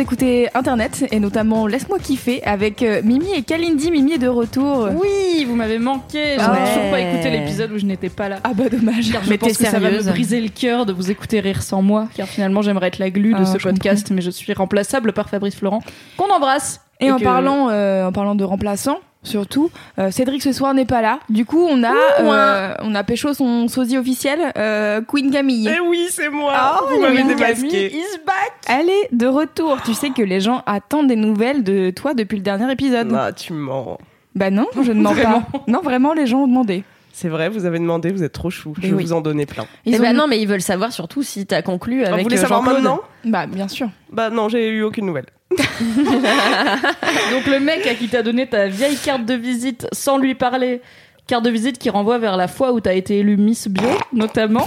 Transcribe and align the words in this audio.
Vous 0.00 0.06
écoutez 0.06 0.48
Internet 0.54 1.04
et 1.12 1.20
notamment 1.20 1.66
Laisse-moi 1.66 1.98
kiffer 1.98 2.42
avec 2.44 2.82
euh, 2.82 3.02
Mimi 3.04 3.34
et 3.36 3.42
Kalindi. 3.42 3.90
Mimi 3.90 4.12
est 4.14 4.18
de 4.18 4.28
retour. 4.28 4.88
Oui, 4.98 5.44
vous 5.46 5.54
m'avez 5.54 5.78
manqué. 5.78 6.36
J'ai 6.38 6.40
Ouais. 6.40 6.68
toujours 6.74 6.90
pas 6.90 7.00
écouté 7.00 7.30
l'épisode 7.30 7.70
où 7.72 7.78
je 7.78 7.84
n'étais 7.84 8.08
pas 8.08 8.30
là. 8.30 8.38
Ah 8.42 8.52
bah 8.54 8.70
dommage. 8.70 9.12
Car 9.12 9.22
je 9.22 9.28
Mais 9.28 9.36
pense 9.36 9.58
que 9.58 9.66
ça 9.66 9.78
va 9.78 9.90
me 9.90 10.02
briser 10.02 10.40
le 10.40 10.48
cœur 10.48 10.86
de 10.86 10.94
vous 10.94 11.10
écouter 11.10 11.40
rire 11.40 11.60
sans 11.62 11.82
moi. 11.82 12.08
Car 12.16 12.26
finalement, 12.28 12.62
j'aimerais 12.62 12.86
être 12.88 12.98
la 12.98 13.10
glu 13.10 13.34
de 13.34 13.40
Ah, 13.42 13.44
ce 13.44 13.58
je 13.58 13.62
podcast, 13.68 14.10
mais 14.10 14.22
je 14.22 14.30
suis 14.30 14.50
remplaçable 14.54 15.12
par 15.12 15.28
Fabrice 15.28 15.54
Florent, 15.56 15.82
qu'on 16.16 16.32
embrasse. 16.32 16.80
Et, 17.00 17.12
en 17.12 17.18
que- 17.18 17.24
parlant, 17.24 17.68
euh, 17.68 18.06
en 18.06 18.12
parlant 18.12 18.34
de 18.34 18.44
remplaçants, 18.44 19.00
surtout, 19.22 19.70
euh, 19.98 20.10
Cédric 20.10 20.42
ce 20.42 20.52
soir 20.52 20.74
n'est 20.74 20.84
pas 20.86 21.02
là. 21.02 21.20
Du 21.28 21.44
coup, 21.44 21.66
on 21.68 21.82
a, 21.82 21.92
euh, 22.20 22.74
on 22.82 22.94
a 22.94 23.04
pécho 23.04 23.32
son 23.34 23.68
sosie 23.68 23.98
officiel, 23.98 24.52
euh, 24.56 25.00
Queen 25.06 25.30
Camille. 25.30 25.70
Eh 25.74 25.80
oui, 25.80 26.06
c'est 26.10 26.28
moi. 26.28 26.52
Ah, 26.54 26.80
Vous 26.88 27.00
m'avez 27.00 27.22
démasqué. 27.22 27.92
is 27.94 28.18
back. 28.26 28.52
Elle 28.68 28.88
est 28.88 29.08
de 29.12 29.26
retour. 29.26 29.78
Tu 29.84 29.94
sais 29.94 30.10
que 30.10 30.22
les 30.22 30.40
gens 30.40 30.62
attendent 30.66 31.08
des 31.08 31.16
nouvelles 31.16 31.62
de 31.62 31.90
toi 31.90 32.14
depuis 32.14 32.36
le 32.36 32.42
dernier 32.42 32.70
épisode. 32.72 33.12
Ah, 33.14 33.32
tu 33.32 33.52
mens. 33.52 33.98
Bah 34.34 34.50
non, 34.50 34.66
je 34.80 34.92
ne 34.92 35.00
mens 35.02 35.14
pas. 35.14 35.42
Non, 35.66 35.80
vraiment, 35.80 36.12
les 36.12 36.26
gens 36.26 36.40
ont 36.42 36.46
demandé. 36.46 36.84
C'est 37.20 37.28
vrai, 37.28 37.50
vous 37.50 37.66
avez 37.66 37.78
demandé, 37.78 38.12
vous 38.12 38.22
êtes 38.22 38.32
trop 38.32 38.48
chou. 38.48 38.72
Je 38.80 38.86
vais 38.86 38.94
oui. 38.94 39.02
vous 39.04 39.12
en 39.12 39.20
donner 39.20 39.44
plein. 39.44 39.66
Ils 39.84 39.94
Eh 39.94 39.98
ont- 39.98 40.02
ben 40.02 40.16
non, 40.16 40.26
mais 40.26 40.40
ils 40.40 40.48
veulent 40.48 40.62
savoir 40.62 40.90
surtout 40.90 41.22
si 41.22 41.44
t'as 41.44 41.60
conclu 41.60 42.02
Ah, 42.02 42.08
avec 42.14 42.20
vous 42.20 42.22
voulez 42.30 42.38
euh, 42.38 42.40
savoir 42.40 42.62
maintenant? 42.62 43.00
Bah 43.26 43.44
bien 43.46 43.68
sûr. 43.68 43.90
Bah 44.10 44.30
non, 44.30 44.48
j'ai 44.48 44.70
eu 44.70 44.82
aucune 44.82 45.04
nouvelle. 45.04 45.26
Donc 45.50 47.46
le 47.46 47.60
mec 47.60 47.86
à 47.86 47.94
qui 47.94 48.08
t'a 48.08 48.22
donné 48.22 48.46
ta 48.48 48.68
vieille 48.68 48.96
carte 48.96 49.26
de 49.26 49.34
visite 49.34 49.86
sans 49.92 50.16
lui 50.16 50.34
parler, 50.34 50.80
carte 51.26 51.44
de 51.44 51.50
visite 51.50 51.76
qui 51.78 51.90
renvoie 51.90 52.16
vers 52.18 52.38
la 52.38 52.48
fois 52.48 52.72
où 52.72 52.80
t'as 52.80 52.94
été 52.94 53.18
élue 53.18 53.36
Miss 53.36 53.68
Bio, 53.68 53.88
notamment. 54.14 54.66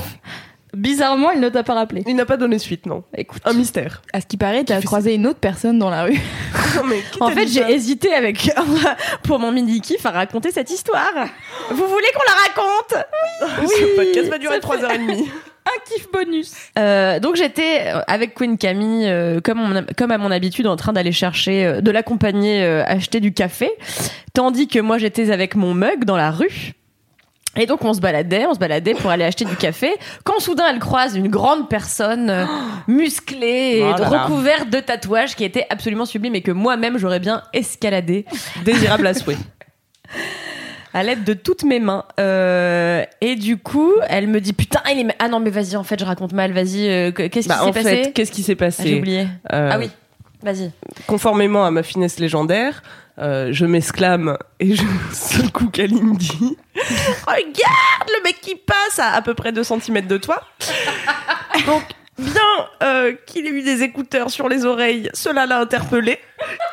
Bizarrement, 0.75 1.31
il 1.31 1.39
ne 1.39 1.49
t'a 1.49 1.63
pas 1.63 1.73
rappelé. 1.75 2.03
Il 2.07 2.15
n'a 2.15 2.25
pas 2.25 2.37
donné 2.37 2.57
suite, 2.59 2.85
non. 2.85 3.03
Écoute. 3.15 3.41
Un 3.45 3.53
mystère. 3.53 4.01
À 4.11 4.21
ce 4.21 4.25
qui 4.25 4.37
paraît, 4.37 4.63
t'as 4.63 4.81
croisé 4.81 5.13
une 5.15 5.27
autre 5.27 5.39
personne 5.39 5.77
dans 5.79 5.89
la 5.89 6.03
rue. 6.03 6.19
Non, 6.75 6.83
mais 6.85 7.03
En 7.19 7.29
fait, 7.29 7.45
j'ai 7.47 7.61
hésité 7.71 8.11
avec 8.15 8.49
pour 9.23 9.37
mon 9.37 9.51
mini 9.51 9.79
kiff 9.79 10.03
à 10.07 10.09
raconter 10.09 10.49
cette 10.49 10.71
histoire. 10.71 11.11
Vous 11.69 11.87
voulez 11.87 12.07
qu'on 12.15 12.23
la 12.25 12.63
raconte? 12.63 13.69
Ce 13.69 13.95
podcast 13.95 14.29
va 14.29 14.37
durer 14.39 14.57
3h30. 14.57 15.23
Un 15.65 15.79
kiff 15.87 16.11
bonus. 16.11 16.51
Euh, 16.79 17.19
donc 17.19 17.35
j'étais 17.35 17.83
euh, 17.93 18.01
avec 18.07 18.33
Queen 18.33 18.57
Camille, 18.57 19.07
euh, 19.07 19.39
comme, 19.39 19.59
on- 19.61 19.85
comme 19.95 20.09
à 20.11 20.17
mon 20.17 20.31
habitude, 20.31 20.65
en 20.65 20.75
train 20.75 20.93
d'aller 20.93 21.11
chercher, 21.11 21.63
euh, 21.65 21.81
de 21.81 21.91
l'accompagner 21.91 22.63
euh, 22.63 22.83
acheter 22.85 23.19
du 23.19 23.33
café, 23.33 23.69
tandis 24.33 24.67
que 24.67 24.79
moi 24.79 24.97
j'étais 24.97 25.29
avec 25.31 25.55
mon 25.55 25.73
mug 25.75 26.05
dans 26.05 26.17
la 26.17 26.31
rue. 26.31 26.73
Et 27.55 27.65
donc 27.67 27.85
on 27.85 27.93
se 27.93 28.01
baladait, 28.01 28.45
on 28.47 28.53
se 28.55 28.59
baladait 28.59 28.95
pour 28.95 29.11
aller 29.11 29.23
acheter 29.23 29.45
du 29.45 29.55
café, 29.55 29.93
quand 30.23 30.39
soudain 30.39 30.63
elle 30.71 30.79
croise 30.79 31.15
une 31.15 31.27
grande 31.27 31.69
personne 31.69 32.29
euh, 32.31 32.45
musclée 32.87 33.77
et 33.79 33.83
Oh 33.83 34.03
recouverte 34.03 34.69
de 34.71 34.79
tatouages 34.79 35.35
qui 35.35 35.43
était 35.43 35.67
absolument 35.69 36.05
sublime 36.05 36.33
et 36.35 36.41
que 36.41 36.51
moi-même 36.51 36.97
j'aurais 36.97 37.19
bien 37.19 37.43
escaladé 37.53 38.25
Désirable 38.65 39.05
à 39.05 39.13
souhait. 39.13 39.37
à 40.93 41.03
l'aide 41.03 41.23
de 41.23 41.33
toutes 41.33 41.63
mes 41.63 41.79
mains. 41.79 42.05
Euh, 42.19 43.03
et 43.21 43.35
du 43.35 43.57
coup, 43.57 43.91
elle 44.09 44.27
me 44.27 44.39
dit 44.41 44.53
putain, 44.53 44.81
il 44.91 44.99
est... 45.09 45.15
ah 45.19 45.27
non 45.27 45.39
mais 45.39 45.49
vas-y 45.49 45.75
en 45.75 45.83
fait 45.83 45.99
je 45.99 46.05
raconte 46.05 46.33
mal, 46.33 46.51
vas-y, 46.53 46.87
euh, 46.89 47.11
que- 47.11 47.27
qu'est-ce 47.27 47.47
qui 47.47 47.49
Bah, 47.49 47.59
s'est 47.59 47.69
en 47.69 47.71
passé 47.71 48.03
fait, 48.03 48.11
qu'est-ce 48.13 48.31
qui 48.31 48.43
s'est 48.43 48.53
Ah, 48.59 48.69
J'ai 48.69 48.83
passé 48.83 48.97
oublié. 48.99 49.27
Euh, 49.51 49.69
Ah 49.71 49.77
oui, 49.79 49.89
vas-y. 50.41 50.71
Conformément 51.07 51.65
à 51.65 51.71
ma 51.71 51.83
finesse 51.83 52.19
légendaire, 52.19 52.81
euh, 53.19 53.49
je 53.51 53.65
m'exclame 53.65 54.37
et 54.59 54.75
je 54.75 54.83
secoue 55.13 55.69
Kalindi. 55.69 56.57
Regarde 57.27 58.09
le 58.09 58.23
mec 58.23 58.39
qui 58.41 58.55
passe 58.55 58.99
à 58.99 59.11
à 59.11 59.21
peu 59.21 59.33
près 59.33 59.51
2 59.51 59.63
cm 59.63 60.07
de 60.07 60.17
toi. 60.17 60.41
Donc, 61.65 61.83
bien 62.17 62.41
euh, 62.81 63.13
qu'il 63.25 63.45
ait 63.45 63.51
eu 63.51 63.61
des 63.61 63.83
écouteurs 63.83 64.31
sur 64.31 64.49
les 64.49 64.65
oreilles, 64.65 65.09
cela 65.13 65.45
l'a 65.45 65.59
interpellé. 65.59 66.19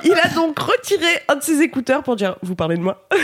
Il 0.05 0.15
a 0.15 0.29
donc 0.29 0.59
retiré 0.59 1.07
un 1.29 1.37
de 1.37 1.43
ses 1.43 1.61
écouteurs 1.63 2.03
pour 2.03 2.17
dire 2.17 2.37
Vous 2.43 2.55
parlez 2.55 2.77
de 2.77 2.83
moi 2.83 3.07
Pas 3.09 3.17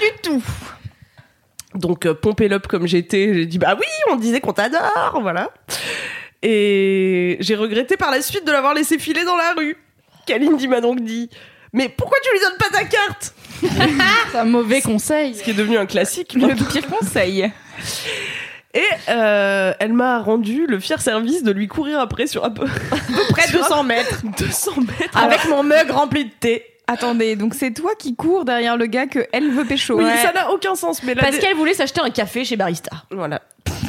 du 0.00 0.22
tout 0.22 0.42
donc, 1.74 2.06
euh, 2.06 2.14
pompé 2.14 2.48
l'up 2.48 2.66
comme 2.66 2.86
j'étais, 2.86 3.34
j'ai 3.34 3.44
dit 3.44 3.58
bah 3.58 3.76
oui, 3.78 3.84
on 4.10 4.16
disait 4.16 4.40
qu'on 4.40 4.54
t'adore, 4.54 5.18
voilà. 5.20 5.50
Et 6.42 7.36
j'ai 7.40 7.54
regretté 7.54 7.98
par 7.98 8.10
la 8.10 8.22
suite 8.22 8.46
de 8.46 8.52
l'avoir 8.52 8.72
laissé 8.72 8.98
filer 8.98 9.24
dans 9.24 9.36
la 9.36 9.52
rue. 9.52 9.76
Kalindi 10.26 10.68
m'a 10.68 10.80
donc 10.80 11.00
dit 11.00 11.30
Mais 11.72 11.88
pourquoi 11.88 12.18
tu 12.22 12.30
lui 12.32 12.40
donnes 12.40 12.58
pas 12.58 12.78
ta 12.78 12.84
carte? 12.84 13.34
C'est 14.32 14.38
un 14.38 14.44
mauvais 14.44 14.82
conseil. 14.82 15.34
Ce 15.34 15.42
qui 15.42 15.50
est 15.52 15.54
devenu 15.54 15.78
un 15.78 15.86
classique. 15.86 16.34
Le 16.34 16.54
pire 16.54 16.86
conseil. 16.88 17.50
Et 18.74 18.82
euh, 19.08 19.72
elle 19.80 19.94
m'a 19.94 20.20
rendu 20.20 20.66
le 20.66 20.78
fier 20.80 21.00
service 21.00 21.42
de 21.42 21.50
lui 21.50 21.66
courir 21.66 21.98
après 21.98 22.26
sur 22.26 22.44
à 22.44 22.50
peu, 22.50 22.64
à 22.92 22.96
peu 22.96 23.32
près 23.32 23.50
200 23.50 23.84
mètres. 23.84 24.20
200 24.38 24.72
mètres. 24.82 25.16
Avec 25.16 25.48
mon 25.48 25.62
mug 25.62 25.90
rempli 25.90 26.26
de 26.26 26.30
thé. 26.38 26.62
Attendez, 26.86 27.34
donc 27.36 27.54
c'est 27.54 27.72
toi 27.72 27.92
qui 27.98 28.14
cours 28.14 28.44
derrière 28.44 28.76
le 28.76 28.86
gars 28.86 29.06
que 29.06 29.26
elle 29.32 29.50
veut 29.50 29.64
pécho. 29.64 29.96
Oui, 29.96 30.04
Ouais. 30.04 30.16
ça 30.22 30.32
n'a 30.32 30.50
aucun 30.52 30.74
sens. 30.74 31.02
Mais 31.02 31.14
Parce 31.14 31.38
qu'elle 31.38 31.56
voulait 31.56 31.74
s'acheter 31.74 32.00
un 32.00 32.10
café 32.10 32.44
chez 32.44 32.56
Barista. 32.56 32.90
Voilà. 33.10 33.40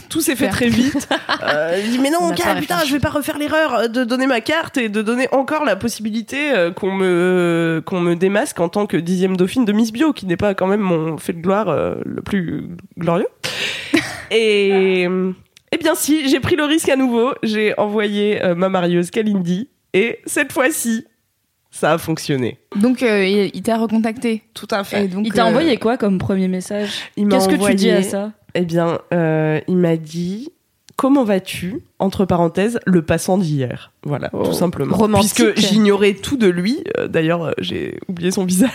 Tout 0.10 0.22
s'est 0.22 0.36
fait 0.36 0.50
très 0.50 0.70
vite. 0.70 1.08
Euh, 1.44 1.82
dit 1.82 2.00
mais 2.00 2.10
non, 2.10 2.30
pas 2.30 2.56
putain, 2.56 2.80
je 2.86 2.92
vais 2.92 3.00
pas 3.00 3.10
refaire 3.10 3.38
l'erreur 3.38 3.90
de 3.90 4.04
donner 4.04 4.28
ma 4.28 4.42
carte 4.42 4.78
et 4.78 4.90
de 4.90 5.02
donner 5.02 5.28
encore 5.32 5.66
la 5.66 5.76
possibilité 5.76 6.52
euh, 6.52 6.72
qu'on 6.72 6.92
me 6.92 7.82
qu'on 7.86 8.00
me 8.00 8.16
démasque 8.16 8.60
en 8.60 8.70
tant 8.70 8.86
que 8.86 8.98
dixième 8.98 9.38
dauphine 9.38 9.66
de 9.66 9.72
Miss 9.72 9.92
Bio, 9.92 10.14
qui 10.14 10.26
n'est 10.26 10.38
pas 10.38 10.54
quand 10.54 10.68
même 10.68 10.82
mon 10.82 11.18
fait 11.18 11.34
de 11.34 11.42
gloire 11.42 11.70
euh, 11.70 11.96
le 12.06 12.22
plus 12.22 12.70
glorieux. 12.98 13.28
Et 14.32 15.08
eh 15.72 15.78
bien 15.78 15.96
si, 15.96 16.30
j'ai 16.30 16.40
pris 16.40 16.56
le 16.56 16.64
risque 16.64 16.90
à 16.90 16.96
nouveau. 16.96 17.34
J'ai 17.44 17.78
envoyé 17.78 18.44
euh, 18.44 18.56
ma 18.56 18.70
marieuse 18.70 19.12
Kalindi 19.12 19.70
et 19.94 20.20
cette 20.26 20.52
fois-ci, 20.52 21.06
ça 21.72 21.94
a 21.94 21.98
fonctionné. 21.98 22.58
Donc 22.76 23.04
euh, 23.04 23.26
il, 23.26 23.62
t'a 23.62 23.78
recontacté. 23.78 24.44
Tout 24.54 24.68
à 24.72 24.84
Et 24.98 25.08
donc, 25.08 25.26
Il 25.26 25.34
t'a 25.34 25.46
euh, 25.46 25.50
envoyé 25.50 25.78
quoi 25.78 25.98
comme 25.98 26.18
premier 26.18 26.48
message? 26.48 27.12
Qu'est-ce 27.16 27.50
que 27.50 27.68
tu 27.68 27.76
dis 27.76 27.90
à 27.90 28.04
ça? 28.04 28.32
Eh 28.58 28.66
bien, 28.66 29.00
euh, 29.14 29.60
il 29.68 29.78
m'a 29.78 29.96
dit 29.98 30.50
Comment 30.98 31.24
vas-tu 31.24 31.82
Entre 32.00 32.26
parenthèses, 32.26 32.80
le 32.88 33.04
passant 33.04 33.38
d'hier? 33.38 33.92
Voilà, 34.04 34.30
tout 34.30 34.52
simplement. 34.54 34.96
Romantique. 34.98 35.34
Puisque 35.36 35.60
j'ignorais 35.70 36.14
tout 36.16 36.38
de 36.38 36.48
lui. 36.48 36.84
Euh, 36.98 37.08
D'ailleurs, 37.08 37.44
euh, 37.46 37.52
j'ai 37.60 38.00
oublié 38.10 38.32
son 38.32 38.46
visage. 38.46 38.72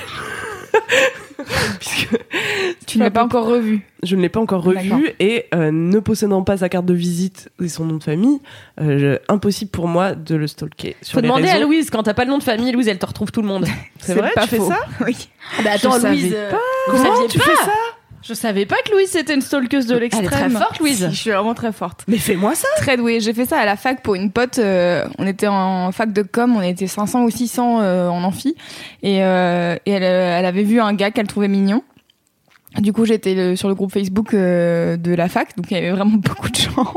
Puisque 1.81 2.09
Tu 2.87 2.99
ne 2.99 3.05
l'as 3.05 3.11
pas 3.11 3.25
encore 3.25 3.47
revu. 3.47 3.81
je 4.05 4.15
ne 4.15 4.23
l'ai 4.23 4.29
pas 4.29 4.39
encore 4.41 4.63
revu 4.63 5.11
et 5.19 5.47
euh, 5.55 5.71
ne 5.73 5.99
possédant 5.99 6.43
pas 6.45 6.59
sa 6.59 6.69
carte 6.69 6.87
de 6.87 6.95
visite 6.95 7.51
et 7.61 7.69
son 7.69 7.85
nom 7.85 7.97
de 7.97 8.05
famille, 8.05 8.39
euh, 8.81 8.99
je- 8.99 9.33
impossible 9.33 9.71
pour 9.71 9.89
moi 9.89 10.15
de 10.15 10.37
le 10.37 10.47
stalker 10.47 10.95
sur 11.03 11.15
Faut 11.15 11.21
les 11.21 11.29
demander 11.29 11.49
à. 11.49 11.59
Louise, 11.59 11.91
quand 11.91 12.05
t'as 12.05 12.15
pas 12.15 12.25
le 12.25 12.31
nom 12.31 12.39
de 12.39 12.43
famille, 12.45 12.71
Louise, 12.73 12.87
elle 12.89 12.99
te 12.99 13.07
retrouve 13.07 13.33
tout 13.33 13.43
le 13.43 13.49
monde. 13.49 13.67
C'est 13.99 14.15
vrai, 14.15 14.31
pas 14.35 14.43
tu 14.43 14.49
fais 14.51 14.57
faux. 14.59 14.69
ça? 14.69 14.79
Oui. 15.05 15.29
Ah 15.59 15.63
bah 15.65 15.71
attends, 15.75 15.99
Je 16.01 16.07
Louise, 16.07 16.33
euh, 16.37 16.53
vous 16.89 16.93
Comment 17.03 17.27
tu 17.29 17.39
pas 17.39 17.45
fais 17.45 17.57
ça? 17.65 17.73
Je 18.23 18.35
savais 18.35 18.67
pas 18.67 18.77
que 18.87 18.93
Louise 18.93 19.09
c'était 19.11 19.35
une 19.35 19.41
stalkeuse 19.41 19.87
de 19.87 19.97
Elle 19.97 20.05
est 20.05 20.09
très 20.09 20.21
l'extrême. 20.23 20.53
forte, 20.53 20.79
Louise. 20.79 21.09
Je 21.11 21.17
suis 21.17 21.31
vraiment 21.31 21.55
très 21.55 21.73
forte. 21.73 22.05
Mais 22.09 22.19
fais-moi 22.19 22.55
ça 22.55 22.69
Très 22.77 22.97
douée. 22.97 23.21
J'ai 23.21 23.35
fait 23.35 23.47
ça 23.47 23.59
à 23.59 23.65
la 23.65 23.77
fac 23.77 24.03
pour 24.03 24.15
une 24.15 24.31
pote. 24.31 24.59
euh, 24.59 25.05
on 25.19 25.27
était 25.27 25.49
en 25.49 25.91
fac 25.93 26.13
de 26.13 26.23
com, 26.23 26.55
on 26.57 26.63
était 26.63 26.87
500 26.87 27.25
ou 27.25 27.31
600 27.31 27.81
euh, 27.81 28.09
en 28.09 28.23
amphi. 28.23 28.55
Et, 29.03 29.23
euh, 29.25 29.77
et 29.87 29.91
elle, 29.91 30.03
euh, 30.05 30.39
elle 30.39 30.47
avait 30.47 30.63
vu 30.63 30.81
un 30.81 30.95
gars 30.95 31.11
qu'elle 31.11 31.27
trouvait 31.27 31.49
mignon. 31.49 31.83
Du 32.79 32.93
coup, 32.93 33.05
j'étais 33.05 33.55
sur 33.57 33.69
le 33.69 33.75
groupe 33.75 33.93
Facebook 33.93 34.35
de 34.35 35.15
la 35.15 35.29
fac, 35.29 35.55
donc 35.57 35.71
il 35.71 35.75
y 35.75 35.77
avait 35.77 35.91
vraiment 35.91 36.17
beaucoup 36.17 36.49
de 36.49 36.57
gens. 36.57 36.95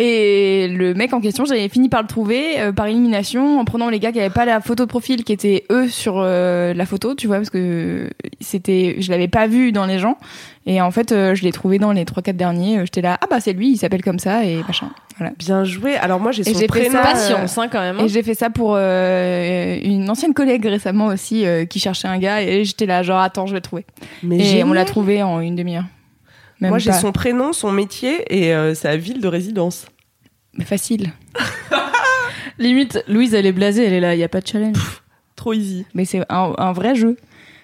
Et 0.00 0.68
le 0.68 0.94
mec 0.94 1.12
en 1.12 1.20
question, 1.20 1.44
j'avais 1.44 1.68
fini 1.68 1.88
par 1.88 2.02
le 2.02 2.06
trouver 2.08 2.60
euh, 2.60 2.70
par 2.72 2.86
élimination 2.86 3.58
en 3.58 3.64
prenant 3.64 3.90
les 3.90 3.98
gars 3.98 4.12
qui 4.12 4.20
avaient 4.20 4.30
pas 4.32 4.44
la 4.44 4.60
photo 4.60 4.84
de 4.84 4.88
profil, 4.88 5.24
qui 5.24 5.32
étaient 5.32 5.64
eux 5.72 5.88
sur 5.88 6.18
euh, 6.18 6.72
la 6.72 6.86
photo, 6.86 7.16
tu 7.16 7.26
vois, 7.26 7.36
parce 7.38 7.50
que 7.50 8.08
c'était, 8.40 8.96
je 9.00 9.10
l'avais 9.10 9.26
pas 9.26 9.48
vu 9.48 9.72
dans 9.72 9.86
les 9.86 9.98
gens. 9.98 10.16
Et 10.66 10.80
en 10.80 10.90
fait, 10.92 11.10
euh, 11.10 11.34
je 11.34 11.42
l'ai 11.42 11.50
trouvé 11.50 11.78
dans 11.80 11.90
les 11.90 12.04
trois 12.04 12.22
quatre 12.22 12.36
derniers. 12.36 12.78
Euh, 12.78 12.84
J'étais 12.84 13.00
là, 13.00 13.18
ah 13.20 13.26
bah 13.28 13.40
c'est 13.40 13.54
lui, 13.54 13.70
il 13.72 13.76
s'appelle 13.76 14.02
comme 14.04 14.18
ça 14.20 14.44
et 14.44 14.62
machin. 14.68 14.90
Voilà. 15.16 15.32
Bien 15.36 15.64
joué. 15.64 15.96
Alors 15.96 16.20
moi 16.20 16.30
j'ai 16.30 16.44
son 16.44 16.66
prénom. 16.68 16.92
ça, 16.92 17.00
Patience, 17.02 17.58
hein, 17.58 17.66
quand 17.68 17.80
même. 17.80 17.98
hein. 17.98 18.04
Et 18.04 18.08
j'ai 18.08 18.22
fait 18.22 18.34
ça 18.34 18.50
pour 18.50 18.74
euh, 18.76 19.78
une 19.82 20.08
ancienne 20.08 20.32
collègue 20.32 20.64
récemment 20.64 21.06
aussi 21.06 21.44
euh, 21.44 21.64
qui 21.64 21.80
cherchait 21.80 22.06
un 22.06 22.18
gars 22.18 22.40
et 22.42 22.64
j'étais 22.64 22.86
là 22.86 23.02
genre 23.02 23.18
attends 23.18 23.46
je 23.46 23.52
vais 23.52 23.58
le 23.58 23.62
trouver. 23.62 23.84
Mais 24.22 24.36
et 24.36 24.44
génial. 24.44 24.68
on 24.68 24.72
l'a 24.74 24.84
trouvé 24.84 25.24
en 25.24 25.40
une 25.40 25.56
demi-heure. 25.56 25.82
Même 26.60 26.70
Moi 26.70 26.78
j'ai 26.78 26.92
son 26.92 27.12
prénom, 27.12 27.52
son 27.52 27.70
métier 27.72 28.24
et 28.28 28.54
euh, 28.54 28.74
sa 28.74 28.96
ville 28.96 29.20
de 29.20 29.28
résidence. 29.28 29.86
Mais 30.54 30.64
facile. 30.64 31.12
Limite, 32.58 33.04
Louise, 33.06 33.34
elle 33.34 33.46
est 33.46 33.52
blasée, 33.52 33.84
elle 33.86 33.92
est 33.92 34.00
là, 34.00 34.14
il 34.14 34.20
y 34.20 34.24
a 34.24 34.28
pas 34.28 34.40
de 34.40 34.46
challenge. 34.46 34.76
Trop 35.36 35.52
easy. 35.52 35.86
Mais 35.94 36.04
c'est 36.04 36.20
un, 36.28 36.52
un 36.58 36.72
vrai 36.72 36.96
jeu. 36.96 37.16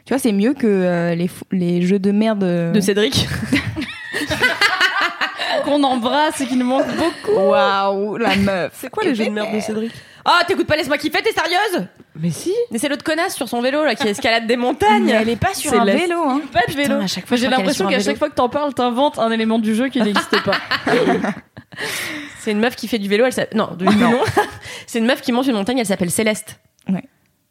Tu 0.06 0.12
vois, 0.12 0.19
c'est 0.20 0.32
mieux 0.32 0.55
que 0.55 0.67
euh, 0.69 1.14
les, 1.17 1.29
les 1.50 1.82
jeux 1.82 1.99
de 1.99 2.12
merde. 2.12 2.44
euh, 2.44 2.70
De 2.73 2.81
Cédric. 2.81 3.26
Qu'on 5.64 5.82
embrasse 5.82 6.41
et 6.43 6.46
qui 6.46 6.56
nous 6.56 6.67
manque 6.67 6.87
beaucoup. 6.96 7.41
Waouh, 7.41 8.17
la 8.19 8.37
meuf. 8.37 8.73
C'est 8.81 8.91
quoi 8.91 9.02
les 9.02 9.14
jeux 9.14 9.25
de 9.25 9.31
merde 9.31 9.55
de 9.55 9.61
Cédric? 9.61 9.93
Oh, 10.26 10.31
t'écoutes 10.47 10.67
pas 10.67 10.76
Laisse-moi 10.76 10.97
kiffer, 10.99 11.23
t'es 11.23 11.32
sérieuse 11.32 11.87
Mais 12.17 12.31
si. 12.31 12.53
Mais 12.71 12.79
c'est 12.79 12.88
l'autre 12.88 13.05
connasse 13.05 13.35
sur 13.35 13.49
son 13.49 13.61
vélo 13.61 13.85
là 13.85 13.94
qui 13.94 14.09
escalade 14.09 14.47
des 14.47 14.56
montagnes. 14.56 15.05
Mais 15.05 15.12
elle 15.12 15.29
est 15.29 15.37
pas 15.37 15.53
sur 15.55 15.71
C'est 15.71 15.76
un 15.79 15.85
la- 15.85 15.94
vélo, 15.97 16.23
hein. 16.26 16.41
Pas 16.53 16.61
de 16.67 16.73
vélo. 16.76 16.94
à 17.00 17.06
chaque 17.06 17.26
fois, 17.26 17.37
J'ai 17.37 17.47
est 17.47 17.50
l'impression 17.50 17.87
qu'à 17.88 18.00
chaque 18.00 18.17
fois 18.17 18.31
que 18.31 18.35
t'en 18.35 18.49
parles, 18.49 18.73
t'inventes 18.75 19.19
un 19.19 19.31
élément 19.31 19.59
du 19.59 19.75
jeu 19.75 19.88
qui 19.88 20.00
n'existe 20.00 20.43
pas. 20.43 20.56
C'est 22.38 22.53
une 22.53 22.61
meuf 22.61 22.76
qui 22.76 22.88
fait 22.88 22.99
du 22.99 23.09
vélo. 23.09 23.25
Elle 23.26 23.32
s'appelle- 23.32 23.56
non, 23.59 23.71
du 23.76 23.85
non. 23.85 24.19
c'est 24.87 24.99
une 24.99 25.06
meuf 25.06 25.21
qui 25.23 25.32
monte 25.32 25.47
une 25.47 25.55
montagne. 25.55 25.79
Elle 25.79 25.87
s'appelle 25.87 26.11
Céleste. 26.11 26.61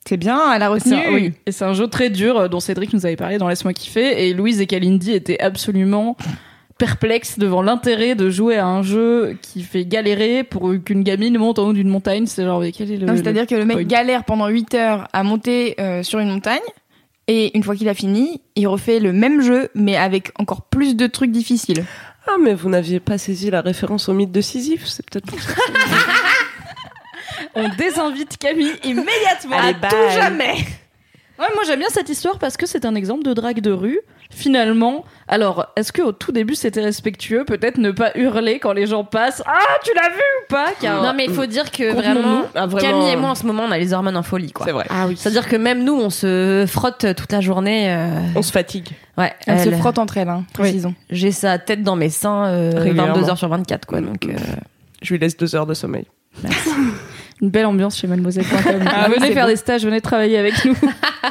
C'est 0.08 0.18
bien, 0.18 0.54
elle 0.54 0.62
a 0.64 0.70
retenu. 0.70 0.96
un- 0.96 1.14
oui. 1.14 1.34
Et 1.46 1.52
c'est 1.54 1.64
un 1.64 1.74
jeu 1.74 1.88
très 1.88 2.10
dur 2.10 2.38
euh, 2.38 2.48
dont 2.50 2.60
Cédric 2.60 2.92
nous 2.94 3.06
avait 3.06 3.16
parlé 3.16 3.38
dans 3.38 3.48
Laisse-moi 3.48 3.72
kiffer. 3.74 4.28
Et 4.28 4.34
Louise 4.34 4.60
et 4.62 4.68
Kalindi 4.68 5.14
étaient 5.14 5.40
absolument 5.42 6.18
perplexes 6.84 7.40
devant 7.40 7.62
l'intérêt 7.62 8.14
de 8.14 8.30
jouer 8.30 8.58
à 8.58 8.68
un 8.68 8.84
jeu 8.84 9.38
qui 9.42 9.64
fait 9.64 9.86
galérer 9.86 10.44
pour 10.44 10.74
qu'une 10.84 11.04
gamine 11.04 11.38
monte 11.38 11.58
en 11.58 11.68
haut 11.68 11.74
d'une 11.74 11.88
montagne. 11.88 12.26
C'est 12.26 12.44
genre, 12.44 12.60
mais 12.60 12.74
quel 12.74 12.92
est 12.92 12.98
le. 12.98 13.06
Non, 13.06 13.16
c'est-à-dire 13.16 13.48
que 13.48 13.56
le 13.56 13.64
mec 13.64 13.78
point. 13.78 13.86
galère 13.86 14.26
pendant 14.26 14.50
8 14.50 14.74
heures 14.74 15.08
à 15.14 15.24
monter 15.24 15.76
euh, 15.80 16.04
sur 16.04 16.20
une 16.20 16.30
montagne. 16.30 16.60
Et 17.30 17.56
une 17.56 17.64
fois 17.64 17.78
qu'il 17.78 17.88
a 17.88 17.94
fini, 17.94 18.42
il 18.58 18.68
refait 18.68 19.00
le 19.00 19.14
même 19.14 19.40
jeu, 19.40 19.70
mais 19.76 19.96
avec 19.96 20.34
encore 20.38 20.64
plus 20.64 20.98
de 20.98 21.08
trucs 21.08 21.32
difficiles. 21.32 21.86
Ah 22.28 22.36
mais 22.44 22.54
vous 22.54 22.68
n'aviez 22.68 23.00
pas 23.00 23.18
saisi 23.18 23.50
la 23.50 23.62
référence 23.62 24.10
au 24.10 24.14
mythe 24.14 24.34
de 24.34 24.42
Sisyphe, 24.42 24.86
c'est 24.86 25.10
peut-être 25.10 25.26
pour 25.26 25.42
ça. 25.42 25.54
On 27.56 27.70
désinvite 27.70 28.38
Camille 28.38 28.74
immédiatement. 28.84 29.58
Allez, 29.58 29.70
à 29.70 29.74
bye. 29.74 29.90
tout 29.90 30.20
jamais. 30.20 30.56
Ouais, 31.40 31.48
moi 31.56 31.64
j'aime 31.66 31.80
bien 31.80 31.88
cette 31.90 32.10
histoire 32.10 32.38
parce 32.38 32.58
que 32.58 32.66
c'est 32.68 32.86
un 32.86 32.94
exemple 32.96 33.24
de 33.24 33.34
drague 33.34 33.60
de 33.60 33.72
rue. 33.72 34.00
Finalement, 34.30 35.04
alors, 35.28 35.68
est-ce 35.76 35.92
que 35.92 36.02
au 36.02 36.12
tout 36.12 36.32
début 36.32 36.56
c'était 36.56 36.82
respectueux? 36.82 37.44
Peut-être 37.46 37.78
ne 37.78 37.92
pas 37.92 38.12
hurler 38.16 38.60
quand 38.60 38.74
les 38.74 38.88
gens 38.88 39.04
passent. 39.04 39.44
Ah, 39.46 39.60
tu 39.84 39.92
l'as 39.96 40.10
vu 40.10 40.16
ou 40.42 40.48
pas? 40.50 40.68
Car 40.80 41.04
Non 41.04 41.14
mais 41.16 41.26
il 41.26 41.34
faut 41.34 41.46
dire 41.46 41.70
que 41.72 41.92
vraiment, 41.94 42.44
Ah, 42.56 42.66
vraiment, 42.66 42.82
Camille 43.02 43.10
et 43.10 43.16
euh, 43.16 43.20
moi 43.20 43.30
en 43.32 43.36
ce 43.36 43.46
moment 43.46 43.64
on 43.68 43.72
a 43.72 43.78
les 43.78 43.94
hormones 43.94 44.18
en 44.18 44.24
folie 44.24 44.52
quoi. 44.52 44.66
C'est 44.66 44.72
vrai. 44.72 44.86
Ah 44.90 45.06
oui. 45.08 45.16
C'est-à-dire 45.18 45.48
que 45.48 45.56
même 45.56 45.84
nous 45.84 45.94
on 46.00 46.10
se 46.10 46.66
frotte 46.68 47.06
toute 47.16 47.32
la 47.32 47.42
journée. 47.42 47.92
euh, 47.94 48.10
On 48.36 48.42
se 48.42 48.52
fatigue. 48.52 48.90
Ouais. 49.18 49.34
Se 49.46 49.52
elle- 49.52 49.76
frottent 49.78 50.00
entre 50.00 50.18
elles, 50.18 50.30
hein, 50.30 50.46
précisons. 50.54 50.94
J'ai 51.12 51.32
sa 51.32 51.58
tête 51.60 51.84
dans 51.84 51.96
mes 51.96 52.10
seins 52.10 52.46
euh, 52.48 52.72
Régulièrement. 52.76 53.14
22 53.16 53.30
heures 53.30 53.38
sur 53.38 53.50
24 53.50 53.86
quoi. 53.86 54.02
Donc 54.02 54.26
euh, 54.26 54.34
Je 55.04 55.14
lui 55.14 55.20
laisse 55.20 55.38
deux 55.38 55.56
heures 55.56 55.68
de 55.68 55.74
sommeil. 55.76 56.06
une 57.44 57.50
belle 57.50 57.66
ambiance 57.66 57.98
chez 57.98 58.08
Mademoiselle.com. 58.08 58.86
Ah 58.88 59.10
venez 59.10 59.34
faire 59.34 59.48
des 59.48 59.58
stages, 59.58 59.84
venez 59.84 60.00
travailler 60.00 60.38
avec 60.38 60.64
nous. 60.64 60.76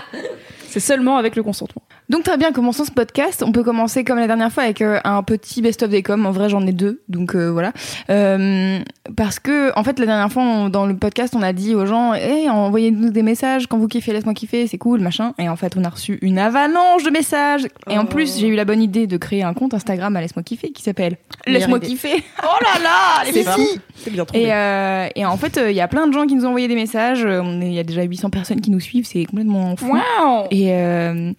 c'est 0.68 0.78
seulement 0.78 1.16
avec 1.16 1.36
le 1.36 1.42
consentement. 1.42 1.82
Donc 2.08 2.24
très 2.24 2.36
bien, 2.36 2.52
commençons 2.52 2.84
ce 2.84 2.90
podcast. 2.90 3.42
On 3.46 3.52
peut 3.52 3.62
commencer 3.62 4.04
comme 4.04 4.18
la 4.18 4.26
dernière 4.26 4.52
fois 4.52 4.64
avec 4.64 4.82
euh, 4.82 4.98
un 5.04 5.22
petit 5.22 5.62
best-of 5.62 5.88
des 5.88 6.02
coms. 6.02 6.26
En 6.26 6.30
vrai, 6.30 6.48
j'en 6.50 6.66
ai 6.66 6.72
deux, 6.72 7.00
donc 7.08 7.34
euh, 7.34 7.48
voilà. 7.50 7.72
Euh, 8.10 8.80
parce 9.16 9.38
que 9.38 9.72
en 9.78 9.82
fait, 9.84 9.98
la 9.98 10.04
dernière 10.06 10.30
fois 10.30 10.42
on- 10.42 10.68
dans 10.68 10.84
le 10.84 10.94
podcast, 10.96 11.34
on 11.34 11.42
a 11.42 11.52
dit 11.54 11.74
aux 11.74 11.86
gens, 11.86 12.12
hey, 12.12 12.50
envoyez-nous 12.50 13.10
des 13.10 13.22
messages 13.22 13.66
quand 13.66 13.78
vous 13.78 13.88
kiffez, 13.88 14.12
laisse-moi 14.12 14.34
kiffer, 14.34 14.66
c'est 14.66 14.76
cool, 14.78 15.00
machin. 15.00 15.32
Et 15.38 15.48
en 15.48 15.56
fait, 15.56 15.74
on 15.78 15.84
a 15.84 15.88
reçu 15.88 16.18
une 16.20 16.38
avalanche 16.38 17.02
de 17.02 17.10
messages. 17.10 17.66
Et 17.88 17.96
en 17.96 18.04
plus, 18.04 18.38
j'ai 18.38 18.48
eu 18.48 18.56
la 18.56 18.64
bonne 18.66 18.82
idée 18.82 19.06
de 19.06 19.16
créer 19.16 19.42
un 19.42 19.54
compte 19.54 19.72
Instagram 19.72 20.14
à 20.16 20.20
laisse-moi 20.20 20.42
kiffer 20.42 20.70
qui 20.72 20.82
s'appelle 20.82 21.16
Laisse-moi 21.46 21.80
kiffer. 21.80 22.22
Oh 22.42 22.56
là 22.62 22.82
là, 22.82 23.24
les 23.24 23.32
C'est 23.32 23.50
filles. 23.54 23.66
si. 23.66 23.80
C'est 23.94 24.10
bien 24.10 24.24
trouvé. 24.24 24.44
Et, 24.44 24.52
euh, 24.52 25.06
et 25.14 25.24
en 25.24 25.36
fait, 25.36 25.56
euh, 25.56 25.70
il 25.70 25.76
y 25.76 25.80
a 25.80 25.88
plein 25.88 26.06
de 26.08 26.12
gens 26.12 26.26
qui 26.26 26.34
nous 26.34 26.44
ont 26.44 26.48
envoyé 26.48 26.68
des 26.68 26.74
messages. 26.74 27.26
Il 27.26 27.72
y 27.72 27.78
a 27.78 27.84
déjà 27.84 28.02
800 28.02 28.30
personnes 28.30 28.60
qui 28.60 28.70
nous 28.70 28.80
suivent, 28.80 29.06
c'est 29.06 29.24
complètement 29.24 29.76
fou. 29.76 29.92
Waouh 29.92 30.46
Et, 30.50 30.72
euh, 30.72 31.32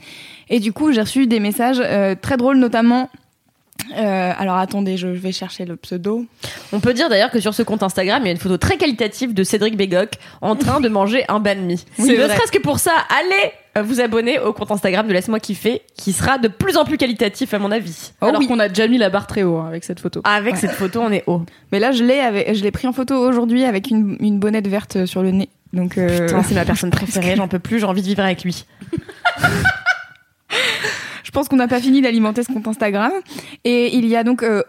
et 0.49 0.59
du 0.59 0.73
coup, 0.73 0.91
j'ai 0.91 1.01
reçu 1.01 1.27
des 1.27 1.39
messages 1.39 1.81
euh, 1.83 2.15
très 2.19 2.37
drôles, 2.37 2.57
notamment. 2.57 3.09
euh, 3.97 4.31
alors 4.37 4.57
attendez, 4.57 4.97
je 4.97 5.07
vais 5.07 5.31
chercher 5.31 5.65
le 5.65 5.75
pseudo. 5.75 6.25
On 6.71 6.79
peut 6.79 6.93
dire 6.93 7.09
d'ailleurs 7.09 7.31
que 7.31 7.39
sur 7.39 7.53
ce 7.53 7.63
compte 7.63 7.81
Instagram, 7.83 8.21
il 8.23 8.25
y 8.25 8.29
a 8.29 8.31
une 8.31 8.37
photo 8.37 8.57
très 8.57 8.77
qualitative 8.77 9.33
de 9.33 9.43
Cédric 9.43 9.75
Bégoc 9.75 10.11
en 10.41 10.55
train 10.55 10.79
de 10.79 10.89
manger 10.89 11.25
un 11.27 11.39
banh 11.39 11.55
mi. 11.61 11.83
Oui, 11.99 12.09
ne 12.09 12.27
serait-ce 12.27 12.51
que 12.51 12.59
pour 12.59 12.79
ça, 12.79 12.91
allez 13.09 13.51
euh, 13.77 13.81
vous 13.81 13.99
abonner 13.99 14.39
au 14.39 14.53
compte 14.53 14.71
Instagram 14.71 15.07
de 15.07 15.13
Laisse-moi 15.13 15.39
kiffer, 15.39 15.81
qui 15.97 16.13
sera 16.13 16.37
de 16.37 16.47
plus 16.47 16.77
en 16.77 16.85
plus 16.85 16.97
qualitatif 16.97 17.53
à 17.53 17.59
mon 17.59 17.71
avis. 17.71 18.11
Oh 18.21 18.27
Alors 18.27 18.39
oui. 18.39 18.47
qu'on 18.47 18.59
a 18.59 18.69
déjà 18.69 18.87
mis 18.87 18.97
la 18.99 19.09
barre 19.09 19.25
très 19.27 19.41
haut 19.43 19.57
hein, 19.57 19.67
avec 19.67 19.83
cette 19.83 19.99
photo. 19.99 20.21
Avec 20.23 20.55
cette 20.57 20.71
photo, 20.71 21.01
on 21.01 21.11
est 21.11 21.23
haut. 21.27 21.41
Mais 21.71 21.79
là, 21.79 21.91
je 21.91 22.03
l'ai 22.03 22.53
je 22.53 22.61
l'ai 22.63 22.71
pris 22.71 22.87
en 22.87 22.93
photo 22.93 23.15
aujourd'hui 23.15 23.63
avec 23.65 23.89
une, 23.89 24.17
une 24.19 24.39
bonnette 24.39 24.67
verte 24.67 25.05
sur 25.05 25.23
le 25.23 25.31
nez. 25.31 25.49
Donc, 25.73 25.97
euh, 25.97 26.27
c'est 26.47 26.53
ma 26.53 26.65
personne 26.65 26.91
préférée, 26.91 27.35
j'en 27.35 27.47
peux 27.47 27.57
plus, 27.59 27.79
j'ai 27.79 27.85
envie 27.85 28.03
de 28.03 28.07
vivre 28.07 28.21
avec 28.23 28.43
lui. 28.43 28.65
je 31.33 31.39
pense 31.39 31.49
qu'on 31.49 31.55
n'a 31.55 31.67
pas 31.67 31.81
fini 31.81 31.99
d'alimenter 31.99 32.43
ce 32.43 32.53
compte 32.53 32.67
Instagram. 32.67 33.11
Et 33.63 33.97
il 33.97 34.05
y 34.05 34.15
a 34.15 34.23
donc 34.23 34.43
euh, 34.43 34.61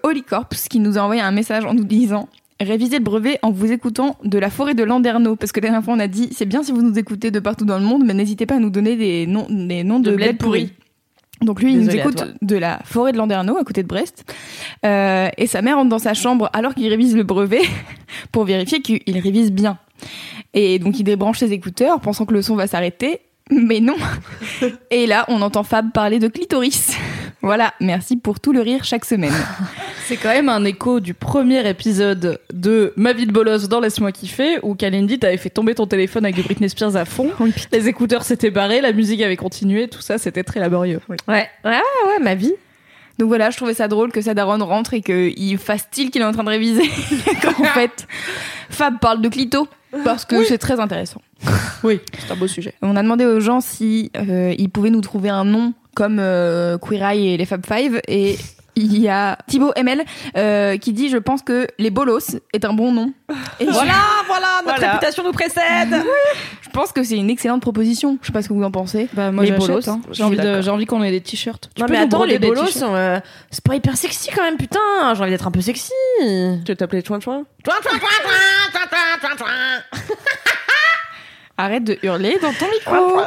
qui 0.70 0.81
nous 0.81 0.96
a 0.96 1.02
envoyé 1.02 1.20
un 1.20 1.31
message 1.31 1.66
en 1.66 1.75
nous 1.75 1.84
disant 1.84 2.26
Révisez 2.58 2.96
le 2.96 3.05
brevet 3.05 3.38
en 3.43 3.50
vous 3.50 3.70
écoutant 3.70 4.16
de 4.25 4.38
la 4.38 4.49
forêt 4.49 4.72
de 4.72 4.82
Landerneau. 4.82 5.37
Parce 5.37 5.52
que 5.52 5.61
la 5.61 5.66
dernière 5.66 5.84
fois, 5.84 5.93
on 5.93 5.99
a 5.99 6.06
dit 6.06 6.31
c'est 6.32 6.46
bien 6.46 6.62
si 6.62 6.72
vous 6.72 6.81
nous 6.81 6.99
écoutez 6.99 7.31
de 7.31 7.38
partout 7.38 7.66
dans 7.66 7.78
le 7.78 7.84
monde, 7.84 8.02
mais 8.06 8.14
n'hésitez 8.14 8.46
pas 8.46 8.55
à 8.55 8.61
nous 8.61 8.70
donner 8.70 8.96
des 8.96 9.26
noms, 9.26 9.46
des 9.50 9.84
noms 9.84 10.00
de, 10.00 10.12
De 10.12 10.16
bled. 10.16 10.70
Donc 11.43 11.61
lui, 11.61 11.72
il 11.72 11.81
nous 11.81 11.94
écoute 11.94 12.25
de 12.40 12.56
la 12.56 12.81
forêt 12.87 13.12
de 13.12 13.19
Landerneau, 13.19 13.58
à 13.58 13.64
côté 13.64 13.82
de 13.82 13.88
Brest. 13.88 14.25
Euh, 14.87 15.28
et 15.37 15.46
sa 15.46 15.61
mère 15.61 15.76
rentre 15.76 15.90
dans 15.90 15.99
sa 15.99 16.14
chambre 16.14 16.49
alors 16.55 16.75
qu'il 16.75 16.88
révise 16.88 17.14
le 17.14 17.25
brevet 17.25 17.61
pour 18.32 18.44
vérifier 18.44 18.81
qu'il 18.81 19.19
révise 19.19 19.52
bien. 19.52 19.76
Et 20.55 20.78
donc 20.78 20.99
il 20.99 21.05
débranche 21.05 21.40
ses 21.40 21.52
écouteurs, 21.52 22.00
pensant 22.00 22.25
que 22.25 22.32
le 22.32 22.40
son 22.40 22.56
va 22.56 22.66
s'arrêter. 22.66 23.20
Mais 23.50 23.81
non. 23.81 23.96
Et 24.91 25.06
là, 25.06 25.26
on 25.29 25.43
entend 25.43 25.64
Fab 25.64 25.93
parler 25.93 26.19
de 26.19 26.29
clitoris. 26.29 26.96
Voilà, 27.43 27.75
merci 27.79 28.17
pour 28.17 28.41
tout 28.41 28.55
le 28.55 28.61
rire 28.62 28.85
chaque 28.85 29.05
semaine. 29.05 29.35
C'est 30.06 30.17
quand 30.17 30.31
même 30.31 30.49
un 30.49 30.64
écho 30.64 31.00
du 31.00 31.12
premier 31.12 31.69
épisode 31.69 32.41
de 32.52 32.93
Ma 32.96 33.12
vie 33.12 33.26
de 33.26 33.32
bolos 33.32 33.69
dans 33.69 33.81
Laisse-moi 33.81 34.12
kiffer 34.12 34.58
où 34.62 34.75
Kalindi 34.75 35.19
t'avait 35.19 35.37
fait 35.37 35.50
tomber 35.50 35.75
ton 35.75 35.87
téléphone 35.87 36.25
avec 36.25 36.37
du 36.37 36.43
Britney 36.43 36.69
Spears 36.69 36.96
à 36.96 37.05
fond. 37.05 37.31
Les 37.73 37.88
écouteurs 37.88 38.23
s'étaient 38.23 38.50
barrés, 38.50 38.81
la 38.81 38.93
musique 38.93 39.20
avait 39.23 39.37
continué, 39.37 39.88
tout 39.88 40.00
ça 40.00 40.19
c'était 40.19 40.43
très 40.43 40.61
laborieux. 40.61 41.00
Ouais, 41.08 41.17
ouais, 41.29 41.49
ouais, 41.64 42.19
ma 42.23 42.35
vie. 42.35 42.52
Donc 43.19 43.28
voilà, 43.28 43.50
je 43.50 43.56
trouvais 43.56 43.75
ça 43.75 43.88
drôle 43.88 44.11
que 44.11 44.21
sa 44.21 44.35
daronne 44.35 44.62
rentre 44.62 44.94
et 44.94 45.00
qu'il 45.00 45.59
fasse 45.59 45.83
style 45.83 46.11
qu'il 46.11 46.23
est 46.23 46.25
en 46.25 46.33
train 46.33 46.44
de 46.44 46.49
réviser. 46.49 46.88
Qu'en 47.42 47.64
fait, 47.75 48.06
Fab 48.71 48.99
parle 48.99 49.21
de 49.21 49.28
clito 49.28 49.68
parce 50.04 50.25
que 50.25 50.44
c'est 50.44 50.59
très 50.59 50.80
intéressant. 50.80 51.21
Oui, 51.83 52.00
c'est 52.18 52.33
un 52.33 52.37
beau 52.37 52.47
sujet. 52.47 52.73
On 52.80 52.97
a 52.97 53.02
demandé 53.02 53.26
aux 53.26 53.40
gens 53.40 53.61
si 53.61 54.11
euh, 54.16 54.54
ils 54.56 54.71
pouvaient 54.71 54.88
nous 54.88 55.02
trouver 55.02 55.28
un 55.28 55.44
nom 55.44 55.75
comme 55.94 56.16
euh, 56.18 56.78
Queer 56.78 57.02
Eye 57.02 57.28
et 57.28 57.37
les 57.37 57.44
Fab 57.44 57.62
Five 57.66 58.00
et 58.09 58.38
il 58.76 58.99
y 58.99 59.09
a 59.09 59.38
Thibaut 59.47 59.73
ML 59.76 60.04
euh, 60.37 60.76
qui 60.78 60.93
dit 60.93 61.09
je 61.09 61.16
pense 61.19 61.43
que 61.43 61.66
les 61.78 61.90
bolos 61.90 62.37
est 62.52 62.64
un 62.64 62.73
bon 62.73 62.93
nom. 62.93 63.12
Et 63.61 63.66
Voilà, 63.66 63.93
voilà, 64.26 64.47
notre 64.64 64.76
Voilà. 64.78 64.93
réputation 64.93 65.23
nous 65.25 65.33
précède. 65.33 65.95
je 66.62 66.71
pense 66.71 66.93
que 66.93 67.02
c'est 67.04 67.16
une 67.16 67.31
excellente 67.31 67.62
proposition. 67.62 68.19
Je 68.23 68.26
sais 68.26 68.33
pas 68.33 68.43
ce 68.43 68.49
que 68.49 68.54
vous 68.54 68.62
en 68.64 68.71
pensez. 68.71 69.09
Bah 69.12 69.31
moi 69.31 69.45
Les 69.45 69.52
bolos, 69.52 69.87
hein. 69.88 70.00
J'ai 70.11 70.23
envie, 70.25 70.37
de- 70.37 70.69
envie 70.69 70.87
qu'on 70.87 71.02
ait 71.02 71.11
des 71.11 71.21
t-shirts. 71.21 71.71
Non 71.78 71.87
peux 71.87 71.93
mais 71.93 71.99
attends, 72.00 72.25
les 72.25 72.38
bolos 72.38 72.66
sont, 72.66 72.95
euh, 72.95 73.19
c'est 73.50 73.62
pas 73.64 73.75
hyper 73.76 73.97
sexy 73.97 74.31
quand 74.35 74.43
même, 74.43 74.57
putain. 74.57 74.81
J'ai 75.14 75.21
envie 75.23 75.31
d'être 75.31 75.47
un 75.47 75.50
peu 75.52 75.61
sexy. 75.61 75.93
Tu 76.19 76.62
veux 76.69 76.76
t'appeler 76.76 77.02
Chouin 77.04 77.21
Chouin 77.21 77.45
Arrête 81.57 81.85
de 81.85 81.97
hurler 82.02 82.37
dans 82.43 82.52
ton 82.52 82.66
micro. 82.69 83.21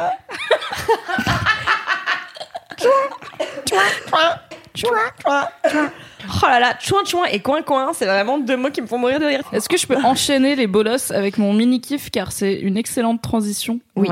Oh 4.86 6.46
là 6.46 6.60
là, 6.60 6.74
chouin 6.80 7.04
chouin 7.04 7.24
et 7.26 7.40
coin 7.40 7.62
coin, 7.62 7.92
c'est 7.92 8.06
vraiment 8.06 8.38
deux 8.38 8.56
mots 8.56 8.70
qui 8.70 8.82
me 8.82 8.86
font 8.86 8.98
mourir 8.98 9.20
de 9.20 9.26
rire. 9.26 9.42
Est-ce 9.52 9.68
que 9.68 9.76
je 9.76 9.86
peux 9.86 9.96
enchaîner 9.96 10.56
les 10.56 10.66
bolos 10.66 11.10
avec 11.12 11.38
mon 11.38 11.52
mini 11.52 11.80
kiff 11.80 12.10
car 12.10 12.32
c'est 12.32 12.54
une 12.54 12.76
excellente 12.76 13.22
transition? 13.22 13.80
Ouais. 13.96 14.08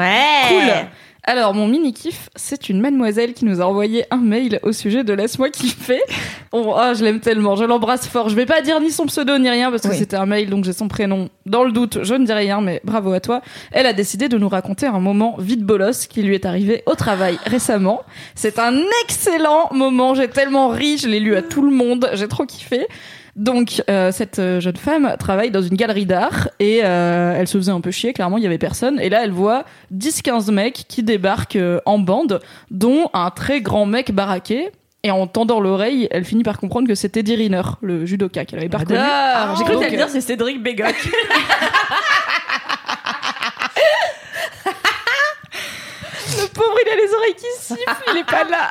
Cool. 0.49 0.87
Alors, 1.29 1.55
mon 1.55 1.67
mini-kiff, 1.67 2.31
c'est 2.37 2.69
une 2.69 2.81
mademoiselle 2.81 3.35
qui 3.35 3.47
nous 3.47 3.61
a 3.61 3.65
envoyé 3.65 4.05
un 4.13 4.19
mail 4.19 4.61
au 4.63 4.71
sujet 4.71 5.03
de 5.03 5.13
Laisse-moi 5.13 5.51
kiffer. 5.51 6.01
Oh, 6.53 6.73
ah, 6.77 6.95
je 6.95 7.03
l'aime 7.03 7.19
tellement, 7.19 7.57
je 7.57 7.65
l'embrasse 7.65 8.07
fort. 8.07 8.29
Je 8.29 8.37
vais 8.37 8.47
pas 8.47 8.61
dire 8.61 8.79
ni 8.81 8.93
son 8.93 9.07
pseudo 9.07 9.37
ni 9.37 9.51
rien 9.51 9.71
parce 9.73 9.83
que 9.83 9.89
Oui. 9.89 9.97
c'était 9.97 10.15
un 10.17 10.27
mail, 10.27 10.49
donc 10.51 10.65
j'ai 10.65 10.73
son 10.73 10.87
prénom. 10.87 11.29
Dans 11.45 11.65
le 11.65 11.73
doute, 11.73 11.99
je 12.05 12.15
ne 12.15 12.25
dis 12.25 12.33
rien, 12.33 12.61
mais 12.61 12.81
bravo 12.85 13.13
à 13.13 13.19
toi. 13.19 13.43
Elle 13.73 13.87
a 13.87 13.93
décidé 13.93 14.29
de 14.29 14.39
nous 14.39 14.49
raconter 14.49 14.87
un 14.87 15.01
moment 15.01 15.35
vide 15.41 15.65
bolos 15.65 16.07
qui 16.09 16.23
lui 16.23 16.37
est 16.37 16.47
arrivé 16.47 16.85
au 16.87 16.95
travail 16.95 17.39
récemment. 17.45 18.03
C'est 18.37 18.61
un 18.61 18.79
excellent 19.05 19.69
moment, 19.73 20.15
j'ai 20.15 20.29
tellement 20.29 20.69
ri, 20.69 20.97
je 20.97 21.09
l'ai 21.09 21.19
lu 21.19 21.35
à 21.35 21.43
tout 21.43 21.63
le 21.63 21.73
monde, 21.73 22.09
j'ai 22.15 22.29
trop 22.29 22.47
kiffé. 22.47 22.87
Donc, 23.37 23.83
euh, 23.91 24.13
cette 24.13 24.39
euh, 24.39 24.61
jeune 24.61 24.77
femme 24.77 25.15
travaille 25.19 25.51
dans 25.51 25.61
une 25.61 25.77
galerie 25.77 26.07
d'art 26.07 26.49
et 26.59 26.81
euh, 26.83 27.37
elle 27.37 27.47
se 27.47 27.59
faisait 27.59 27.71
un 27.71 27.83
peu 27.83 27.91
chier, 27.91 28.15
clairement, 28.15 28.39
il 28.39 28.45
y 28.45 28.47
avait 28.47 28.57
personne. 28.57 28.99
Et 28.99 29.11
là, 29.11 29.23
elle 29.23 29.31
voit 29.31 29.65
10-15 29.95 30.51
mecs 30.53 30.85
qui 30.89 31.03
débarquent 31.03 31.57
euh, 31.57 31.81
en 31.85 31.99
bande, 31.99 32.41
dont 32.71 33.11
un 33.13 33.31
très 33.31 33.61
grand 33.61 33.85
mec 33.85 34.13
baraqué. 34.13 34.71
Et 35.03 35.11
en 35.11 35.27
tendant 35.27 35.61
l'oreille, 35.61 36.09
elle 36.11 36.25
finit 36.25 36.43
par 36.43 36.59
comprendre 36.59 36.89
que 36.89 36.95
c'était 36.95 37.21
Eddie 37.21 37.37
Riner, 37.37 37.63
le 37.83 38.07
judoka 38.07 38.47
qu'elle 38.47 38.59
avait 38.59 38.71
pas 38.71 38.79
reconnu. 38.79 38.99
Ah, 39.01 39.55
J'ai 39.59 39.65
cru 39.65 39.79
que 39.79 39.91
dire 39.91 40.09
c'est 40.09 40.23
Cédric 40.23 40.63
Bégoc. 40.63 40.95
Le 46.39 46.47
pauvre, 46.49 46.77
il 46.85 46.91
a 46.91 46.97
les 46.97 47.15
oreilles 47.15 47.35
qui 47.35 47.47
sifflent, 47.61 48.05
il 48.13 48.19
est 48.19 48.25
pas 48.25 48.45
là. 48.45 48.71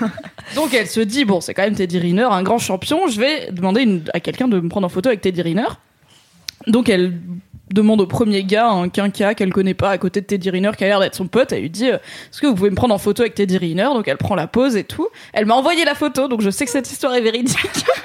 Donc 0.54 0.74
elle 0.74 0.86
se 0.86 1.00
dit 1.00 1.24
bon, 1.24 1.40
c'est 1.40 1.54
quand 1.54 1.62
même 1.62 1.74
Teddy 1.74 1.98
Riner, 1.98 2.28
un 2.30 2.42
grand 2.42 2.58
champion. 2.58 3.08
Je 3.08 3.20
vais 3.20 3.50
demander 3.50 4.02
à 4.12 4.20
quelqu'un 4.20 4.48
de 4.48 4.60
me 4.60 4.68
prendre 4.68 4.86
en 4.86 4.90
photo 4.90 5.08
avec 5.08 5.20
Teddy 5.20 5.42
Riner. 5.42 5.68
Donc 6.66 6.88
elle 6.88 7.12
demande 7.72 8.00
au 8.00 8.06
premier 8.06 8.44
gars, 8.44 8.70
un 8.70 8.88
quinca 8.88 9.34
qu'elle 9.34 9.52
connaît 9.52 9.74
pas, 9.74 9.90
à 9.90 9.98
côté 9.98 10.20
de 10.20 10.26
Teddy 10.26 10.50
Riner, 10.50 10.70
qui 10.76 10.84
a 10.84 10.86
l'air 10.86 11.00
d'être 11.00 11.14
son 11.14 11.26
pote. 11.26 11.52
Elle 11.52 11.62
lui 11.62 11.70
dit 11.70 11.90
euh, 11.90 11.96
Est-ce 11.96 12.40
que 12.40 12.46
vous 12.46 12.54
pouvez 12.54 12.70
me 12.70 12.76
prendre 12.76 12.94
en 12.94 12.98
photo 12.98 13.22
avec 13.22 13.34
Teddy 13.34 13.58
Riner? 13.58 13.88
Donc 13.94 14.06
elle 14.08 14.16
prend 14.16 14.34
la 14.34 14.46
pose 14.46 14.76
et 14.76 14.84
tout. 14.84 15.08
Elle 15.32 15.46
m'a 15.46 15.54
envoyé 15.54 15.84
la 15.84 15.94
photo, 15.94 16.28
donc 16.28 16.40
je 16.40 16.50
sais 16.50 16.64
que 16.64 16.70
cette 16.70 16.90
histoire 16.90 17.14
est 17.14 17.20
véridique. 17.20 17.58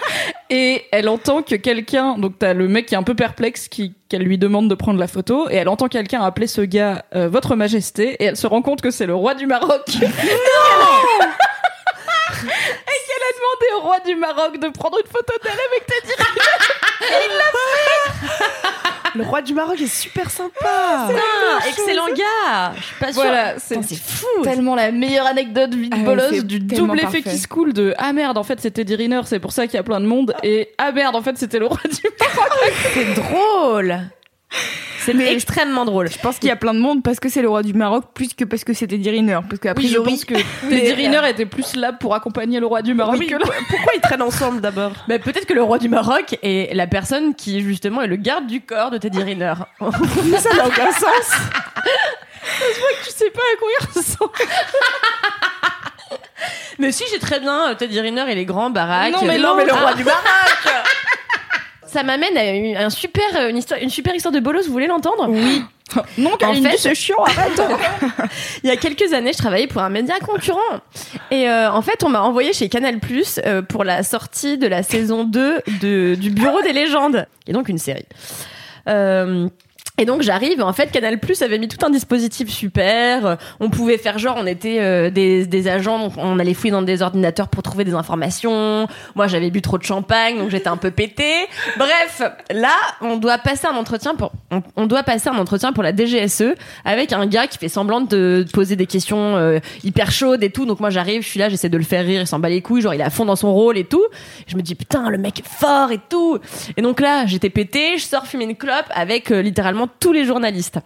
et 0.50 0.84
elle 0.92 1.08
entend 1.08 1.44
que 1.44 1.56
quelqu'un, 1.56 2.18
donc 2.18 2.40
t'as 2.40 2.54
le 2.54 2.68
mec 2.68 2.88
qui 2.88 2.96
est 2.96 2.98
un 2.98 3.04
peu 3.04 3.16
perplexe, 3.16 3.68
qui 3.68 3.94
qu'elle 4.10 4.24
lui 4.24 4.40
demande 4.40 4.70
de 4.70 4.76
prendre 4.76 5.00
la 5.00 5.08
photo, 5.08 5.48
et 5.50 5.56
elle 5.56 5.70
entend 5.70 5.88
quelqu'un 5.88 6.22
appeler 6.22 6.48
ce 6.48 6.62
gars 6.62 7.06
euh, 7.16 7.30
Votre 7.30 7.56
Majesté, 7.56 8.16
et 8.20 8.26
elle 8.26 8.38
se 8.38 8.48
rend 8.48 8.64
compte 8.64 8.82
que 8.82 8.90
c'est 8.90 9.06
le 9.06 9.14
roi 9.14 9.36
du 9.36 9.46
Maroc. 9.46 9.86
et 10.00 10.06
qu'elle 12.48 13.26
a 13.28 13.34
demandé 13.36 13.68
au 13.76 13.80
roi 13.82 14.00
du 14.00 14.16
Maroc 14.16 14.60
de 14.60 14.68
prendre 14.70 14.98
une 15.00 15.08
photo 15.12 15.34
d'elle 15.44 15.52
avec 15.52 15.86
Teddy 15.86 16.14
Le 19.16 19.24
roi 19.24 19.42
du 19.42 19.54
Maroc 19.56 19.82
est 19.82 19.88
super 19.88 20.30
sympa. 20.30 20.52
Ah, 20.66 21.10
excellent 21.68 22.08
gars. 22.10 22.74
Je 22.78 22.84
suis 22.84 22.96
pas 23.00 23.08
sûre. 23.12 23.22
Voilà, 23.24 23.56
c'est 23.58 23.82
fou. 23.96 24.28
tellement 24.44 24.76
la 24.76 24.92
meilleure 24.92 25.26
anecdote 25.26 25.74
vite 25.74 25.92
Ah 25.96 25.98
ouais, 25.98 26.04
bolosse 26.04 26.30
c'est 26.32 26.46
du 26.46 26.60
double 26.60 26.98
effet 27.00 27.04
parfait. 27.04 27.22
qui 27.24 27.38
se 27.40 27.48
coule 27.48 27.74
de 27.74 27.96
ah 27.98 28.14
merde 28.14 28.38
en 28.38 28.44
fait 28.44 28.62
c'était 28.62 28.84
Teddy 28.84 28.96
Riner 28.96 29.22
c'est 29.26 29.40
pour 29.40 29.52
ça 29.52 29.66
qu'il 29.66 29.76
y 29.76 29.80
a 29.80 29.84
plein 29.84 30.00
de 30.00 30.06
monde 30.06 30.36
et 30.44 30.70
ah 30.78 30.92
merde 30.92 31.16
en 31.16 31.22
fait 31.24 31.38
c'était 31.40 31.58
le 31.60 31.66
roi 31.66 31.80
du 31.84 32.08
Maroc 32.20 32.74
C'est 32.94 33.14
drôle. 33.16 34.00
C'est 35.02 35.18
extrêmement 35.34 35.86
drôle. 35.86 36.10
Je 36.12 36.18
pense 36.20 36.38
qu'il 36.40 36.50
y 36.50 36.52
a 36.52 36.56
plein 36.56 36.74
de 36.74 36.80
monde 36.80 37.02
parce 37.04 37.20
que 37.20 37.30
c'est 37.30 37.42
le 37.42 37.50
roi 37.50 37.64
du 37.64 37.74
Maroc 37.74 38.06
plus 38.14 38.34
que 38.34 38.44
parce 38.44 38.64
que 38.64 38.74
c'était 38.74 38.96
Eddie 38.96 39.10
Riner. 39.10 39.40
Parce 39.48 39.60
qu'a 39.60 39.74
oui 39.76 39.88
je 39.88 39.94
priori, 39.98 40.12
pense 40.12 40.26
que 40.26 40.34
Teddy 40.70 40.92
Riner 40.94 41.22
était 41.30 41.46
plus 41.46 41.76
là 41.76 41.94
pour 41.94 42.14
accompagner 42.16 42.60
le 42.60 42.66
roi 42.66 42.82
du 42.82 42.94
Maroc 42.94 43.16
Oui, 43.18 43.28
que 43.28 43.36
pourquoi 43.36 43.94
ils 43.96 44.02
traînent 44.02 44.22
ensemble 44.22 44.62
d'abord? 44.62 44.92
Bah, 45.08 45.18
peut-être 45.20 45.46
que 45.46 45.54
le 45.54 45.64
roi 45.64 45.78
du 45.80 45.90
Maroc 45.90 46.38
est 46.44 46.76
la 46.76 46.86
personne 46.88 47.34
qui 47.34 47.62
justement 47.62 48.02
est 48.02 48.08
le 48.08 48.18
garde 48.18 48.46
du 48.48 48.62
corps 48.62 48.92
de 48.92 48.98
Teddy 48.98 49.24
Riner. 49.24 49.54
Ça 49.80 50.54
n'a 50.56 50.68
aucun 50.68 50.92
sens. 50.92 51.32
tu 53.06 53.12
sais 53.12 53.30
pas 53.32 53.42
à 53.42 53.58
quoi 53.58 53.70
il 53.80 53.86
ressemble 54.00 54.32
mais 56.80 56.92
si 56.94 57.04
j'ai 57.12 57.20
très 57.20 57.40
bien 57.42 57.70
euh, 57.72 57.76
Teddy 57.76 58.00
Riner 58.00 58.26
et 58.32 58.36
les 58.36 58.46
grands 58.46 58.70
baraques. 58.70 59.12
Non, 59.12 59.24
mais 59.26 59.38
Non, 59.38 59.56
mais 59.56 59.66
le 59.66 59.74
Ah, 59.74 59.82
roi 59.82 59.94
du 59.96 60.04
Maroc. 60.06 60.24
Ça 61.92 62.04
m'amène 62.04 62.38
à 62.38 62.46
une, 62.52 62.78
un 62.78 62.90
super, 62.90 63.24
euh, 63.36 63.50
une, 63.50 63.58
histoire, 63.58 63.80
une 63.82 63.90
super 63.90 64.14
histoire 64.14 64.32
de 64.34 64.40
bolos. 64.40 64.66
Vous 64.68 64.72
voulez 64.72 64.88
l'entendre? 64.88 65.28
Oui 65.30 65.64
non 66.20 66.32
En 66.44 66.54
fait- 66.54 66.78
c'est 66.78 66.94
chiant 66.94 67.18
arrête 67.26 67.60
Il 68.64 68.70
y 68.70 68.72
a 68.72 68.78
quelques 68.78 69.12
années, 69.14 69.34
je 69.34 69.40
travaillais 69.40 69.66
pour 69.66 69.82
un 69.82 69.90
média 69.90 70.14
concurrent. 70.20 70.60
Et 71.32 71.50
euh, 71.50 71.72
en 71.72 71.82
fait, 71.82 72.04
on 72.04 72.10
m'a 72.10 72.22
envoyé 72.22 72.54
chez 72.54 72.70
Canal 72.70 73.00
Plus 73.00 73.40
euh, 73.44 73.64
pour 73.64 73.84
la 73.84 74.04
sortie 74.04 74.58
de 74.60 74.68
la 74.68 74.84
saison 74.84 75.24
2 75.24 75.62
de, 75.82 76.16
du 76.16 76.30
Bureau 76.30 76.62
des 76.62 76.74
légendes, 76.74 77.26
est 77.48 77.54
donc 77.54 77.70
une 77.70 77.80
série. 77.80 78.06
Euh, 78.88 79.48
et 80.00 80.06
donc 80.06 80.22
j'arrive, 80.22 80.64
en 80.64 80.72
fait 80.72 80.92
Canal 80.92 81.20
Plus 81.20 81.42
avait 81.42 81.58
mis 81.58 81.68
tout 81.68 81.86
un 81.86 81.90
dispositif 81.90 82.50
super, 82.50 83.38
on 83.60 83.70
pouvait 83.70 83.98
faire 83.98 84.18
genre 84.18 84.38
on 84.40 84.48
était 84.48 84.80
euh, 84.80 85.10
des, 85.10 85.46
des 85.46 85.68
agents, 85.68 86.00
donc 86.00 86.14
on 86.18 86.40
allait 86.40 86.54
fouiller 86.54 86.72
dans 86.72 86.82
des 86.82 87.02
ordinateurs 87.02 87.50
pour 87.50 87.64
trouver 87.64 87.84
des 87.84 87.94
informations, 87.94 88.88
moi 89.16 89.28
j'avais 89.28 89.50
bu 89.50 89.62
trop 89.62 89.78
de 89.78 89.84
champagne 89.84 90.38
donc 90.38 90.52
j'étais 90.52 90.70
un 90.70 90.78
peu 90.78 90.90
pété. 90.90 91.30
Bref, 91.78 92.22
là 92.50 92.74
on 93.02 93.18
doit 93.18 93.38
passer 93.40 93.68
un 93.68 93.76
entretien 93.76 94.16
pour 94.16 94.32
on, 94.76 94.86
doit 94.86 95.04
passer 95.04 95.30
un 95.30 95.38
entretien 95.38 95.74
pour 95.74 95.84
la 95.84 95.96
DGSE 95.96 96.56
avec 96.86 97.12
un 97.12 97.26
gars 97.28 97.48
qui 97.48 97.58
fait 97.58 97.68
semblant 97.68 98.02
de, 98.02 98.46
de 98.48 98.52
poser 98.52 98.78
des 98.78 98.86
questions 98.86 99.36
euh, 99.36 99.60
hyper 99.84 100.12
chaudes 100.12 100.44
et 100.44 100.50
tout, 100.50 100.66
donc 100.66 100.80
moi 100.80 100.90
j'arrive, 100.90 101.24
je 101.24 101.28
suis 101.28 101.40
là, 101.40 101.50
j'essaie 101.50 101.70
de 101.70 101.78
le 101.78 101.84
faire 101.84 102.06
rire, 102.06 102.22
il 102.22 102.28
s'en 102.28 102.40
bat 102.40 102.50
les 102.50 102.62
couilles, 102.62 102.82
genre 102.82 102.94
il 102.94 103.02
est 103.02 103.04
à 103.04 103.10
fond 103.10 103.26
dans 103.26 103.36
son 103.36 103.54
rôle 103.54 103.78
et 103.78 103.84
tout. 103.84 104.06
Je 104.48 104.56
me 104.56 104.62
dis 104.62 104.76
putain 104.76 105.10
le 105.10 105.18
mec 105.18 105.40
est 105.40 105.48
fort 105.48 105.92
et 105.92 106.00
tout. 106.10 106.40
Et 106.78 106.82
donc 106.82 107.02
là 107.02 107.26
j'étais 107.26 107.50
pété, 107.50 107.98
je 107.98 108.04
sors 108.04 108.26
fumer 108.26 108.46
une 108.46 108.56
clope 108.56 108.90
avec 108.92 109.32
euh, 109.32 109.42
littéralement 109.42 109.89
tous 110.00 110.14
les 110.14 110.26
journalistes 110.26 110.80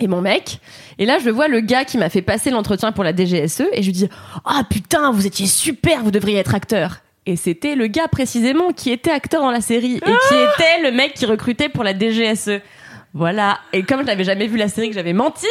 et 0.00 0.08
mon 0.08 0.20
mec. 0.20 0.60
Et 0.98 1.06
là, 1.06 1.18
je 1.18 1.30
vois 1.30 1.48
le 1.48 1.60
gars 1.60 1.84
qui 1.84 1.98
m'a 1.98 2.08
fait 2.08 2.22
passer 2.22 2.50
l'entretien 2.50 2.92
pour 2.92 3.04
la 3.04 3.14
DGSE 3.14 3.64
et 3.72 3.82
je 3.82 3.86
lui 3.86 3.92
dis 3.92 4.08
Ah 4.44 4.62
putain, 4.68 5.12
vous 5.12 5.26
étiez 5.26 5.46
super, 5.46 6.02
vous 6.02 6.10
devriez 6.10 6.38
être 6.38 6.54
acteur. 6.54 6.98
Et 7.26 7.36
c'était 7.36 7.74
le 7.74 7.86
gars 7.86 8.08
précisément 8.08 8.72
qui 8.72 8.90
était 8.90 9.10
acteur 9.10 9.42
dans 9.42 9.50
la 9.50 9.60
série 9.60 9.96
et 9.96 10.00
qui 10.00 10.34
était 10.34 10.82
le 10.82 10.90
mec 10.90 11.14
qui 11.14 11.26
recrutait 11.26 11.68
pour 11.68 11.84
la 11.84 11.92
DGSE. 11.96 12.60
Voilà. 13.12 13.58
Et 13.72 13.82
comme 13.82 14.00
je 14.00 14.06
n'avais 14.06 14.24
jamais 14.24 14.46
vu 14.46 14.56
la 14.56 14.68
série, 14.68 14.88
que 14.88 14.94
j'avais 14.94 15.12
menti 15.12 15.46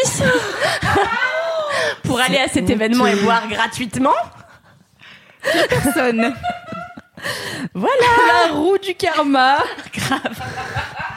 pour 2.03 2.19
aller 2.19 2.39
à 2.39 2.47
cet 2.47 2.69
événement 2.69 3.05
et 3.05 3.15
voir 3.15 3.47
gratuitement. 3.47 4.15
personne. 5.69 6.33
la 7.75 8.53
roue 8.53 8.77
du 8.77 8.95
karma 8.95 9.57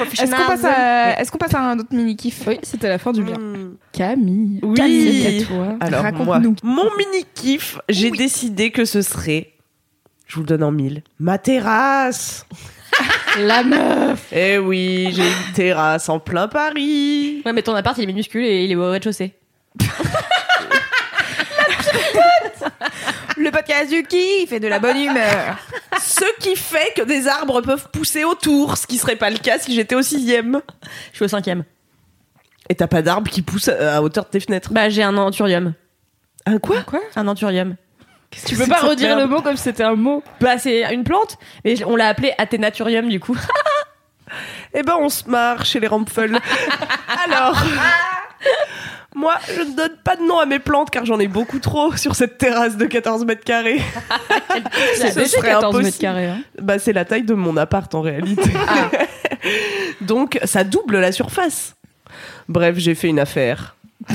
Est-ce 0.00 0.30
qu'on 0.30 0.46
passe, 0.46 0.64
à... 0.64 1.36
Passe 1.38 1.54
un 1.54 1.78
autre 1.78 1.88
mini 1.92 2.16
kiff 2.16 2.42
oui 2.46 2.58
c'était 2.62 2.88
la 2.88 2.98
fin 2.98 3.12
du 3.12 3.22
bien 3.22 3.36
Hmm. 3.38 3.76
Camille 3.92 4.60
Oui. 4.62 4.74
Camille 4.74 5.44
toi 5.44 5.76
Alors 5.80 6.02
moi, 6.02 6.10
Raconte-nous. 6.36 6.56
mon 6.62 6.90
mini 6.96 7.24
kiff, 7.34 7.78
j'ai 7.88 8.10
décidé 8.10 8.70
que 8.70 8.84
ce 8.84 9.02
serait, 9.02 9.52
je 10.26 10.34
vous 10.36 10.40
le 10.42 10.46
donne 10.46 10.62
en 10.62 10.72
mille, 10.72 11.02
ma 11.18 11.38
terrasse. 11.38 12.46
la 13.38 13.62
meuf 13.62 14.26
Eh 14.32 14.58
oui, 14.58 15.08
j'ai 15.12 15.22
une 15.22 15.52
terrasse 15.54 16.08
en 16.08 16.18
plein 16.18 16.48
Paris. 16.48 17.42
Ouais, 17.44 17.52
mais 17.52 17.62
ton 17.62 17.74
appart 17.74 17.96
il 17.98 18.04
est 18.04 18.06
minuscule 18.06 18.44
et 18.44 18.64
il 18.64 18.72
est 18.72 18.76
au 18.76 18.90
rez-de-chaussée. 18.90 19.34
Le 23.38 23.50
podcast 23.50 23.90
du 23.90 24.02
kiff 24.02 24.52
et 24.52 24.60
de 24.60 24.68
la 24.68 24.78
bonne 24.78 24.96
humeur. 24.96 25.58
Ce 26.00 26.24
qui 26.40 26.56
fait 26.56 26.92
que 26.96 27.02
des 27.02 27.28
arbres 27.28 27.60
peuvent 27.60 27.88
pousser 27.92 28.24
autour, 28.24 28.78
ce 28.78 28.86
qui 28.86 28.96
serait 28.96 29.16
pas 29.16 29.28
le 29.30 29.36
cas 29.36 29.58
si 29.58 29.74
j'étais 29.74 29.94
au 29.94 30.02
sixième. 30.02 30.62
Je 31.12 31.16
suis 31.16 31.24
au 31.24 31.28
cinquième. 31.28 31.64
Et 32.68 32.74
t'as 32.74 32.86
pas 32.86 33.02
d'arbres 33.02 33.30
qui 33.30 33.42
poussent 33.42 33.68
à 33.68 34.02
hauteur 34.02 34.24
de 34.24 34.30
tes 34.30 34.40
fenêtres. 34.40 34.72
Bah, 34.72 34.88
j'ai 34.88 35.02
un 35.02 35.16
anthurium. 35.16 35.74
Un 36.46 36.58
quoi? 36.58 36.82
Un 37.14 37.28
anthurium. 37.28 37.76
tu 38.46 38.56
peux 38.56 38.66
pas 38.66 38.80
redire 38.80 39.16
le 39.18 39.26
mot 39.26 39.42
comme 39.42 39.56
si 39.56 39.64
c'était 39.64 39.84
un 39.84 39.96
mot 39.96 40.22
Bah, 40.40 40.58
c'est 40.58 40.82
une 40.94 41.04
plante, 41.04 41.36
mais 41.64 41.82
on 41.84 41.96
l'a 41.96 42.08
appelé 42.08 42.32
Athénaturium 42.38 43.08
du 43.08 43.20
coup. 43.20 43.36
Eh 44.74 44.82
ben, 44.82 44.96
on 44.98 45.08
se 45.08 45.28
marre 45.28 45.64
chez 45.64 45.80
les 45.80 45.86
Rampfel. 45.86 46.38
Alors, 47.24 47.56
moi, 49.16 49.36
je 49.54 49.62
ne 49.62 49.74
donne 49.74 49.96
pas 50.04 50.14
de 50.16 50.22
nom 50.22 50.38
à 50.38 50.46
mes 50.46 50.58
plantes 50.58 50.90
car 50.90 51.04
j'en 51.06 51.18
ai 51.18 51.26
beaucoup 51.26 51.58
trop 51.58 51.96
sur 51.96 52.14
cette 52.14 52.38
terrasse 52.38 52.76
de 52.76 52.84
14 52.86 53.24
mètres 53.24 53.42
carrés. 53.44 53.80
C'est 54.96 55.10
Ce 55.12 55.24
serait 55.24 55.48
14 55.48 55.82
mètres 55.82 55.98
carrés. 55.98 56.26
hein. 56.26 56.38
Bah, 56.60 56.78
c'est 56.78 56.92
la 56.92 57.04
taille 57.04 57.22
de 57.24 57.34
mon 57.34 57.56
appart 57.56 57.92
en 57.94 58.02
réalité. 58.02 58.50
Donc, 60.00 60.38
ça 60.44 60.64
double 60.64 60.98
la 61.00 61.12
surface. 61.12 61.74
Bref, 62.48 62.76
j'ai 62.78 62.94
fait 62.94 63.08
une 63.08 63.18
affaire. 63.18 63.76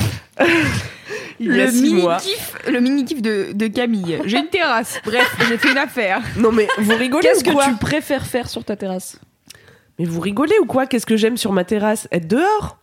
Il 1.40 1.48
y 1.48 1.60
a 1.60 1.64
Le 1.66 1.70
six 1.72 1.82
mini 1.82 2.02
mois. 2.02 2.18
kiff, 2.18 2.54
le 2.70 2.78
mini 2.80 3.04
kiff 3.04 3.20
de, 3.20 3.48
de 3.52 3.66
Camille. 3.66 4.20
J'ai 4.26 4.38
une 4.38 4.48
terrasse. 4.48 5.00
Bref, 5.04 5.34
j'ai 5.48 5.58
fait 5.58 5.72
une 5.72 5.78
affaire. 5.78 6.20
Non 6.36 6.52
mais 6.52 6.68
vous 6.78 6.94
rigolez 6.94 7.26
Qu'est-ce 7.26 7.40
ou 7.48 7.56
que 7.58 7.64
tu 7.64 7.76
préfères 7.76 8.24
faire 8.26 8.48
sur 8.48 8.64
ta 8.64 8.76
terrasse? 8.76 9.18
Mais 9.98 10.04
vous 10.04 10.20
rigolez 10.20 10.54
ou 10.60 10.66
quoi? 10.66 10.86
Qu'est-ce 10.86 11.06
que 11.06 11.16
j'aime 11.16 11.36
sur 11.36 11.52
ma 11.52 11.64
terrasse? 11.64 12.06
Être 12.12 12.28
dehors? 12.28 12.78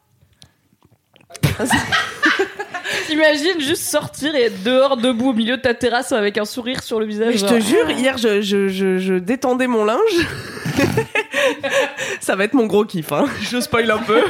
T'imagines 3.08 3.60
juste 3.60 3.84
sortir 3.84 4.36
et 4.36 4.43
être 4.43 4.63
dehors 4.63 4.98
debout 4.98 5.29
au 5.29 5.34
milieu 5.34 5.58
de 5.58 5.62
ta 5.62 5.74
terrasse 5.74 6.12
avec 6.12 6.38
un 6.38 6.46
sourire 6.46 6.84
sur 6.84 7.00
le 7.00 7.05
visage. 7.05 7.27
Mais 7.27 7.38
je 7.38 7.46
genre, 7.46 7.50
te 7.50 7.60
jure, 7.60 7.89
hier, 7.91 8.17
je, 8.17 8.41
je, 8.41 8.67
je, 8.67 8.98
je 8.98 9.13
détendais 9.15 9.67
mon 9.67 9.86
linge. 9.86 10.00
Ça 12.19 12.36
va 12.36 12.43
être 12.43 12.53
mon 12.53 12.65
gros 12.65 12.86
kiff, 12.86 13.12
hein. 13.12 13.25
je 13.41 13.60
spoil 13.60 13.89
un 13.89 13.98
peu. 13.98 14.22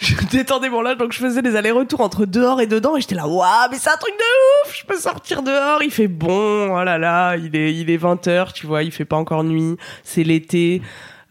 je 0.00 0.14
détendais 0.30 0.68
mon 0.68 0.82
linge, 0.82 0.98
donc 0.98 1.12
je 1.12 1.18
faisais 1.18 1.42
des 1.42 1.56
allers-retours 1.56 2.00
entre 2.00 2.26
dehors 2.26 2.60
et 2.60 2.66
dedans, 2.66 2.96
et 2.96 3.00
j'étais 3.00 3.14
là, 3.14 3.26
waouh, 3.26 3.68
mais 3.70 3.78
c'est 3.78 3.90
un 3.90 3.96
truc 3.96 4.14
de 4.14 4.68
ouf, 4.68 4.76
je 4.76 4.84
peux 4.84 4.98
sortir 4.98 5.42
dehors, 5.42 5.82
il 5.82 5.90
fait 5.90 6.08
bon, 6.08 6.76
oh 6.76 6.84
là 6.84 6.98
là, 6.98 7.36
il 7.36 7.54
est, 7.56 7.74
il 7.74 7.90
est 7.90 7.98
20h, 7.98 8.52
tu 8.52 8.66
vois, 8.66 8.82
il 8.82 8.92
fait 8.92 9.04
pas 9.04 9.16
encore 9.16 9.44
nuit, 9.44 9.76
c'est 10.04 10.24
l'été. 10.24 10.82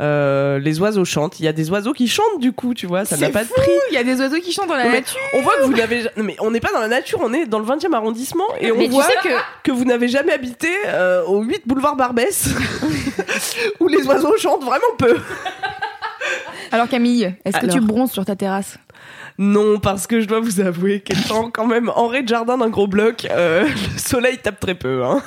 Euh, 0.01 0.59
les 0.59 0.79
oiseaux 0.79 1.03
chantent. 1.03 1.39
Il 1.39 1.45
y 1.45 1.47
a 1.49 1.53
des 1.53 1.69
oiseaux 1.71 1.91
qui 1.91 2.07
chantent 2.07 2.39
du 2.39 2.53
coup, 2.53 2.73
tu 2.73 2.85
vois, 2.87 3.03
ça 3.03 3.17
n'a 3.17 3.29
pas 3.29 3.43
de 3.43 3.49
prix. 3.49 3.71
Il 3.91 3.95
y 3.95 3.97
a 3.97 4.03
des 4.03 4.19
oiseaux 4.21 4.39
qui 4.39 4.53
chantent 4.53 4.69
dans 4.69 4.75
la 4.75 4.85
mais 4.85 4.99
nature. 5.01 5.19
on 5.33 5.41
voit 5.41 5.57
que 5.57 5.63
vous 5.63 5.73
n'avez 5.73 6.03
non, 6.15 6.23
mais 6.23 6.37
on 6.39 6.51
n'est 6.51 6.61
pas 6.61 6.71
dans 6.71 6.79
la 6.79 6.87
nature, 6.87 7.19
on 7.21 7.33
est 7.33 7.45
dans 7.45 7.59
le 7.59 7.65
20e 7.65 7.93
arrondissement 7.93 8.45
et 8.61 8.71
on 8.71 8.77
Mais 8.77 8.85
tu 8.85 8.91
voit 8.91 9.03
sais 9.03 9.15
que 9.21 9.29
que 9.63 9.71
vous 9.73 9.83
n'avez 9.83 10.07
jamais 10.07 10.31
habité 10.31 10.69
euh, 10.87 11.23
au 11.25 11.41
8 11.41 11.63
boulevard 11.67 11.97
Barbès 11.97 12.47
où 13.81 13.87
les 13.89 14.05
oiseaux 14.07 14.37
chantent 14.37 14.63
vraiment 14.63 14.95
peu. 14.97 15.17
Alors 16.71 16.87
Camille, 16.87 17.35
est-ce 17.43 17.57
que 17.57 17.65
Alors. 17.65 17.75
tu 17.75 17.81
bronzes 17.81 18.11
sur 18.11 18.23
ta 18.23 18.35
terrasse? 18.37 18.77
Non, 19.37 19.79
parce 19.79 20.05
que 20.07 20.21
je 20.21 20.27
dois 20.27 20.39
vous 20.39 20.59
avouer 20.59 20.99
qu'étant 21.01 21.49
quand 21.49 21.65
même 21.65 21.89
en 21.95 22.07
rez 22.07 22.23
de 22.23 22.27
jardin 22.27 22.57
d'un 22.57 22.69
gros 22.69 22.87
bloc, 22.87 23.25
euh, 23.31 23.67
le 23.93 23.99
soleil 23.99 24.37
tape 24.37 24.59
très 24.59 24.75
peu. 24.75 25.03
Hein. 25.03 25.21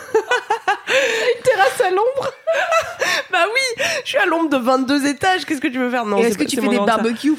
Terrasse 1.43 1.81
à 1.81 1.91
l'ombre 1.91 2.31
Bah 3.33 3.45
oui, 3.53 3.85
je 4.05 4.09
suis 4.11 4.19
à 4.19 4.27
l'ombre 4.27 4.51
de 4.51 4.57
22 4.57 5.07
étages, 5.07 5.45
qu'est-ce 5.45 5.61
que 5.61 5.69
tu 5.69 5.79
veux 5.79 5.91
faire? 5.91 6.05
Non, 6.05 6.19
est-ce 6.19 6.37
que 6.39 6.45
tu 6.45 6.61
fais 6.61 6.69
des 6.69 6.79
barbecues? 6.79 7.35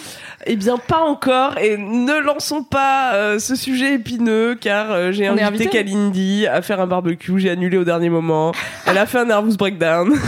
Eh 0.45 0.55
bien, 0.55 0.77
pas 0.77 0.99
encore. 0.99 1.57
Et 1.57 1.77
ne 1.77 2.19
lançons 2.19 2.63
pas 2.63 3.13
euh, 3.13 3.39
ce 3.39 3.55
sujet 3.55 3.93
épineux, 3.95 4.55
car 4.59 4.91
euh, 4.91 5.11
j'ai 5.11 5.27
invité 5.27 5.43
invité? 5.45 5.69
Kalindi 5.69 6.47
à 6.47 6.61
faire 6.61 6.81
un 6.81 6.87
barbecue. 6.87 7.39
J'ai 7.39 7.49
annulé 7.49 7.77
au 7.77 7.83
dernier 7.85 8.09
moment. 8.09 8.51
Elle 8.85 8.97
a 8.97 9.05
fait 9.05 9.19
un 9.19 9.25
nervous 9.25 9.55
breakdown. 9.55 10.13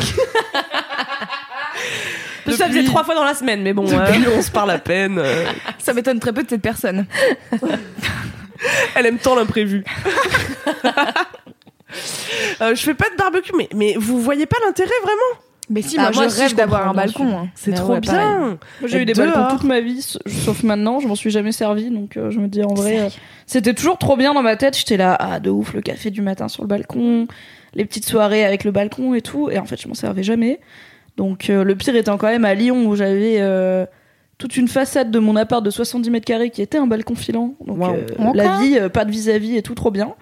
ça 2.51 2.67
faisait 2.67 2.83
trois 2.85 3.03
fois 3.03 3.15
dans 3.15 3.25
la 3.25 3.33
semaine, 3.33 3.61
mais 3.61 3.73
bon. 3.73 3.85
euh, 3.87 4.05
Depuis, 4.05 4.23
on 4.37 4.41
se 4.41 4.51
parle 4.51 4.71
à 4.71 4.77
peine. 4.77 5.17
euh, 5.19 5.45
Ça 5.79 5.93
m'étonne 5.93 6.19
très 6.19 6.31
peu 6.31 6.43
de 6.43 6.49
cette 6.49 6.61
personne. 6.61 7.05
elle 8.95 9.05
aime 9.05 9.17
tant 9.17 9.35
l'imprévu. 9.35 9.83
Euh, 12.61 12.75
je 12.75 12.81
fais 12.81 12.93
pas 12.93 13.09
de 13.09 13.15
barbecue, 13.15 13.53
mais, 13.57 13.69
mais 13.73 13.95
vous 13.97 14.19
voyez 14.19 14.45
pas 14.45 14.57
l'intérêt 14.65 14.89
vraiment? 15.01 15.39
Mais 15.69 15.81
si, 15.81 15.95
Ah, 15.97 16.03
moi, 16.03 16.11
moi 16.11 16.23
je 16.23 16.27
aussi, 16.27 16.41
rêve 16.41 16.55
d'avoir 16.55 16.87
un 16.87 16.93
balcon. 16.93 17.27
hein. 17.37 17.47
C'est 17.55 17.71
trop 17.73 17.93
ouais, 17.93 17.99
bien. 17.99 18.57
J'ai 18.85 19.01
eu 19.01 19.05
des 19.05 19.13
balcons 19.13 19.39
dehors. 19.39 19.51
toute 19.51 19.63
ma 19.63 19.81
vie, 19.81 20.01
sauf 20.27 20.61
maintenant, 20.63 20.99
je 20.99 21.07
m'en 21.07 21.15
suis 21.15 21.31
jamais 21.31 21.51
servi, 21.51 21.89
donc 21.89 22.17
euh, 22.17 22.29
je 22.29 22.39
me 22.39 22.47
dis 22.47 22.61
en 22.63 22.73
vrai, 22.73 22.99
euh, 23.01 23.09
c'était 23.47 23.73
toujours 23.73 23.97
trop 23.97 24.15
bien 24.15 24.33
dans 24.33 24.43
ma 24.43 24.55
tête. 24.57 24.77
J'étais 24.77 24.97
là, 24.97 25.15
ah 25.19 25.39
de 25.39 25.49
ouf, 25.49 25.73
le 25.73 25.81
café 25.81 26.11
du 26.11 26.21
matin 26.21 26.47
sur 26.47 26.61
le 26.63 26.67
balcon, 26.67 27.27
les 27.73 27.83
petites 27.85 28.05
soirées 28.05 28.45
avec 28.45 28.63
le 28.63 28.71
balcon 28.71 29.15
et 29.15 29.21
tout, 29.21 29.49
et 29.49 29.57
en 29.57 29.65
fait 29.65 29.81
je 29.81 29.87
m'en 29.87 29.95
servais 29.95 30.23
jamais. 30.23 30.59
Donc 31.17 31.49
euh, 31.49 31.63
le 31.63 31.75
pire 31.75 31.95
étant 31.95 32.17
quand 32.17 32.27
même 32.27 32.45
à 32.45 32.53
Lyon 32.53 32.85
où 32.85 32.95
j'avais 32.95 33.37
euh, 33.39 33.85
toute 34.37 34.57
une 34.57 34.67
façade 34.67 35.09
de 35.11 35.17
mon 35.19 35.35
appart 35.35 35.63
de 35.63 35.69
70 35.71 36.09
mètres 36.11 36.25
carrés 36.25 36.49
qui 36.51 36.61
était 36.61 36.77
un 36.77 36.87
balcon 36.87 37.15
filant. 37.15 37.55
Donc 37.65 37.79
Wow. 37.79 37.93
euh, 37.95 38.31
la 38.33 38.59
vie, 38.59 38.77
euh, 38.77 38.89
pas 38.89 39.03
de 39.05 39.11
vis-à-vis 39.11 39.55
et 39.57 39.61
tout 39.61 39.73
trop 39.75 39.91
bien. 39.91 40.13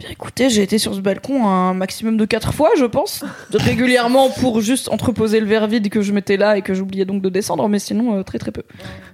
Bien 0.00 0.08
écoutez, 0.08 0.48
j'ai 0.48 0.62
été 0.62 0.78
sur 0.78 0.94
ce 0.94 1.00
balcon 1.00 1.46
un 1.46 1.74
maximum 1.74 2.16
de 2.16 2.24
quatre 2.24 2.54
fois, 2.54 2.70
je 2.78 2.86
pense, 2.86 3.22
régulièrement 3.52 4.30
pour 4.30 4.62
juste 4.62 4.88
entreposer 4.88 5.40
le 5.40 5.46
verre 5.46 5.66
vide 5.66 5.90
que 5.90 6.00
je 6.00 6.14
mettais 6.14 6.38
là 6.38 6.56
et 6.56 6.62
que 6.62 6.72
j'oubliais 6.72 7.04
donc 7.04 7.20
de 7.20 7.28
descendre, 7.28 7.68
mais 7.68 7.78
sinon 7.78 8.16
euh, 8.16 8.22
très 8.22 8.38
très 8.38 8.50
peu. 8.50 8.62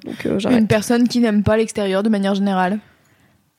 Donc 0.05 0.25
euh, 0.27 0.39
j'arrête. 0.39 0.61
Une 0.61 0.69
personne 0.69 1.09
qui 1.09 1.19
n'aime 1.19 1.43
pas 1.43 1.57
l'extérieur 1.57 2.05
de 2.05 2.09
manière 2.09 2.37
générale. 2.37 2.79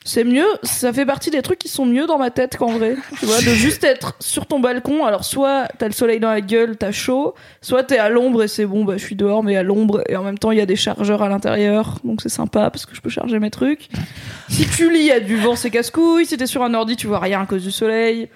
C'est 0.08 0.24
mieux, 0.24 0.48
ça 0.64 0.94
fait 0.94 1.06
partie 1.06 1.32
des 1.32 1.42
trucs 1.42 1.60
qui 1.60 1.68
sont 1.68 1.86
mieux 1.86 2.08
dans 2.08 2.18
ma 2.18 2.32
tête 2.32 2.56
qu'en 2.56 2.78
vrai. 2.78 2.96
Tu 3.20 3.26
vois, 3.26 3.40
de 3.40 3.50
juste 3.50 3.84
être 3.84 4.16
sur 4.22 4.46
ton 4.46 4.62
balcon. 4.62 5.04
Alors, 5.04 5.26
soit 5.26 5.68
t'as 5.78 5.88
le 5.88 5.92
soleil 5.92 6.22
dans 6.22 6.30
la 6.30 6.40
gueule, 6.40 6.78
t'as 6.78 6.94
chaud, 6.94 7.36
soit 7.62 7.84
t'es 7.84 7.98
à 7.98 8.08
l'ombre 8.08 8.44
et 8.44 8.48
c'est 8.48 8.66
bon, 8.66 8.86
bah 8.86 8.94
je 8.96 9.04
suis 9.04 9.18
dehors, 9.18 9.44
mais 9.44 9.58
à 9.58 9.64
l'ombre. 9.64 10.02
Et 10.08 10.16
en 10.16 10.24
même 10.24 10.38
temps, 10.38 10.52
il 10.52 10.60
y 10.60 10.62
a 10.62 10.66
des 10.66 10.78
chargeurs 10.78 11.24
à 11.24 11.28
l'intérieur, 11.28 11.98
donc 12.06 12.22
c'est 12.22 12.30
sympa 12.30 12.70
parce 12.70 12.86
que 12.86 12.96
je 12.96 13.02
peux 13.02 13.10
charger 13.10 13.38
mes 13.40 13.50
trucs. 13.50 13.90
Si 14.48 14.66
tu 14.66 14.90
lis, 14.90 15.00
il 15.00 15.06
y 15.08 15.12
a 15.12 15.20
du 15.20 15.36
vent, 15.36 15.58
c'est 15.58 15.72
casse-couille. 15.72 16.26
Si 16.26 16.38
t'es 16.38 16.48
sur 16.48 16.64
un 16.64 16.74
ordi, 16.74 16.96
tu 16.96 17.08
vois 17.08 17.20
rien 17.20 17.42
à 17.42 17.46
cause 17.46 17.66
du 17.66 17.72
soleil. 17.72 18.30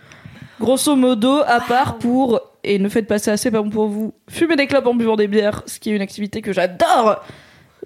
Grosso 0.59 0.97
modo, 0.97 1.39
à 1.47 1.61
part 1.61 1.99
pour, 1.99 2.41
et 2.65 2.79
ne 2.79 2.89
faites 2.89 3.07
pas 3.07 3.17
ça, 3.17 3.37
c'est 3.37 3.49
pas 3.49 3.61
bon 3.61 3.69
pour 3.69 3.87
vous, 3.87 4.13
fumer 4.29 4.57
des 4.57 4.67
clopes 4.67 4.87
en 4.87 4.93
buvant 4.93 5.15
des 5.15 5.27
bières, 5.27 5.63
ce 5.67 5.79
qui 5.79 5.89
est 5.89 5.95
une 5.95 6.01
activité 6.01 6.41
que 6.41 6.51
j'adore, 6.51 7.23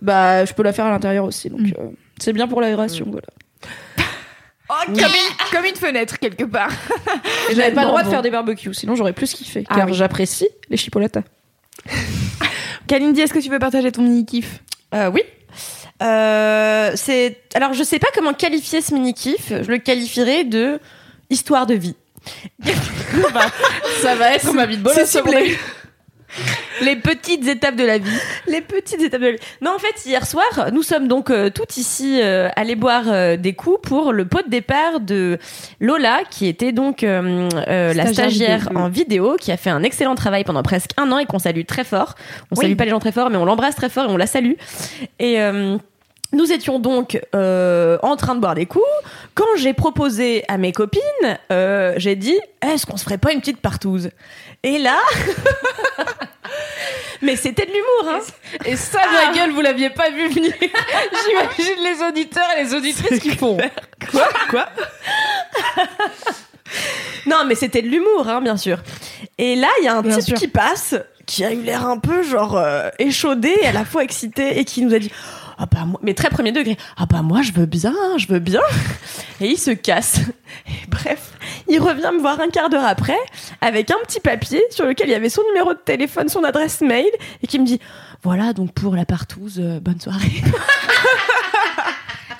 bah 0.01 0.43
je 0.43 0.53
peux 0.53 0.63
la 0.63 0.73
faire 0.73 0.85
à 0.85 0.89
l'intérieur 0.89 1.25
aussi. 1.25 1.51
Donc, 1.51 1.61
euh, 1.77 1.89
c'est 2.19 2.33
bien 2.33 2.47
pour 2.47 2.61
l'aération, 2.61 3.05
voilà. 3.11 3.27
Oh, 4.69 4.73
comme, 4.87 4.95
une, 4.97 5.51
comme 5.51 5.65
une 5.65 5.75
fenêtre, 5.75 6.17
quelque 6.17 6.43
part. 6.43 6.71
Et 7.49 7.55
j'avais 7.55 7.71
pas 7.71 7.81
le 7.81 7.87
droit 7.87 8.03
de 8.03 8.09
faire 8.09 8.21
des 8.21 8.31
barbecues, 8.31 8.73
sinon 8.73 8.95
j'aurais 8.95 9.13
plus 9.13 9.33
kiffé. 9.33 9.63
Ah 9.69 9.75
car 9.75 9.87
oui. 9.87 9.93
j'apprécie 9.93 10.47
les 10.69 10.77
chipolatas. 10.77 11.21
Kalindi, 12.87 13.21
est-ce 13.21 13.33
que 13.33 13.39
tu 13.39 13.49
veux 13.49 13.59
partager 13.59 13.91
ton 13.91 14.01
mini-kiff 14.01 14.61
Euh, 14.93 15.09
oui. 15.11 15.21
Euh, 16.03 16.91
c'est 16.95 17.37
alors 17.53 17.73
je 17.73 17.81
sais 17.81 17.99
pas 17.99 18.09
comment 18.13 18.33
qualifier 18.33 18.81
ce 18.81 18.93
mini 18.93 19.13
kiff. 19.13 19.49
Je 19.49 19.71
le 19.71 19.77
qualifierais 19.77 20.43
de 20.43 20.79
histoire 21.29 21.65
de 21.65 21.75
vie. 21.75 21.95
Ça 24.01 24.15
va 24.15 24.33
être 24.33 24.51
ma 24.53 24.65
vie 24.65 24.77
de 24.77 24.89
C'est 24.89 25.05
ciblé. 25.05 25.57
Les 26.81 26.95
petites 26.97 27.47
étapes 27.47 27.75
de 27.75 27.85
la 27.85 27.97
vie. 27.97 28.17
Les 28.47 28.61
petites 28.61 29.01
étapes 29.01 29.21
de 29.21 29.25
la 29.27 29.31
vie. 29.33 29.37
Non, 29.61 29.71
en 29.75 29.79
fait, 29.79 30.05
hier 30.05 30.25
soir, 30.25 30.69
nous 30.73 30.83
sommes 30.83 31.07
donc 31.07 31.29
euh, 31.29 31.49
toutes 31.49 31.77
ici 31.77 32.19
euh, 32.21 32.49
allées 32.55 32.75
boire 32.75 33.03
euh, 33.07 33.37
des 33.37 33.53
coups 33.53 33.79
pour 33.81 34.11
le 34.13 34.25
pot 34.25 34.43
de 34.45 34.49
départ 34.49 34.99
de 34.99 35.37
Lola, 35.79 36.19
qui 36.29 36.47
était 36.47 36.71
donc 36.71 37.03
euh, 37.03 37.49
euh, 37.67 37.93
la 37.93 38.07
Stagiaire 38.11 38.59
vidéo. 38.59 38.77
en 38.77 38.89
vidéo, 38.89 39.35
qui 39.39 39.51
a 39.51 39.57
fait 39.57 39.69
un 39.69 39.83
excellent 39.83 40.15
travail 40.15 40.43
pendant 40.43 40.63
presque 40.63 40.91
un 40.97 41.11
an 41.11 41.17
et 41.19 41.25
qu'on 41.25 41.39
salue 41.39 41.63
très 41.65 41.83
fort. 41.83 42.15
On 42.51 42.55
Oui. 42.57 42.65
salue 42.65 42.75
pas 42.75 42.85
les 42.85 42.91
gens 42.91 42.99
très 42.99 43.11
fort, 43.11 43.29
mais 43.29 43.37
on 43.37 43.45
l'embrasse 43.45 43.75
très 43.75 43.89
fort 43.89 44.05
et 44.09 44.11
on 44.13 44.17
la 44.17 44.27
salue. 44.27 44.53
Et 45.19 45.41
euh, 45.41 45.77
nous 46.33 46.51
étions 46.51 46.79
donc 46.79 47.19
euh, 47.33 47.97
en 48.01 48.15
train 48.15 48.35
de 48.35 48.39
boire 48.41 48.55
des 48.55 48.65
coups. 48.65 48.83
Quand 49.35 49.45
j'ai 49.57 49.73
proposé 49.73 50.43
à 50.47 50.57
mes 50.57 50.71
copines, 50.71 51.01
euh, 51.51 51.93
j'ai 51.97 52.15
dit 52.15 52.37
est-ce 52.61 52.85
qu'on 52.85 52.97
se 52.97 53.03
ferait 53.03 53.17
pas 53.17 53.31
une 53.31 53.39
petite 53.39 53.61
partouze? 53.61 54.09
Et 54.63 54.79
là, 54.79 54.97
mais 57.21 57.35
c'était 57.35 57.65
de 57.65 57.71
l'humour, 57.71 58.15
hein. 58.15 58.19
Et 58.65 58.75
ça, 58.75 58.99
ma 59.11 59.33
gueule, 59.37 59.51
vous 59.51 59.61
l'aviez 59.61 59.89
pas 59.91 60.09
vu 60.09 60.27
venir. 60.29 60.53
J'imagine 60.59 61.83
les 61.83 62.03
auditeurs 62.07 62.47
et 62.57 62.63
les 62.63 62.73
auditrices 62.73 63.19
qui 63.19 63.35
font. 63.35 63.57
Quoi? 64.11 64.27
Quoi? 64.49 64.65
Non, 67.27 67.45
mais 67.45 67.55
c'était 67.55 67.81
de 67.81 67.87
l'humour, 67.87 68.27
hein, 68.27 68.41
bien 68.41 68.57
sûr. 68.57 68.79
Et 69.37 69.55
là, 69.55 69.67
il 69.81 69.85
y 69.85 69.87
a 69.87 69.95
un 69.95 70.01
Bien 70.01 70.15
type 70.17 70.25
sûr. 70.29 70.37
qui 70.37 70.47
passe, 70.47 70.95
qui 71.25 71.43
a 71.43 71.51
eu 71.51 71.61
l'air 71.61 71.85
un 71.87 71.97
peu 71.97 72.23
genre 72.23 72.55
euh, 72.57 72.89
échaudé, 72.99 73.53
à 73.65 73.71
la 73.71 73.85
fois 73.85 74.03
excité, 74.03 74.59
et 74.59 74.65
qui 74.65 74.81
nous 74.83 74.93
a 74.93 74.99
dit 74.99 75.11
ah 75.57 75.65
bah 75.65 75.85
moi, 75.85 75.99
mais 76.03 76.13
très 76.13 76.29
premier 76.29 76.51
degré, 76.51 76.77
ah 76.97 77.05
bah 77.05 77.21
moi 77.21 77.41
je 77.41 77.51
veux 77.51 77.65
bien, 77.65 77.93
je 78.17 78.27
veux 78.27 78.39
bien. 78.39 78.61
Et 79.41 79.47
il 79.47 79.57
se 79.57 79.71
casse. 79.71 80.19
Et 80.67 80.87
bref, 80.87 81.31
il 81.67 81.79
revient 81.79 82.11
me 82.13 82.19
voir 82.19 82.39
un 82.39 82.49
quart 82.49 82.69
d'heure 82.69 82.85
après 82.85 83.17
avec 83.61 83.91
un 83.91 83.97
petit 84.05 84.19
papier 84.19 84.61
sur 84.69 84.85
lequel 84.85 85.07
il 85.07 85.11
y 85.11 85.15
avait 85.15 85.29
son 85.29 85.43
numéro 85.49 85.73
de 85.73 85.79
téléphone, 85.79 86.29
son 86.29 86.43
adresse 86.43 86.81
mail, 86.81 87.09
et 87.43 87.47
qui 87.47 87.59
me 87.59 87.65
dit 87.65 87.79
voilà 88.23 88.53
donc 88.53 88.73
pour 88.73 88.95
la 88.95 89.05
partouze, 89.05 89.59
euh, 89.59 89.79
bonne 89.79 89.99
soirée. 89.99 90.43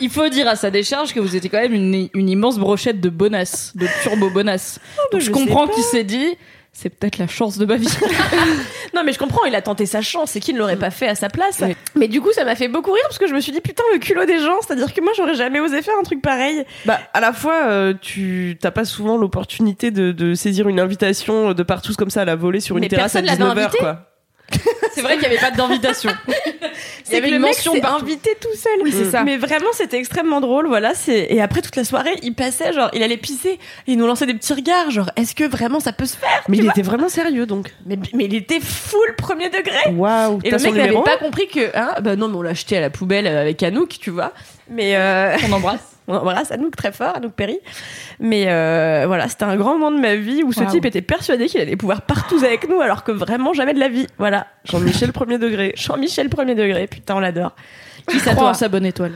Il 0.02 0.10
faut 0.10 0.28
dire 0.28 0.48
à 0.48 0.58
sa 0.58 0.72
décharge 0.72 1.14
que 1.14 1.22
vous 1.22 1.38
étiez 1.38 1.50
quand 1.50 1.62
même 1.62 1.74
une, 1.74 2.10
une 2.14 2.30
immense 2.30 2.58
brochette 2.58 3.00
de 3.00 3.10
bonasse, 3.10 3.72
de 3.76 3.88
turbo 4.04 4.30
bonasse. 4.30 4.80
Donc 5.12 5.22
je 5.22 5.28
je 5.28 5.32
comprends 5.32 5.68
qu'il 5.68 5.84
s'est 5.84 6.04
dit, 6.04 6.36
c'est 6.78 6.90
peut-être 6.90 7.18
la 7.18 7.28
chance 7.28 7.58
de 7.58 7.66
ma 7.66 7.78
vie. 7.78 7.88
Non, 8.94 9.04
mais 9.04 9.12
je 9.12 9.20
comprends, 9.20 9.44
il 9.44 9.54
a 9.56 9.62
tenté 9.62 9.86
sa 9.86 10.02
chance 10.02 10.38
et 10.38 10.40
qui 10.40 10.54
ne 10.54 10.60
l'aurait 10.60 10.78
pas 10.78 10.90
fait 10.90 11.08
à 11.08 11.16
sa 11.16 11.28
place. 11.28 11.62
Oui. 11.62 11.76
Mais 11.96 12.08
du 12.08 12.22
coup, 12.22 12.32
ça 12.32 12.46
m'a 12.46 12.56
fait 12.56 12.70
beaucoup 12.70 12.92
rire 12.94 13.04
parce 13.04 13.18
que 13.18 13.28
je 13.28 13.34
me 13.34 13.42
suis 13.42 13.52
dit, 13.52 13.60
putain, 13.60 13.84
le 13.92 14.00
culot 14.00 14.24
des 14.26 14.40
gens, 14.40 14.62
c'est-à-dire 14.66 14.94
que 14.94 15.02
moi, 15.02 15.12
j'aurais 15.18 15.34
jamais 15.36 15.60
osé 15.60 15.82
faire 15.82 15.96
un 16.00 16.04
truc 16.04 16.22
pareil. 16.22 16.64
Bah, 16.86 17.00
à 17.14 17.20
la 17.20 17.34
fois, 17.34 17.66
euh, 17.66 17.94
tu 18.00 18.58
t'as 18.62 18.72
pas 18.72 18.86
souvent 18.86 19.18
l'opportunité 19.18 19.92
de, 19.92 20.14
de 20.14 20.34
saisir 20.34 20.70
une 20.70 20.80
invitation 20.80 21.54
de 21.54 21.64
partout 21.64 21.94
comme 21.98 22.10
ça 22.10 22.22
à 22.22 22.26
la 22.26 22.36
volée 22.38 22.62
sur 22.62 22.78
une 22.78 22.82
Mais 22.84 22.88
terrasse 22.88 23.16
à 23.18 23.22
personne 23.22 23.40
l'avait 23.46 23.60
19h, 23.62 23.64
invité. 23.66 23.78
quoi. 23.80 24.00
C'est 24.94 25.02
vrai 25.02 25.14
qu'il 25.18 25.28
n'y 25.30 25.36
avait 25.36 25.50
pas 25.50 25.52
d'invitation. 25.52 26.12
Il 26.28 26.52
y 26.52 26.62
C'est 27.04 27.18
avait 27.18 27.30
une 27.30 27.40
mec 27.40 27.56
mention 27.56 27.80
partout. 27.80 28.04
invité 28.04 28.32
tout 28.42 28.56
seul. 28.56 28.72
Oui, 28.84 28.92
c'est 28.92 29.10
ça. 29.12 29.24
Mais 29.24 29.38
vraiment, 29.38 29.70
c'était 29.74 29.98
extrêmement 29.98 30.42
drôle. 30.42 30.68
Voilà, 30.68 30.94
c'est 30.94 31.28
et 31.30 31.42
après 31.42 31.62
toute 31.62 31.76
la 31.76 31.84
soirée, 31.84 32.16
il 32.24 32.34
passait 32.34 32.74
genre, 32.74 32.90
il 32.94 33.04
allait 33.04 33.18
pisser, 33.18 33.50
et 33.52 33.60
il 33.88 33.98
nous 33.98 34.08
lançait 34.08 34.26
des 34.26 34.34
petits 34.34 34.54
regards, 34.54 34.90
genre, 34.92 35.10
est-ce 35.16 35.36
que 35.36 35.44
vraiment 35.44 35.80
ça 35.80 35.94
peut 35.94 36.06
se 36.06 36.18
faire 36.18 36.44
Mais 36.48 36.58
il 36.58 36.66
était 36.68 36.82
vraiment 36.82 37.10
sérieux 37.10 37.46
donc. 37.46 37.74
mais, 37.86 37.98
mais 38.14 38.26
il 38.26 38.36
était 38.36 38.60
full 38.60 39.16
premier 39.18 39.50
degré. 39.50 39.92
Waouh, 39.94 40.40
Et 40.44 40.50
t'as 40.50 40.58
le 40.58 40.64
mec 40.64 40.74
n'avait 40.76 41.04
pas 41.04 41.18
compris 41.18 41.48
que, 41.48 41.76
hein, 41.78 41.96
bah 42.02 42.16
non, 42.16 42.28
mais 42.28 42.38
on 42.38 42.42
l'a 42.42 42.52
acheté 42.52 42.78
à 42.78 42.82
la 42.82 42.90
poubelle 42.90 43.28
avec 43.28 43.62
Anouk, 43.64 43.98
tu 44.00 44.10
vois. 44.10 44.32
Mais 44.70 44.96
euh, 44.96 45.36
On 45.50 45.54
embrasse. 45.54 45.95
On 46.08 46.16
embrasse 46.16 46.52
Anouk 46.52 46.76
très 46.76 46.92
fort, 46.92 47.16
Anouk 47.16 47.34
Perry. 47.34 47.60
Mais 48.20 48.46
euh, 48.48 49.06
voilà, 49.08 49.28
c'était 49.28 49.46
un 49.46 49.56
grand 49.56 49.78
moment 49.78 49.92
de 49.92 50.00
ma 50.00 50.16
vie 50.16 50.44
où 50.44 50.52
ce 50.52 50.64
type 50.64 50.86
était 50.86 51.02
persuadé 51.02 51.48
qu'il 51.48 51.60
allait 51.60 51.76
pouvoir 51.76 52.02
partout 52.04 52.38
avec 52.44 52.70
nous, 52.70 52.82
alors 52.82 53.04
que 53.04 53.12
vraiment 53.12 53.54
jamais 53.54 53.74
de 53.74 53.80
la 53.80 53.90
vie. 53.90 54.08
Voilà. 54.18 54.48
Jean-Michel 54.66 55.12
premier 55.12 55.38
degré. 55.38 55.74
Jean-Michel 55.76 56.30
premier 56.30 56.56
degré, 56.56 56.88
putain, 56.88 57.16
on 57.16 57.20
l'adore. 57.20 57.56
Qui 58.08 58.20
toi 58.20 58.50
en 58.50 58.54
sa 58.54 58.68
bonne 58.68 58.86
étoile. 58.86 59.14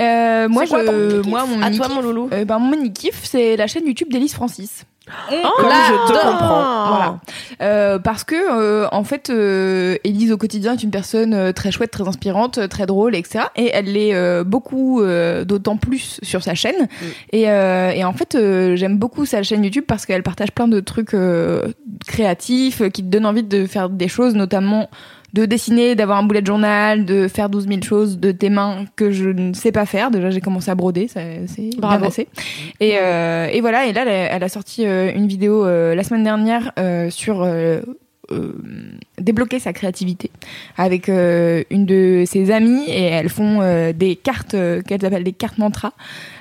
Euh, 0.00 0.48
moi, 0.48 0.64
C'est 0.64 0.70
quoi 0.70 0.84
ton 0.84 0.92
je, 0.92 1.28
moi, 1.28 1.44
mon 1.46 1.60
À 1.60 1.70
toi, 1.70 1.88
mon 1.88 2.00
loulou. 2.00 2.30
Euh, 2.32 2.44
ben, 2.44 2.58
mon 2.58 2.88
kiff, 2.90 3.20
c'est 3.24 3.56
la 3.56 3.66
chaîne 3.66 3.86
YouTube 3.86 4.08
d'Élise 4.10 4.32
Francis. 4.32 4.84
Comme 5.28 5.70
je 5.70 6.12
te 6.12 6.26
comprends. 6.26 6.88
Voilà. 6.88 7.20
Euh, 7.62 7.98
parce 7.98 8.24
que 8.24 8.34
euh, 8.34 8.88
en 8.92 9.04
fait, 9.04 9.30
euh, 9.30 9.96
Élise 10.04 10.32
au 10.32 10.36
quotidien 10.36 10.72
est 10.72 10.82
une 10.82 10.90
personne 10.90 11.34
euh, 11.34 11.52
très 11.52 11.70
chouette, 11.70 11.90
très 11.90 12.06
inspirante, 12.06 12.58
euh, 12.58 12.68
très 12.68 12.86
drôle, 12.86 13.14
etc. 13.14 13.44
Et 13.56 13.70
elle 13.72 13.92
l'est 13.92 14.14
euh, 14.14 14.44
beaucoup, 14.44 15.02
euh, 15.02 15.44
d'autant 15.44 15.76
plus 15.76 16.20
sur 16.22 16.42
sa 16.42 16.54
chaîne. 16.54 16.88
Et, 17.32 17.50
euh, 17.50 17.90
et 17.90 18.04
en 18.04 18.12
fait, 18.12 18.34
euh, 18.34 18.76
j'aime 18.76 18.96
beaucoup 18.96 19.26
sa 19.26 19.42
chaîne 19.42 19.64
YouTube 19.64 19.84
parce 19.86 20.06
qu'elle 20.06 20.22
partage 20.22 20.52
plein 20.52 20.68
de 20.68 20.80
trucs 20.80 21.14
euh, 21.14 21.68
créatifs 22.06 22.82
qui 22.90 23.02
te 23.02 23.08
donnent 23.08 23.26
envie 23.26 23.42
de 23.42 23.66
faire 23.66 23.88
des 23.88 24.08
choses, 24.08 24.34
notamment 24.34 24.88
de 25.32 25.44
dessiner, 25.44 25.94
d'avoir 25.94 26.18
un 26.18 26.22
boulet 26.22 26.40
de 26.42 26.46
journal, 26.46 27.04
de 27.04 27.28
faire 27.28 27.48
12 27.48 27.68
000 27.68 27.82
choses 27.82 28.18
de 28.18 28.32
tes 28.32 28.50
mains 28.50 28.84
que 28.96 29.10
je 29.10 29.30
ne 29.30 29.52
sais 29.52 29.72
pas 29.72 29.86
faire. 29.86 30.10
Déjà, 30.10 30.30
j'ai 30.30 30.40
commencé 30.40 30.70
à 30.70 30.74
broder, 30.74 31.08
ça, 31.08 31.20
c'est 31.46 31.70
bien 31.78 31.98
passé. 31.98 32.28
Et, 32.80 32.96
euh, 33.00 33.46
et 33.52 33.60
voilà, 33.60 33.86
et 33.86 33.92
là, 33.92 34.02
elle 34.02 34.08
a, 34.08 34.36
elle 34.36 34.42
a 34.42 34.48
sorti 34.48 34.86
euh, 34.86 35.12
une 35.14 35.26
vidéo 35.26 35.64
euh, 35.64 35.94
la 35.94 36.04
semaine 36.04 36.24
dernière 36.24 36.72
euh, 36.78 37.10
sur 37.10 37.46
débloquer 39.30 39.58
sa 39.60 39.72
créativité 39.72 40.30
avec 40.76 41.08
euh, 41.08 41.62
une 41.70 41.86
de 41.86 42.24
ses 42.26 42.50
amies 42.50 42.84
et 42.88 43.02
elles 43.04 43.28
font 43.28 43.60
euh, 43.60 43.92
des 43.92 44.16
cartes 44.16 44.54
euh, 44.54 44.82
qu'elles 44.82 45.04
appellent 45.06 45.24
des 45.24 45.32
cartes 45.32 45.58
mantra. 45.58 45.92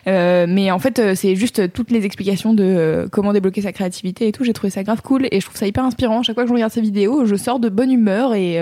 Euh, 0.07 0.45
mais 0.49 0.71
en 0.71 0.79
fait, 0.79 1.15
c'est 1.15 1.35
juste 1.35 1.71
toutes 1.73 1.91
les 1.91 2.03
explications 2.05 2.53
de 2.53 3.07
comment 3.11 3.31
débloquer 3.33 3.61
sa 3.61 3.71
créativité 3.71 4.27
et 4.27 4.31
tout. 4.31 4.43
J'ai 4.43 4.53
trouvé 4.53 4.71
ça 4.71 4.83
grave 4.83 5.01
cool 5.03 5.27
et 5.31 5.39
je 5.39 5.45
trouve 5.45 5.57
ça 5.57 5.67
hyper 5.67 5.83
inspirant. 5.85 6.23
Chaque 6.23 6.35
fois 6.35 6.43
que 6.45 6.49
je 6.49 6.53
regarde 6.53 6.71
ces 6.71 6.81
vidéos, 6.81 7.25
je 7.25 7.35
sors 7.35 7.59
de 7.59 7.69
bonne 7.69 7.91
humeur 7.91 8.33
et, 8.33 8.57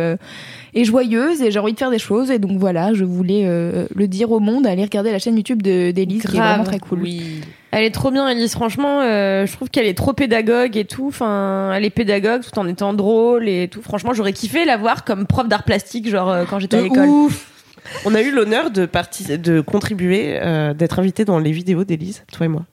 et 0.73 0.83
joyeuse 0.83 1.41
et 1.41 1.51
j'ai 1.51 1.59
envie 1.59 1.73
de 1.73 1.79
faire 1.79 1.91
des 1.91 1.99
choses. 1.99 2.31
Et 2.31 2.39
donc 2.39 2.57
voilà, 2.59 2.93
je 2.93 3.05
voulais 3.05 3.43
le 3.95 4.07
dire 4.07 4.31
au 4.31 4.39
monde, 4.39 4.67
aller 4.67 4.83
regarder 4.83 5.11
la 5.11 5.19
chaîne 5.19 5.37
YouTube 5.37 5.61
de- 5.61 5.91
d'Élise 5.91 6.23
qui 6.23 6.35
est 6.37 6.39
vraiment 6.39 6.63
très 6.65 6.79
cool. 6.79 6.99
Oui. 7.03 7.41
Elle 7.71 7.84
est 7.84 7.91
trop 7.91 8.12
bien, 8.12 8.27
Elise. 8.30 8.53
Franchement, 8.53 9.01
euh, 9.01 9.45
je 9.45 9.51
trouve 9.53 9.69
qu'elle 9.69 9.86
est 9.88 9.97
trop 9.97 10.13
pédagogue 10.13 10.77
et 10.77 10.86
tout. 10.86 11.08
Enfin, 11.08 11.71
elle 11.75 11.84
est 11.86 11.89
pédagogue 11.89 12.41
tout 12.41 12.58
en 12.60 12.67
étant 12.67 12.93
drôle 12.93 13.49
et 13.49 13.67
tout. 13.67 13.82
Franchement, 13.82 14.13
j'aurais 14.13 14.34
kiffé 14.34 14.63
la 14.65 14.77
voir 14.77 15.03
comme 15.03 15.25
prof 15.27 15.47
d'art 15.47 15.63
plastique, 15.63 16.10
genre 16.10 16.30
euh, 16.30 16.45
quand 16.49 16.60
j'étais 16.60 16.77
à 16.77 16.82
l'école. 16.82 17.08
ouf. 17.08 17.51
On 18.06 18.15
a 18.15 18.21
eu 18.21 18.32
l'honneur 18.32 18.69
de, 18.71 18.88
de 19.38 19.62
contribuer, 19.62 20.39
euh, 20.41 20.73
d'être 20.73 20.99
invité 20.99 21.23
dans 21.25 21.39
les 21.39 21.51
vidéos 21.51 21.84
d'Élise, 21.84 22.23
toi 22.32 22.45
et 22.45 22.49
moi. 22.49 22.63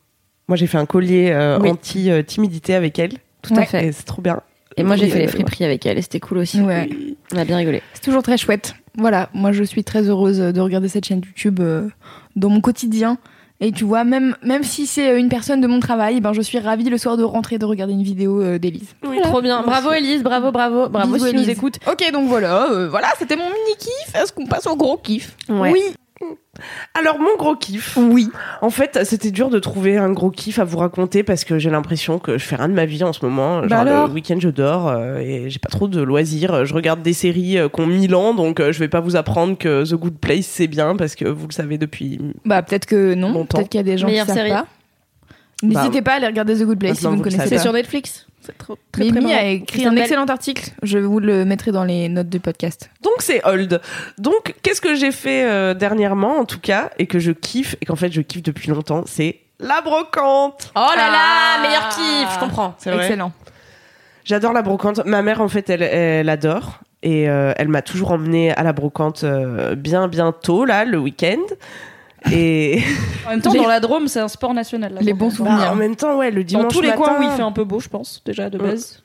Moi, 0.48 0.56
j'ai 0.56 0.66
fait 0.66 0.78
un 0.78 0.86
collier 0.86 1.30
euh, 1.32 1.58
Oui. 1.60 1.70
anti-timidité 1.70 2.74
avec 2.74 2.98
elle. 2.98 3.12
Tout 3.42 3.54
à 3.56 3.64
fait. 3.64 3.86
Et 3.86 3.92
c'est 3.92 4.04
trop 4.04 4.22
bien. 4.22 4.40
Et 4.76 4.82
moi, 4.82 4.96
j'ai 4.96 5.08
fait 5.08 5.20
les 5.20 5.28
friperies 5.28 5.64
avec 5.64 5.86
elle 5.86 5.98
et 5.98 6.02
c'était 6.02 6.20
cool 6.20 6.38
aussi. 6.38 6.60
Ouais. 6.60 6.88
On 7.32 7.38
a 7.38 7.44
bien 7.44 7.56
rigolé. 7.56 7.80
C'est 7.94 8.02
toujours 8.02 8.22
très 8.22 8.36
chouette. 8.36 8.74
Voilà, 8.96 9.28
moi 9.34 9.50
je 9.52 9.64
suis 9.64 9.82
très 9.82 10.08
heureuse 10.08 10.38
de 10.38 10.60
regarder 10.60 10.88
cette 10.88 11.04
chaîne 11.04 11.20
YouTube 11.24 11.58
euh, 11.60 11.88
dans 12.36 12.48
mon 12.48 12.60
quotidien. 12.60 13.18
Et 13.66 13.72
tu 13.72 13.84
vois, 13.84 14.04
même, 14.04 14.36
même 14.42 14.62
si 14.62 14.86
c'est 14.86 15.18
une 15.18 15.30
personne 15.30 15.62
de 15.62 15.66
mon 15.66 15.80
travail, 15.80 16.20
ben 16.20 16.34
je 16.34 16.42
suis 16.42 16.58
ravie 16.58 16.84
le 16.90 16.98
soir 16.98 17.16
de 17.16 17.22
rentrer 17.24 17.56
de 17.56 17.64
regarder 17.64 17.94
une 17.94 18.02
vidéo 18.02 18.42
euh, 18.42 18.58
d'Élise. 18.58 18.94
Trop 19.22 19.40
bien. 19.40 19.62
Bravo, 19.62 19.90
Elise. 19.90 20.22
Bravo, 20.22 20.52
bravo. 20.52 20.90
Bravo 20.90 21.14
Bisous, 21.14 21.24
si 21.24 21.30
tu 21.30 21.36
nous 21.38 21.42
Élise. 21.44 21.56
écoutes. 21.56 21.78
Ok, 21.90 22.04
donc 22.12 22.28
voilà, 22.28 22.70
euh, 22.70 22.88
voilà, 22.90 23.08
c'était 23.18 23.36
mon 23.36 23.44
mini 23.46 23.76
kiff. 23.78 24.14
Est-ce 24.14 24.34
qu'on 24.34 24.44
passe 24.44 24.66
au 24.66 24.76
gros 24.76 24.98
kiff? 24.98 25.34
Ouais. 25.48 25.72
Oui. 25.72 25.80
Alors, 26.94 27.18
mon 27.18 27.36
gros 27.36 27.56
kiff. 27.56 27.96
Oui. 27.96 28.30
En 28.60 28.70
fait, 28.70 29.00
c'était 29.04 29.30
dur 29.30 29.50
de 29.50 29.58
trouver 29.58 29.96
un 29.96 30.12
gros 30.12 30.30
kiff 30.30 30.58
à 30.58 30.64
vous 30.64 30.78
raconter 30.78 31.22
parce 31.22 31.44
que 31.44 31.58
j'ai 31.58 31.70
l'impression 31.70 32.18
que 32.18 32.38
je 32.38 32.44
fais 32.44 32.56
rien 32.56 32.68
de 32.68 32.74
ma 32.74 32.86
vie 32.86 33.02
en 33.02 33.12
ce 33.12 33.24
moment. 33.24 33.60
Genre, 33.60 33.68
Bah 33.68 33.80
alors 33.80 34.06
le 34.08 34.12
week-end, 34.12 34.36
je 34.38 34.48
dors 34.48 34.88
euh, 34.88 35.18
et 35.18 35.50
j'ai 35.50 35.58
pas 35.58 35.68
trop 35.68 35.88
de 35.88 36.00
loisirs. 36.00 36.64
Je 36.64 36.74
regarde 36.74 37.02
des 37.02 37.12
séries 37.12 37.58
euh, 37.58 37.68
qui 37.68 37.80
ont 37.80 37.86
1000 37.86 38.14
ans, 38.14 38.34
donc 38.34 38.60
euh, 38.60 38.72
je 38.72 38.78
vais 38.78 38.88
pas 38.88 39.00
vous 39.00 39.16
apprendre 39.16 39.58
que 39.58 39.84
The 39.88 39.94
Good 39.94 40.18
Place, 40.18 40.46
c'est 40.46 40.68
bien 40.68 40.96
parce 40.96 41.14
que 41.14 41.26
vous 41.26 41.46
le 41.48 41.52
savez 41.52 41.78
depuis. 41.78 42.20
Bah 42.44 42.62
peut-être 42.62 42.86
que 42.86 43.14
non, 43.14 43.44
peut-être 43.46 43.68
qu'il 43.68 43.78
y 43.78 43.80
a 43.80 43.84
des 43.84 43.98
gens 43.98 44.06
Meilleure 44.06 44.26
qui 44.26 44.32
savent 44.32 44.46
série. 44.46 44.50
pas. 44.50 44.66
N'hésitez 45.62 46.02
pas 46.02 46.12
à 46.12 46.16
aller 46.16 46.26
regarder 46.26 46.54
The 46.56 46.64
Good 46.64 46.78
Place 46.78 46.98
si 46.98 47.06
vous 47.06 47.16
ne 47.16 47.22
connaissez 47.22 47.38
pas. 47.42 47.48
C'est 47.48 47.58
sur 47.58 47.72
Netflix. 47.72 48.26
C'est 48.44 48.58
trop, 48.58 48.76
très, 48.92 49.02
très 49.08 49.12
Mimi 49.12 49.32
marrant. 49.32 49.38
a 49.40 49.44
écrit 49.46 49.86
un 49.86 49.96
excellent 49.96 50.26
article. 50.26 50.70
Je 50.82 50.98
vous 50.98 51.18
le 51.20 51.44
mettrai 51.44 51.72
dans 51.72 51.84
les 51.84 52.08
notes 52.08 52.28
du 52.28 52.40
podcast. 52.40 52.90
Donc 53.02 53.14
c'est 53.20 53.44
old. 53.46 53.80
Donc 54.18 54.54
qu'est-ce 54.62 54.80
que 54.80 54.94
j'ai 54.94 55.12
fait 55.12 55.44
euh, 55.44 55.72
dernièrement 55.74 56.38
en 56.38 56.44
tout 56.44 56.60
cas 56.60 56.90
et 56.98 57.06
que 57.06 57.18
je 57.18 57.32
kiffe 57.32 57.76
et 57.80 57.86
qu'en 57.86 57.96
fait 57.96 58.12
je 58.12 58.20
kiffe 58.20 58.42
depuis 58.42 58.68
longtemps, 58.70 59.04
c'est 59.06 59.40
la 59.60 59.80
brocante. 59.80 60.72
Oh 60.76 60.80
là 60.96 61.10
là, 61.10 61.18
Ah. 61.56 61.62
meilleur 61.62 61.88
kiff, 61.88 62.34
je 62.34 62.40
comprends. 62.40 62.74
C'est. 62.78 62.94
Excellent. 62.94 63.32
J'adore 64.24 64.52
la 64.52 64.62
brocante. 64.62 65.04
Ma 65.06 65.22
mère 65.22 65.40
en 65.40 65.48
fait 65.48 65.68
elle, 65.70 65.82
elle 65.82 66.28
adore 66.28 66.80
et 67.02 67.28
euh, 67.28 67.52
elle 67.56 67.68
m'a 67.68 67.82
toujours 67.82 68.10
emmenée 68.12 68.52
à 68.52 68.62
la 68.62 68.72
brocante 68.72 69.24
euh, 69.24 69.74
bien 69.74 70.08
bientôt 70.08 70.64
là 70.64 70.84
le 70.84 70.98
week-end. 70.98 71.40
Et 72.32 72.82
En 73.26 73.30
même 73.30 73.40
temps, 73.42 73.52
dans 73.54 73.66
la 73.68 73.80
Drôme, 73.80 74.08
c'est 74.08 74.20
un 74.20 74.28
sport 74.28 74.54
national. 74.54 74.94
là. 74.94 75.00
Les 75.02 75.12
bons 75.12 75.28
Bah, 75.28 75.34
souvenirs. 75.34 75.70
en 75.72 75.74
même 75.74 75.94
temps 75.96 76.16
ouais 76.16 76.30
le 76.30 76.42
dimanche 76.44 76.64
Dans 76.64 76.68
tous 76.70 76.80
les 76.80 76.88
matin, 76.88 77.02
coins 77.02 77.18
où 77.20 77.22
il 77.22 77.30
fait 77.30 77.42
un 77.42 77.52
peu 77.52 77.64
beau, 77.64 77.80
je 77.80 77.88
pense, 77.88 78.22
déjà 78.24 78.48
de 78.50 78.58
Mm. 78.58 78.62
base. 78.62 79.02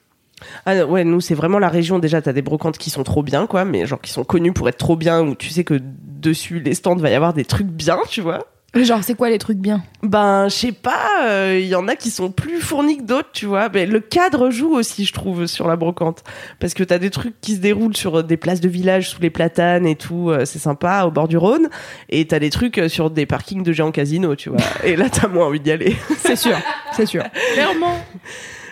Ah 0.66 0.86
ouais, 0.86 1.04
nous 1.04 1.20
c'est 1.20 1.36
vraiment 1.36 1.60
la 1.60 1.68
région 1.68 2.00
déjà, 2.00 2.22
t'as 2.22 2.32
des 2.32 2.42
brocantes 2.42 2.78
qui 2.78 2.90
sont 2.90 3.04
trop 3.04 3.24
bien 3.24 3.46
quoi, 3.46 3.66
mais 3.66 3.86
genre 3.86 4.00
qui 4.00 4.12
sont 4.12 4.24
connues 4.24 4.54
pour 4.54 4.70
être 4.70 4.78
trop 4.78 4.96
bien 4.96 5.22
où 5.22 5.36
tu 5.36 5.50
sais 5.50 5.66
que 5.66 5.78
dessus 5.82 6.62
les 6.62 6.74
stands 6.76 6.96
va 6.96 7.10
y 7.10 7.14
avoir 7.16 7.34
des 7.34 7.44
trucs 7.44 7.68
bien, 7.68 7.98
tu 8.10 8.22
vois. 8.22 8.46
Genre, 8.76 9.04
c'est 9.04 9.16
quoi 9.16 9.30
les 9.30 9.40
trucs 9.40 9.58
bien? 9.58 9.84
Ben, 10.04 10.48
je 10.48 10.54
sais 10.54 10.72
pas, 10.72 11.54
il 11.54 11.66
y 11.66 11.76
en 11.76 11.88
a 11.88 11.96
qui 11.96 12.12
sont 12.12 12.32
plus 12.32 12.60
fournis 12.60 12.98
que 12.98 13.04
d'autres, 13.04 13.30
tu 13.34 13.46
vois. 13.46 13.68
Mais 13.70 13.86
le 13.86 14.00
cadre 14.00 14.52
joue 14.52 14.76
aussi, 14.76 15.06
je 15.06 15.14
trouve, 15.14 15.48
sur 15.48 15.68
la 15.68 15.76
brocante. 15.76 16.24
Parce 16.60 16.74
que 16.74 16.84
t'as 16.84 17.00
des 17.00 17.10
trucs 17.10 17.40
qui 17.42 17.56
se 17.56 17.60
déroulent 17.60 17.96
sur 17.96 18.24
des 18.24 18.38
places 18.38 18.62
de 18.62 18.70
village 18.70 19.10
sous 19.10 19.22
les 19.22 19.30
platanes 19.30 19.86
et 19.86 19.96
tout, 19.96 20.30
euh, 20.30 20.46
c'est 20.46 20.60
sympa, 20.60 21.04
au 21.06 21.12
bord 21.12 21.28
du 21.28 21.38
Rhône. 21.38 21.70
Et 22.10 22.26
t'as 22.28 22.40
des 22.40 22.50
trucs 22.50 22.78
euh, 22.78 22.90
sur 22.90 23.10
des 23.10 23.26
parkings 23.26 23.64
de 23.64 23.74
géants 23.74 23.92
casinos, 23.92 24.36
tu 24.36 24.50
vois. 24.50 24.60
Et 24.84 24.96
là, 24.96 25.10
t'as 25.10 25.28
moins 25.28 25.48
envie 25.48 25.60
d'y 25.60 25.72
aller. 25.72 25.96
C'est 26.20 26.36
sûr, 26.36 26.58
c'est 26.94 27.06
sûr. 27.06 27.24
Clairement. 27.54 27.98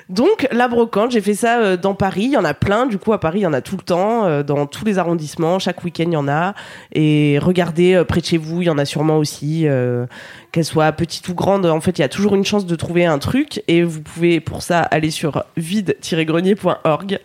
Donc, 0.09 0.47
la 0.51 0.67
brocante, 0.67 1.11
j'ai 1.11 1.19
fait 1.21 1.33
ça 1.33 1.59
euh, 1.59 1.77
dans 1.77 1.93
Paris. 1.93 2.23
Il 2.25 2.31
y 2.31 2.37
en 2.37 2.45
a 2.45 2.53
plein. 2.53 2.85
Du 2.85 2.97
coup, 2.97 3.11
à 3.13 3.19
Paris, 3.19 3.39
il 3.39 3.43
y 3.43 3.47
en 3.47 3.53
a 3.53 3.61
tout 3.61 3.75
le 3.75 3.83
temps, 3.83 4.25
euh, 4.25 4.41
dans 4.43 4.65
tous 4.65 4.85
les 4.85 4.97
arrondissements. 4.99 5.59
Chaque 5.59 5.83
week-end, 5.83 6.05
il 6.07 6.13
y 6.13 6.17
en 6.17 6.27
a. 6.29 6.53
Et 6.93 7.39
regardez, 7.41 7.93
euh, 7.93 8.03
près 8.05 8.21
de 8.21 8.25
chez 8.25 8.37
vous, 8.37 8.61
il 8.61 8.65
y 8.65 8.69
en 8.69 8.77
a 8.77 8.85
sûrement 8.85 9.17
aussi. 9.17 9.67
euh, 9.67 10.05
Qu'elles 10.53 10.63
soient 10.65 10.91
petites 10.93 11.27
ou 11.27 11.33
grandes, 11.35 11.65
en 11.65 11.81
fait, 11.81 11.99
il 11.99 12.01
y 12.01 12.05
a 12.05 12.09
toujours 12.09 12.33
une 12.35 12.45
chance 12.45 12.65
de 12.65 12.75
trouver 12.77 13.05
un 13.05 13.19
truc. 13.19 13.61
Et 13.67 13.83
vous 13.83 14.01
pouvez, 14.01 14.39
pour 14.39 14.63
ça, 14.63 14.79
aller 14.79 15.11
sur 15.11 15.43
vide-grenier.org. 15.57 17.19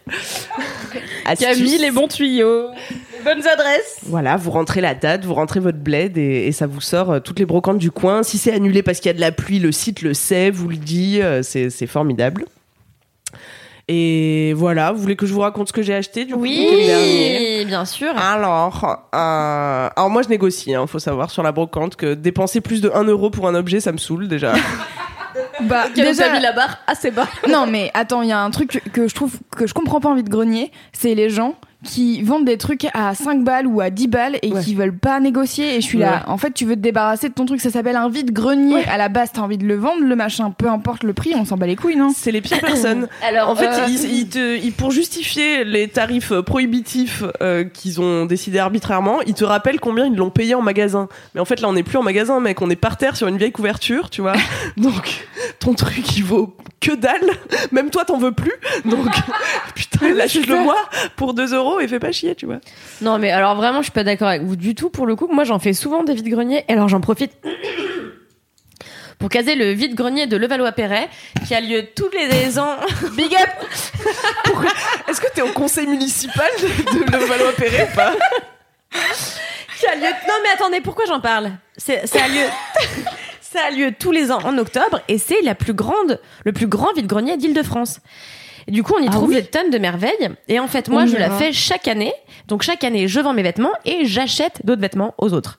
Qui 1.37 1.47
a 1.47 1.55
mis 1.55 1.79
les 1.79 1.91
bons 1.93 2.09
tuyaux, 2.09 2.67
les 3.17 3.25
bonnes 3.25 3.47
adresses. 3.47 4.01
Voilà, 4.07 4.37
vous 4.37 4.51
rentrez 4.51 4.81
la 4.81 4.95
date, 4.95 5.25
vous 5.25 5.35
rentrez 5.35 5.61
votre 5.61 5.79
bled 5.79 6.19
et, 6.19 6.47
et 6.49 6.53
ça 6.53 6.67
vous 6.67 6.81
sort 6.81 7.13
euh, 7.13 7.21
toutes 7.21 7.39
les 7.39 7.47
brocantes 7.47 7.79
du 7.79 7.91
coin. 7.93 8.23
Si 8.25 8.39
c'est 8.39 8.53
annulé 8.53 8.83
parce 8.83 8.99
qu'il 8.99 9.07
y 9.09 9.15
a 9.15 9.17
de 9.17 9.21
la 9.21 9.33
pluie, 9.33 9.61
le 9.61 9.71
site 9.73 10.03
le 10.03 10.15
sait, 10.15 10.51
vous 10.51 10.69
le 10.69 10.77
dit, 10.77 11.21
euh, 11.23 11.43
c'est 11.43 11.87
formidable. 11.87 12.45
Et 13.89 14.53
voilà, 14.55 14.93
vous 14.93 15.01
voulez 15.01 15.17
que 15.17 15.27
je 15.27 15.33
vous 15.35 15.41
raconte 15.41 15.69
ce 15.69 15.73
que 15.73 15.83
j'ai 15.83 15.95
acheté 15.95 16.25
du 16.25 16.35
coup 16.35 16.43
dernier 16.47 17.59
Oui, 17.59 17.65
bien 17.67 17.85
sûr. 17.85 18.17
alors, 18.17 18.85
euh, 19.15 19.89
alors 19.97 20.09
moi 20.11 20.23
je 20.23 20.29
négocie, 20.29 20.71
il 20.71 20.87
faut 20.87 20.99
savoir 21.01 21.31
sur 21.31 21.43
la 21.43 21.53
brocante 21.53 21.97
que 21.97 22.15
dépenser 22.15 22.61
plus 22.61 22.81
de 22.81 22.91
1 22.95 23.05
euro 23.05 23.31
pour 23.31 23.49
un 23.49 23.55
objet, 23.55 23.81
ça 23.81 23.93
me 23.93 23.99
saoule 23.99 24.29
déjà. 24.29 24.53
Bah, 25.63 25.85
déjà, 25.95 26.31
mis 26.33 26.41
la 26.41 26.53
barre 26.53 26.79
assez 26.87 27.11
bas. 27.11 27.27
non, 27.49 27.67
mais 27.67 27.91
attends, 27.95 28.21
il 28.23 28.29
y 28.29 28.33
a 28.33 28.41
un 28.43 28.51
truc 28.51 28.71
que, 28.85 28.89
que 28.91 29.09
je 29.09 29.15
trouve 29.15 29.39
que 29.57 29.67
je 29.67 29.73
comprends 29.73 30.01
pas 30.01 30.09
envie 30.11 30.23
de 30.25 30.29
grenier, 30.29 30.73
c'est 30.93 31.15
les 31.15 31.31
gens 31.31 31.55
qui 31.85 32.23
vendent 32.23 32.45
des 32.45 32.59
trucs 32.59 32.87
à 32.95 33.15
5 33.15 33.43
balles 33.45 33.67
ou 33.67 33.81
à 33.81 33.91
10 33.91 34.07
balles 34.09 34.39
et 34.43 34.53
Ouais. 34.53 34.61
qui 34.63 34.75
veulent 34.75 34.97
pas 34.97 35.19
négocier. 35.21 35.77
Et 35.77 35.81
je 35.81 35.87
suis 35.87 35.99
là, 35.99 36.23
en 36.29 36.37
fait, 36.39 36.53
tu 36.53 36.65
veux 36.65 36.77
te 36.77 36.81
débarrasser 36.81 37.29
de 37.29 37.35
ton 37.35 37.45
truc, 37.47 37.61
ça 37.61 37.71
s'appelle 37.71 37.97
un 37.97 38.09
vide-grenier. 38.09 38.85
À 38.87 38.97
la 38.99 39.09
base, 39.09 39.31
t'as 39.33 39.41
envie 39.41 39.59
de 39.59 39.65
le 39.67 39.75
vendre, 39.77 40.03
le 40.03 40.15
machin, 40.17 40.51
peu 40.51 40.69
importe 40.69 41.03
le 41.03 41.13
prix, 41.13 41.33
on 41.37 41.45
s'en 41.45 41.57
bat 41.57 41.67
les 41.67 41.77
couilles, 41.77 41.97
non? 41.97 42.13
C'est 42.15 42.31
les 42.33 42.41
pires 42.41 42.61
personnes. 42.61 43.09
Alors, 43.27 43.49
En 43.49 43.57
fait, 43.57 43.67
euh, 43.69 43.87
ils, 43.89 44.05
ils 44.19 44.29
te, 44.29 44.57
ils- 44.59 44.73
pour 44.73 44.91
justifier 44.91 45.65
les 45.65 45.89
tarifs 45.89 46.33
euh, 46.33 46.43
prohibitifs 46.43 47.25
euh, 47.43 47.65
qu'ils 47.65 48.01
ont 48.01 48.27
décidé 48.27 48.59
arbitrairement, 48.59 49.21
ils 49.23 49.35
te 49.35 49.45
rappellent 49.45 49.81
combien 49.81 50.07
ils 50.07 50.15
l'ont 50.15 50.31
payé 50.31 50.55
en 50.55 50.63
magasin. 50.63 51.09
Mais 51.35 51.41
en 51.41 51.45
fait, 51.45 51.61
là, 51.61 51.69
on 51.69 51.73
n'est 51.73 51.83
plus 51.83 51.99
en 51.99 52.03
magasin, 52.03 52.41
mec, 52.41 52.63
on 52.63 52.71
est 52.71 52.77
par 52.77 52.97
terre 52.97 53.17
sur 53.17 53.27
une 53.29 53.39
vieille 53.39 53.53
couverture, 53.53 54.09
tu 54.11 54.21
vois. 54.21 54.35
Donc, 54.77 55.27
ton 55.59 55.75
truc, 55.75 56.17
il 56.17 56.25
vaut 56.25 56.55
que 56.81 56.93
dalle. 56.95 57.21
Même 57.73 57.91
toi, 57.91 58.05
t'en 58.05 58.19
veux 58.19 58.33
plus. 58.33 58.53
Donc, 58.85 59.07
putain, 59.75 60.13
lâche-le 60.15 60.63
moi 60.63 60.77
pour 61.17 61.35
2 61.35 61.55
euros 61.55 61.72
et 61.81 61.89
fais 61.89 61.99
pas 61.99 62.13
chier, 62.13 62.35
tu 62.35 62.47
vois. 62.47 62.59
Non, 63.01 63.19
mais 63.19 63.31
alors 63.31 63.55
vraiment, 63.57 63.79
je 63.79 63.85
suis 63.85 63.93
pas 63.93 64.05
d'accord 64.05 64.29
avec 64.29 64.43
vous 64.43 64.57
du 64.57 64.75
tout. 64.75 64.91
Pour 64.91 65.07
le 65.07 65.17
coup, 65.17 65.29
moi, 65.33 65.45
j'en 65.45 65.59
fais 65.59 65.73
souvent 65.73 66.03
des 66.05 66.15
vides-greniers. 66.15 66.65
Et 66.69 66.73
alors, 66.73 66.89
j'en 66.89 67.01
profite 67.01 67.33
pour 69.19 69.29
caser 69.29 69.55
le 69.55 69.71
vide-grenier 69.71 70.27
de 70.27 70.37
Levallois-Perret, 70.37 71.09
qui 71.47 71.55
a 71.55 71.61
lieu 71.61 71.85
tous 71.95 72.11
les 72.13 72.59
ans. 72.59 72.77
Big 73.17 73.35
up 73.35 73.51
Est-ce 75.09 75.21
que 75.21 75.33
t'es 75.33 75.43
au 75.43 75.53
conseil 75.53 75.87
municipal 75.87 76.51
de, 76.61 77.05
de 77.11 77.17
Levallois-Perret 77.17 77.89
ou 77.93 77.97
pas? 77.97 78.13
Qui 79.79 79.87
a 79.89 79.95
lieu... 79.97 80.03
Non, 80.29 80.35
mais 80.45 80.51
attendez, 80.55 80.81
pourquoi 80.81 81.05
j'en 81.07 81.21
parle? 81.21 81.51
C'est- 81.77 82.07
Ça 82.07 82.25
a 82.25 82.29
lieu... 82.29 82.45
Ça 83.41 83.67
a 83.67 83.71
lieu 83.71 83.93
tous 83.93 84.13
les 84.13 84.31
ans 84.33 84.39
en 84.45 84.57
octobre 84.57 85.03
et 85.09 85.19
c'est 85.19 85.43
la 85.43 85.55
plus 85.55 85.75
grande, 85.75 86.19
le 86.47 86.53
plus 86.53 86.67
grand 86.67 86.91
vide-grenier 86.95 87.37
d'Île-de-France. 87.37 88.01
Et 88.69 88.71
du 88.71 88.83
coup, 88.83 88.95
on 88.99 89.03
y 89.03 89.09
trouve 89.11 89.33
des 89.33 89.45
tonnes 89.45 89.71
de 89.71 89.79
merveilles. 89.79 90.31
Et 90.49 90.59
en 90.59 90.69
fait, 90.69 90.89
moi, 90.89 91.03
On 91.03 91.07
je 91.07 91.17
la 91.17 91.31
fais 91.31 91.53
chaque 91.53 91.89
année. 91.89 92.13
Donc, 92.49 92.63
chaque 92.63 92.85
année, 92.85 93.09
je 93.09 93.21
vends 93.21 93.33
mes 93.35 93.43
vêtements 93.43 93.73
et 93.85 94.05
j'achète 94.05 94.65
d'autres 94.65 94.81
vêtements 94.81 95.15
aux 95.19 95.33
autres. 95.33 95.59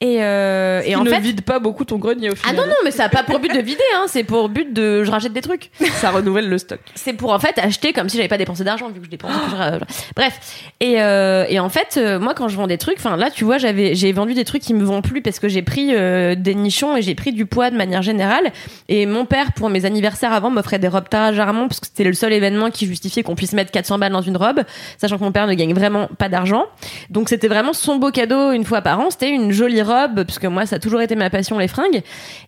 Et, 0.00 0.22
euh, 0.22 0.80
et 0.84 0.94
en 0.94 1.02
ne 1.02 1.10
fait. 1.10 1.18
vide 1.18 1.40
pas 1.42 1.58
beaucoup 1.58 1.84
ton 1.84 1.96
grenier 1.96 2.30
au 2.30 2.34
Ah 2.44 2.50
final. 2.50 2.56
non, 2.56 2.66
non, 2.68 2.76
mais 2.84 2.92
ça 2.92 3.06
a 3.06 3.08
pas 3.08 3.24
pour 3.24 3.40
but 3.40 3.52
de 3.52 3.58
vider, 3.60 3.82
hein. 3.96 4.04
C'est 4.06 4.22
pour 4.22 4.48
but 4.48 4.72
de. 4.72 5.02
Je 5.02 5.10
rachète 5.10 5.32
des 5.32 5.40
trucs. 5.40 5.70
Ça 5.94 6.10
renouvelle 6.10 6.48
le 6.48 6.56
stock. 6.56 6.78
C'est 6.94 7.14
pour 7.14 7.32
en 7.32 7.40
fait 7.40 7.58
acheter 7.58 7.92
comme 7.92 8.08
si 8.08 8.16
j'avais 8.16 8.28
pas 8.28 8.38
dépensé 8.38 8.62
d'argent 8.62 8.88
vu 8.90 9.00
que 9.00 9.06
je 9.06 9.10
dépense. 9.10 9.32
je- 9.50 9.78
Bref. 10.14 10.38
Et, 10.78 11.02
euh, 11.02 11.46
et 11.48 11.58
en 11.58 11.68
fait, 11.68 11.96
euh, 11.96 12.20
moi, 12.20 12.34
quand 12.34 12.46
je 12.46 12.56
vends 12.56 12.68
des 12.68 12.78
trucs, 12.78 12.98
enfin 12.98 13.16
là, 13.16 13.28
tu 13.32 13.42
vois, 13.42 13.58
j'avais, 13.58 13.96
j'ai 13.96 14.12
vendu 14.12 14.34
des 14.34 14.44
trucs 14.44 14.62
qui 14.62 14.72
me 14.72 14.84
vont 14.84 15.02
plus 15.02 15.20
parce 15.20 15.40
que 15.40 15.48
j'ai 15.48 15.62
pris 15.62 15.88
euh, 15.92 16.36
des 16.36 16.54
nichons 16.54 16.96
et 16.96 17.02
j'ai 17.02 17.16
pris 17.16 17.32
du 17.32 17.44
poids 17.44 17.70
de 17.70 17.76
manière 17.76 18.02
générale. 18.02 18.52
Et 18.88 19.04
mon 19.04 19.24
père, 19.24 19.52
pour 19.52 19.68
mes 19.68 19.84
anniversaires 19.84 20.32
avant, 20.32 20.50
m'offrait 20.50 20.78
des 20.78 20.86
robes 20.86 21.08
Tara 21.08 21.36
Armand 21.36 21.66
parce 21.66 21.80
que 21.80 21.86
c'était 21.88 22.04
le 22.04 22.12
seul 22.12 22.32
événement 22.32 22.70
qui 22.70 22.86
justifiait 22.86 23.24
qu'on 23.24 23.34
puisse 23.34 23.52
mettre 23.52 23.72
400 23.72 23.98
balles 23.98 24.12
dans 24.12 24.22
une 24.22 24.36
robe, 24.36 24.60
sachant 24.96 25.18
que 25.18 25.24
mon 25.24 25.32
père 25.32 25.48
ne 25.48 25.54
gagne 25.54 25.74
vraiment 25.74 26.08
pas 26.18 26.28
d'argent. 26.28 26.66
Donc 27.10 27.28
c'était 27.30 27.48
vraiment 27.48 27.72
son 27.72 27.96
beau 27.96 28.12
cadeau 28.12 28.52
une 28.52 28.64
fois 28.64 28.80
par 28.80 29.00
an. 29.00 29.10
C'était 29.10 29.30
une 29.30 29.50
jolie 29.50 29.82
robe 29.82 29.87
parce 30.14 30.38
que 30.38 30.46
moi, 30.46 30.66
ça 30.66 30.76
a 30.76 30.78
toujours 30.78 31.00
été 31.00 31.14
ma 31.16 31.30
passion 31.30 31.58
les 31.58 31.68
fringues. 31.68 32.02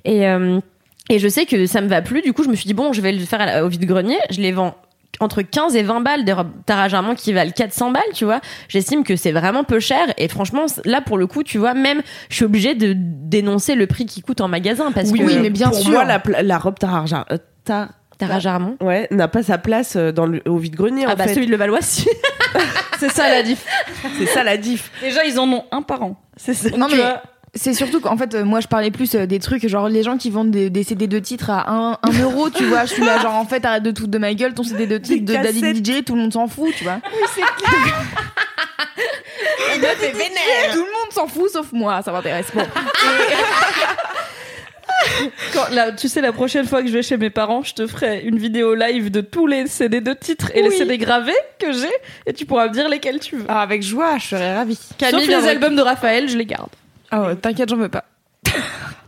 Et 0.04 0.28
euh, 0.28 0.60
et 1.08 1.18
je 1.18 1.26
sais 1.28 1.46
que 1.46 1.66
ça 1.66 1.80
me 1.80 1.88
va 1.88 2.02
plus. 2.02 2.22
Du 2.22 2.32
coup, 2.32 2.44
je 2.44 2.48
me 2.48 2.54
suis 2.54 2.66
dit 2.66 2.74
bon, 2.74 2.92
je 2.92 3.00
vais 3.00 3.12
le 3.12 3.24
faire 3.24 3.44
la- 3.44 3.64
au 3.64 3.68
vide-grenier. 3.68 4.18
Je 4.30 4.40
les 4.40 4.52
vends 4.52 4.76
entre 5.18 5.42
15 5.42 5.74
et 5.76 5.82
20 5.82 6.00
balles 6.00 6.24
des 6.24 6.32
robes 6.32 6.50
Tara 6.64 6.86
qui 7.14 7.32
valent 7.32 7.50
400 7.54 7.90
balles, 7.90 8.02
tu 8.14 8.24
vois. 8.24 8.40
J'estime 8.68 9.02
que 9.04 9.16
c'est 9.16 9.32
vraiment 9.32 9.64
peu 9.64 9.78
cher 9.80 10.06
et 10.16 10.28
franchement 10.28 10.64
là 10.86 11.00
pour 11.02 11.18
le 11.18 11.26
coup, 11.26 11.42
tu 11.42 11.58
vois, 11.58 11.74
même 11.74 12.00
je 12.30 12.36
suis 12.36 12.44
obligée 12.44 12.74
de 12.74 12.94
dénoncer 12.96 13.74
le 13.74 13.86
prix 13.86 14.06
qui 14.06 14.22
coûte 14.22 14.40
en 14.40 14.48
magasin 14.48 14.92
parce 14.92 15.10
Oui, 15.10 15.18
que 15.18 15.24
oui, 15.24 15.38
mais 15.42 15.50
bien 15.50 15.68
pour 15.68 15.78
sûr. 15.78 15.90
moi, 15.90 16.04
la, 16.04 16.22
la 16.42 16.58
robe 16.58 16.78
Tararja, 16.78 17.26
euh, 17.32 17.38
ta- 17.64 17.88
Tara 18.16 18.38
Jarman 18.38 18.76
ouais, 18.80 19.08
n'a 19.10 19.28
pas 19.28 19.42
sa 19.42 19.58
place 19.58 19.96
euh, 19.96 20.12
dans 20.12 20.26
le, 20.26 20.40
au 20.46 20.56
vide-grenier, 20.58 21.04
Ah 21.08 21.12
en 21.12 21.16
bah 21.16 21.24
fait. 21.24 21.34
celui 21.34 21.46
de 21.46 21.50
Levallois 21.52 21.82
si. 21.82 22.06
C'est 22.98 23.10
ça 23.10 23.28
la 23.28 23.42
diff. 23.42 23.64
C'est 24.18 24.26
ça 24.26 24.44
la 24.44 24.56
diff. 24.58 24.90
Déjà, 25.02 25.24
ils 25.24 25.38
en 25.38 25.48
ont 25.50 25.64
un 25.72 25.82
par 25.82 26.02
an. 26.02 26.16
C'est 26.36 26.54
ça. 26.54 26.68
Non 26.76 26.86
Tu 26.86 26.96
mais 26.96 27.02
vois. 27.02 27.22
C'est 27.54 27.74
surtout 27.74 28.00
qu'en 28.00 28.16
fait 28.16 28.34
euh, 28.34 28.44
moi 28.44 28.60
je 28.60 28.68
parlais 28.68 28.90
plus 28.90 29.14
euh, 29.14 29.26
des 29.26 29.40
trucs 29.40 29.66
genre 29.66 29.88
les 29.88 30.02
gens 30.02 30.16
qui 30.16 30.30
vendent 30.30 30.52
des, 30.52 30.70
des 30.70 30.84
CD 30.84 31.06
de 31.08 31.18
titres 31.18 31.50
à 31.50 31.70
1 31.70 31.98
euro 32.22 32.48
tu 32.50 32.64
vois 32.64 32.84
je 32.84 32.94
suis 32.94 33.04
là 33.04 33.18
genre 33.20 33.34
en 33.34 33.44
fait 33.44 33.64
arrête 33.64 33.82
de 33.82 33.90
tout 33.90 34.06
de 34.06 34.18
ma 34.18 34.34
gueule 34.34 34.54
ton 34.54 34.62
CD 34.62 34.86
de 34.86 34.98
titre 34.98 35.24
de. 35.24 35.32
David 35.32 35.84
DJ 35.84 36.04
tout 36.04 36.14
le 36.14 36.20
monde 36.22 36.32
s'en 36.32 36.46
fout 36.46 36.72
tu 36.76 36.84
vois 36.84 37.00
tout 40.72 40.78
le 40.78 40.80
monde 40.80 41.12
s'en 41.12 41.26
fout 41.26 41.50
sauf 41.50 41.72
moi 41.72 42.02
ça 42.02 42.12
m'intéresse 42.12 42.46
bon 42.54 42.62
Quand, 45.54 45.70
là, 45.70 45.92
tu 45.92 46.08
sais, 46.08 46.20
la 46.20 46.32
prochaine 46.32 46.66
fois 46.66 46.82
que 46.82 46.88
je 46.88 46.92
vais 46.92 47.02
chez 47.02 47.16
mes 47.16 47.30
parents, 47.30 47.62
je 47.62 47.72
te 47.72 47.86
ferai 47.86 48.20
une 48.20 48.38
vidéo 48.38 48.74
live 48.74 49.10
de 49.10 49.22
tous 49.22 49.46
les 49.46 49.66
CD 49.66 50.02
de 50.02 50.12
titres 50.12 50.50
et 50.54 50.60
les. 50.62 50.70
CD 50.70 50.98
gravés 50.98 51.32
que 51.58 51.72
j'ai, 51.72 51.92
et 52.26 52.34
tu 52.34 52.44
pourras 52.44 52.68
me 52.68 52.72
dire 52.74 52.86
lesquels 52.88 53.18
tu 53.18 53.36
veux. 53.36 53.44
Ah, 53.48 53.62
avec 53.62 53.82
joie 53.82 54.18
je 54.18 54.28
serais 54.28 54.56
ravie 54.56 54.78
Sauf 55.10 55.26
les 55.26 55.48
albums 55.48 55.74
de 55.74 55.80
Raphaël, 55.80 56.28
je 56.28 56.36
les 56.36 56.44
garde. 56.44 56.68
Ah 57.10 57.22
ouais, 57.22 57.36
t'inquiète 57.36 57.68
j'en 57.68 57.76
veux 57.76 57.88
pas 57.88 58.04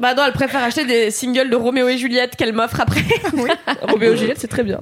Bah 0.00 0.14
non, 0.14 0.22
elle 0.26 0.32
préfère 0.32 0.62
acheter 0.64 0.84
des 0.86 1.10
singles 1.10 1.50
de 1.50 1.56
Roméo 1.56 1.88
et 1.88 1.98
Juliette 1.98 2.34
qu'elle 2.36 2.52
m'offre 2.52 2.80
après. 2.80 3.02
Roméo 3.82 4.12
et 4.12 4.16
Juliette, 4.16 4.38
c'est 4.40 4.48
très 4.48 4.62
bien. 4.64 4.80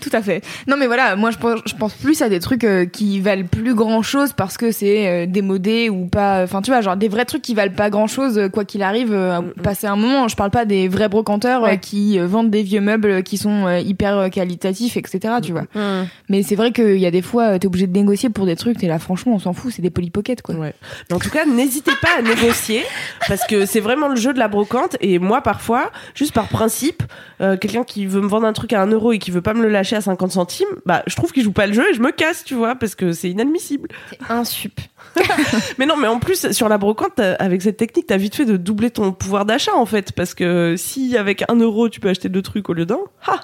Tout 0.00 0.10
à 0.12 0.22
fait. 0.22 0.42
Non 0.68 0.76
mais 0.76 0.86
voilà, 0.86 1.16
moi 1.16 1.30
je 1.32 1.38
pense, 1.38 1.60
je 1.66 1.74
pense 1.74 1.94
plus 1.94 2.22
à 2.22 2.28
des 2.28 2.38
trucs 2.38 2.62
euh, 2.64 2.86
qui 2.86 3.18
valent 3.20 3.46
plus 3.50 3.74
grand 3.74 4.02
chose 4.02 4.32
parce 4.32 4.56
que 4.56 4.70
c'est 4.70 5.08
euh, 5.08 5.26
démodé 5.26 5.88
ou 5.90 6.06
pas. 6.06 6.42
Enfin 6.44 6.62
tu 6.62 6.70
vois, 6.70 6.80
genre 6.80 6.96
des 6.96 7.08
vrais 7.08 7.24
trucs 7.24 7.42
qui 7.42 7.54
valent 7.54 7.74
pas 7.74 7.90
grand 7.90 8.06
chose 8.06 8.40
quoi 8.52 8.64
qu'il 8.64 8.82
arrive, 8.82 9.12
euh, 9.12 9.40
passer 9.62 9.86
un 9.88 9.96
moment. 9.96 10.28
Je 10.28 10.36
parle 10.36 10.50
pas 10.50 10.64
des 10.64 10.86
vrais 10.88 11.08
brocanteurs 11.08 11.64
euh, 11.64 11.66
Ouais. 11.66 11.78
qui 11.78 12.18
euh, 12.20 12.26
vendent 12.26 12.50
des 12.50 12.62
vieux 12.62 12.80
meubles 12.80 13.22
qui 13.24 13.36
sont 13.38 13.66
euh, 13.66 13.80
hyper 13.80 14.16
euh, 14.16 14.28
qualitatifs, 14.28 14.96
etc. 14.96 15.34
Tu 15.42 15.50
vois. 15.52 15.62
Hmm. 15.74 16.06
Mais 16.28 16.42
c'est 16.44 16.54
vrai 16.54 16.70
qu'il 16.70 16.98
y 16.98 17.06
a 17.06 17.10
des 17.10 17.22
fois, 17.22 17.54
euh, 17.54 17.58
t'es 17.58 17.66
obligé 17.66 17.86
de 17.88 17.92
négocier 17.98 18.28
pour 18.30 18.46
des 18.46 18.54
trucs. 18.54 18.78
T'es 18.78 18.86
là, 18.86 18.98
franchement, 19.00 19.32
on 19.34 19.38
s'en 19.40 19.54
fout, 19.54 19.72
c'est 19.74 19.82
des 19.82 19.90
polypockets 19.90 20.42
quoi. 20.42 20.54
Ouais. 20.54 20.74
Mais 21.10 21.16
en 21.16 21.18
tout 21.18 21.30
cas, 21.30 21.46
n'hésitez 21.46 21.92
pas 22.00 22.10
à 22.18 22.22
négocier 22.22 22.82
parce 23.26 23.44
que 23.46 23.66
c'est 23.66 23.80
vraiment 23.80 24.06
le 24.08 24.16
jeu 24.16 24.32
de 24.36 24.40
la 24.40 24.48
brocante. 24.48 24.96
Et 25.00 25.18
moi, 25.18 25.40
parfois, 25.40 25.90
juste 26.14 26.32
par 26.32 26.46
principe, 26.48 27.02
euh, 27.40 27.56
quelqu'un 27.56 27.82
qui 27.82 28.06
veut 28.06 28.20
me 28.20 28.28
vendre 28.28 28.46
un 28.46 28.52
truc 28.52 28.72
à 28.72 28.80
1 28.82 28.86
euro 28.92 29.12
et 29.12 29.18
qui 29.18 29.30
veut 29.32 29.42
pas 29.42 29.52
me 29.54 29.62
le 29.62 29.68
lâcher 29.68 29.96
à 29.96 30.00
50 30.00 30.30
centimes, 30.32 30.68
bah, 30.86 31.02
je 31.08 31.16
trouve 31.16 31.32
qu'il 31.32 31.42
joue 31.42 31.52
pas 31.52 31.66
le 31.66 31.72
jeu 31.72 31.84
et 31.90 31.94
je 31.94 32.00
me 32.00 32.12
casse, 32.12 32.44
tu 32.44 32.54
vois, 32.54 32.76
parce 32.76 32.94
que 32.94 33.12
c'est 33.12 33.28
inadmissible. 33.30 33.88
C'est 34.10 34.18
un 34.30 34.44
sup. 34.44 34.80
Mais 35.78 35.86
non, 35.86 35.96
mais 35.96 36.08
en 36.08 36.18
plus, 36.18 36.52
sur 36.52 36.68
la 36.68 36.76
brocante, 36.78 37.12
t'as- 37.16 37.34
avec 37.36 37.62
cette 37.62 37.78
technique, 37.78 38.06
t'as 38.06 38.18
vite 38.18 38.34
fait 38.36 38.44
de 38.44 38.56
doubler 38.56 38.90
ton 38.90 39.12
pouvoir 39.12 39.46
d'achat, 39.46 39.74
en 39.74 39.86
fait, 39.86 40.12
parce 40.12 40.34
que 40.34 40.74
si 40.76 41.16
avec 41.16 41.42
1 41.50 41.54
euro, 41.56 41.88
tu 41.88 42.00
peux 42.00 42.08
acheter 42.10 42.28
deux 42.28 42.42
trucs 42.42 42.68
au 42.68 42.74
lieu 42.74 42.84
d'un, 42.86 42.98
ha! 43.26 43.40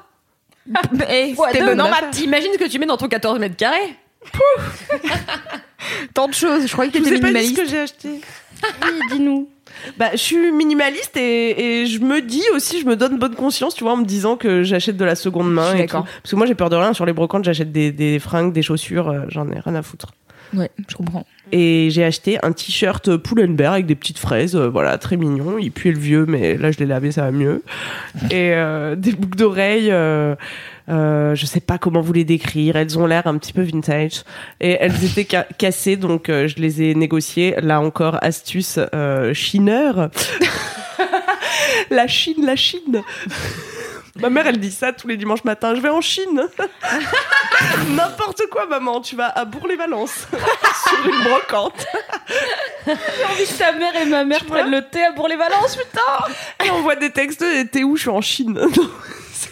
Eh, 1.11 1.35
Ouais, 1.37 1.75
non, 1.75 1.85
bah, 1.91 1.97
t'imagines 2.13 2.53
ce 2.53 2.59
que 2.59 2.69
tu 2.69 2.79
mets 2.79 2.87
dans 2.87 2.97
ton 2.99 3.09
14 3.09 3.39
mètres 3.41 3.57
carrés 3.57 3.97
Tant 6.15 6.29
de 6.29 6.35
choses. 6.35 6.67
Je 6.67 6.73
croyais 6.73 6.91
que 6.93 6.99
Je 6.99 7.05
t'étais 7.05 7.17
ai 7.17 7.21
pas 7.21 7.29
dit 7.29 7.33
ce 7.33 7.39
minimaliste. 7.51 7.63
que 7.63 7.69
j'ai 7.69 7.79
acheté. 7.81 8.21
Oui, 8.85 9.01
dis-nous. 9.11 9.49
Bah, 9.99 10.11
je 10.13 10.19
suis 10.19 10.53
minimaliste 10.53 11.17
et, 11.17 11.83
et 11.83 11.87
je 11.87 12.01
me 12.01 12.21
dis 12.21 12.43
aussi, 12.55 12.81
je 12.81 12.87
me 12.87 12.97
donne 12.97 13.19
bonne 13.19 13.35
conscience, 13.35 13.75
tu 13.75 13.85
vois, 13.85 13.95
en 13.95 13.97
me 13.97 14.05
disant 14.05 14.37
que 14.37 14.63
j'achète 14.63 14.97
de 14.97 15.05
la 15.05 15.15
seconde 15.15 15.53
main. 15.53 15.75
et 15.75 15.87
tout. 15.87 15.97
Parce 16.23 16.31
que 16.31 16.37
moi, 16.37 16.47
j'ai 16.47 16.55
peur 16.55 16.71
de 16.71 16.77
rien. 16.77 16.93
Sur 16.93 17.07
les 17.07 17.13
brocantes, 17.13 17.45
j'achète 17.45 17.73
des, 17.73 17.93
des 17.93 18.19
fringues, 18.19 18.53
des 18.53 18.63
chaussures, 18.63 19.09
euh, 19.09 19.21
j'en 19.29 19.49
ai 19.51 19.59
rien 19.59 19.75
à 19.75 19.83
foutre. 19.83 20.13
Ouais, 20.55 20.71
je 20.87 20.95
comprends. 20.97 21.25
Et 21.51 21.89
j'ai 21.91 22.05
acheté 22.05 22.39
un 22.43 22.53
t-shirt 22.53 23.17
Pull&Bear 23.17 23.73
avec 23.73 23.87
des 23.87 23.95
petites 23.95 24.19
fraises, 24.19 24.55
euh, 24.55 24.69
voilà, 24.69 24.99
très 24.99 25.17
mignon. 25.17 25.57
Il 25.59 25.73
puait 25.73 25.93
le 25.93 25.99
vieux, 25.99 26.27
mais 26.27 26.57
là, 26.59 26.71
je 26.71 26.79
l'ai 26.79 26.87
lavé, 26.87 27.11
ça 27.11 27.23
va 27.23 27.31
mieux. 27.31 27.63
Et 28.31 28.53
euh, 28.53 28.95
des 28.95 29.13
boucles 29.13 29.39
d'oreilles. 29.39 29.91
Euh, 30.89 31.35
je 31.35 31.47
sais 31.47 31.61
pas 31.61 31.79
comment 31.79 32.01
vous 32.01 32.13
les 32.13 32.25
décrire. 32.25 32.77
Elles 32.77 32.99
ont 32.99 33.07
l'air 33.07 33.27
un 33.27 33.39
petit 33.39 33.53
peu 33.53 33.63
vintage. 33.63 34.23
Et 34.61 34.77
elles 34.81 35.05
étaient 35.05 35.27
ca- 35.31 35.47
cassées, 35.59 35.97
donc 35.97 36.29
euh, 36.29 36.49
je 36.49 36.57
les 36.57 36.83
ai 36.83 36.95
négociées. 36.95 37.55
Là 37.61 37.81
encore, 37.81 38.19
astuce 38.23 38.79
euh, 38.95 39.33
chineur. 39.35 40.11
la 41.91 42.07
Chine, 42.07 42.45
la 42.45 42.57
Chine. 42.57 43.03
Ma 44.21 44.29
mère, 44.29 44.47
elle 44.47 44.59
dit 44.61 44.71
ça 44.71 44.93
tous 44.93 45.09
les 45.09 45.17
dimanches 45.17 45.43
matins. 45.43 45.75
Je 45.75 45.81
vais 45.81 45.89
en 45.89 46.03
Chine. 46.03 46.43
N'importe 47.89 48.43
quoi, 48.51 48.67
maman. 48.67 49.01
Tu 49.01 49.17
vas 49.17 49.29
à 49.29 49.47
Bourg-les-Valences 49.47 50.27
sur 50.87 51.07
une 51.13 51.25
brocante. 51.25 51.87
J'ai 52.87 52.93
envie 52.93 53.47
que 53.47 53.59
ta 53.59 53.73
mère 53.73 53.97
et 53.97 54.05
ma 54.05 54.25
mère 54.25 54.45
prennent 54.45 54.71
le 54.71 54.83
thé 54.83 55.03
à 55.03 55.13
Bourg-les-Valences, 55.13 55.77
putain 55.77 56.35
Elle 56.59 56.73
envoie 56.73 56.97
des 56.97 57.11
textes. 57.11 57.41
et 57.41 57.67
T'es 57.67 57.85
où? 57.85 57.97
Je 57.97 58.03
suis 58.03 58.11
en 58.11 58.21
Chine. 58.21 58.61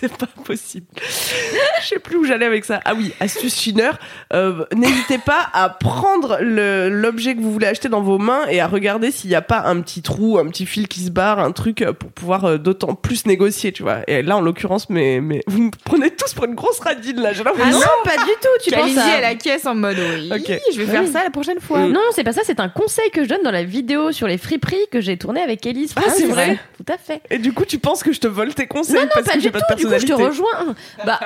C'est 0.00 0.16
pas 0.16 0.26
possible. 0.44 0.86
Je 0.96 1.86
sais 1.86 1.98
plus 1.98 2.16
où 2.16 2.24
j'allais 2.24 2.46
avec 2.46 2.64
ça. 2.64 2.80
Ah 2.84 2.94
oui, 2.94 3.12
astuce 3.20 3.54
chineur. 3.58 3.98
Euh, 4.32 4.64
N'hésitez 4.74 5.18
pas 5.18 5.48
à 5.52 5.68
prendre 5.68 6.38
l'objet 6.40 7.34
que 7.34 7.40
vous 7.40 7.52
voulez 7.52 7.66
acheter 7.66 7.88
dans 7.88 8.00
vos 8.00 8.18
mains 8.18 8.46
et 8.48 8.60
à 8.60 8.66
regarder 8.66 9.10
s'il 9.10 9.28
n'y 9.30 9.36
a 9.36 9.42
pas 9.42 9.62
un 9.66 9.80
petit 9.82 10.00
trou, 10.02 10.38
un 10.38 10.46
petit 10.48 10.64
fil 10.66 10.88
qui 10.88 11.00
se 11.00 11.10
barre, 11.10 11.38
un 11.38 11.52
truc 11.52 11.82
euh, 11.82 11.92
pour 11.92 12.10
pouvoir 12.12 12.44
euh, 12.44 12.56
d'autant 12.58 12.94
plus 12.94 13.26
négocier, 13.26 13.72
tu 13.72 13.82
vois. 13.82 13.98
Et 14.06 14.22
là, 14.22 14.36
en 14.36 14.40
l'occurrence, 14.40 14.88
mais, 14.88 15.20
mais 15.20 15.42
vous 15.46 15.62
me 15.64 15.70
prenez 15.84 16.10
tous 16.10 16.32
pour 16.34 16.44
une 16.46 16.54
grosse 16.54 16.80
radine 16.80 17.20
là. 17.20 17.32
Ah 17.44 17.70
non, 17.70 17.80
pas 18.04 18.16
du 18.16 18.30
tout. 18.40 18.48
Tu 18.64 18.70
penses 18.70 18.96
à... 18.96 19.16
à 19.16 19.20
la 19.20 19.34
caisse 19.34 19.66
en 19.66 19.74
mode 19.74 19.96
oui, 19.98 20.30
Ok. 20.34 20.60
je 20.72 20.78
vais 20.80 20.86
faire 20.86 21.02
Oui. 21.02 21.12
ça 21.12 21.22
la 21.24 21.30
prochaine 21.30 21.60
fois. 21.60 21.80
Mm. 21.80 21.92
Non, 21.92 22.00
c'est 22.14 22.24
pas 22.24 22.32
ça, 22.32 22.40
c'est 22.44 22.60
un 22.60 22.68
conseil 22.68 23.10
que 23.10 23.24
je 23.24 23.28
donne 23.28 23.42
dans 23.44 23.50
la 23.50 23.64
vidéo 23.64 24.12
sur 24.12 24.26
les 24.26 24.38
friperies 24.38 24.86
que 24.90 25.00
j'ai 25.00 25.16
tourné 25.18 25.42
avec 25.42 25.66
Elise. 25.66 25.92
Ah, 25.96 26.02
c'est 26.08 26.26
vrai 26.26 26.58
Tout 26.78 26.90
à 26.92 26.96
fait. 26.96 27.20
Et 27.30 27.38
du 27.38 27.52
coup, 27.52 27.64
tu 27.64 27.78
penses 27.78 28.02
que 28.02 28.12
je 28.12 28.20
te 28.20 28.26
vole 28.28 28.54
tes 28.54 28.66
conseils 28.66 28.96
Non, 28.96 29.02
non, 29.02 29.08
parce 29.12 29.26
pas 29.26 29.32
que 29.32 29.38
du 29.38 29.44
j'ai 29.44 29.50
tout. 29.50 29.58
pas 29.58 29.74
de 29.74 29.80
coup, 29.94 30.00
je 30.00 30.06
te 30.06 30.12
rejoins. 30.12 30.74
Bah, 31.04 31.20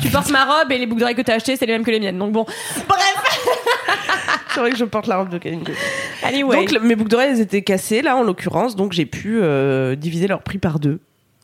tu 0.00 0.08
portes 0.08 0.30
ma 0.30 0.44
robe 0.44 0.70
et 0.72 0.78
les 0.78 0.86
boucles 0.86 1.00
d'oreilles 1.00 1.16
que 1.16 1.22
t'as 1.22 1.34
achetées, 1.34 1.56
c'est 1.56 1.66
les 1.66 1.72
mêmes 1.72 1.84
que 1.84 1.90
les 1.90 2.00
miennes. 2.00 2.18
Donc 2.18 2.32
bon. 2.32 2.46
C'est 4.54 4.60
vrai 4.60 4.70
que 4.70 4.76
je 4.76 4.84
porte 4.84 5.06
la 5.06 5.18
robe 5.18 5.28
de 5.28 5.38
Kalindi. 5.38 5.72
Anyway. 6.22 6.56
Donc 6.56 6.72
le- 6.72 6.80
mes 6.80 6.96
boucles 6.96 7.10
d'oreilles 7.10 7.30
elles 7.32 7.40
étaient 7.40 7.62
cassées 7.62 8.02
là 8.02 8.16
en 8.16 8.22
l'occurrence, 8.22 8.74
donc 8.76 8.92
j'ai 8.92 9.06
pu 9.06 9.38
euh, 9.40 9.94
diviser 9.94 10.26
leur 10.26 10.42
prix 10.42 10.58
par 10.58 10.80
deux. 10.80 11.00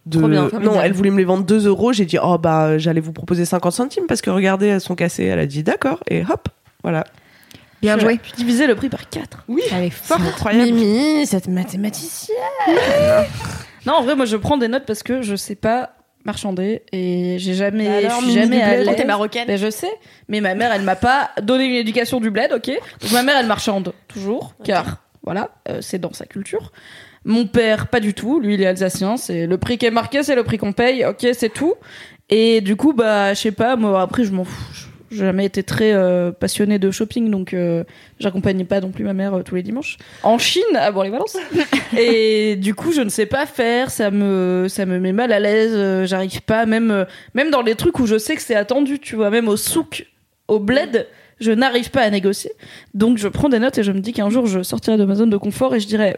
De... 0.07 0.19
Trop 0.19 0.29
bien, 0.29 0.43
non, 0.43 0.49
formidable. 0.51 0.81
elle 0.85 0.93
voulait 0.93 1.11
me 1.11 1.19
les 1.19 1.25
vendre 1.25 1.45
2 1.45 1.67
euros. 1.67 1.93
J'ai 1.93 2.05
dit 2.07 2.19
oh 2.23 2.37
bah 2.39 2.77
j'allais 2.79 3.01
vous 3.01 3.13
proposer 3.13 3.45
50 3.45 3.73
centimes 3.73 4.05
parce 4.07 4.21
que 4.21 4.31
regardez 4.31 4.67
elles 4.67 4.81
sont 4.81 4.95
cassées. 4.97 5.25
Elle 5.25 5.39
a 5.39 5.47
dit 5.47 5.63
d'accord 5.63 6.01
et 6.11 6.23
hop 6.29 6.49
voilà. 6.83 7.05
Bien 7.81 7.99
joué. 7.99 8.19
Tu 8.23 8.33
divisais 8.37 8.67
le 8.67 8.75
prix 8.75 8.89
par 8.89 9.09
4. 9.09 9.45
Oui. 9.49 9.63
Elle 9.73 9.85
est 9.85 9.91
forte. 9.91 10.21
incroyable. 10.21 10.73
Mimi, 10.73 11.27
cette 11.27 11.49
mathématicienne. 11.49 12.37
Non, 13.87 13.95
en 13.95 14.03
vrai, 14.03 14.17
moi 14.17 14.25
je 14.25 14.37
prends 14.37 14.57
des 14.57 14.69
notes 14.69 14.85
parce 14.87 15.03
que 15.03 15.23
je 15.23 15.37
sais 15.37 15.55
pas 15.55 15.91
marchander 16.25 16.83
et 16.93 17.37
j'ai 17.39 17.55
jamais, 17.55 17.87
Bah 17.87 17.97
alors, 18.09 18.21
je 18.21 18.31
suis 18.31 18.41
Mimi 18.41 18.59
jamais 18.59 18.97
t'es 18.97 19.05
marocaine. 19.05 19.47
Ben, 19.47 19.59
je 19.59 19.71
sais, 19.71 19.93
mais 20.29 20.41
ma 20.41 20.55
mère 20.55 20.73
elle 20.73 20.83
m'a 20.83 20.97
pas 20.97 21.31
donné 21.43 21.65
une 21.65 21.77
éducation 21.77 22.21
du 22.21 22.31
bled, 22.31 22.53
ok. 22.53 22.71
Donc 23.03 23.13
ma 23.13 23.23
mère 23.23 23.37
elle 23.39 23.47
marchande 23.47 23.93
toujours, 24.09 24.55
car 24.65 25.03
voilà, 25.23 25.51
euh, 25.69 25.81
c'est 25.81 25.99
dans 25.99 26.13
sa 26.13 26.27
culture. 26.27 26.73
Mon 27.25 27.47
père 27.47 27.89
pas 27.89 28.01
du 28.01 28.15
tout, 28.15 28.41
lui 28.41 28.55
il 28.55 28.63
est 28.63 28.67
alsacien, 28.67 29.17
c'est 29.17 29.47
le 29.47 29.59
prix 29.59 29.79
qui 29.79 29.87
est 29.87 29.91
marqué, 29.91 30.23
c'est 30.23 30.35
le 30.35 30.45
prix 30.45 30.59
qu'on 30.59 30.73
paye, 30.73 31.05
ok, 31.05 31.27
c'est 31.33 31.53
tout. 31.53 31.75
Et 32.31 32.61
du 32.61 32.77
coup 32.77 32.93
bah 32.93 33.35
je 33.35 33.41
sais 33.41 33.53
pas, 33.53 33.77
moi 33.77 34.03
après 34.03 34.25
je 34.25 34.33
m'en 34.33 34.45
fous. 34.45 34.89
J'ai 35.15 35.25
jamais 35.25 35.45
été 35.47 35.63
très 35.63 35.93
euh, 35.93 36.33
passionnée 36.33 36.79
de 36.79 36.91
shopping, 36.91 37.31
donc 37.31 37.55
euh, 37.55 37.85
j'accompagnais 38.19 38.65
pas 38.65 38.81
non 38.81 38.91
plus 38.91 39.05
ma 39.05 39.13
mère 39.13 39.35
euh, 39.35 39.43
tous 39.43 39.55
les 39.55 39.63
dimanches. 39.63 39.97
En 40.23 40.39
Chine, 40.39 40.63
à 40.75 40.91
Bourg-les-Valences. 40.91 41.37
et 41.99 42.57
du 42.57 42.75
coup, 42.75 42.93
je 42.93 43.01
ne 43.01 43.09
sais 43.09 43.27
pas 43.27 43.47
faire, 43.47 43.91
ça 43.91 44.11
me, 44.11 44.67
ça 44.69 44.87
me 44.87 44.99
met 44.99 45.13
mal 45.13 45.33
à 45.33 45.41
l'aise, 45.41 45.73
euh, 45.75 46.07
j'arrive 46.07 46.43
pas, 46.43 46.67
même, 46.67 46.91
euh, 46.91 47.05
même 47.35 47.51
dans 47.51 47.63
les 47.63 47.75
trucs 47.75 47.99
où 48.01 48.07
je 48.07 48.19
sais 48.19 48.35
que 48.37 48.43
c'est 48.43 48.55
attendu, 48.57 48.99
tu 48.99 49.17
vois, 49.17 49.31
même 49.31 49.49
au 49.49 49.57
souk, 49.57 50.07
au 50.49 50.59
bled, 50.59 51.07
Je 51.41 51.51
n'arrive 51.53 51.91
pas 51.91 52.03
à 52.03 52.11
négocier. 52.11 52.53
Donc 52.95 53.19
je 53.19 53.29
prends 53.29 53.49
des 53.49 53.59
notes 53.59 53.77
et 53.79 53.83
je 53.83 53.93
me 53.93 54.01
dis 54.01 54.13
qu'un 54.13 54.31
jour 54.31 54.47
je 54.47 54.63
sortirai 54.63 54.97
de 54.97 55.05
ma 55.05 55.15
zone 55.17 55.31
de 55.31 55.37
confort 55.37 55.75
et 55.75 55.81
je 55.81 55.87
dirais 55.87 56.17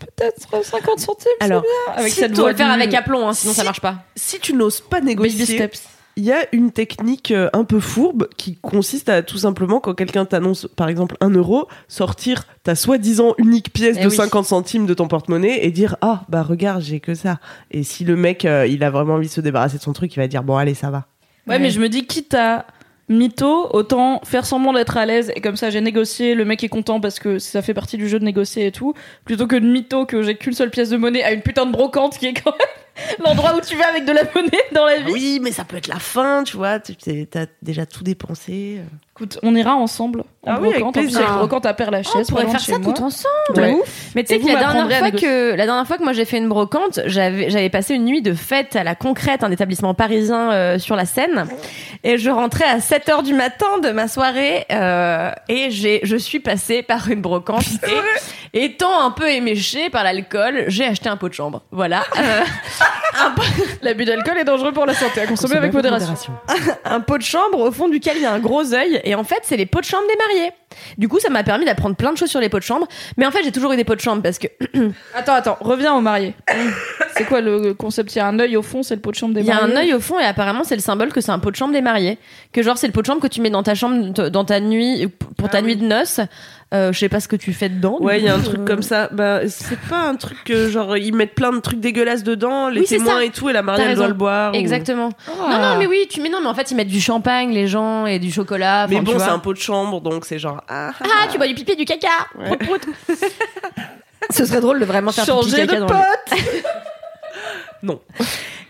peut-être 0.00 0.64
50 0.64 0.98
centimes. 0.98 1.30
c'est 1.40 1.44
Alors, 1.44 1.62
bien. 1.62 1.94
avec 1.94 2.12
si 2.12 2.20
cette 2.20 2.34
voix 2.36 2.50
le 2.50 2.56
faire 2.56 2.70
avec 2.70 2.92
aplomb, 2.92 3.28
hein, 3.28 3.34
sinon 3.34 3.52
Si- 3.52 3.58
ça 3.60 3.64
marche 3.64 3.80
pas. 3.80 3.98
Si 4.16 4.40
tu 4.40 4.54
n'oses 4.54 4.80
pas 4.80 4.96
Baby 4.98 5.06
négocier, 5.10 5.44
steps. 5.56 5.84
Il 6.16 6.24
y 6.24 6.32
a 6.32 6.46
une 6.52 6.70
technique 6.72 7.30
euh, 7.30 7.48
un 7.52 7.64
peu 7.64 7.80
fourbe 7.80 8.28
qui 8.36 8.56
consiste 8.56 9.08
à 9.08 9.22
tout 9.22 9.38
simplement, 9.38 9.80
quand 9.80 9.94
quelqu'un 9.94 10.24
t'annonce 10.24 10.68
par 10.76 10.88
exemple 10.88 11.16
un 11.20 11.30
euro, 11.30 11.68
sortir 11.88 12.44
ta 12.62 12.74
soi-disant 12.74 13.34
unique 13.38 13.72
pièce 13.72 13.96
Eh 13.98 14.04
de 14.04 14.08
oui. 14.08 14.16
50 14.16 14.44
centimes 14.46 14.86
de 14.86 14.94
ton 14.94 15.08
porte-monnaie 15.08 15.64
et 15.64 15.70
dire 15.70 15.96
Ah, 16.02 16.22
bah 16.28 16.42
regarde, 16.42 16.82
j'ai 16.82 17.00
que 17.00 17.14
ça. 17.14 17.38
Et 17.70 17.82
si 17.82 18.04
le 18.04 18.16
mec, 18.16 18.44
euh, 18.44 18.66
il 18.66 18.84
a 18.84 18.90
vraiment 18.90 19.14
envie 19.14 19.28
de 19.28 19.32
se 19.32 19.40
débarrasser 19.40 19.78
de 19.78 19.82
son 19.82 19.92
truc, 19.92 20.14
il 20.14 20.18
va 20.20 20.28
dire 20.28 20.42
Bon, 20.42 20.56
allez, 20.56 20.74
ça 20.74 20.90
va. 20.90 21.06
Ouais, 21.48 21.58
mais 21.58 21.70
je 21.70 21.80
me 21.80 21.88
dis, 21.88 22.06
quitte 22.06 22.34
à 22.34 22.66
mytho, 23.08 23.68
autant 23.72 24.20
faire 24.24 24.46
semblant 24.46 24.72
d'être 24.72 24.96
à 24.96 25.04
l'aise 25.06 25.32
et 25.34 25.40
comme 25.40 25.56
ça 25.56 25.70
j'ai 25.70 25.80
négocié, 25.80 26.34
le 26.34 26.44
mec 26.44 26.62
est 26.64 26.68
content 26.68 27.00
parce 27.00 27.18
que 27.18 27.38
ça 27.38 27.60
fait 27.60 27.74
partie 27.74 27.96
du 27.96 28.08
jeu 28.08 28.18
de 28.18 28.24
négocier 28.24 28.66
et 28.66 28.72
tout, 28.72 28.94
plutôt 29.24 29.46
que 29.46 29.56
de 29.56 29.66
mytho 29.66 30.06
que 30.06 30.22
j'ai 30.22 30.36
qu'une 30.36 30.52
seule 30.52 30.70
pièce 30.70 30.90
de 30.90 30.96
monnaie 30.96 31.22
à 31.22 31.32
une 31.32 31.42
putain 31.42 31.66
de 31.66 31.72
brocante 31.72 32.16
qui 32.16 32.26
est 32.26 32.32
quand 32.32 32.52
même 32.52 32.68
l'endroit 33.24 33.56
où 33.56 33.60
tu 33.60 33.76
vas 33.76 33.88
avec 33.88 34.04
de 34.04 34.12
la 34.12 34.24
monnaie 34.24 34.64
dans 34.72 34.84
la 34.84 34.98
vie. 34.98 35.12
oui, 35.12 35.40
mais 35.42 35.52
ça 35.52 35.64
peut 35.64 35.76
être 35.76 35.88
la 35.88 35.98
fin, 35.98 36.44
tu 36.44 36.56
vois, 36.56 36.80
tu 36.80 36.94
t'as 37.26 37.46
déjà 37.62 37.86
tout 37.86 38.04
dépensé. 38.04 38.80
Écoute, 39.14 39.38
on 39.42 39.54
ira 39.54 39.74
ensemble 39.74 40.20
en 40.46 40.52
Ah 40.54 40.58
oui, 40.60 40.70
avec 40.72 40.90
plaisir. 40.92 41.36
brocante 41.36 41.66
à 41.66 41.74
Père 41.74 41.90
Lachaise. 41.90 42.14
on 42.30 42.32
pourrait 42.32 42.46
faire 42.48 42.60
ça 42.60 42.78
tout 42.78 42.90
ensemble. 43.02 43.28
De 43.54 43.60
Ouais. 43.60 43.72
ouf. 43.72 44.06
Mais 44.14 44.24
tu 44.24 44.34
sais 44.34 44.40
que 44.40 44.46
la 44.46 44.54
dernière 44.58 44.98
fois 44.98 45.10
que 45.10 45.50
la 45.54 45.66
dernière 45.66 45.86
fois 45.86 45.98
que 45.98 46.02
moi 46.02 46.14
j'ai 46.14 46.24
fait 46.24 46.38
une 46.38 46.48
brocante, 46.48 46.98
j'avais 47.04 47.50
j'avais 47.50 47.68
passé 47.68 47.94
une 47.94 48.06
nuit 48.06 48.22
de 48.22 48.32
fête 48.32 48.74
à 48.74 48.84
la 48.84 48.94
Concrète, 48.94 49.44
un 49.44 49.50
établissement 49.50 49.92
parisien 49.92 50.50
euh, 50.52 50.78
sur 50.78 50.96
la 50.96 51.04
Seine, 51.04 51.46
et 52.04 52.16
je 52.16 52.30
rentrais 52.30 52.64
à 52.64 52.80
7 52.80 53.08
heures 53.10 53.22
du 53.22 53.34
matin 53.34 53.78
de 53.82 53.90
ma 53.90 54.08
soirée 54.08 54.64
euh, 54.72 55.30
et 55.48 55.70
j'ai 55.70 56.00
je 56.04 56.16
suis 56.16 56.40
passée 56.40 56.82
par 56.82 57.10
une 57.10 57.20
brocante 57.20 57.64
et 58.54 58.64
étant 58.64 58.98
un 59.04 59.10
peu 59.10 59.28
éméchée 59.30 59.90
par 59.90 60.04
l'alcool, 60.04 60.64
j'ai 60.68 60.86
acheté 60.86 61.10
un 61.10 61.16
pot 61.18 61.28
de 61.28 61.34
chambre. 61.34 61.62
Voilà, 61.70 62.02
Euh, 62.18 62.40
L'abus 63.82 64.04
d'alcool 64.06 64.38
est 64.38 64.44
dangereux 64.44 64.72
pour 64.72 64.86
la 64.86 64.94
santé, 64.94 65.20
à 65.20 65.26
consommer 65.26 65.56
avec 65.56 65.72
modération. 65.74 66.14
un 66.86 67.00
pot 67.00 67.18
de 67.18 67.22
chambre 67.22 67.60
au 67.60 67.70
fond 67.70 67.88
duquel 67.88 68.14
il 68.16 68.22
y 68.22 68.26
a 68.26 68.32
un 68.32 68.38
gros 68.38 68.72
œil 68.74 69.00
et 69.04 69.11
en 69.14 69.24
fait 69.24 69.40
c'est 69.42 69.56
les 69.56 69.66
pots 69.66 69.80
de 69.80 69.84
chambre 69.84 70.04
des 70.08 70.16
mariés. 70.16 70.52
Du 70.98 71.08
coup 71.08 71.18
ça 71.20 71.28
m'a 71.30 71.42
permis 71.44 71.64
d'apprendre 71.64 71.96
plein 71.96 72.12
de 72.12 72.18
choses 72.18 72.30
sur 72.30 72.40
les 72.40 72.48
pots 72.48 72.58
de 72.58 72.64
chambre, 72.64 72.86
mais 73.16 73.26
en 73.26 73.30
fait 73.30 73.42
j'ai 73.44 73.52
toujours 73.52 73.72
eu 73.72 73.76
des 73.76 73.84
pots 73.84 73.94
de 73.94 74.00
chambre 74.00 74.22
parce 74.22 74.38
que 74.38 74.46
Attends, 75.14 75.34
attends, 75.34 75.58
reviens 75.60 75.94
au 75.94 76.00
marié. 76.00 76.34
c'est 77.16 77.24
quoi 77.24 77.40
le 77.40 77.74
concept? 77.74 78.14
Il 78.14 78.18
y 78.18 78.20
a 78.20 78.26
un 78.26 78.38
œil 78.38 78.56
au 78.56 78.62
fond, 78.62 78.82
c'est 78.82 78.94
le 78.94 79.00
pot 79.00 79.10
de 79.10 79.16
chambre 79.16 79.34
des 79.34 79.40
Il 79.40 79.46
y 79.46 79.50
a 79.50 79.54
mariés? 79.60 79.74
un 79.74 79.76
œil 79.80 79.94
au 79.94 80.00
fond 80.00 80.18
et 80.18 80.24
apparemment 80.24 80.64
c'est 80.64 80.76
le 80.76 80.80
symbole 80.82 81.12
que 81.12 81.20
c'est 81.20 81.32
un 81.32 81.38
pot 81.38 81.50
de 81.50 81.56
chambre 81.56 81.72
des 81.72 81.82
mariés. 81.82 82.18
Que 82.52 82.62
genre 82.62 82.78
c'est 82.78 82.86
le 82.86 82.92
pot 82.92 83.02
de 83.02 83.06
chambre 83.06 83.20
que 83.20 83.26
tu 83.28 83.40
mets 83.40 83.50
dans 83.50 83.62
ta 83.62 83.74
chambre, 83.74 84.08
dans 84.30 84.44
ta 84.44 84.60
nuit, 84.60 85.08
pour 85.36 85.48
ta 85.50 85.58
Ah 85.58 85.62
nuit 85.62 85.76
de 85.76 85.84
noces. 85.84 86.20
Euh, 86.72 86.90
je 86.92 86.98
sais 86.98 87.08
pas 87.10 87.20
ce 87.20 87.28
que 87.28 87.36
tu 87.36 87.52
fais 87.52 87.68
dedans. 87.68 87.98
Ouais, 88.00 88.18
il 88.18 88.24
y 88.24 88.28
a 88.28 88.34
un 88.34 88.40
truc 88.40 88.60
euh. 88.60 88.64
comme 88.64 88.82
ça. 88.82 89.08
Bah, 89.12 89.40
c'est 89.46 89.78
pas 89.78 89.98
un 90.08 90.14
truc 90.16 90.38
que, 90.44 90.68
genre, 90.70 90.96
ils 90.96 91.14
mettent 91.14 91.34
plein 91.34 91.52
de 91.52 91.58
trucs 91.60 91.80
dégueulasses 91.80 92.22
dedans, 92.22 92.68
les 92.70 92.80
Oui, 92.80 92.86
témoins 92.86 93.20
et 93.20 93.28
tout, 93.30 93.50
et 93.50 93.52
la 93.52 93.60
mariée, 93.62 93.94
doit 93.94 94.08
le 94.08 94.14
boire. 94.14 94.52
ou- 94.52 94.56
Exactement. 94.56 95.10
Ah. 95.28 95.32
Non, 95.50 95.58
non, 95.74 95.78
mais 95.78 95.86
oui, 95.86 96.06
tu 96.08 96.20
mets 96.22 96.30
non, 96.30 96.38
mais 96.40 96.48
en 96.48 96.54
fait 96.54 96.70
ils 96.70 96.74
mettent 96.74 96.88
du 96.88 97.00
champagne 97.00 97.52
les 97.52 97.68
gens 97.68 98.06
et 98.06 98.18
du 98.18 98.32
chocolat. 98.32 98.86
Mais 98.88 99.00
bon, 99.02 99.18
c'est 99.18 99.24
un 99.24 99.38
pot 99.38 99.52
de 99.52 99.58
chambre, 99.58 100.00
donc 100.00 100.24
c'est 100.24 100.38
genre. 100.38 100.62
Ah, 100.68 100.92
ah, 100.98 101.04
Ah, 101.04 101.26
tu 101.30 101.36
bois 101.36 101.46
du 101.46 101.54
pipi 101.54 101.72
et 101.72 101.76
du 101.76 101.84
caca. 101.84 102.08
Ouais. 102.38 102.56
Prout, 102.56 102.80
prout. 102.80 103.18
Ce 104.30 104.46
serait 104.46 104.60
drôle 104.60 104.80
de 104.80 104.84
vraiment 104.86 105.12
faire 105.12 105.24
pipi 105.26 105.36
Changer 105.36 105.56
caca 105.66 105.74
de 105.74 105.80
dans 105.80 105.86
pote 105.88 105.98
le- 106.30 106.36
Non. 107.82 108.00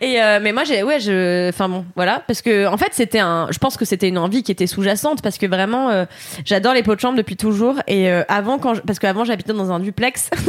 Et 0.02 0.20
euh, 0.20 0.40
mais 0.42 0.52
moi 0.52 0.64
j'ai 0.64 0.82
ouais 0.82 0.98
je 1.00 1.48
enfin 1.48 1.68
bon 1.68 1.84
voilà. 1.94 2.22
Parce 2.26 2.42
que 2.42 2.66
en 2.66 2.76
fait 2.76 2.88
c'était 2.90 3.20
un 3.20 3.46
je 3.52 3.58
pense 3.58 3.76
que 3.76 3.84
c'était 3.84 4.08
une 4.08 4.18
envie 4.18 4.42
qui 4.42 4.50
était 4.50 4.66
sous-jacente 4.66 5.22
parce 5.22 5.38
que 5.38 5.46
vraiment 5.46 5.90
euh, 5.90 6.04
j'adore 6.44 6.74
les 6.74 6.82
pots 6.82 6.94
de 6.96 7.00
chambre 7.00 7.16
depuis 7.16 7.36
toujours. 7.36 7.76
Et 7.86 8.10
euh, 8.10 8.24
avant 8.28 8.58
quand 8.58 8.74
je- 8.74 8.80
parce 8.80 8.98
qu'avant 8.98 9.24
j'habitais 9.24 9.52
dans 9.52 9.70
un 9.70 9.78
duplex. 9.80 10.28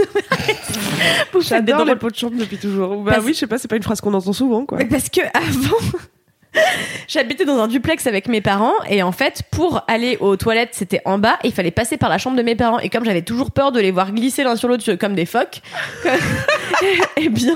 J'adore 1.42 1.86
les 1.86 1.96
pots 1.96 2.10
de 2.10 2.16
chambre 2.16 2.36
depuis 2.38 2.58
toujours. 2.58 2.96
Bah 3.04 3.14
Parce- 3.14 3.26
oui, 3.26 3.34
je 3.34 3.40
sais 3.40 3.48
pas, 3.48 3.58
c'est 3.58 3.68
pas 3.68 3.76
une 3.76 3.84
phrase 3.84 4.02
qu'on 4.02 4.14
entend 4.14 4.34
souvent, 4.34 4.66
quoi. 4.66 4.80
Parce 4.90 5.10
que 5.10 5.22
avant 5.34 5.78
j'habitais 7.08 7.46
dans 7.46 7.58
un 7.60 7.68
duplex 7.68 8.08
avec 8.08 8.28
mes 8.28 8.42
parents. 8.42 8.74
Et 8.90 9.04
en 9.04 9.12
fait 9.12 9.44
pour 9.52 9.84
aller 9.88 10.18
aux 10.20 10.36
toilettes 10.36 10.70
c'était 10.74 11.02
en 11.06 11.18
bas 11.20 11.38
et 11.44 11.48
il 11.50 11.54
fallait 11.54 11.72
passer 11.72 11.98
par 11.98 12.10
la 12.10 12.18
chambre 12.18 12.38
de 12.38 12.44
mes 12.44 12.56
parents. 12.56 12.80
Et 12.80 12.90
comme 12.90 13.06
j'avais 13.06 13.22
toujours 13.24 13.52
peur 13.52 13.72
de 13.72 13.80
les 13.80 13.92
voir 13.92 14.12
glisser 14.12 14.44
l'un 14.44 14.56
sur 14.56 14.68
l'autre 14.68 14.94
comme 14.96 15.16
des 15.16 15.26
phoques 15.26 15.62
eh 17.18 17.30
bien 17.30 17.56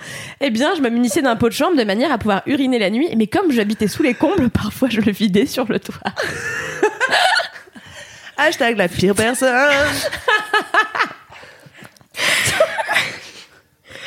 eh 0.40 0.50
bien, 0.50 0.74
je 0.74 0.80
me 0.80 0.90
munissais 0.90 1.22
d'un 1.22 1.36
pot 1.36 1.48
de 1.48 1.54
chambre 1.54 1.76
de 1.76 1.84
manière 1.84 2.12
à 2.12 2.18
pouvoir 2.18 2.42
uriner 2.46 2.78
la 2.78 2.90
nuit, 2.90 3.08
mais 3.16 3.26
comme 3.26 3.52
j'habitais 3.52 3.88
sous 3.88 4.02
les 4.02 4.14
combles, 4.14 4.50
parfois 4.54 4.88
je 4.88 5.00
le 5.00 5.12
vidais 5.12 5.46
sur 5.46 5.66
le 5.70 5.80
toit. 5.80 5.98
Hashtag 8.36 8.76
la 8.76 8.88
pire 8.88 9.14
personne. 9.14 9.52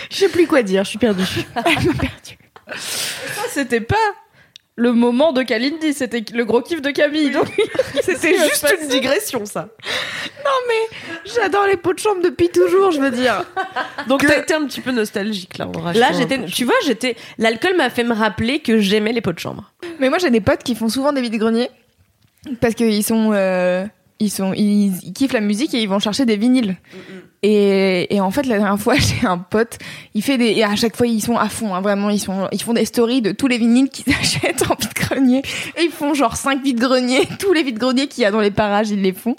Je 0.10 0.16
sais 0.16 0.30
plus 0.30 0.48
quoi 0.48 0.64
dire, 0.64 0.84
je 0.84 0.90
suis 0.90 1.00
perdue. 1.00 1.26
Ça, 2.76 3.42
c'était 3.50 3.82
pas 3.82 3.96
le 4.76 4.94
moment 4.94 5.34
de 5.34 5.44
Kalindi, 5.44 5.94
c'était 5.94 6.24
le 6.34 6.46
gros 6.46 6.62
kiff 6.62 6.82
de 6.82 6.92
Camille. 6.92 7.32
Donc, 7.32 7.48
C'était 8.02 8.38
juste 8.38 8.76
une 8.82 8.88
digression, 8.88 9.46
ça. 9.46 9.70
J'adore 11.36 11.68
les 11.68 11.78
pots 11.78 11.94
de 11.94 12.00
chambre 12.00 12.22
depuis 12.24 12.50
toujours, 12.50 12.92
je 12.92 13.00
veux 13.00 13.12
dire. 13.12 13.46
Donc 14.08 14.26
t'as 14.26 14.40
été 14.40 14.54
un 14.54 14.66
petit 14.66 14.82
peu 14.82 14.92
nostalgique, 14.92 15.58
là. 15.58 15.68
en 15.68 15.92
Là, 15.92 16.12
j'étais, 16.14 16.44
tu 16.46 16.66
vois, 16.66 16.76
j'étais, 16.86 17.16
l'alcool 17.38 17.76
m'a 17.76 17.90
fait 17.90 18.04
me 18.04 18.14
rappeler 18.14 18.60
que 18.60 18.80
j'aimais 18.80 19.14
les 19.14 19.22
pots 19.22 19.34
de 19.34 19.40
chambre. 19.40 19.72
Mais 20.00 20.10
moi, 20.10 20.18
j'ai 20.18 20.30
des 20.30 20.42
potes 20.42 20.64
qui 20.64 20.76
font 20.76 20.90
souvent 20.90 21.14
des 21.14 21.22
vides-greniers 21.22 21.70
parce 22.60 22.74
qu'ils 22.74 23.04
sont, 23.04 23.32
euh, 23.34 23.86
ils 24.20 24.32
sont, 24.32 24.54
ils, 24.54 24.98
ils 25.04 25.14
kiffent 25.14 25.34
la 25.34 25.42
musique 25.42 25.74
et 25.74 25.82
ils 25.82 25.90
vont 25.90 26.00
chercher 26.00 26.26
des 26.26 26.38
vinyles. 26.38 26.78
Et, 27.44 28.14
et 28.14 28.22
en 28.22 28.30
fait, 28.30 28.46
la 28.46 28.58
dernière 28.58 28.80
fois, 28.80 28.96
j'ai 29.00 29.26
un 29.26 29.40
pote, 29.40 29.80
il 30.14 30.22
fait 30.22 30.38
des, 30.38 30.52
et 30.52 30.64
à 30.64 30.76
chaque 30.76 30.96
fois, 30.96 31.08
ils 31.08 31.22
sont 31.22 31.38
à 31.38 31.50
fond, 31.50 31.74
hein, 31.74 31.82
vraiment, 31.82 32.10
ils 32.10 32.20
sont, 32.20 32.48
ils 32.52 32.62
font 32.62 32.74
des 32.74 32.86
stories 32.86 33.22
de 33.22 33.32
tous 33.32 33.48
les 33.48 33.58
vinyles 33.58 33.90
qu'ils 33.90 34.14
achètent 34.20 34.64
en 34.70 34.76
vide-grenier. 34.80 35.42
Et 35.78 35.84
ils 35.84 35.92
font 35.92 36.14
genre 36.14 36.36
5 36.36 36.62
vides-greniers, 36.64 37.28
tous 37.40 37.54
les 37.54 37.64
vides-greniers 37.64 38.08
qu'il 38.08 38.24
y 38.24 38.26
a 38.26 38.32
dans 38.32 38.42
les 38.42 38.52
parages, 38.52 38.92
ils 38.92 39.02
les 39.02 39.14
font. 39.14 39.36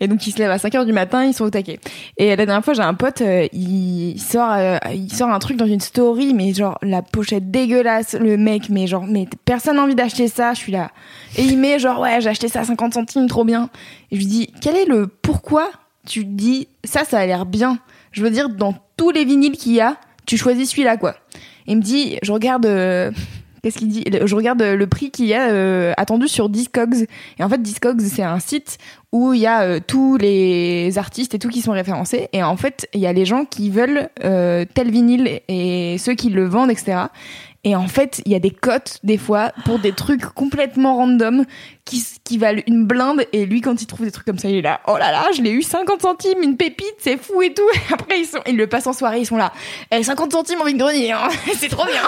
Et 0.00 0.08
donc, 0.08 0.26
ils 0.26 0.32
se 0.32 0.38
lèvent 0.38 0.50
à 0.50 0.58
5 0.58 0.74
heures 0.74 0.86
du 0.86 0.92
matin, 0.92 1.24
ils 1.24 1.34
sont 1.34 1.44
au 1.44 1.50
taquet. 1.50 1.80
Et 2.16 2.34
la 2.34 2.36
dernière 2.36 2.64
fois, 2.64 2.72
j'ai 2.72 2.82
un 2.82 2.94
pote, 2.94 3.20
euh, 3.20 3.46
il 3.52 4.18
sort, 4.18 4.52
euh, 4.52 4.78
il 4.94 5.12
sort 5.12 5.28
un 5.28 5.38
truc 5.38 5.58
dans 5.58 5.66
une 5.66 5.80
story, 5.80 6.32
mais 6.32 6.54
genre, 6.54 6.78
la 6.82 7.02
pochette 7.02 7.50
dégueulasse, 7.50 8.14
le 8.14 8.38
mec, 8.38 8.70
mais 8.70 8.86
genre, 8.86 9.04
mais 9.06 9.28
personne 9.44 9.76
n'a 9.76 9.82
envie 9.82 9.94
d'acheter 9.94 10.28
ça, 10.28 10.54
je 10.54 10.60
suis 10.60 10.72
là. 10.72 10.90
Et 11.36 11.42
il 11.42 11.58
met 11.58 11.78
genre, 11.78 12.00
ouais, 12.00 12.20
j'ai 12.20 12.30
acheté 12.30 12.48
ça 12.48 12.60
à 12.60 12.64
50 12.64 12.94
centimes, 12.94 13.28
trop 13.28 13.44
bien. 13.44 13.68
Et 14.10 14.16
je 14.16 14.20
lui 14.20 14.26
dis, 14.26 14.52
quel 14.62 14.76
est 14.76 14.86
le 14.86 15.08
pourquoi 15.08 15.70
tu 16.06 16.24
dis, 16.24 16.68
ça, 16.84 17.04
ça 17.04 17.18
a 17.18 17.26
l'air 17.26 17.46
bien. 17.46 17.78
Je 18.12 18.22
veux 18.22 18.30
dire, 18.30 18.48
dans 18.48 18.74
tous 18.96 19.10
les 19.10 19.24
vinyles 19.24 19.56
qu'il 19.56 19.72
y 19.72 19.80
a, 19.80 19.96
tu 20.26 20.36
choisis 20.36 20.70
celui-là, 20.70 20.96
quoi. 20.96 21.14
Il 21.66 21.76
me 21.76 21.82
dit, 21.82 22.18
je 22.22 22.32
regarde, 22.32 22.66
euh, 22.66 23.10
qu'est-ce 23.62 23.78
qu'il 23.78 23.88
dit? 23.88 24.04
Je 24.24 24.34
regarde 24.34 24.62
le 24.62 24.86
prix 24.86 25.10
qu'il 25.10 25.26
y 25.26 25.34
a 25.34 25.48
euh, 25.48 25.92
attendu 25.96 26.28
sur 26.28 26.48
Discogs. 26.48 27.06
Et 27.38 27.44
en 27.44 27.48
fait, 27.48 27.60
Discogs, 27.60 28.00
c'est 28.00 28.22
un 28.22 28.38
site 28.38 28.78
où 29.12 29.32
il 29.32 29.40
y 29.40 29.46
a 29.46 29.62
euh, 29.62 29.80
tous 29.84 30.16
les 30.16 30.98
artistes 30.98 31.34
et 31.34 31.38
tout 31.38 31.48
qui 31.48 31.62
sont 31.62 31.72
référencés. 31.72 32.28
Et 32.32 32.42
en 32.42 32.56
fait, 32.56 32.88
il 32.92 33.00
y 33.00 33.06
a 33.06 33.12
les 33.12 33.24
gens 33.24 33.44
qui 33.44 33.70
veulent 33.70 34.08
tel 34.20 34.90
vinyle 34.90 35.40
et 35.48 35.96
ceux 35.98 36.14
qui 36.14 36.30
le 36.30 36.44
vendent, 36.44 36.70
etc. 36.70 37.04
Et 37.64 37.74
en 37.74 37.88
fait, 37.88 38.20
il 38.26 38.32
y 38.32 38.34
a 38.34 38.38
des 38.38 38.50
cotes, 38.50 38.98
des 39.02 39.16
fois, 39.16 39.52
pour 39.64 39.78
des 39.78 39.92
trucs 39.92 40.22
complètement 40.26 40.96
random 40.96 41.46
qui, 41.84 42.38
valent 42.38 42.62
une 42.66 42.84
blinde. 42.84 43.26
Et 43.32 43.46
lui, 43.46 43.62
quand 43.62 43.80
il 43.80 43.86
trouve 43.86 44.04
des 44.04 44.12
trucs 44.12 44.26
comme 44.26 44.38
ça, 44.38 44.48
il 44.48 44.56
est 44.56 44.62
là, 44.62 44.80
oh 44.86 44.98
là 44.98 45.10
là, 45.10 45.28
je 45.34 45.40
l'ai 45.40 45.50
eu 45.50 45.62
50 45.62 46.02
centimes, 46.02 46.42
une 46.42 46.56
pépite, 46.56 46.94
c'est 46.98 47.16
fou 47.16 47.40
et 47.42 47.54
tout. 47.54 47.68
Et 47.74 47.92
après, 47.92 48.20
ils, 48.20 48.26
sont, 48.26 48.40
ils 48.46 48.56
le 48.56 48.66
passent 48.66 48.86
en 48.86 48.92
soirée, 48.92 49.20
ils 49.20 49.26
sont 49.26 49.36
là, 49.36 49.52
eh, 49.90 50.02
50 50.02 50.32
centimes 50.32 50.60
en 50.60 50.64
vide-grenier, 50.64 51.12
hein. 51.12 51.28
c'est 51.56 51.68
trop 51.68 51.86
bien. 51.86 52.02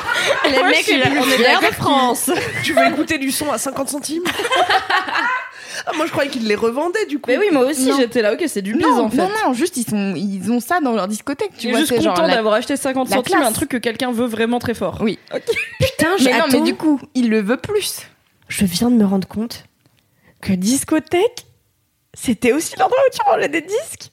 Les 0.45 0.63
mecs, 0.63 0.91
on 1.19 1.23
plus 1.23 1.33
est 1.33 1.43
d'accord 1.43 1.71
de 1.71 1.75
France. 1.75 2.31
Tu 2.63 2.73
veux 2.73 2.87
écouter 2.89 3.19
du 3.19 3.31
son 3.31 3.51
à 3.51 3.59
50 3.59 3.89
centimes? 3.89 4.25
ah, 5.87 5.93
Moi, 5.97 6.07
je 6.07 6.11
croyais 6.13 6.31
qu'ils 6.31 6.47
les 6.47 6.55
revendaient, 6.55 7.07
du 7.07 7.19
coup. 7.19 7.31
Mais 7.31 7.39
oui, 7.39 7.49
moi 7.53 7.65
aussi, 7.67 7.89
Non. 7.89 7.97
j'étais 7.99 8.23
là, 8.23 8.33
ok, 8.35 8.45
c'est 8.47 8.63
du 8.63 8.75
bise 8.75 8.83
Non, 8.87 9.05
en 9.05 9.11
fait. 9.11 9.17
non, 9.17 9.29
non, 9.45 9.53
juste 9.53 9.77
ils, 9.77 9.85
sont, 9.89 10.15
ils 10.17 10.51
ont 10.51 10.61
ça 10.61 10.81
dans 10.81 10.93
leur 10.93 11.09
discothèque, 11.09 11.53
tu 11.59 11.71
vois. 11.71 11.81
juste 11.81 11.95
c'est 11.95 12.01
genre 12.03 12.15
content 12.15 12.27
la- 12.29 12.37
d'avoir 12.37 12.55
acheté 12.55 12.77
50 12.77 13.11
la 13.11 13.17
centimes, 13.17 13.37
classe. 13.39 13.49
un 13.49 13.53
truc 13.53 13.69
que 13.71 13.77
quelqu'un 13.77 14.13
veut 14.13 14.27
vraiment 14.27 14.59
très 14.59 14.75
fort. 14.75 14.99
Oui. 15.01 15.19
Putain, 15.81 16.17
Mais 16.25 16.39
non, 16.39 16.47
mais 16.51 16.61
du 16.61 16.75
coup, 16.75 17.01
il 17.15 17.29
le 17.31 17.41
veut 17.41 17.57
plus. 17.59 18.03
je 18.49 18.65
viens 18.65 18.91
de 18.91 18.97
me 18.97 19.05
rendre 19.05 19.27
compte 19.29 19.65
que 20.41 20.53
discothèque, 20.53 21.47
c'était 22.15 22.53
aussi 22.53 22.75
l'endroit 22.79 22.99
où 23.09 23.11
tu 23.13 23.21
rangeais 23.29 23.49
des 23.49 23.63
disques. 23.63 24.11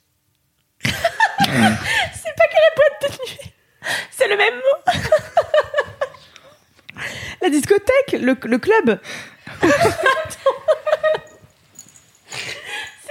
c'est 0.84 0.92
pas 0.92 2.48
que 2.50 2.60
la 2.60 2.76
boîte 2.76 3.02
de 3.04 3.08
nuit. 3.24 3.40
C'est 4.12 4.28
le 4.28 4.38
même 4.38 4.54
mot. 4.56 4.94
la 7.42 7.50
discothèque, 7.50 8.14
le, 8.14 8.36
le 8.44 8.58
club. 8.58 9.00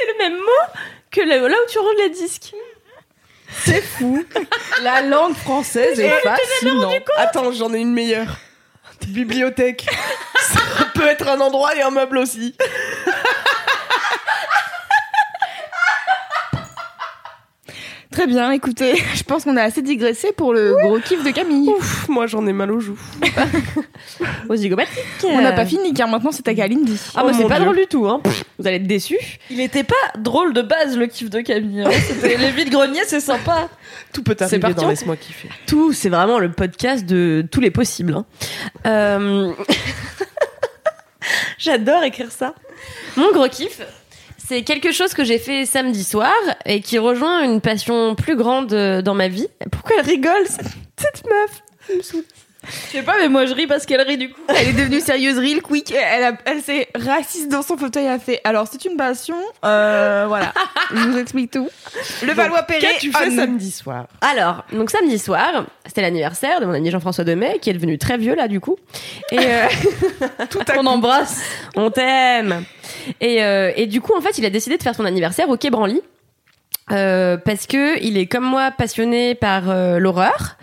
C'est 0.03 0.12
le 0.12 0.19
même 0.19 0.38
mot 0.38 0.81
que 1.11 1.21
là 1.21 1.38
où 1.38 1.71
tu 1.71 1.79
ranges 1.79 1.97
les 1.99 2.11
disques. 2.11 2.53
C'est 3.65 3.83
fou. 3.83 4.25
La 4.83 5.03
langue 5.03 5.37
française 5.37 6.01
est 6.01 6.09
fascinante. 6.09 6.95
Attends, 7.19 7.53
j'en 7.53 7.73
ai 7.75 7.79
une 7.79 7.93
meilleure. 7.93 8.38
Bibliothèque. 9.09 9.87
Ça 10.41 10.61
peut 10.95 11.07
être 11.07 11.29
un 11.29 11.41
endroit 11.41 11.75
et 11.77 11.83
un 11.83 11.91
meuble 11.91 12.19
aussi. 12.19 12.55
Très 18.13 18.27
bien, 18.27 18.51
écoutez, 18.53 18.95
je 19.15 19.23
pense 19.23 19.45
qu'on 19.45 19.57
a 19.57 19.63
assez 19.63 19.81
digressé 19.83 20.33
pour 20.33 20.53
le 20.53 20.75
gros 20.83 20.99
kiff 21.01 21.25
de 21.25 21.31
Camille. 21.31 21.69
Ouf, 21.71 22.09
moi 22.09 22.27
j'en 22.27 22.47
ai 22.47 22.53
mal 22.53 22.71
aux 22.71 22.81
joues. 22.81 22.99
Aux 24.49 24.57
zygomatiques. 24.57 24.99
On 25.25 25.41
n'a 25.41 25.53
pas 25.53 25.65
fini 25.65 25.95
car 25.95 26.09
maintenant 26.09 26.33
c'est 26.33 26.47
à 26.47 26.55
Kalindi. 26.55 26.99
Ah, 27.15 27.21
Oh 27.23 27.27
bah, 27.29 27.33
c'est 27.35 27.43
mon 27.43 27.49
pas 27.49 27.57
Dieu. 27.57 27.65
drôle 27.65 27.77
du 27.77 27.87
tout, 27.87 28.07
hein. 28.07 28.21
Vous 28.59 28.67
allez 28.67 28.77
être 28.77 28.87
déçus. 28.87 29.19
Il 29.51 29.61
était 29.61 29.85
pas 29.85 29.95
drôle 30.19 30.53
de 30.53 30.61
base 30.63 30.97
le 30.99 31.07
kiff 31.07 31.31
de 31.31 31.41
Camille. 31.41 31.83
hein. 31.83 31.91
C'était 32.07 32.37
les 32.37 32.51
vides 32.51 32.71
greniers, 32.71 33.05
c'est 33.07 33.21
sympa. 33.21 33.69
Tout 34.13 34.23
peut 34.23 34.35
C'est 34.37 34.45
arriver 34.45 34.61
parti, 34.61 34.77
dans 34.77 34.87
on- 34.87 34.91
Laisse-moi 34.91 35.17
kiffer. 35.17 35.49
Tout, 35.67 35.93
c'est 35.93 36.09
vraiment 36.11 36.39
le 36.39 36.51
podcast 36.53 37.07
de 37.07 37.47
tous 37.51 37.61
les 37.61 37.71
possibles. 37.71 38.15
hein. 38.15 38.27
Euh, 38.87 39.53
J'adore 41.59 42.03
écrire 42.03 42.31
ça. 42.31 42.55
Mon 43.17 43.31
gros 43.33 43.49
kiff, 43.49 43.81
c'est 44.53 44.64
quelque 44.64 44.92
chose 44.92 45.14
que 45.14 45.24
j'ai 45.24 45.38
fait 45.38 45.64
samedi 45.64 46.05
soir 46.05 46.34
et 46.66 46.82
qui 46.82 46.98
rejoint 46.98 47.42
une 47.42 47.62
passion 47.62 48.14
plus 48.14 48.36
grande 48.36 48.70
euh, 48.74 49.00
dans 49.00 49.14
ma 49.14 49.28
vie. 49.28 49.48
Pourquoi 49.70 49.96
elle 49.98 50.05
rigole, 50.05 50.46
cette, 50.46 51.24
meuf? 51.26 51.62
Je 52.87 52.99
sais 52.99 53.03
pas, 53.03 53.14
mais 53.18 53.29
moi 53.29 53.47
je 53.47 53.55
ris 53.55 53.66
parce 53.66 53.87
qu'elle 53.87 54.01
rit 54.03 54.16
du 54.18 54.31
coup. 54.31 54.41
Elle 54.49 54.68
est 54.68 54.73
devenue 54.73 55.01
sérieuse 55.01 55.39
real 55.39 55.62
quick. 55.62 55.93
Elle, 55.93 56.25
a- 56.25 56.37
elle 56.45 56.61
s'est 56.62 56.89
rassise 56.95 57.49
dans 57.49 57.62
son 57.62 57.77
fauteuil. 57.77 58.05
Elle 58.05 58.12
a 58.12 58.18
fait. 58.18 58.41
Alors 58.45 58.66
c'est 58.70 58.85
une 58.85 58.97
passion. 58.97 59.37
Euh, 59.64 60.25
voilà. 60.29 60.53
Je 60.91 60.97
vous 61.09 61.18
explique 61.18 61.51
tout. 61.51 61.68
Le 62.25 62.33
Valois 62.33 62.62
Perret. 62.62 62.81
Qu'as-tu 62.81 63.12
fait 63.12 63.29
on. 63.31 63.37
samedi 63.37 63.70
soir 63.70 64.07
Alors, 64.20 64.64
donc 64.73 64.91
samedi 64.91 65.18
soir, 65.18 65.64
c'était 65.87 66.03
l'anniversaire 66.03 66.61
de 66.61 66.66
mon 66.66 66.73
ami 66.75 66.91
Jean-François 66.91 67.25
Demet, 67.25 67.59
qui 67.61 67.70
est 67.70 67.75
devenu 67.75 67.99
très 67.99 68.16
vieux 68.18 68.35
là 68.35 68.49
du 68.49 68.61
coup. 68.61 68.77
Et 69.31 69.39
euh, 69.39 69.66
On 70.79 70.87
embrasse. 70.87 71.41
on 71.77 71.91
t'aime. 71.91 72.64
Et, 73.20 73.43
euh, 73.43 73.73
et 73.77 73.87
du 73.87 74.01
coup, 74.01 74.12
en 74.16 74.20
fait, 74.20 74.39
il 74.39 74.45
a 74.47 74.51
décidé 74.51 74.77
de 74.79 74.83
faire 74.83 74.95
son 74.95 75.05
anniversaire 75.05 75.49
au 75.49 75.57
Quai 75.57 75.70
Branly. 75.70 76.01
Euh, 76.91 77.37
parce 77.37 77.66
que 77.66 78.03
il 78.03 78.18
est 78.18 78.27
comme 78.27 78.45
moi 78.45 78.70
passionné 78.77 79.35
par 79.37 79.70
euh, 79.70 79.99
l'horreur 80.01 80.57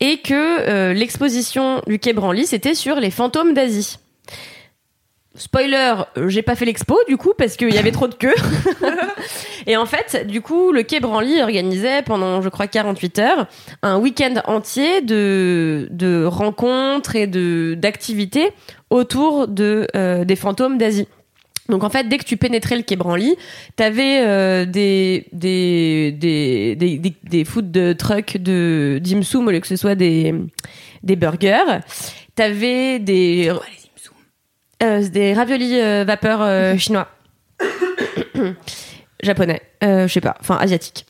et 0.00 0.18
que 0.18 0.34
euh, 0.34 0.92
l'exposition 0.92 1.82
du 1.86 1.98
Quai 1.98 2.12
Branly 2.12 2.46
c'était 2.46 2.74
sur 2.74 2.96
les 2.96 3.10
fantômes 3.10 3.54
d'Asie. 3.54 3.98
Spoiler, 5.36 5.94
euh, 6.16 6.28
j'ai 6.28 6.42
pas 6.42 6.54
fait 6.54 6.64
l'expo 6.64 6.98
du 7.08 7.16
coup 7.16 7.32
parce 7.36 7.56
qu'il 7.56 7.74
y 7.74 7.78
avait 7.78 7.92
trop 7.92 8.08
de 8.08 8.14
queues. 8.14 8.34
et 9.66 9.76
en 9.76 9.84
fait, 9.84 10.26
du 10.26 10.40
coup, 10.40 10.72
le 10.72 10.82
Quai 10.82 11.00
Branly 11.00 11.42
organisait 11.42 12.02
pendant, 12.02 12.40
je 12.40 12.48
crois, 12.48 12.66
48 12.66 13.18
heures, 13.18 13.46
un 13.82 13.98
week-end 13.98 14.34
entier 14.46 15.02
de, 15.02 16.24
rencontres 16.26 17.16
et 17.16 17.26
de 17.26 17.74
d'activités 17.76 18.52
autour 18.88 19.46
euh, 19.60 20.24
des 20.24 20.36
fantômes 20.36 20.78
d'Asie. 20.78 21.06
Donc 21.68 21.84
en 21.84 21.90
fait, 21.90 22.08
dès 22.08 22.18
que 22.18 22.24
tu 22.24 22.36
pénétrais 22.36 22.76
le 22.76 22.82
quai 22.82 22.96
Branly, 22.96 23.36
t'avais 23.74 24.20
euh, 24.22 24.64
des 24.64 25.26
des 25.32 26.12
des 26.12 26.76
des 26.76 27.44
food 27.44 27.70
de 27.70 27.92
truck 27.92 28.36
de 28.36 29.00
dim 29.02 29.22
sum 29.22 29.48
au 29.48 29.50
lieu 29.50 29.60
que 29.60 29.66
ce 29.66 29.76
soit 29.76 29.94
des 29.94 30.34
des 31.02 31.16
burgers. 31.16 31.80
T'avais 32.34 32.98
des 32.98 33.52
euh, 34.82 35.08
des 35.08 35.32
raviolis 35.32 35.80
euh, 35.80 36.04
vapeur 36.04 36.78
chinois, 36.78 37.08
japonais, 39.22 39.62
euh, 39.82 40.06
je 40.06 40.12
sais 40.12 40.20
pas, 40.20 40.36
enfin 40.40 40.56
asiatique. 40.56 41.06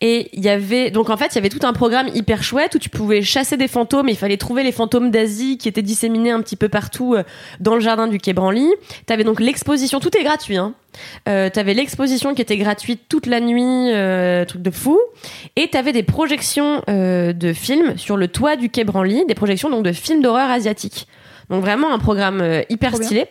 Et 0.00 0.30
il 0.32 0.42
y 0.42 0.48
avait 0.48 0.90
donc 0.90 1.10
en 1.10 1.16
fait 1.16 1.26
il 1.26 1.34
y 1.36 1.38
avait 1.38 1.48
tout 1.48 1.64
un 1.64 1.72
programme 1.72 2.08
hyper 2.14 2.42
chouette 2.42 2.74
où 2.74 2.78
tu 2.78 2.88
pouvais 2.88 3.22
chasser 3.22 3.56
des 3.56 3.68
fantômes. 3.68 4.08
Et 4.08 4.12
il 4.12 4.16
fallait 4.16 4.36
trouver 4.36 4.62
les 4.62 4.72
fantômes 4.72 5.10
d'Asie 5.10 5.58
qui 5.58 5.68
étaient 5.68 5.82
disséminés 5.82 6.30
un 6.30 6.40
petit 6.40 6.56
peu 6.56 6.68
partout 6.68 7.14
euh, 7.14 7.22
dans 7.60 7.74
le 7.74 7.80
jardin 7.80 8.06
du 8.06 8.18
quai 8.18 8.32
Branly. 8.32 8.68
T'avais 9.06 9.24
donc 9.24 9.40
l'exposition, 9.40 10.00
tout 10.00 10.16
est 10.16 10.24
gratuit. 10.24 10.56
Hein. 10.56 10.74
Euh, 11.28 11.50
t'avais 11.50 11.74
l'exposition 11.74 12.34
qui 12.34 12.42
était 12.42 12.56
gratuite 12.56 13.02
toute 13.08 13.26
la 13.26 13.40
nuit, 13.40 13.92
euh, 13.92 14.44
truc 14.44 14.62
de 14.62 14.70
fou. 14.70 14.98
Et 15.56 15.68
t'avais 15.68 15.92
des 15.92 16.02
projections 16.02 16.82
euh, 16.88 17.32
de 17.32 17.52
films 17.52 17.96
sur 17.96 18.16
le 18.16 18.28
toit 18.28 18.56
du 18.56 18.70
quai 18.70 18.84
Branly, 18.84 19.24
des 19.26 19.34
projections 19.34 19.70
donc 19.70 19.84
de 19.84 19.92
films 19.92 20.22
d'horreur 20.22 20.50
asiatiques. 20.50 21.06
Donc 21.48 21.62
vraiment 21.62 21.92
un 21.92 21.98
programme 21.98 22.62
hyper 22.68 22.90
Trop 22.90 23.00
bien. 23.00 23.06
stylé. 23.06 23.26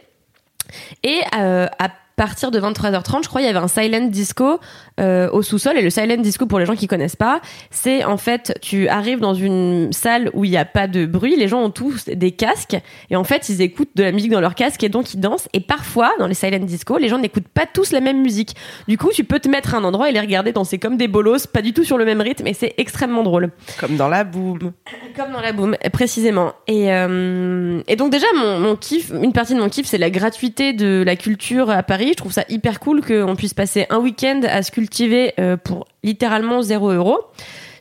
Et 1.04 1.22
à 1.32 1.90
partir 2.20 2.52
de 2.52 2.60
23h30, 2.60 3.24
je 3.24 3.30
crois, 3.30 3.40
il 3.40 3.46
y 3.46 3.48
avait 3.48 3.60
un 3.60 3.70
silent 3.70 4.08
disco 4.08 4.60
euh, 5.00 5.30
au 5.32 5.42
sous-sol. 5.42 5.78
Et 5.78 5.82
le 5.82 5.90
silent 5.90 6.18
disco, 6.18 6.46
pour 6.48 6.60
les 6.60 6.66
gens 6.66 6.76
qui 6.76 6.86
connaissent 6.86 7.16
pas, 7.16 7.40
c'est 7.72 8.04
en 8.04 8.18
fait, 8.18 8.60
tu 8.62 8.90
arrives 8.90 9.22
dans 9.22 9.34
une 9.34 9.94
salle 9.94 10.30
où 10.34 10.44
il 10.44 10.52
n'y 10.52 10.58
a 10.58 10.66
pas 10.66 10.88
de 10.88 11.06
bruit. 11.06 11.38
Les 11.38 11.48
gens 11.48 11.62
ont 11.62 11.70
tous 11.70 12.10
des 12.10 12.32
casques. 12.32 12.78
Et 13.10 13.16
en 13.16 13.24
fait, 13.24 13.48
ils 13.48 13.62
écoutent 13.62 13.96
de 13.96 14.04
la 14.04 14.12
musique 14.12 14.32
dans 14.32 14.42
leurs 14.42 14.56
casques 14.56 14.84
et 14.84 14.90
donc 14.90 15.14
ils 15.14 15.22
dansent. 15.22 15.48
Et 15.54 15.62
parfois, 15.62 16.12
dans 16.20 16.28
les 16.28 16.34
silent 16.34 16.60
disco, 16.60 16.98
les 16.98 17.08
gens 17.08 17.20
n'écoutent 17.20 17.48
pas 17.48 17.66
tous 17.66 17.94
la 17.94 18.02
même 18.02 18.22
musique. 18.22 18.54
Du 18.90 18.98
coup, 18.98 19.12
tu 19.14 19.24
peux 19.24 19.40
te 19.40 19.48
mettre 19.48 19.74
à 19.74 19.78
un 19.78 19.86
endroit 19.86 20.10
et 20.10 20.12
les 20.12 20.20
regarder 20.20 20.52
danser 20.52 20.78
comme 20.78 20.98
des 20.98 21.08
bolos, 21.08 21.48
pas 21.48 21.62
du 21.62 21.72
tout 21.72 21.86
sur 21.86 21.98
le 21.98 22.04
même 22.04 22.20
rythme. 22.20 22.48
Et 22.48 22.54
c'est 22.54 22.74
extrêmement 22.78 23.24
drôle. 23.24 23.52
Comme 23.80 23.96
dans 23.96 24.10
la 24.10 24.26
boum. 24.26 24.60
Comme 25.16 25.32
dans 25.32 25.42
la 25.42 25.54
boom, 25.54 25.76
précisément. 25.94 26.54
Et, 26.68 26.94
euh, 26.94 27.82
et 27.88 27.96
donc 27.96 28.12
déjà, 28.12 28.28
mon, 28.36 28.60
mon 28.60 28.76
kiff, 28.76 29.10
une 29.12 29.32
partie 29.32 29.54
de 29.54 29.60
mon 29.60 29.70
kiff, 29.70 29.86
c'est 29.86 29.98
la 29.98 30.10
gratuité 30.10 30.74
de 30.74 31.02
la 31.06 31.16
culture 31.16 31.70
à 31.70 31.82
Paris. 31.84 32.09
Je 32.12 32.18
trouve 32.18 32.32
ça 32.34 32.44
hyper 32.50 32.80
cool 32.80 33.02
qu'on 33.02 33.36
puisse 33.36 33.54
passer 33.54 33.86
un 33.90 34.00
week-end 34.00 34.42
à 34.48 34.64
se 34.64 34.72
cultiver 34.72 35.34
euh, 35.40 35.58
pour 35.58 35.88
littéralement 36.04 36.62
0 36.62 36.92
euros. 36.92 37.20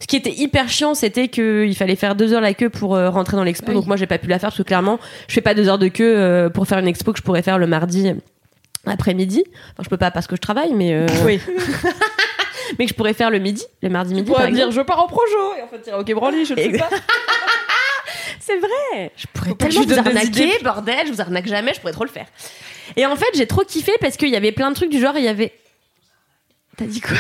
Ce 0.01 0.07
qui 0.07 0.17
était 0.17 0.33
hyper 0.33 0.69
chiant, 0.69 0.95
c'était 0.95 1.29
qu'il 1.29 1.75
fallait 1.77 1.97
faire 1.97 2.15
deux 2.15 2.33
heures 2.33 2.41
la 2.41 2.55
queue 2.55 2.71
pour 2.71 2.95
euh, 2.95 3.11
rentrer 3.11 3.37
dans 3.37 3.45
l'expo. 3.45 3.69
Oui. 3.69 3.75
Donc 3.75 3.87
moi, 3.87 3.97
j'ai 3.97 4.07
pas 4.07 4.19
pu 4.19 4.29
la 4.29 4.39
faire 4.39 4.51
parce 4.51 4.59
que 4.59 4.63
clairement, 4.63 4.99
je 5.27 5.35
fais 5.35 5.41
pas 5.41 5.55
deux 5.55 5.69
heures 5.69 5.79
de 5.79 5.89
queue 5.89 6.17
euh, 6.17 6.49
pour 6.51 6.67
faire 6.67 6.79
une 6.79 6.89
expo 6.89 7.13
que 7.13 7.19
je 7.19 7.23
pourrais 7.25 7.43
faire 7.43 7.59
le 7.59 7.67
mardi 7.67 8.13
après-midi. 8.87 9.45
Enfin, 9.73 9.83
je 9.83 9.89
peux 9.89 9.97
pas 9.97 10.11
parce 10.11 10.27
que 10.27 10.37
je 10.37 10.41
travaille, 10.41 10.73
mais 10.73 10.95
euh, 10.95 11.07
Oui. 11.25 11.41
mais 12.79 12.85
que 12.87 12.91
je 12.91 12.95
pourrais 12.95 13.15
faire 13.15 13.31
le 13.31 13.39
midi, 13.39 13.65
le 13.83 13.89
mardi 13.89 14.11
Tu 14.15 14.21
midi. 14.21 14.31
par 14.33 14.51
dire 14.51 14.71
je 14.71 14.81
pars 14.81 15.03
en 15.03 15.07
projo 15.07 15.55
et 15.59 15.63
en 15.63 15.69
fait 15.69 15.81
tirer 15.81 15.97
au 15.99 16.05
Branly, 16.21 16.45
je 16.45 16.55
ne 16.55 16.59
sais 16.59 16.79
pas. 16.79 16.89
C'est 18.49 18.59
vrai. 18.59 19.13
Je 19.17 19.27
pourrais 19.33 19.55
tellement 19.55 19.83
vous 19.83 19.99
arnaquer, 19.99 20.59
bordel. 20.63 21.07
Je 21.07 21.13
vous 21.13 21.21
arnaque 21.21 21.47
jamais, 21.47 21.75
je 21.75 21.81
pourrais 21.81 21.93
trop 21.93 22.05
le 22.05 22.11
faire. 22.11 22.27
Et 22.97 23.05
en 23.05 23.15
fait, 23.17 23.27
j'ai 23.35 23.47
trop 23.47 23.63
kiffé 23.65 23.93
parce 24.01 24.17
qu'il 24.17 24.31
y 24.31 24.37
avait 24.37 24.53
plein 24.53 24.71
de 24.71 24.75
trucs 24.75 24.91
du 24.91 24.99
genre, 25.01 25.17
il 25.19 25.25
y 25.25 25.29
avait. 25.29 25.53
T'as 26.77 26.87
dit 26.87 27.01
quoi? 27.01 27.17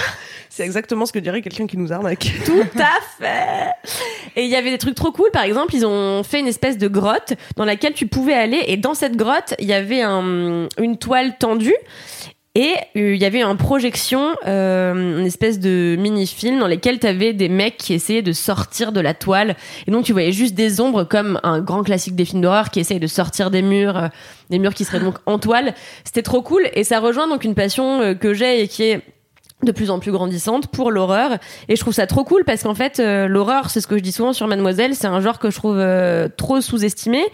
C'est 0.49 0.65
exactement 0.65 1.05
ce 1.05 1.13
que 1.13 1.19
dirait 1.19 1.43
quelqu'un 1.43 1.67
qui 1.67 1.77
nous 1.77 1.93
arnaque. 1.93 2.31
Tout 2.47 2.65
à 2.79 3.01
fait. 3.21 3.91
Et 4.37 4.45
il 4.45 4.49
y 4.51 4.57
avait 4.57 4.71
des 4.71 4.79
trucs 4.79 4.95
trop 4.95 5.13
cool. 5.13 5.31
Par 5.33 5.43
exemple, 5.43 5.75
ils 5.75 5.85
ont 5.85 6.23
fait 6.23 6.41
une 6.41 6.47
espèce 6.47 6.79
de 6.79 6.89
grotte 6.89 7.35
dans 7.57 7.65
laquelle 7.65 7.93
tu 7.93 8.07
pouvais 8.07 8.35
aller. 8.35 8.63
Et 8.69 8.77
dans 8.77 8.95
cette 8.95 9.17
grotte, 9.17 9.55
il 9.59 9.67
y 9.67 9.73
avait 9.73 10.01
un- 10.03 10.69
une 10.79 10.97
toile 10.99 11.37
tendue. 11.39 11.75
Et 12.59 12.75
euh, 12.97 13.15
il 13.15 13.23
y 13.23 13.25
avait 13.25 13.41
une 13.41 13.57
projection, 13.57 14.35
euh, 14.49 15.21
une 15.21 15.27
espèce 15.27 15.61
de 15.61 15.95
mini-film 15.97 16.59
dans 16.59 16.67
lequel 16.67 16.99
tu 16.99 17.07
avais 17.07 17.33
des 17.33 17.49
mecs 17.49 17.77
qui 17.77 17.95
essayaient 17.95 18.21
de 18.21 18.33
sortir 18.33 18.91
de 18.91 18.99
la 18.99 19.15
toile. 19.15 19.55
Et 19.87 19.93
donc 19.93 20.05
tu 20.05 20.11
voyais 20.13 20.33
juste 20.33 20.57
des 20.57 20.81
ombres 20.81 21.05
comme 21.05 21.39
un 21.45 21.61
grand 21.61 21.85
classique 21.85 22.17
des 22.17 22.25
films 22.25 22.43
d'horreur 22.43 22.71
qui 22.71 22.81
essayent 22.81 22.99
de 22.99 23.07
sortir 23.07 23.53
des 23.53 23.63
murs, 23.63 23.97
euh, 23.97 24.09
des 24.51 24.59
murs 24.59 24.75
qui 24.75 24.85
seraient 24.85 24.99
donc 24.99 25.19
en 25.27 25.39
toile. 25.39 25.73
C'était 26.03 26.23
trop 26.23 26.43
cool 26.43 26.69
et 26.75 26.83
ça 26.83 26.99
rejoint 26.99 27.29
donc 27.29 27.45
une 27.45 27.55
passion 27.55 28.01
euh, 28.01 28.15
que 28.15 28.35
j'ai 28.35 28.63
et 28.63 28.67
qui 28.67 28.83
est 28.83 29.03
de 29.65 29.73
plus 29.73 29.91
en 29.91 29.99
plus 29.99 30.13
grandissante 30.13 30.69
pour 30.69 30.93
l'horreur. 30.93 31.37
Et 31.69 31.75
je 31.75 31.81
trouve 31.81 31.95
ça 31.95 32.07
trop 32.07 32.23
cool 32.23 32.45
parce 32.45 32.63
qu'en 32.63 32.77
fait 32.77 33.01
euh, 33.01 33.27
l'horreur 33.27 33.71
c'est 33.71 33.81
ce 33.81 33.89
que 33.89 33.99
je 33.99 34.03
dis 34.03 34.13
souvent 34.13 34.33
sur 34.33 34.47
Mademoiselle 34.47 34.95
c'est 34.95 35.09
un 35.09 35.21
genre 35.21 35.41
que 35.41 35.51
je 35.51 35.57
trouve 35.57 35.79
euh, 35.79 36.29
trop 36.29 36.61
sous-estimé. 36.61 37.25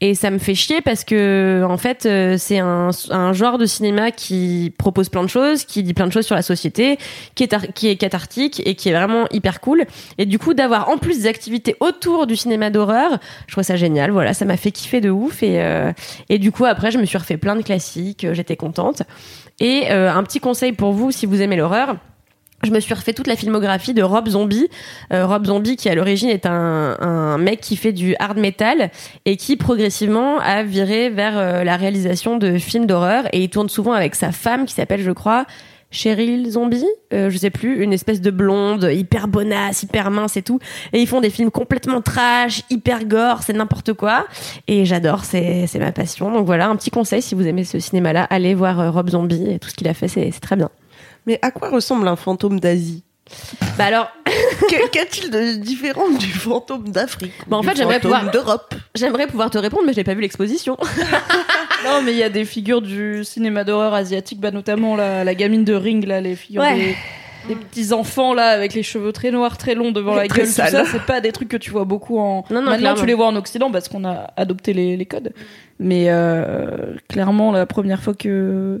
Et 0.00 0.14
ça 0.14 0.30
me 0.30 0.38
fait 0.38 0.54
chier 0.54 0.80
parce 0.80 1.04
que 1.04 1.62
en 1.68 1.76
fait 1.76 2.06
euh, 2.06 2.36
c'est 2.38 2.58
un, 2.58 2.88
un 3.10 3.32
genre 3.34 3.58
de 3.58 3.66
cinéma 3.66 4.12
qui 4.12 4.72
propose 4.78 5.10
plein 5.10 5.22
de 5.22 5.28
choses 5.28 5.64
qui 5.64 5.82
dit 5.82 5.92
plein 5.92 6.06
de 6.06 6.12
choses 6.12 6.24
sur 6.24 6.34
la 6.34 6.42
société 6.42 6.98
qui 7.34 7.44
est 7.44 7.72
qui 7.74 7.88
est 7.88 7.96
cathartique 7.96 8.62
et 8.64 8.76
qui 8.76 8.88
est 8.88 8.94
vraiment 8.94 9.26
hyper 9.30 9.60
cool. 9.60 9.84
Et 10.16 10.24
du 10.24 10.38
coup 10.38 10.54
d'avoir 10.54 10.88
en 10.88 10.96
plus 10.96 11.18
des 11.18 11.26
activités 11.26 11.76
autour 11.80 12.26
du 12.26 12.34
cinéma 12.34 12.70
d'horreur 12.70 13.18
je 13.46 13.52
trouve 13.52 13.64
ça 13.64 13.76
génial. 13.76 14.10
Voilà 14.10 14.32
ça 14.32 14.46
m'a 14.46 14.56
fait 14.56 14.70
kiffer 14.70 15.02
de 15.02 15.10
ouf. 15.10 15.42
Et 15.42 15.62
et 16.30 16.38
du 16.38 16.50
coup 16.50 16.64
après 16.64 16.90
je 16.90 16.96
me 16.96 17.04
suis 17.04 17.18
refait 17.18 17.36
plein 17.36 17.56
de 17.56 17.62
classiques 17.62 18.26
j'étais 18.32 18.56
contente 18.56 19.02
et 19.60 19.90
euh, 19.90 20.12
un 20.12 20.22
petit 20.22 20.40
conseil 20.40 20.72
pour 20.72 20.92
vous 20.92 21.10
si 21.10 21.26
vous 21.26 21.40
aimez 21.42 21.56
l'horreur. 21.56 21.96
Je 22.62 22.70
me 22.70 22.80
suis 22.80 22.94
refait 22.94 23.12
toute 23.12 23.26
la 23.26 23.36
filmographie 23.36 23.92
de 23.92 24.02
Rob 24.02 24.26
Zombie. 24.28 24.68
Euh, 25.12 25.26
Rob 25.26 25.44
Zombie, 25.44 25.76
qui 25.76 25.90
à 25.90 25.94
l'origine 25.94 26.30
est 26.30 26.46
un, 26.46 26.96
un 26.98 27.36
mec 27.36 27.60
qui 27.60 27.76
fait 27.76 27.92
du 27.92 28.16
hard 28.18 28.38
metal 28.38 28.90
et 29.26 29.36
qui 29.36 29.56
progressivement 29.56 30.38
a 30.38 30.62
viré 30.62 31.10
vers 31.10 31.36
euh, 31.36 31.62
la 31.62 31.76
réalisation 31.76 32.38
de 32.38 32.56
films 32.56 32.86
d'horreur. 32.86 33.26
Et 33.32 33.42
il 33.42 33.50
tourne 33.50 33.68
souvent 33.68 33.92
avec 33.92 34.14
sa 34.14 34.32
femme 34.32 34.64
qui 34.64 34.72
s'appelle, 34.72 35.02
je 35.02 35.10
crois, 35.10 35.44
Cheryl 35.94 36.50
Zombie, 36.50 36.84
euh, 37.12 37.30
je 37.30 37.38
sais 37.38 37.50
plus, 37.50 37.82
une 37.82 37.92
espèce 37.92 38.20
de 38.20 38.30
blonde 38.30 38.88
hyper 38.92 39.28
bonasse, 39.28 39.82
hyper 39.84 40.10
mince 40.10 40.36
et 40.36 40.42
tout. 40.42 40.58
Et 40.92 41.00
ils 41.00 41.06
font 41.06 41.20
des 41.20 41.30
films 41.30 41.50
complètement 41.50 42.00
trash, 42.02 42.62
hyper 42.68 43.04
gore, 43.04 43.42
c'est 43.42 43.52
n'importe 43.52 43.92
quoi. 43.94 44.26
Et 44.68 44.84
j'adore, 44.84 45.24
c'est 45.24 45.66
c'est 45.68 45.78
ma 45.78 45.92
passion. 45.92 46.30
Donc 46.32 46.46
voilà, 46.46 46.68
un 46.68 46.76
petit 46.76 46.90
conseil 46.90 47.22
si 47.22 47.34
vous 47.34 47.46
aimez 47.46 47.64
ce 47.64 47.78
cinéma-là, 47.78 48.24
allez 48.28 48.54
voir 48.54 48.80
euh, 48.80 48.90
Rob 48.90 49.08
Zombie 49.10 49.46
et 49.50 49.58
tout 49.58 49.68
ce 49.70 49.74
qu'il 49.74 49.88
a 49.88 49.94
fait, 49.94 50.08
c'est 50.08 50.30
très 50.40 50.56
bien. 50.56 50.68
Mais 51.26 51.38
à 51.42 51.50
quoi 51.50 51.70
ressemble 51.70 52.06
un 52.08 52.16
fantôme 52.16 52.60
d'Asie? 52.60 53.02
Bah 53.78 53.86
alors, 53.86 54.08
Qu'a-t-il 54.92 55.30
de 55.30 55.54
différent 55.56 56.10
du 56.10 56.26
fantôme 56.28 56.90
d'Afrique? 56.90 57.32
Bah, 57.46 57.56
en 57.56 57.62
fait, 57.62 57.74
j'aimerais 57.76 58.00
fantôme 58.00 58.10
pouvoir- 58.18 58.30
d'Europe? 58.32 58.74
j'aimerais 58.94 59.26
pouvoir 59.26 59.48
te 59.50 59.56
répondre, 59.58 59.84
mais 59.86 59.92
je 59.92 59.98
n'ai 59.98 60.04
pas 60.04 60.12
vu 60.14 60.20
l'exposition. 60.20 60.76
Non, 61.84 62.02
mais 62.02 62.12
il 62.12 62.18
y 62.18 62.22
a 62.22 62.28
des 62.30 62.44
figures 62.44 62.82
du 62.82 63.24
cinéma 63.24 63.64
d'horreur 63.64 63.94
asiatique, 63.94 64.40
bah, 64.40 64.50
notamment 64.50 64.96
la, 64.96 65.24
la 65.24 65.34
gamine 65.34 65.64
de 65.64 65.74
Ring, 65.74 66.04
là, 66.06 66.20
les 66.20 66.34
figures 66.36 66.62
Ouais. 66.62 66.74
des, 66.76 66.96
des 67.48 67.56
petits 67.56 67.92
enfants 67.92 68.32
là 68.32 68.48
avec 68.48 68.72
les 68.72 68.82
cheveux 68.82 69.12
très 69.12 69.30
noirs, 69.30 69.58
très 69.58 69.74
longs 69.74 69.92
devant 69.92 70.14
la 70.14 70.26
gueule, 70.28 70.46
tout 70.46 70.52
sales. 70.52 70.70
ça, 70.70 70.84
c'est 70.86 71.02
pas 71.02 71.20
des 71.20 71.30
trucs 71.30 71.48
que 71.50 71.58
tu 71.58 71.70
vois 71.70 71.84
beaucoup 71.84 72.18
en. 72.18 72.44
Non, 72.50 72.56
non, 72.56 72.62
Maintenant, 72.62 72.78
clairement. 72.78 73.00
tu 73.00 73.06
les 73.06 73.14
vois 73.14 73.26
en 73.26 73.36
Occident 73.36 73.70
parce 73.70 73.88
qu'on 73.88 74.04
a 74.04 74.32
adopté 74.36 74.72
les, 74.72 74.96
les 74.96 75.04
codes. 75.06 75.32
Mais 75.78 76.06
euh, 76.08 76.94
clairement, 77.08 77.52
la 77.52 77.66
première 77.66 78.00
fois 78.02 78.14
que 78.14 78.80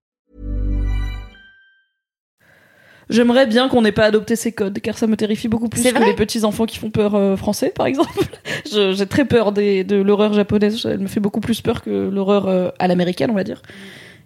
J'aimerais 3.11 3.45
bien 3.45 3.67
qu'on 3.67 3.81
n'ait 3.81 3.91
pas 3.91 4.05
adopté 4.05 4.37
ces 4.37 4.53
codes, 4.53 4.79
car 4.79 4.97
ça 4.97 5.05
me 5.05 5.17
terrifie 5.17 5.49
beaucoup 5.49 5.67
plus 5.67 5.83
que 5.83 6.03
les 6.05 6.15
petits 6.15 6.45
enfants 6.45 6.65
qui 6.65 6.77
font 6.77 6.89
peur 6.89 7.13
euh, 7.15 7.35
français, 7.35 7.69
par 7.69 7.85
exemple. 7.85 8.23
J'ai 8.71 9.05
très 9.05 9.25
peur 9.25 9.51
des, 9.51 9.83
de 9.83 9.97
l'horreur 9.97 10.33
japonaise. 10.33 10.85
Elle 10.85 10.99
me 10.99 11.07
fait 11.07 11.19
beaucoup 11.19 11.41
plus 11.41 11.61
peur 11.61 11.81
que 11.81 11.89
l'horreur 11.89 12.47
euh, 12.47 12.69
à 12.79 12.87
l'américaine, 12.87 13.29
on 13.29 13.35
va 13.35 13.43
dire. 13.43 13.61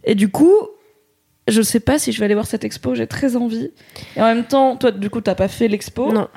Et 0.04 0.14
du 0.14 0.30
coup, 0.30 0.56
je 1.48 1.62
sais 1.64 1.80
pas 1.80 1.98
si 1.98 2.12
je 2.12 2.20
vais 2.20 2.26
aller 2.26 2.36
voir 2.36 2.46
cette 2.46 2.64
expo. 2.64 2.94
J'ai 2.94 3.08
très 3.08 3.36
envie. 3.36 3.72
Et 4.16 4.22
en 4.22 4.26
même 4.26 4.46
temps, 4.46 4.76
toi, 4.78 4.92
du 4.92 5.10
coup, 5.10 5.20
t'as 5.20 5.36
pas 5.36 5.48
fait 5.48 5.68
l'expo. 5.68 6.14
Non. 6.14 6.28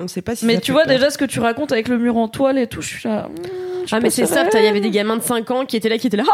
On 0.00 0.08
sait 0.08 0.22
pas 0.22 0.34
si 0.34 0.46
Mais 0.46 0.54
ça 0.54 0.60
tu 0.60 0.66
fait 0.66 0.72
vois 0.72 0.84
peur. 0.84 0.94
déjà 0.94 1.10
ce 1.10 1.18
que 1.18 1.24
tu 1.24 1.38
racontes 1.40 1.72
avec 1.72 1.88
le 1.88 1.98
mur 1.98 2.16
en 2.16 2.28
toile 2.28 2.58
et 2.58 2.66
tout. 2.66 2.82
Je 2.82 2.88
suis 2.88 3.08
là. 3.08 3.28
hmm, 3.28 3.86
je 3.86 3.94
Ah, 3.94 4.00
mais 4.00 4.10
c'est 4.10 4.26
soft, 4.26 4.50
il 4.54 4.64
y 4.64 4.66
avait 4.66 4.80
des 4.80 4.90
gamins 4.90 5.16
de 5.16 5.22
5 5.22 5.50
ans 5.50 5.64
qui 5.66 5.76
étaient 5.76 5.88
là, 5.88 5.98
qui 5.98 6.06
étaient 6.06 6.16
là. 6.16 6.24
Ah 6.28 6.32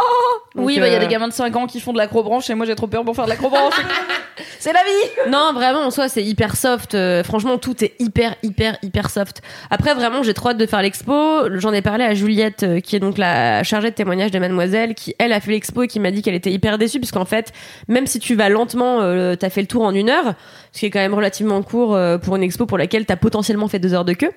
Oui, 0.55 0.75
Donc, 0.75 0.83
bah 0.83 0.89
il 0.89 0.93
y 0.93 0.95
a 0.95 0.99
euh, 0.99 1.01
des 1.01 1.09
gamins 1.09 1.29
de 1.29 1.33
5 1.33 1.55
ans 1.57 1.67
qui 1.67 1.81
font 1.81 1.93
de 1.93 1.99
l'acrobranche 1.99 2.49
et 2.51 2.55
moi 2.55 2.67
j'ai 2.67 2.75
trop 2.75 2.87
peur 2.87 3.05
pour 3.05 3.15
faire 3.15 3.25
de 3.25 3.31
l'acrobranche. 3.31 3.75
c'est 4.59 4.73
la 4.73 4.81
vie. 4.85 5.31
Non, 5.31 5.53
vraiment, 5.55 5.81
en 5.81 5.91
soi, 5.91 6.09
c'est 6.09 6.23
hyper 6.23 6.57
soft. 6.57 6.95
Euh, 6.95 7.23
franchement, 7.25 7.59
tout 7.59 7.83
est 7.85 7.95
hyper, 7.99 8.35
hyper, 8.43 8.77
hyper 8.83 9.11
soft. 9.11 9.43
Après, 9.71 9.95
vraiment, 9.95 10.23
j'ai 10.23 10.35
trop 10.35 10.51
hâte 10.51 10.59
de 10.59 10.67
faire 10.67 10.83
l'expo. 10.83 11.13
J'en 11.59 11.73
ai 11.73 11.83
parlé 11.83 12.05
à 12.05 12.15
Juliette, 12.15 12.63
euh, 12.63 12.81
qui 12.81 12.97
est 12.97 13.01
donc 13.01 13.19
la 13.19 13.63
chargée 13.65 13.91
de 13.91 13.95
témoignage 13.95 14.31
de 14.31 14.39
Mademoiselle, 14.39 14.95
qui, 14.95 15.15
elle, 15.19 15.33
a 15.33 15.41
fait 15.41 15.51
l'expo 15.51 15.83
et 15.83 15.89
qui 15.89 16.01
m'a 16.01 16.11
dit 16.11 16.23
qu'elle 16.23 16.35
était 16.35 16.53
hyper 16.53 16.79
déçue, 16.79 16.99
puisqu'en 17.01 17.25
fait, 17.25 17.53
même 17.89 18.07
si 18.07 18.19
tu 18.19 18.35
vas 18.35 18.49
lentement, 18.49 19.01
euh, 19.01 19.35
t'as 19.37 19.51
fait 19.51 19.61
le 19.63 19.67
tour 19.69 19.83
en 19.85 19.93
une 19.95 20.11
heure, 20.11 20.35
ce 20.73 20.81
qui 20.81 20.87
est 20.87 20.91
quand 20.91 20.99
même 21.01 21.15
relativement 21.15 21.63
court 21.63 21.95
euh, 21.97 22.19
pour 22.19 22.37
une 22.37 22.43
expo 22.43 22.67
pour 22.67 22.79
laquelle 22.79 23.07
t'as 23.07 23.17
potentiellement 23.17 23.58
fait 23.67 23.81
deux 23.81 23.95
heures 23.95 24.05
de 24.05 24.13
queue. 24.13 24.31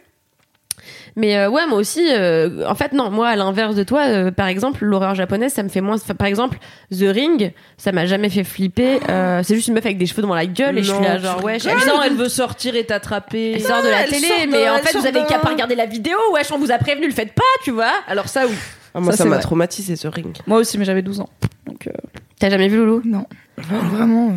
Mais 1.18 1.38
euh, 1.38 1.50
ouais, 1.50 1.68
moi 1.68 1.78
aussi, 1.78 2.08
euh, 2.10 2.66
en 2.68 2.74
fait, 2.74 2.94
non, 2.94 3.12
moi, 3.12 3.28
à 3.28 3.36
l'inverse 3.36 3.76
de 3.76 3.84
toi, 3.84 4.04
euh, 4.08 4.32
par 4.32 4.48
exemple, 4.48 4.84
l'horreur 4.86 5.14
japonaise, 5.14 5.52
ça 5.54 5.62
me 5.62 5.68
fait 5.70 5.82
moins. 5.82 5.96
enfin, 5.96 6.16
Par 6.16 6.26
exemple, 6.26 6.58
The 6.92 7.04
Ring, 7.14 7.52
ça 7.78 7.92
m'a 7.92 8.06
jamais 8.06 8.30
fait 8.30 8.46
flipper. 8.46 9.00
Euh, 9.10 9.42
c'est 9.44 9.56
juste 9.56 9.68
une 9.68 9.74
meuf 9.74 9.86
avec 9.86 9.98
des 9.98 10.06
cheveux 10.06 10.22
dans 10.22 10.34
la 10.34 10.46
gueule 10.46 10.78
et 10.78 10.84
je 10.84 10.92
suis 10.94 11.04
là, 11.04 11.18
genre, 11.20 11.44
ouais, 11.44 11.58
non, 11.88 12.02
elle 12.04 12.14
veut 12.16 12.30
sortir 12.30 12.76
et 12.78 12.86
t'attraper. 12.86 13.52
elle 13.56 13.62
sort 13.62 13.84
de 13.84 13.90
la 13.90 14.04
elle 14.06 14.10
télé, 14.10 14.28
de- 14.46 14.52
mais 14.52 14.70
en 14.70 14.78
elle 14.78 14.84
fait, 14.88 14.98
vous 14.98 15.06
avez 15.06 15.24
qu'à 15.28 15.40
pas 15.40 15.50
regarder 15.50 15.76
la 15.76 15.86
vidéo. 15.86 16.16
Wesh, 16.34 16.52
on 16.52 16.58
vous 16.58 16.72
a 16.72 16.78
prévenu, 16.78 17.08
le 17.08 17.14
faites 17.14 17.34
pas, 17.34 17.44
tu 17.64 17.72
vois. 17.72 17.92
Alors 18.08 18.30
ça 18.30 18.48
oui. 18.48 18.54
Ah, 18.94 19.00
moi, 19.02 19.14
Ça, 19.14 19.26
m'a 19.26 19.38
traumatisé 19.38 19.96
ce 19.98 20.08
ring. 20.08 20.38
Moi 20.48 20.60
aussi, 20.60 20.78
mais 20.78 20.86
j'avais 20.86 21.02
12 21.02 21.20
ans. 21.20 21.30
Donc 21.66 21.88
euh, 21.88 21.92
T'as 22.40 22.50
jamais 22.50 22.70
vu 22.70 22.78
Loulou? 22.78 23.02
Non. 23.06 23.26
Vraiment. 23.58 24.34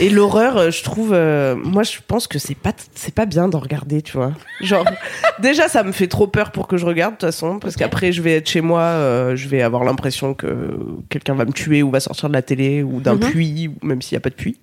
Et 0.00 0.10
l'horreur, 0.10 0.56
euh, 0.58 0.70
je 0.70 0.82
trouve, 0.82 1.12
euh, 1.12 1.54
moi, 1.56 1.82
je 1.82 1.98
pense 2.06 2.26
que 2.26 2.38
c'est 2.38 2.54
pas, 2.54 2.72
c'est 2.94 3.14
pas 3.14 3.26
bien 3.26 3.48
d'en 3.48 3.58
regarder, 3.58 4.02
tu 4.02 4.12
vois. 4.16 4.32
Genre, 4.60 4.84
déjà, 5.40 5.68
ça 5.68 5.82
me 5.82 5.92
fait 5.92 6.08
trop 6.08 6.26
peur 6.26 6.52
pour 6.52 6.68
que 6.68 6.76
je 6.76 6.84
regarde, 6.86 7.14
de 7.14 7.18
toute 7.18 7.28
façon, 7.28 7.58
parce 7.58 7.76
qu'après, 7.76 8.12
je 8.12 8.20
vais 8.22 8.34
être 8.36 8.48
chez 8.48 8.60
moi, 8.60 8.80
euh, 8.82 9.34
je 9.36 9.48
vais 9.48 9.62
avoir 9.62 9.84
l'impression 9.84 10.34
que 10.34 10.76
quelqu'un 11.08 11.34
va 11.34 11.44
me 11.44 11.52
tuer 11.52 11.82
ou 11.82 11.90
va 11.90 12.00
sortir 12.00 12.28
de 12.28 12.34
la 12.34 12.42
télé 12.42 12.82
ou 12.82 13.00
d'un 13.00 13.14
Mhm. 13.14 13.20
puits, 13.30 13.70
même 13.82 14.02
s'il 14.02 14.14
y 14.14 14.16
a 14.16 14.20
pas 14.20 14.30
de 14.30 14.34
puits. 14.34 14.58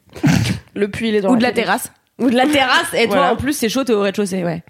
le 0.76 0.88
puits 0.90 1.10
il 1.10 1.16
est 1.16 1.22
dans 1.22 1.32
Ou 1.34 1.38
de 1.38 1.42
la 1.44 1.52
télé. 1.52 1.64
terrasse. 1.66 1.92
Ou 2.20 2.30
de 2.30 2.36
la 2.36 2.46
terrasse, 2.48 2.94
et 2.94 3.06
toi, 3.08 3.16
Voilà. 3.18 3.34
en 3.34 3.36
plus, 3.36 3.54
c'est 3.54 3.70
chaud, 3.70 3.84
t'es 3.84 3.94
au 3.94 4.02
rez-de-chaussée, 4.02 4.44
ouais. 4.44 4.62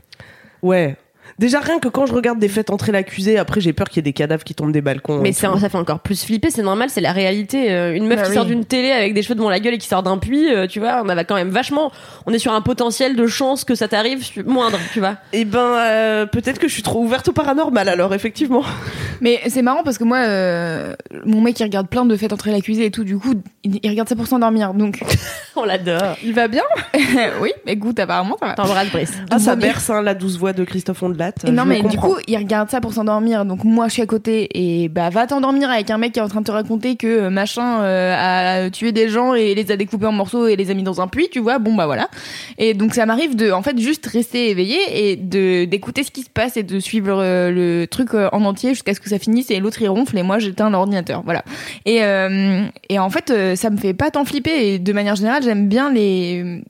Ouais. 0.62 0.96
Déjà, 1.40 1.60
rien 1.62 1.80
que 1.80 1.88
quand 1.88 2.06
je 2.06 2.14
regarde 2.14 2.38
des 2.38 2.50
fêtes 2.50 2.70
entrer 2.70 2.92
l'accusé, 2.92 3.38
après, 3.40 3.62
j'ai 3.62 3.74
peur 3.74 3.88
qu'il 3.90 3.98
y 3.98 4.00
ait 4.02 4.04
des 4.04 4.14
cadavres 4.14 4.44
qui 4.44 4.54
tombent 4.54 4.72
des 4.74 4.82
balcons. 4.82 5.22
Mais 5.22 5.30
et 5.30 5.34
ça 5.34 5.52
fait 5.58 5.76
encore 5.78 6.00
plus 6.02 6.24
flipper, 6.24 6.52
c'est 6.52 6.62
normal, 6.64 6.90
c'est 6.90 7.00
la 7.02 7.14
réalité. 7.14 7.72
Euh, 7.72 7.96
Une 7.96 8.06
meuf 8.08 8.18
Bah 8.18 8.24
qui 8.26 8.30
oui. 8.32 8.36
sort 8.36 8.46
d'une 8.46 8.66
télé 8.66 8.92
avec 8.92 9.14
des 9.14 9.22
cheveux 9.24 9.36
devant 9.36 9.50
la 9.50 9.60
gueule 9.62 9.74
et 9.74 9.78
qui 9.78 9.88
sort 9.88 10.04
d'un 10.04 10.18
puits, 10.18 10.54
euh, 10.54 10.68
tu 10.68 10.80
vois, 10.80 11.02
on 11.04 11.08
avait 11.10 11.24
quand 11.26 11.36
même 11.36 11.50
vachement. 11.50 11.92
On 12.26 12.34
est 12.34 12.40
sur 12.40 12.52
un 12.54 12.62
potentiel 12.62 13.16
de 13.16 13.26
chance 13.26 13.64
que 13.64 13.74
ça 13.74 13.88
t'arrive 13.88 14.22
su- 14.24 14.44
moindre, 14.44 14.78
tu 14.94 15.00
vois. 15.00 15.16
Eh 15.34 15.46
ben, 15.46 15.60
euh, 15.60 16.26
peut-être 16.26 16.60
que 16.60 16.68
je 16.68 16.74
suis 16.74 16.84
trop 16.84 17.02
ouverte 17.02 17.30
au 17.30 17.32
paranormal, 17.32 17.88
alors, 17.90 18.14
effectivement. 18.14 18.64
Mais 19.22 19.40
c'est 19.48 19.62
marrant 19.62 19.84
parce 19.84 19.98
que 19.98 20.04
moi, 20.04 20.18
euh, 20.20 20.94
mon 21.26 21.40
mec, 21.42 21.60
il 21.60 21.64
regarde 21.64 21.88
plein 21.88 22.06
de 22.06 22.16
fêtes 22.18 22.34
entrer 22.34 22.52
l'accusé 22.52 22.86
et 22.86 22.92
tout. 22.92 23.04
Du 23.06 23.18
coup, 23.18 23.34
il, 23.64 23.80
il 23.82 23.90
regarde 23.90 24.08
ça 24.10 24.16
pour 24.16 24.28
s'endormir. 24.28 24.74
Donc, 24.74 25.00
On 25.56 25.64
l'adore. 25.66 26.16
Il 26.24 26.34
va 26.34 26.48
bien? 26.50 26.64
Oui, 27.42 27.52
écoute, 27.66 28.00
apparemment, 28.00 28.36
ça 28.40 28.48
va. 28.48 28.54
T'embrasses, 28.56 28.92
Brice. 28.92 29.14
Ah, 29.32 29.40
ça 29.40 29.56
berce, 29.56 29.90
hein, 29.90 30.02
la 30.02 30.14
douce 30.14 30.38
voix 30.38 30.54
de 30.54 30.64
Christophe 30.64 31.02
Ondelat. 31.04 31.29
Et 31.46 31.52
non, 31.52 31.66
mais 31.66 31.82
du 31.82 31.98
coup, 31.98 32.16
il 32.28 32.38
regarde 32.38 32.70
ça 32.70 32.82
pour 32.82 32.94
s'endormir. 32.94 33.46
Donc 33.46 33.64
moi, 33.64 33.88
je 33.88 33.94
suis 33.94 34.02
à 34.02 34.06
côté 34.06 34.48
et 34.54 34.90
bah 34.90 35.10
va 35.10 35.28
t'endormir 35.28 35.70
avec 35.70 35.90
un 35.90 35.98
mec 35.98 36.14
qui 36.14 36.20
est 36.20 36.22
en 36.22 36.28
train 36.28 36.42
de 36.42 36.46
te 36.46 36.52
raconter 36.52 36.96
que 36.96 37.08
euh, 37.08 37.30
machin 37.30 37.82
euh, 37.82 38.66
a 38.66 38.70
tué 38.70 38.92
des 38.92 39.10
gens 39.10 39.34
et 39.34 39.56
les 39.56 39.72
a 39.72 39.78
découpés 39.78 40.06
en 40.08 40.12
morceaux 40.12 40.48
et 40.48 40.56
les 40.56 40.72
a 40.72 40.74
mis 40.74 40.84
dans 40.84 41.02
un 41.02 41.08
puits, 41.08 41.30
tu 41.32 41.40
vois. 41.40 41.60
Bon 41.60 41.76
bah 41.76 41.86
voilà. 41.86 42.10
Et 42.58 42.74
donc 42.74 42.94
ça 42.94 43.06
m'arrive 43.06 43.36
de, 43.36 43.52
en 43.52 43.62
fait, 43.62 43.78
juste 43.80 44.06
rester 44.06 44.50
éveillé 44.50 44.78
et 44.94 45.16
de 45.16 45.66
d'écouter 45.66 46.04
ce 46.04 46.12
qui 46.12 46.22
se 46.24 46.30
passe 46.30 46.58
et 46.58 46.64
de 46.64 46.80
suivre 46.80 47.18
euh, 47.22 47.52
le 47.52 47.88
truc 47.88 48.14
euh, 48.14 48.30
en 48.32 48.44
entier 48.46 48.70
jusqu'à 48.70 48.94
ce 48.94 49.00
que 49.00 49.10
ça 49.10 49.20
finisse 49.20 49.52
et 49.52 49.60
l'autre 49.60 49.82
il 49.82 49.90
ronfle 49.90 50.18
et 50.18 50.24
moi 50.24 50.40
j'éteins 50.40 50.70
l'ordinateur. 50.70 51.22
Voilà. 51.26 51.44
Et 51.86 52.04
euh, 52.04 52.64
et 52.90 53.00
en 53.00 53.10
fait, 53.10 53.34
ça 53.56 53.70
me 53.70 53.78
fait 53.78 53.94
pas 53.94 54.12
tant 54.12 54.26
flipper 54.26 54.74
et 54.74 54.80
de 54.80 54.94
manière 54.94 55.16
générale, 55.16 55.44
j'aime 55.44 55.68
bien 55.68 55.92
les- 55.92 56.62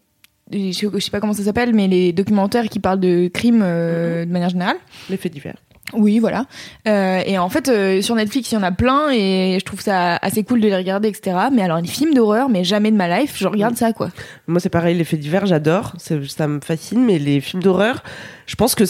je 0.51 0.71
sais- 0.71 0.87
je 0.93 0.99
sais 0.99 1.11
pas 1.11 1.19
comment 1.19 1.33
ça 1.33 1.43
s'appelle, 1.43 1.73
mais 1.73 1.87
les 1.87 2.11
documentaires 2.13 2.69
qui 2.69 2.79
parlent 2.79 2.99
de 2.99 3.27
crimes 3.27 3.61
euh, 3.63 4.25
de 4.25 4.31
manière 4.31 4.49
générale. 4.49 4.77
Les 5.09 5.17
faits 5.17 5.31
divers. 5.33 5.55
Oui, 5.93 6.19
voilà. 6.19 6.45
Euh, 6.87 7.21
et 7.25 7.39
en 7.39 7.49
fait, 7.49 7.67
euh, 7.67 8.01
sur 8.03 8.13
Netflix, 8.13 8.51
il 8.51 8.55
y 8.55 8.57
en 8.59 8.61
a 8.63 8.71
plein 8.71 9.09
et 9.11 9.57
je 9.59 9.65
trouve 9.65 9.81
ça 9.81 10.17
assez 10.17 10.43
cool 10.43 10.61
de 10.61 10.67
les 10.67 10.75
regarder, 10.77 11.07
etc. 11.07 11.35
Mais 11.51 11.63
alors, 11.63 11.81
les 11.81 11.87
films 11.87 12.13
d'horreur, 12.13 12.47
mais 12.47 12.63
jamais 12.63 12.91
de 12.91 12.95
ma 12.95 13.19
life, 13.19 13.33
je 13.37 13.47
regarde 13.47 13.75
ça, 13.75 13.91
quoi. 13.91 14.09
Moi, 14.45 14.59
c'est 14.59 14.69
pareil, 14.69 14.95
les 14.95 15.03
faits 15.03 15.19
divers, 15.19 15.47
j'adore. 15.47 15.93
Ça 15.97 16.47
me 16.47 16.59
fascine, 16.59 17.03
mais 17.03 17.17
les 17.17 17.41
films 17.41 17.63
d'horreur, 17.63 18.03
je 18.45 18.53
pense 18.55 18.75
que. 18.75 18.83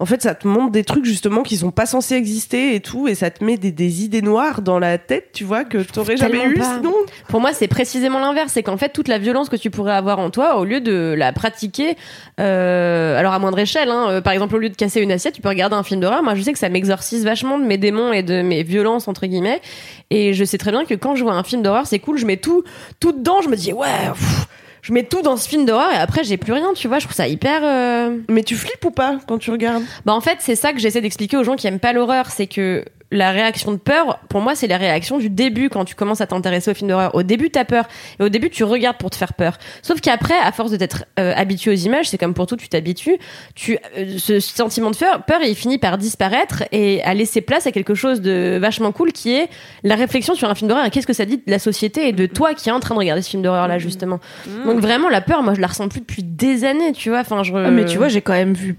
En 0.00 0.06
fait, 0.06 0.22
ça 0.22 0.34
te 0.34 0.48
montre 0.48 0.72
des 0.72 0.82
trucs 0.82 1.04
justement 1.04 1.42
qui 1.42 1.58
sont 1.58 1.70
pas 1.70 1.84
censés 1.84 2.14
exister 2.14 2.74
et 2.74 2.80
tout, 2.80 3.06
et 3.06 3.14
ça 3.14 3.30
te 3.30 3.44
met 3.44 3.58
des, 3.58 3.70
des 3.70 4.02
idées 4.02 4.22
noires 4.22 4.62
dans 4.62 4.78
la 4.78 4.96
tête, 4.96 5.28
tu 5.34 5.44
vois, 5.44 5.64
que 5.64 5.76
t'aurais 5.76 6.16
jamais 6.16 6.42
eu 6.46 6.54
pas. 6.54 6.76
sinon. 6.76 6.94
Pour 7.28 7.42
moi, 7.42 7.52
c'est 7.52 7.68
précisément 7.68 8.18
l'inverse. 8.18 8.52
C'est 8.54 8.62
qu'en 8.62 8.78
fait, 8.78 8.88
toute 8.88 9.08
la 9.08 9.18
violence 9.18 9.50
que 9.50 9.56
tu 9.56 9.68
pourrais 9.70 9.92
avoir 9.92 10.18
en 10.18 10.30
toi, 10.30 10.56
au 10.56 10.64
lieu 10.64 10.80
de 10.80 11.14
la 11.16 11.34
pratiquer, 11.34 11.98
euh, 12.40 13.18
alors 13.18 13.34
à 13.34 13.38
moindre 13.38 13.58
échelle, 13.58 13.90
hein, 13.90 14.06
euh, 14.08 14.20
par 14.22 14.32
exemple, 14.32 14.54
au 14.54 14.58
lieu 14.58 14.70
de 14.70 14.76
casser 14.76 15.02
une 15.02 15.12
assiette, 15.12 15.34
tu 15.34 15.42
peux 15.42 15.50
regarder 15.50 15.76
un 15.76 15.82
film 15.82 16.00
d'horreur. 16.00 16.22
Moi, 16.22 16.34
je 16.34 16.40
sais 16.40 16.54
que 16.54 16.58
ça 16.58 16.70
m'exorcise 16.70 17.26
vachement 17.26 17.58
de 17.58 17.64
mes 17.64 17.76
démons 17.76 18.14
et 18.14 18.22
de 18.22 18.40
mes 18.40 18.62
violences, 18.62 19.06
entre 19.06 19.26
guillemets. 19.26 19.60
Et 20.08 20.32
je 20.32 20.44
sais 20.44 20.56
très 20.56 20.70
bien 20.70 20.86
que 20.86 20.94
quand 20.94 21.14
je 21.14 21.24
vois 21.24 21.34
un 21.34 21.44
film 21.44 21.60
d'horreur, 21.60 21.86
c'est 21.86 21.98
cool, 21.98 22.16
je 22.16 22.24
mets 22.24 22.38
tout, 22.38 22.64
tout 23.00 23.12
dedans, 23.12 23.42
je 23.42 23.50
me 23.50 23.56
dis, 23.56 23.74
ouais, 23.74 23.86
pff, 24.14 24.46
je 24.82 24.92
mets 24.92 25.02
tout 25.04 25.22
dans 25.22 25.36
ce 25.36 25.48
film 25.48 25.64
d'horreur 25.66 25.92
et 25.92 25.96
après, 25.96 26.24
j'ai 26.24 26.36
plus 26.36 26.52
rien, 26.52 26.72
tu 26.74 26.88
vois. 26.88 26.98
Je 26.98 27.04
trouve 27.04 27.16
ça 27.16 27.28
hyper. 27.28 27.60
euh, 27.64 28.16
Mais 28.28 28.42
tu 28.42 28.56
flippes 28.56 28.84
ou 28.84 28.90
pas 28.90 29.18
quand 29.26 29.38
tu 29.38 29.50
regardes? 29.50 29.82
Bah 30.06 30.12
en 30.14 30.20
fait, 30.20 30.36
c'est 30.40 30.54
ça 30.56 30.72
que 30.72 30.78
j'essaie 30.78 31.00
d'expliquer 31.00 31.36
aux 31.36 31.44
gens 31.44 31.56
qui 31.56 31.66
aiment 31.66 31.80
pas 31.80 31.92
l'horreur, 31.92 32.30
c'est 32.30 32.46
que 32.46 32.84
la 33.10 33.30
réaction 33.32 33.72
de 33.72 33.76
peur, 33.76 34.20
pour 34.28 34.40
moi, 34.40 34.54
c'est 34.54 34.66
la 34.66 34.76
réaction 34.76 35.18
du 35.18 35.30
début 35.30 35.68
quand 35.68 35.84
tu 35.84 35.94
commences 35.94 36.20
à 36.20 36.26
t'intéresser 36.26 36.70
aux 36.70 36.74
films 36.74 36.90
d'horreur. 36.90 37.14
Au 37.14 37.22
début, 37.22 37.50
t'as 37.50 37.64
peur 37.64 37.86
et 38.18 38.22
au 38.22 38.28
début, 38.28 38.50
tu 38.50 38.64
regardes 38.64 38.98
pour 38.98 39.10
te 39.10 39.16
faire 39.16 39.34
peur. 39.34 39.58
Sauf 39.82 40.00
qu'après, 40.00 40.38
à 40.38 40.52
force 40.52 40.70
de 40.70 40.76
t'être 40.76 41.04
euh, 41.18 41.32
habitué 41.36 41.72
aux 41.72 41.74
images, 41.74 42.08
c'est 42.08 42.18
comme 42.18 42.34
pour 42.34 42.46
tout, 42.46 42.56
tu 42.56 42.68
t'habitues. 42.68 43.18
Tu 43.54 43.78
euh, 43.96 44.18
ce 44.18 44.38
sentiment 44.40 44.90
de 44.90 44.96
peur, 44.96 45.24
peur, 45.24 45.40
il 45.42 45.56
finit 45.56 45.78
par 45.78 45.98
disparaître 45.98 46.62
et 46.72 47.02
à 47.02 47.14
laisser 47.14 47.40
place 47.40 47.66
à 47.66 47.72
quelque 47.72 47.94
chose 47.94 48.20
de 48.20 48.58
vachement 48.60 48.92
cool 48.92 49.12
qui 49.12 49.34
est 49.34 49.48
la 49.82 49.96
réflexion 49.96 50.34
sur 50.34 50.48
un 50.48 50.54
film 50.54 50.68
d'horreur 50.68 50.90
qu'est-ce 50.90 51.06
que 51.06 51.12
ça 51.12 51.24
dit 51.24 51.38
de 51.38 51.50
la 51.50 51.58
société 51.58 52.08
et 52.08 52.12
de 52.12 52.26
toi 52.26 52.54
qui 52.54 52.68
est 52.68 52.72
en 52.72 52.80
train 52.80 52.94
de 52.94 53.00
regarder 53.00 53.22
ce 53.22 53.30
film 53.30 53.42
d'horreur 53.42 53.68
là 53.68 53.78
justement? 53.78 54.20
Donc 54.64 54.80
vraiment, 54.80 55.08
la 55.08 55.20
peur, 55.20 55.42
moi, 55.42 55.54
je 55.54 55.60
la 55.60 55.66
ressens 55.66 55.88
plus 55.88 56.00
depuis 56.00 56.22
des 56.22 56.64
années, 56.64 56.92
tu 56.92 57.10
vois. 57.10 57.20
Enfin, 57.20 57.42
je. 57.42 57.52
Ah, 57.54 57.70
mais 57.70 57.84
tu 57.84 57.98
vois, 57.98 58.08
j'ai 58.08 58.20
quand 58.20 58.32
même 58.32 58.54
vu 58.54 58.76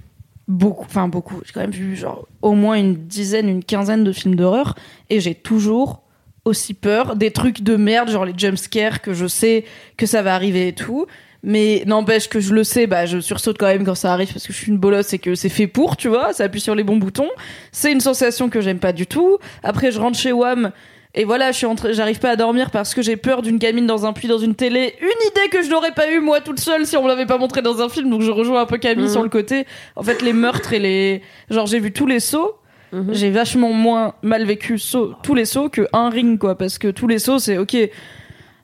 beaucoup, 0.51 0.85
enfin 0.85 1.07
beaucoup, 1.07 1.41
j'ai 1.45 1.53
quand 1.53 1.61
même 1.61 1.71
vu 1.71 1.95
genre 1.95 2.27
au 2.41 2.53
moins 2.53 2.75
une 2.75 2.95
dizaine, 2.95 3.47
une 3.47 3.63
quinzaine 3.63 4.03
de 4.03 4.11
films 4.11 4.35
d'horreur 4.35 4.75
et 5.09 5.19
j'ai 5.19 5.33
toujours 5.33 6.03
aussi 6.43 6.73
peur 6.73 7.15
des 7.15 7.31
trucs 7.31 7.61
de 7.61 7.75
merde, 7.75 8.09
genre 8.09 8.25
les 8.25 8.33
jumpscares 8.35 9.01
que 9.01 9.13
je 9.13 9.27
sais 9.27 9.63
que 9.97 10.05
ça 10.05 10.21
va 10.21 10.35
arriver 10.35 10.67
et 10.67 10.73
tout. 10.73 11.05
Mais 11.43 11.83
n'empêche 11.87 12.29
que 12.29 12.39
je 12.39 12.53
le 12.53 12.63
sais, 12.63 12.85
bah 12.85 13.07
je 13.07 13.19
sursaute 13.19 13.57
quand 13.57 13.65
même 13.65 13.83
quand 13.83 13.95
ça 13.95 14.13
arrive 14.13 14.31
parce 14.31 14.45
que 14.45 14.53
je 14.53 14.57
suis 14.57 14.71
une 14.71 14.77
bolosse 14.77 15.13
et 15.13 15.19
que 15.19 15.33
c'est 15.33 15.49
fait 15.49 15.65
pour, 15.65 15.97
tu 15.97 16.07
vois, 16.07 16.33
ça 16.33 16.43
appuie 16.43 16.61
sur 16.61 16.75
les 16.75 16.83
bons 16.83 16.97
boutons. 16.97 17.29
C'est 17.71 17.91
une 17.91 17.99
sensation 17.99 18.49
que 18.49 18.61
j'aime 18.61 18.77
pas 18.77 18.93
du 18.93 19.07
tout. 19.07 19.39
Après 19.63 19.91
je 19.91 19.99
rentre 19.99 20.19
chez 20.19 20.33
WAM, 20.33 20.71
Et 21.13 21.25
voilà, 21.25 21.51
je 21.51 21.57
suis 21.57 21.65
entrée, 21.65 21.93
j'arrive 21.93 22.19
pas 22.19 22.29
à 22.29 22.35
dormir 22.37 22.71
parce 22.71 22.93
que 22.93 23.01
j'ai 23.01 23.17
peur 23.17 23.41
d'une 23.41 23.57
gamine 23.57 23.85
dans 23.85 24.05
un 24.05 24.13
puits 24.13 24.29
dans 24.29 24.37
une 24.37 24.55
télé. 24.55 24.95
Une 25.01 25.07
idée 25.07 25.49
que 25.51 25.61
je 25.61 25.69
n'aurais 25.69 25.91
pas 25.91 26.09
eu 26.09 26.21
moi 26.21 26.39
toute 26.39 26.59
seule 26.61 26.85
si 26.85 26.95
on 26.95 27.03
me 27.03 27.09
l'avait 27.09 27.25
pas 27.25 27.37
montré 27.37 27.61
dans 27.61 27.81
un 27.81 27.89
film. 27.89 28.09
Donc 28.09 28.21
je 28.21 28.31
rejoins 28.31 28.61
un 28.61 28.65
peu 28.65 28.77
Camille 28.77 29.05
Mhm. 29.07 29.11
sur 29.11 29.23
le 29.23 29.27
côté. 29.29 29.65
En 29.97 30.03
fait, 30.03 30.21
les 30.21 30.31
meurtres 30.31 30.71
et 30.71 30.79
les, 30.79 31.21
genre 31.49 31.67
j'ai 31.67 31.79
vu 31.79 31.91
tous 31.91 32.07
les 32.07 32.21
sauts. 32.21 32.55
Mhm. 32.93 33.09
J'ai 33.13 33.29
vachement 33.29 33.71
moins 33.73 34.13
mal 34.21 34.45
vécu 34.45 34.77
saut, 34.79 35.13
tous 35.23 35.35
les 35.35 35.45
sauts 35.45 35.69
que 35.69 35.87
un 35.93 36.09
ring 36.09 36.37
quoi, 36.39 36.57
parce 36.57 36.77
que 36.77 36.87
tous 36.89 37.07
les 37.07 37.19
sauts 37.19 37.39
c'est 37.39 37.57
ok. 37.57 37.75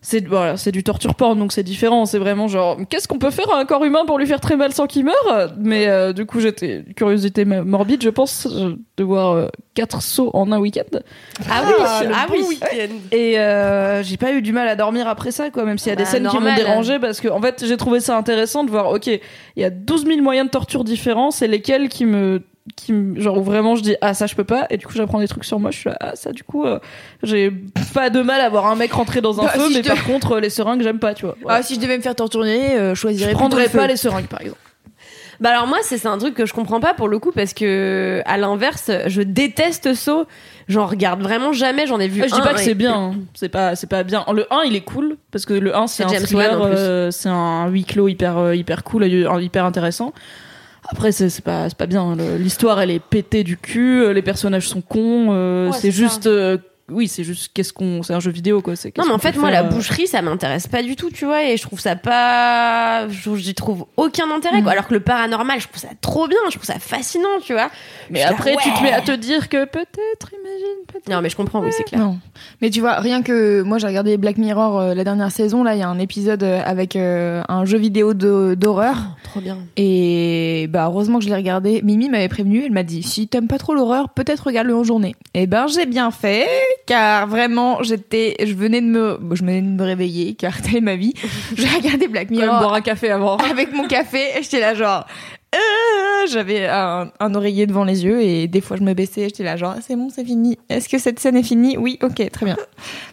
C'est 0.01 0.25
voilà, 0.27 0.57
c'est 0.57 0.71
du 0.71 0.83
torture 0.83 1.15
porn 1.15 1.37
donc 1.37 1.51
c'est 1.51 1.63
différent. 1.63 2.05
C'est 2.05 2.19
vraiment 2.19 2.47
genre 2.47 2.77
qu'est-ce 2.89 3.07
qu'on 3.07 3.19
peut 3.19 3.31
faire 3.31 3.51
à 3.53 3.59
un 3.59 3.65
corps 3.65 3.83
humain 3.83 4.05
pour 4.05 4.19
lui 4.19 4.27
faire 4.27 4.39
très 4.39 4.55
mal 4.55 4.71
sans 4.73 4.87
qu'il 4.87 5.05
meure? 5.05 5.53
Mais 5.57 5.87
euh, 5.87 6.13
du 6.13 6.25
coup 6.25 6.39
j'étais 6.39 6.83
curiosité 6.95 7.45
morbide 7.45 8.03
je 8.03 8.09
pense 8.09 8.47
euh, 8.47 8.75
de 8.97 9.03
voir 9.03 9.33
euh, 9.33 9.47
quatre 9.73 10.01
sauts 10.01 10.31
en 10.33 10.51
un 10.51 10.59
week-end. 10.59 10.99
Ah 11.49 11.63
oui, 11.65 12.07
le 12.07 12.13
ah 12.13 12.25
bon 12.27 12.33
oui. 12.39 12.45
week-end. 12.49 12.93
Et 13.11 13.39
euh, 13.39 14.01
j'ai 14.03 14.17
pas 14.17 14.33
eu 14.33 14.41
du 14.41 14.51
mal 14.51 14.67
à 14.67 14.75
dormir 14.75 15.07
après 15.07 15.31
ça, 15.31 15.49
quoi, 15.51 15.65
même 15.65 15.77
s'il 15.77 15.89
y 15.89 15.93
a 15.93 15.95
des 15.95 16.03
Bah, 16.03 16.09
scènes 16.09 16.27
qui 16.27 16.37
m'ont 16.39 16.55
dérangé, 16.55 16.99
parce 16.99 17.21
que 17.21 17.27
en 17.27 17.41
fait, 17.41 17.63
j'ai 17.65 17.77
trouvé 17.77 17.99
ça 17.99 18.17
intéressant 18.17 18.63
de 18.63 18.71
voir, 18.71 18.89
ok, 18.91 19.07
il 19.07 19.21
y 19.55 19.63
a 19.63 19.69
12 19.69 20.05
000 20.05 20.21
moyens 20.21 20.47
de 20.47 20.51
torture 20.51 20.83
différents, 20.83 21.29
c'est 21.31 21.47
lesquels 21.47 21.89
qui 21.89 22.05
me 22.05 22.41
qui 22.75 22.93
genre 23.15 23.37
où 23.37 23.43
vraiment 23.43 23.75
je 23.75 23.81
dis 23.83 23.95
ah 24.01 24.13
ça 24.13 24.27
je 24.27 24.35
peux 24.35 24.43
pas 24.43 24.67
et 24.69 24.77
du 24.77 24.85
coup 24.85 24.93
j'apprends 24.95 25.19
des 25.19 25.27
trucs 25.27 25.45
sur 25.45 25.59
moi 25.59 25.71
je 25.71 25.77
suis 25.77 25.89
là 25.89 25.97
ah 26.01 26.15
ça 26.15 26.31
du 26.31 26.43
coup 26.43 26.65
euh, 26.65 26.79
j'ai 27.23 27.51
pas 27.93 28.09
de 28.09 28.21
mal 28.21 28.41
à 28.41 28.49
voir 28.49 28.65
un 28.67 28.75
mec 28.75 28.91
rentrer 28.93 29.21
dans 29.21 29.39
un 29.39 29.43
Bah, 29.45 29.49
feu 29.51 29.67
si 29.69 29.73
mais 29.75 29.81
par 29.83 30.03
contre 30.03 30.33
euh, 30.33 30.39
les 30.39 30.49
seringues 30.49 30.81
j'aime 30.83 30.99
pas 30.99 31.13
tu 31.13 31.25
vois 31.25 31.35
Voilà. 31.41 31.59
Ah, 31.59 31.63
si 31.63 31.75
je 31.75 31.79
devais 31.79 31.95
me 31.97 32.01
faire 32.01 32.15
torturer, 32.15 32.73
euh, 32.77 32.93
je 32.95 32.99
choisirais 32.99 33.31
je 33.31 33.35
prendrais 33.35 33.63
le 33.63 33.69
feu. 33.69 33.77
pas 33.77 33.87
les 33.87 33.95
seringues 33.97 34.27
par 34.27 34.41
exemple 34.41 34.59
Bah 35.39 35.51
alors 35.51 35.67
moi 35.67 35.77
c'est 35.83 35.97
c'est 35.97 36.07
un 36.07 36.17
truc 36.17 36.33
que 36.33 36.45
je 36.45 36.53
comprends 36.53 36.79
pas 36.79 36.93
pour 36.93 37.07
le 37.07 37.19
coup 37.19 37.31
parce 37.31 37.53
que 37.53 38.21
à 38.25 38.37
l'inverse 38.37 38.91
je 39.07 39.21
déteste 39.21 39.93
Saw 39.93 40.25
j'en 40.67 40.85
regarde 40.87 41.21
vraiment 41.21 41.53
jamais 41.53 41.87
j'en 41.87 41.99
ai 41.99 42.07
vu 42.09 42.21
Ah, 42.23 42.27
je 42.27 42.33
dis 42.33 42.41
un 42.41 42.43
pas 42.43 42.53
que 42.53 42.59
et- 42.59 42.63
c'est 42.63 42.73
bien, 42.75 42.93
hein. 42.97 43.15
c'est 43.33 43.49
pas 43.49 43.75
c'est 43.75 43.87
pas 43.87 44.03
bien. 44.03 44.25
Le 44.33 44.45
1 44.51 44.63
il 44.65 44.75
est 44.75 44.81
cool 44.81 45.15
parce 45.31 45.45
que 45.45 45.53
le 45.53 45.75
1 45.75 45.87
c'est 45.87 46.03
un 46.03 46.07
thriller, 46.09 46.59
euh, 46.61 47.11
c'est 47.11 47.29
un 47.29 47.67
huis 47.69 47.85
clos 47.85 48.07
hyper 48.09 48.53
hyper 48.53 48.83
cool, 48.83 49.05
hyper 49.05 49.63
intéressant. 49.63 50.11
Après 50.89 51.11
c'est 51.11 51.29
c'est 51.29 51.43
pas 51.43 51.69
c'est 51.69 51.77
pas 51.77 51.85
bien. 51.85 52.15
L'histoire 52.37 52.79
elle 52.79 52.91
est 52.91 52.99
pétée 52.99 53.43
du 53.43 53.57
cul, 53.57 54.01
euh, 54.01 54.13
les 54.13 54.21
personnages 54.21 54.67
sont 54.67 54.81
cons, 54.81 55.27
euh, 55.31 55.69
Ouais, 55.69 55.77
c'est 55.77 55.91
juste 55.91 56.27
euh, 56.27 56.57
oui 56.89 57.07
c'est 57.07 57.23
juste 57.23 57.51
qu'est-ce 57.53 57.73
qu'on 57.73 58.01
c'est 58.03 58.13
un 58.13 58.19
jeu 58.19 58.31
vidéo 58.31 58.61
quoi. 58.61 58.75
C'est 58.75 58.97
Non 58.97 59.03
mais 59.07 59.11
en 59.13 59.17
fait 59.17 59.33
peut 59.33 59.39
moi 59.41 59.49
faire, 59.51 59.63
la 59.63 59.67
euh, 59.67 59.71
boucherie 59.71 60.07
ça 60.07 60.21
m'intéresse 60.21 60.67
pas 60.67 60.81
du 60.83 60.95
tout 60.95 61.09
tu 61.09 61.25
vois 61.25 61.43
et 61.43 61.57
je 61.57 61.61
trouve 61.63 61.79
ça 61.79 61.95
pas 61.97 63.07
je- 63.09 63.35
j'y 63.35 63.53
trouve 63.53 63.85
aucun 63.97 64.29
intérêt 64.31 64.61
quoi 64.61 64.71
alors 64.71 64.87
que 64.87 64.93
le 64.93 64.99
paranormal 65.01 65.59
je 65.59 65.67
trouve 65.67 65.81
ça 65.81 65.89
trop 66.01 66.27
bien 66.27 66.37
je 66.49 66.55
trouve 66.55 66.65
ça 66.65 66.79
fascinant 66.79 67.27
tu 67.43 67.53
vois 67.53 67.69
Mais 68.09 68.19
Je 68.19 68.25
suis 68.25 68.29
là, 68.29 68.35
après 68.37 68.55
tu 68.61 68.71
te 68.73 68.83
mets 68.83 68.93
à 68.93 69.01
te 69.01 69.11
dire 69.11 69.49
que 69.49 69.65
peut-être 69.65 70.31
imagine 70.33 70.85
peut-être. 70.87 71.09
non 71.09 71.21
mais 71.21 71.29
je 71.29 71.35
comprends 71.35 71.59
oui 71.61 71.71
c'est 71.71 71.83
clair 71.83 71.99
Non. 72.01 72.17
Mais 72.61 72.69
tu 72.69 72.79
vois, 72.79 72.99
rien 72.99 73.21
que 73.21 73.61
moi 73.63 73.77
j'ai 73.79 73.87
regardé 73.87 74.17
Black 74.17 74.37
Mirror 74.37 74.79
euh, 74.79 74.93
la 74.93 75.03
dernière 75.03 75.31
saison, 75.31 75.63
là 75.63 75.75
il 75.75 75.79
y 75.79 75.83
a 75.83 75.87
un 75.89 75.99
épisode 75.99 76.43
euh, 76.43 76.61
avec 76.65 76.95
euh, 76.95 77.41
un 77.49 77.65
jeu 77.65 77.77
vidéo 77.77 78.13
de- 78.13 78.55
d'horreur. 78.57 78.95
trop 79.23 79.41
bien 79.41 79.57
Et 79.75 80.67
bah 80.69 80.85
heureusement 80.85 81.17
que 81.19 81.23
je 81.25 81.29
l'ai 81.29 81.35
regardé. 81.35 81.81
Mimi 81.83 82.09
m'avait 82.09 82.27
prévenu, 82.29 82.63
elle 82.65 82.71
m'a 82.71 82.83
dit 82.83 83.03
si 83.03 83.27
t'aimes 83.27 83.47
pas 83.47 83.57
trop 83.57 83.73
l'horreur, 83.73 84.09
peut-être 84.09 84.45
regarde-le 84.45 84.75
en 84.75 84.83
journée. 84.83 85.15
Et 85.33 85.47
ben 85.47 85.67
j'ai 85.67 85.85
bien 85.85 86.11
fait, 86.11 86.47
car 86.85 87.27
vraiment 87.27 87.81
j'étais, 87.83 88.35
je 88.45 88.53
venais 88.53 88.81
de 88.81 88.85
me, 88.87 89.19
je 89.33 89.41
venais 89.41 89.61
de 89.61 89.67
me 89.67 89.83
réveiller, 89.83 90.35
car 90.35 90.61
telle 90.61 90.77
est 90.77 90.81
ma 90.81 90.95
vie. 90.95 91.13
J'ai 91.55 91.67
regardé 91.67 92.07
Black 92.07 92.29
Mirror 92.29 92.59
boire 92.59 92.73
un 92.73 92.81
café 92.81 93.09
avant. 93.11 93.37
avec 93.51 93.73
mon 93.73 93.87
café, 93.87 94.37
et 94.37 94.43
j'étais 94.43 94.59
là 94.59 94.73
genre. 94.73 95.05
euh, 95.55 96.27
J'avais 96.29 96.67
un, 96.67 97.11
un 97.19 97.35
oreiller 97.35 97.65
devant 97.67 97.83
les 97.83 98.03
yeux 98.03 98.21
et 98.21 98.47
des 98.47 98.61
fois 98.61 98.77
je 98.77 98.83
me 98.83 98.93
baissais, 98.93 99.23
j'étais 99.25 99.43
là 99.43 99.55
genre 99.57 99.75
Ah, 99.77 99.81
c'est 99.85 99.95
bon, 99.95 100.09
c'est 100.09 100.25
fini. 100.25 100.57
Est-ce 100.69 100.87
que 100.89 100.97
cette 100.97 101.19
scène 101.19 101.35
est 101.37 101.43
finie? 101.43 101.77
Oui, 101.77 101.97
ok, 102.01 102.29
très 102.31 102.45
bien. 102.45 102.57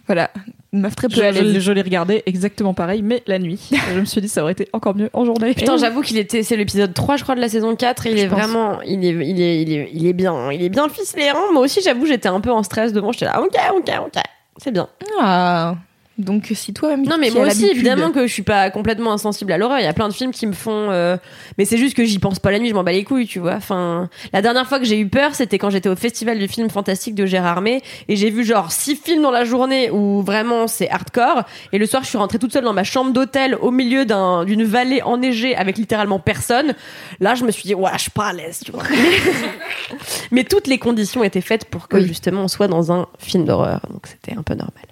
Voilà, 0.06 0.30
une 0.74 0.80
meuf 0.80 0.94
très 0.96 1.08
Je, 1.08 1.16
peu 1.16 1.24
à 1.24 1.32
je, 1.32 1.40
l'aise. 1.40 1.58
je 1.58 1.72
l'ai 1.72 1.80
regardé 1.82 2.22
exactement 2.26 2.74
pareil, 2.74 3.02
mais 3.02 3.22
la 3.26 3.38
nuit. 3.38 3.70
je 3.94 4.00
me 4.00 4.04
suis 4.04 4.20
dit 4.20 4.28
ça 4.28 4.42
aurait 4.42 4.52
été 4.52 4.68
encore 4.72 4.94
mieux 4.94 5.08
en 5.14 5.24
journée. 5.24 5.54
Putain, 5.54 5.76
j'avoue 5.78 6.02
qu'il 6.02 6.18
était, 6.18 6.42
c'est 6.42 6.56
l'épisode 6.56 6.92
3, 6.92 7.16
je 7.16 7.22
crois, 7.22 7.34
de 7.34 7.40
la 7.40 7.48
saison 7.48 7.74
4. 7.76 8.06
Il 8.06 8.18
Je 8.18 8.24
est 8.24 8.28
pense. 8.28 8.38
vraiment, 8.38 8.82
il 8.82 9.04
est, 9.04 9.10
il 9.28 9.40
est, 9.40 9.62
il 9.62 9.72
est, 9.72 9.90
il 9.92 10.06
est 10.06 10.12
bien, 10.12 10.52
il 10.52 10.62
est 10.62 10.68
bien 10.68 10.88
ficelé. 10.88 11.28
Hein. 11.28 11.38
Moi 11.52 11.62
aussi, 11.62 11.80
j'avoue, 11.82 12.04
j'étais 12.06 12.28
un 12.28 12.40
peu 12.40 12.50
en 12.50 12.62
stress 12.62 12.92
devant. 12.92 13.12
J'étais 13.12 13.26
là, 13.26 13.40
ok, 13.42 13.56
ok, 13.76 13.90
ok. 14.06 14.22
C'est 14.58 14.70
bien. 14.72 14.88
Ah, 15.20 15.74
donc 16.16 16.50
si 16.54 16.72
toi-même. 16.72 17.04
Non, 17.04 17.16
mais 17.18 17.30
moi 17.30 17.46
aussi, 17.46 17.66
évidemment 17.66 18.10
que 18.12 18.26
je 18.26 18.32
suis 18.32 18.42
pas 18.42 18.70
complètement 18.70 19.12
insensible 19.12 19.50
à 19.52 19.58
l'horreur. 19.58 19.78
Il 19.80 19.84
y 19.84 19.88
a 19.88 19.92
plein 19.92 20.08
de 20.08 20.12
films 20.14 20.30
qui 20.30 20.46
me 20.46 20.52
font, 20.52 20.90
euh, 20.90 21.16
mais 21.58 21.64
c'est 21.64 21.76
juste 21.76 21.96
que 21.96 22.04
j'y 22.04 22.18
pense 22.20 22.38
pas 22.38 22.52
la 22.52 22.58
nuit, 22.60 22.68
je 22.68 22.74
m'en 22.74 22.84
bats 22.84 22.92
les 22.92 23.02
couilles, 23.04 23.26
tu 23.26 23.40
vois. 23.40 23.54
Enfin, 23.54 24.08
la 24.32 24.40
dernière 24.42 24.66
fois 24.68 24.78
que 24.78 24.84
j'ai 24.84 24.98
eu 24.98 25.08
peur, 25.08 25.34
c'était 25.34 25.58
quand 25.58 25.70
j'étais 25.70 25.88
au 25.88 25.96
festival 25.96 26.38
du 26.38 26.46
film 26.46 26.70
fantastique 26.70 27.14
de 27.16 27.26
Gérard 27.26 27.60
May 27.62 27.82
et 28.08 28.14
j'ai 28.16 28.30
vu 28.30 28.44
genre 28.44 28.70
six 28.70 28.94
films 28.96 29.22
dans 29.22 29.32
la 29.32 29.44
journée 29.44 29.90
où 29.90 30.22
vraiment 30.22 30.66
c'est 30.68 30.88
hardcore. 30.88 31.42
Et 31.72 31.78
le 31.78 31.86
soir, 31.86 32.04
je 32.04 32.08
suis 32.08 32.18
rentrée 32.18 32.38
toute 32.38 32.52
seule 32.52 32.64
dans 32.64 32.72
ma 32.72 32.84
chambre 32.84 33.12
d'hôtel 33.12 33.56
au 33.60 33.70
milieu 33.72 34.04
d'un, 34.04 34.44
d'une 34.44 34.62
vallée 34.64 35.02
enneigée 35.02 35.56
avec 35.56 35.78
littéralement 35.78 36.20
personne. 36.20 36.74
Là, 37.20 37.34
je 37.34 37.44
me 37.44 37.50
suis 37.50 37.64
dit, 37.64 37.74
ouais, 37.74 37.90
je 37.94 38.02
suis 38.02 38.10
pas 38.12 38.26
à 38.26 38.32
l'aise, 38.32 38.60
tu 38.64 38.70
vois. 38.72 38.84
mais 40.30 40.44
toutes 40.44 40.66
les 40.66 40.78
conditions 40.78 41.24
étaient 41.24 41.40
faites 41.40 41.64
pour 41.66 41.88
que 41.88 41.96
Oui. 41.96 42.06
justement 42.06 42.42
on 42.44 42.48
soit 42.48 42.68
dans 42.68 42.92
un 42.92 43.06
film 43.18 43.44
d'horreur. 43.44 43.80
Donc 43.90 44.06
c'était 44.06 44.36
un 44.38 44.42
peu 44.42 44.54
normal. 44.54 44.84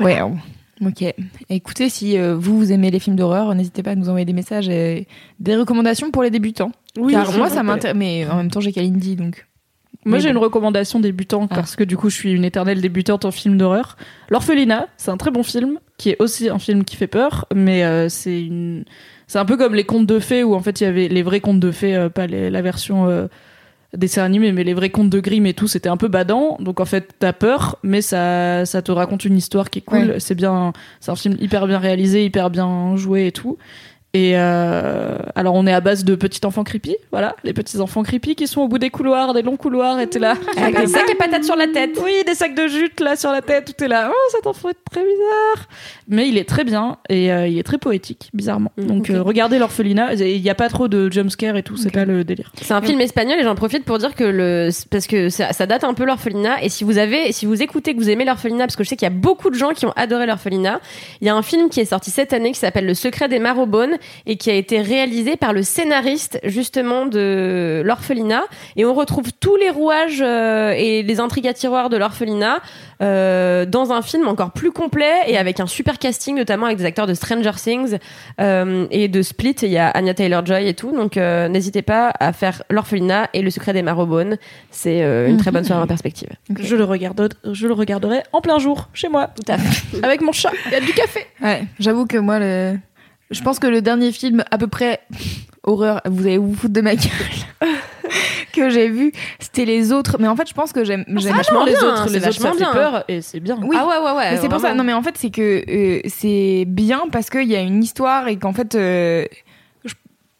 Ouais. 0.00 0.20
Ok. 0.84 1.04
Écoutez, 1.48 1.88
si 1.88 2.18
euh, 2.18 2.34
vous, 2.36 2.58
vous 2.58 2.70
aimez 2.72 2.90
les 2.90 2.98
films 2.98 3.16
d'horreur, 3.16 3.54
n'hésitez 3.54 3.82
pas 3.82 3.92
à 3.92 3.94
nous 3.94 4.08
envoyer 4.08 4.26
des 4.26 4.34
messages 4.34 4.68
et 4.68 5.06
des 5.40 5.56
recommandations 5.56 6.10
pour 6.10 6.22
les 6.22 6.30
débutants. 6.30 6.70
Oui, 6.98 7.12
Car 7.12 7.32
moi, 7.36 7.48
ça 7.48 7.62
m'intéresse. 7.62 7.96
Mais 7.96 8.26
en 8.28 8.36
même 8.36 8.50
temps, 8.50 8.60
j'ai 8.60 8.72
Kalindi, 8.72 9.16
donc. 9.16 9.46
Moi, 10.04 10.18
Mais 10.18 10.20
j'ai 10.22 10.28
bon. 10.28 10.38
une 10.38 10.44
recommandation 10.44 11.00
débutante 11.00 11.48
Ah. 11.52 11.56
parce 11.56 11.74
que 11.76 11.82
du 11.82 11.96
coup, 11.96 12.10
je 12.10 12.14
suis 12.16 12.30
une 12.32 12.44
éternelle 12.44 12.80
débutante 12.80 13.24
en 13.24 13.30
film 13.30 13.56
d'horreur. 13.56 13.96
L'Orphelinat, 14.28 14.86
c'est 14.98 15.10
un 15.10 15.16
très 15.16 15.30
bon 15.30 15.42
film 15.42 15.78
qui 15.96 16.10
est 16.10 16.16
aussi 16.22 16.48
un 16.50 16.58
film 16.58 16.84
qui 16.84 16.94
fait 16.96 17.06
peur, 17.08 17.46
mais 17.54 17.82
euh, 17.84 18.08
c'est 18.10 18.40
une, 18.40 18.84
c'est 19.26 19.38
un 19.38 19.44
peu 19.46 19.56
comme 19.56 19.74
les 19.74 19.84
contes 19.84 20.06
de 20.06 20.18
fées 20.20 20.44
où 20.44 20.54
en 20.54 20.60
fait 20.60 20.80
il 20.80 20.84
y 20.84 20.86
avait 20.86 21.08
les 21.08 21.22
vrais 21.22 21.40
contes 21.40 21.58
de 21.58 21.70
fées, 21.72 21.96
euh, 21.96 22.08
pas 22.10 22.26
les- 22.26 22.50
la 22.50 22.62
version 22.62 23.08
euh, 23.94 23.98
dessin 23.98 24.22
animé, 24.24 24.52
mais 24.52 24.64
les 24.64 24.74
vrais 24.74 24.90
contes 24.90 25.10
de 25.10 25.20
Grimm 25.20 25.46
et 25.46 25.54
tout, 25.54 25.68
c'était 25.68 25.88
un 25.88 25.96
peu 25.96 26.08
badant. 26.08 26.56
Donc 26.60 26.80
en 26.80 26.84
fait, 26.84 27.14
t'as 27.18 27.32
peur, 27.32 27.78
mais 27.82 28.02
ça, 28.02 28.64
ça 28.66 28.82
te 28.82 28.92
raconte 28.92 29.24
une 29.24 29.36
histoire 29.36 29.70
qui 29.70 29.80
est 29.80 29.82
cool. 29.82 30.10
Ouais. 30.10 30.20
C'est 30.20 30.34
bien, 30.34 30.72
c'est 31.00 31.10
un 31.10 31.16
film 31.16 31.36
hyper 31.40 31.66
bien 31.66 31.78
réalisé, 31.78 32.24
hyper 32.24 32.50
bien 32.50 32.96
joué 32.96 33.26
et 33.26 33.32
tout. 33.32 33.58
Et 34.16 34.32
euh, 34.34 35.18
alors 35.34 35.52
on 35.52 35.66
est 35.66 35.74
à 35.74 35.82
base 35.82 36.02
de 36.02 36.14
petits 36.14 36.40
enfants 36.46 36.64
creepy, 36.64 36.96
voilà, 37.10 37.36
les 37.44 37.52
petits 37.52 37.80
enfants 37.80 38.02
creepy 38.02 38.34
qui 38.34 38.46
sont 38.46 38.62
au 38.62 38.68
bout 38.68 38.78
des 38.78 38.88
couloirs, 38.88 39.34
des 39.34 39.42
longs 39.42 39.58
couloirs, 39.58 40.00
et 40.00 40.06
t'es 40.06 40.18
là. 40.18 40.36
Avec 40.56 40.74
des 40.74 40.86
sacs 40.86 41.10
et 41.10 41.14
patates 41.14 41.44
sur 41.44 41.54
la 41.54 41.66
tête. 41.66 42.00
Oui, 42.02 42.14
des 42.26 42.34
sacs 42.34 42.54
de 42.54 42.66
jute 42.66 42.98
là 43.00 43.16
sur 43.16 43.30
la 43.30 43.42
tête, 43.42 43.66
tout 43.76 43.84
est 43.84 43.88
là. 43.88 44.10
Oh, 44.10 44.30
cet 44.30 44.46
enfant 44.46 44.70
est 44.70 44.76
très 44.90 45.02
bizarre. 45.02 45.68
Mais 46.08 46.30
il 46.30 46.38
est 46.38 46.48
très 46.48 46.64
bien 46.64 46.96
et 47.10 47.30
euh, 47.30 47.46
il 47.46 47.58
est 47.58 47.62
très 47.62 47.76
poétique, 47.76 48.30
bizarrement. 48.32 48.72
Mm, 48.78 48.86
Donc 48.86 49.10
euh, 49.10 49.20
regardez 49.20 49.58
l'orphelinat. 49.58 50.14
Il 50.14 50.40
n'y 50.40 50.48
a 50.48 50.54
pas 50.54 50.70
trop 50.70 50.88
de 50.88 51.12
jumpscare 51.12 51.58
et 51.58 51.62
tout, 51.62 51.76
c'est 51.76 51.92
pas 51.92 52.06
le 52.06 52.24
délire. 52.24 52.52
C'est 52.62 52.72
un 52.72 52.80
film 52.80 53.02
espagnol 53.02 53.38
et 53.38 53.42
j'en 53.42 53.54
profite 53.54 53.84
pour 53.84 53.98
dire 53.98 54.14
que 54.14 54.24
le 54.24 54.70
parce 54.90 55.06
que 55.06 55.28
ça, 55.28 55.52
ça 55.52 55.66
date 55.66 55.84
un 55.84 55.92
peu 55.92 56.06
l'orphelinat 56.06 56.62
et 56.62 56.70
si 56.70 56.84
vous 56.84 56.96
avez 56.96 57.32
si 57.32 57.44
vous 57.44 57.60
écoutez 57.60 57.92
que 57.92 57.98
vous 57.98 58.08
aimez 58.08 58.24
l'orphelinat 58.24 58.64
parce 58.64 58.76
que 58.76 58.84
je 58.84 58.88
sais 58.88 58.96
qu'il 58.96 59.04
y 59.04 59.12
a 59.12 59.14
beaucoup 59.14 59.50
de 59.50 59.56
gens 59.56 59.72
qui 59.74 59.84
ont 59.84 59.92
adoré 59.94 60.24
l'orphelinat, 60.24 60.80
il 61.20 61.26
y 61.26 61.28
a 61.28 61.34
un 61.34 61.42
film 61.42 61.68
qui 61.68 61.80
est 61.80 61.84
sorti 61.84 62.10
cette 62.10 62.32
année 62.32 62.52
qui 62.52 62.58
s'appelle 62.58 62.86
Le 62.86 62.94
secret 62.94 63.28
des 63.28 63.40
Marrowbones 63.40 63.98
et 64.26 64.36
qui 64.36 64.50
a 64.50 64.54
été 64.54 64.80
réalisé 64.80 65.36
par 65.36 65.52
le 65.52 65.62
scénariste 65.62 66.38
justement 66.44 67.06
de 67.06 67.82
l'orphelinat. 67.84 68.44
Et 68.76 68.84
on 68.84 68.94
retrouve 68.94 69.32
tous 69.38 69.56
les 69.56 69.70
rouages 69.70 70.22
euh, 70.22 70.72
et 70.76 71.02
les 71.02 71.20
intrigues 71.20 71.48
à 71.48 71.54
tiroirs 71.54 71.88
de 71.88 71.96
l'orphelinat 71.96 72.60
euh, 73.02 73.66
dans 73.66 73.92
un 73.92 74.02
film 74.02 74.26
encore 74.28 74.52
plus 74.52 74.72
complet 74.72 75.12
et 75.26 75.36
avec 75.36 75.60
un 75.60 75.66
super 75.66 75.98
casting 75.98 76.36
notamment 76.36 76.66
avec 76.66 76.78
des 76.78 76.84
acteurs 76.84 77.06
de 77.06 77.14
Stranger 77.14 77.52
Things 77.56 77.98
euh, 78.40 78.86
et 78.90 79.08
de 79.08 79.22
Split. 79.22 79.56
Il 79.62 79.70
y 79.70 79.78
a 79.78 79.88
Anya 79.88 80.14
Taylor-Joy 80.14 80.68
et 80.68 80.74
tout. 80.74 80.92
Donc 80.92 81.16
euh, 81.16 81.48
n'hésitez 81.48 81.82
pas 81.82 82.12
à 82.18 82.32
faire 82.32 82.62
l'orphelinat 82.70 83.28
et 83.34 83.42
le 83.42 83.50
secret 83.50 83.72
des 83.72 83.82
Marrowbones 83.82 84.36
c'est 84.70 85.02
euh, 85.02 85.28
une 85.28 85.36
très 85.36 85.50
bonne 85.50 85.64
soirée 85.64 85.82
en 85.82 85.86
perspective. 85.86 86.28
Je 86.58 86.76
le 86.76 86.84
regarde, 86.84 87.34
je 87.50 87.66
le 87.66 87.72
regarderai 87.72 88.22
en 88.32 88.40
plein 88.40 88.58
jour 88.58 88.88
chez 88.92 89.08
moi, 89.08 89.28
tout 89.28 89.50
à 89.50 89.58
fait. 89.58 89.98
Avec 90.02 90.20
mon 90.20 90.32
chat. 90.32 90.52
Il 90.66 90.72
y 90.72 90.74
a 90.74 90.80
du 90.80 90.92
café. 90.92 91.26
Ouais, 91.42 91.64
j'avoue 91.78 92.06
que 92.06 92.18
moi, 92.18 92.38
le... 92.38 92.76
je 93.30 93.42
pense 93.42 93.58
que 93.58 93.66
le 93.66 93.82
dernier 93.82 94.12
film, 94.12 94.44
à 94.50 94.58
peu 94.58 94.66
près 94.66 95.00
horreur, 95.64 96.00
vous 96.06 96.26
allez 96.26 96.38
vous 96.38 96.54
foutre 96.54 96.74
de 96.74 96.80
ma 96.80 96.94
gueule, 96.94 97.10
que 98.52 98.70
j'ai 98.70 98.88
vu, 98.88 99.12
c'était 99.38 99.64
les 99.64 99.92
autres. 99.92 100.16
Mais 100.20 100.28
en 100.28 100.36
fait, 100.36 100.48
je 100.48 100.54
pense 100.54 100.72
que 100.72 100.84
j'aime. 100.84 101.04
j'aime 101.08 101.36
vachement 101.36 101.64
les 101.64 101.72
bien, 101.72 101.80
autres, 101.82 102.08
les 102.08 102.16
autres, 102.16 102.20
ça 102.20 102.26
vachement 102.26 102.52
fait 102.52 102.58
bien. 102.58 102.72
peur 102.72 103.04
et 103.08 103.20
c'est 103.20 103.40
bien. 103.40 103.58
Oui. 103.62 103.76
ah 103.78 103.86
ouais 103.86 103.98
ouais 103.98 104.16
ouais 104.16 104.30
Mais 104.32 104.40
c'est 104.40 104.48
pour 104.48 104.60
ça. 104.60 104.74
Non, 104.74 104.84
mais 104.84 104.92
en 104.92 105.02
fait, 105.02 105.16
c'est 105.18 105.30
que 105.30 105.62
euh, 105.68 106.00
c'est 106.06 106.64
bien 106.66 107.02
parce 107.10 107.30
qu'il 107.30 107.48
y 107.48 107.56
a 107.56 107.60
une 107.60 107.82
histoire 107.82 108.28
et 108.28 108.36
qu'en 108.36 108.52
fait, 108.52 108.74
euh, 108.74 109.24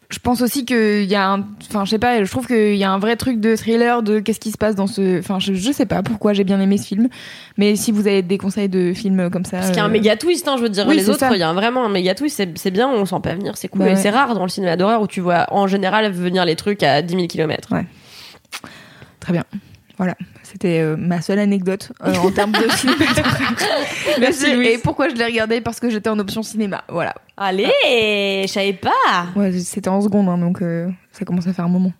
je, 0.09 0.19
pense 0.19 0.41
aussi 0.41 0.65
qu'il 0.65 1.05
y 1.05 1.15
a 1.15 1.31
un. 1.31 1.45
Enfin, 1.69 1.85
je 1.85 1.91
sais 1.91 1.99
pas, 1.99 2.23
je 2.23 2.29
trouve 2.29 2.47
qu'il 2.47 2.75
y 2.75 2.83
a 2.83 2.91
un 2.91 2.99
vrai 2.99 3.15
truc 3.15 3.39
de 3.39 3.55
thriller 3.55 4.03
de 4.03 4.19
qu'est-ce 4.19 4.39
qui 4.39 4.51
se 4.51 4.57
passe 4.57 4.75
dans 4.75 4.87
ce. 4.87 5.19
Enfin, 5.19 5.39
je, 5.39 5.53
je 5.53 5.71
sais 5.71 5.85
pas 5.85 6.03
pourquoi 6.03 6.33
j'ai 6.33 6.43
bien 6.43 6.59
aimé 6.59 6.77
ce 6.77 6.87
film. 6.87 7.09
Mais 7.57 7.75
si 7.75 7.91
vous 7.91 8.07
avez 8.07 8.21
des 8.21 8.37
conseils 8.37 8.69
de 8.69 8.93
films 8.93 9.29
comme 9.29 9.45
ça. 9.45 9.57
parce 9.57 9.69
qu'il 9.69 9.77
y 9.77 9.81
a 9.81 9.85
un 9.85 9.89
euh, 9.89 9.91
méga 9.91 10.15
twist, 10.15 10.47
hein, 10.47 10.55
je 10.57 10.63
veux 10.63 10.69
dire. 10.69 10.85
oui, 10.87 10.95
les 10.95 11.09
autres, 11.09 11.25
il 11.31 11.39
y 11.39 11.43
a 11.43 11.53
vraiment 11.53 11.85
un 11.85 11.89
méga 11.89 12.15
twist. 12.15 12.37
C'est, 12.37 12.57
c'est 12.57 12.71
bien, 12.71 12.87
on 12.89 13.05
sent 13.05 13.19
pas 13.21 13.35
venir, 13.35 13.57
c'est 13.57 13.67
cool. 13.67 13.79
Bah 13.79 13.85
ouais. 13.87 13.95
c'est 13.95 14.09
rare 14.09 14.33
dans 14.33 14.43
le 14.43 14.49
cinéma 14.49 14.75
d'horreur 14.75 15.01
où 15.01 15.07
tu 15.07 15.21
vois 15.21 15.47
en 15.51 15.67
général 15.67 16.11
venir 16.11 16.45
les 16.45 16.55
trucs 16.55 16.83
à 16.83 17.01
10 17.01 17.13
000 17.13 17.27
km. 17.27 17.69
Très 19.19 19.33
bien. 19.33 19.43
Voilà, 19.97 20.15
c'était 20.51 20.79
euh, 20.81 20.95
ma 20.97 21.21
seule 21.21 21.39
anecdote 21.39 21.91
euh, 22.05 22.13
en 22.15 22.31
termes 22.31 22.51
de 22.51 22.67
cinématographie. 22.75 23.65
Merci, 24.19 24.45
Et- 24.47 24.55
Louise. 24.55 24.67
Et 24.69 24.77
pourquoi 24.77 25.09
je 25.09 25.15
l'ai 25.15 25.25
regardé 25.25 25.61
Parce 25.61 25.79
que 25.79 25.89
j'étais 25.89 26.09
en 26.09 26.17
option 26.19 26.43
cinéma. 26.43 26.83
Voilà. 26.89 27.13
Allez, 27.37 27.71
je 28.43 28.47
savais 28.47 28.73
pas. 28.73 28.91
Ouais, 29.35 29.51
c'était 29.59 29.89
en 29.89 30.01
seconde, 30.01 30.29
hein, 30.29 30.37
donc 30.37 30.61
euh, 30.61 30.89
ça 31.11 31.25
commence 31.25 31.47
à 31.47 31.53
faire 31.53 31.65
un 31.65 31.69
moment. 31.69 31.91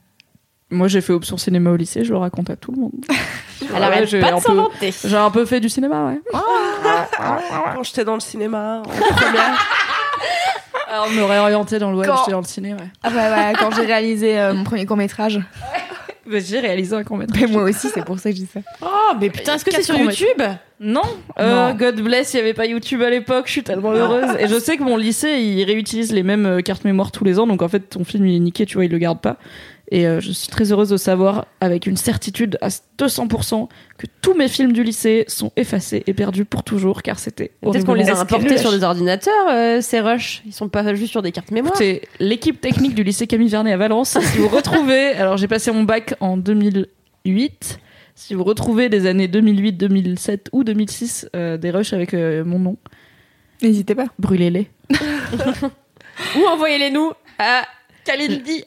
Moi, 0.70 0.88
j'ai 0.90 1.00
fait 1.02 1.14
option 1.14 1.38
cinéma 1.38 1.70
au 1.72 1.76
lycée, 1.78 2.04
je 2.04 2.12
le 2.12 2.18
raconte 2.18 2.50
à 2.50 2.56
tout 2.58 2.72
le 2.72 2.82
monde. 2.82 2.92
Elle 3.62 3.82
Ouais, 3.82 4.06
j'ai 4.06 4.20
pas 4.20 4.28
un 4.28 4.32
de 4.32 4.36
peu- 4.36 4.42
s'inventer. 4.42 4.94
J'ai 5.06 5.16
un 5.18 5.32
peu 5.32 5.46
fait 5.46 5.60
du 5.60 5.70
cinéma, 5.70 6.06
ouais. 6.08 6.22
Quand 7.74 7.84
j'étais 7.84 8.04
dans 8.06 8.16
le 8.16 8.20
cinéma, 8.20 8.80
en 8.80 8.82
première. 9.16 9.68
Alors, 10.90 11.08
on 11.10 11.12
me 11.14 11.24
réorienté 11.24 11.80
dans 11.80 11.92
le 11.92 11.98
web, 11.98 12.10
Quand- 12.10 12.18
j'étais 12.20 12.32
dans 12.32 12.40
le 12.42 12.46
ciné, 12.46 12.74
ouais. 12.74 12.80
Ah 13.04 13.10
ouais, 13.10 13.16
ouais, 13.16 13.54
quand 13.60 13.72
j'ai 13.76 13.86
réalisé 13.86 14.40
euh, 14.40 14.54
mon 14.54 14.64
premier 14.64 14.86
court 14.86 14.98
métrage. 16.28 16.44
Mais 16.44 16.48
j'ai 16.48 16.60
réalisé 16.60 16.96
un 16.96 17.04
court 17.04 17.18
Mais 17.18 17.48
moi 17.48 17.64
aussi, 17.64 17.90
c'est 17.94 18.04
pour 18.04 18.20
ça 18.20 18.30
que 18.30 18.36
je 18.36 18.42
dis 18.42 18.50
ça. 18.52 18.60
Oh, 18.82 19.16
mais 19.20 19.30
putain, 19.30 19.56
est-ce 19.56 19.64
que 19.66 19.72
c'est 19.72 19.84
sur. 19.84 19.98
YouTube 19.98 20.42
Non, 20.80 21.02
euh, 21.40 21.70
Non. 21.70 21.76
God 21.76 22.02
bless, 22.02 22.34
il 22.34 22.38
n'y 22.38 22.42
avait 22.42 22.54
pas 22.54 22.66
YouTube 22.66 23.02
à 23.02 23.10
l'époque, 23.10 23.46
je 23.48 23.52
suis 23.54 23.64
tellement 23.64 23.92
heureuse. 23.92 24.36
Et 24.40 24.48
je 24.48 24.60
sais 24.60 24.78
que 24.78 24.84
mon 24.84 24.98
lycée, 24.98 25.40
il 25.40 25.64
réutilise 25.64 26.12
les 26.12 26.24
mêmes 26.24 26.46
euh, 26.46 26.62
cartes 26.62 26.84
mémoire 26.84 27.12
tous 27.12 27.24
les 27.24 27.40
ans, 27.40 27.48
donc 27.48 27.62
en 27.62 27.68
fait, 27.70 27.80
ton 27.80 28.04
film, 28.04 28.26
il 28.26 28.36
est 28.36 28.40
niqué, 28.40 28.66
tu 28.66 28.76
vois, 28.76 28.86
il 28.86 28.92
le 28.92 28.98
garde 28.98 29.22
pas. 29.22 29.38
Et 29.90 30.06
euh, 30.06 30.20
je 30.20 30.32
suis 30.32 30.50
très 30.50 30.72
heureuse 30.72 30.90
de 30.90 30.98
savoir, 30.98 31.46
avec 31.62 31.88
une 31.88 31.96
certitude 31.96 32.58
à 32.62 32.68
200%, 32.68 33.70
que 33.98 34.06
tous 34.22 34.34
mes 34.34 34.50
films 34.50 34.74
du 34.74 34.84
lycée 34.84 35.24
sont 35.28 35.52
effacés 35.56 36.04
et 36.08 36.14
perdus 36.14 36.44
pour 36.44 36.64
toujours, 36.64 37.02
car 37.02 37.20
c'était 37.20 37.52
Peut-être 37.62 37.86
qu'on 37.86 37.94
les 37.94 38.10
a 38.10 38.20
importés 38.20 38.58
sur 38.58 38.72
des 38.72 38.84
ordinateurs, 38.84 39.48
euh, 39.50 39.80
ces 39.80 40.02
rushs? 40.02 40.44
Ils 40.46 40.54
sont 40.54 40.68
pas 40.68 40.94
juste 40.94 41.12
sur 41.12 41.22
des 41.22 41.32
cartes 41.32 41.52
mémoire. 41.52 41.74
Écoutez, 41.74 42.02
l'équipe 42.20 42.60
technique 42.60 42.96
du 42.96 43.04
lycée 43.04 43.28
Camille 43.28 43.48
Vernet 43.48 43.72
à 43.72 43.78
Valence, 43.78 44.18
si 44.20 44.38
vous 44.40 44.50
retrouvez, 44.50 45.12
alors 45.18 45.38
j'ai 45.38 45.48
passé 45.48 45.72
mon 45.72 45.84
bac 45.84 46.16
en 46.20 46.36
2008, 46.36 47.80
si 48.16 48.34
vous 48.34 48.44
retrouvez 48.44 48.90
des 48.90 49.06
années 49.06 49.28
2008, 49.28 49.74
2007 49.74 50.50
ou 50.52 50.64
2006, 50.64 51.30
euh, 51.36 51.58
des 51.58 51.72
rushs 51.72 51.94
avec 51.94 52.14
euh, 52.14 52.44
mon 52.44 52.60
nom, 52.60 52.78
N'hésitez 53.62 53.96
pas. 53.96 54.08
brûlez-les. 54.20 54.70
Ou 56.36 56.46
envoyez-les 56.48 56.90
nous 56.90 57.12
à 57.40 57.64
Kalindi. 58.08 58.64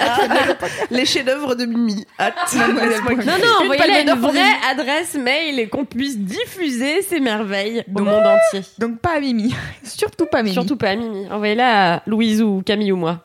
Les 0.91 1.07
chefs-d'œuvre 1.07 1.55
de 1.55 1.65
Mimi. 1.65 2.07
Mademoiselle 2.19 3.01
Non, 3.27 3.65
non, 3.65 3.71
à 3.71 4.01
une 4.01 4.21
vraie 4.21 4.55
adresse 4.71 5.15
mail 5.15 5.59
et 5.59 5.69
qu'on 5.69 5.85
puisse 5.85 6.19
diffuser 6.19 7.03
ces 7.03 7.21
merveilles 7.21 7.85
au 7.95 8.01
monde 8.01 8.25
entier. 8.27 8.63
Donc 8.79 8.99
pas 9.01 9.17
à 9.17 9.21
Mimi. 9.21 9.55
Surtout 9.83 10.27
pas 10.27 10.43
Mimi. 10.43 10.55
Surtout 10.55 10.77
pas 10.77 10.91
à 10.91 10.97
Mimi. 10.97 11.27
Envoyez-la 11.31 11.95
à 11.95 12.03
Louise 12.07 12.43
ou 12.43 12.63
Camille 12.65 12.93
ou 12.93 12.97
moi. 12.97 13.23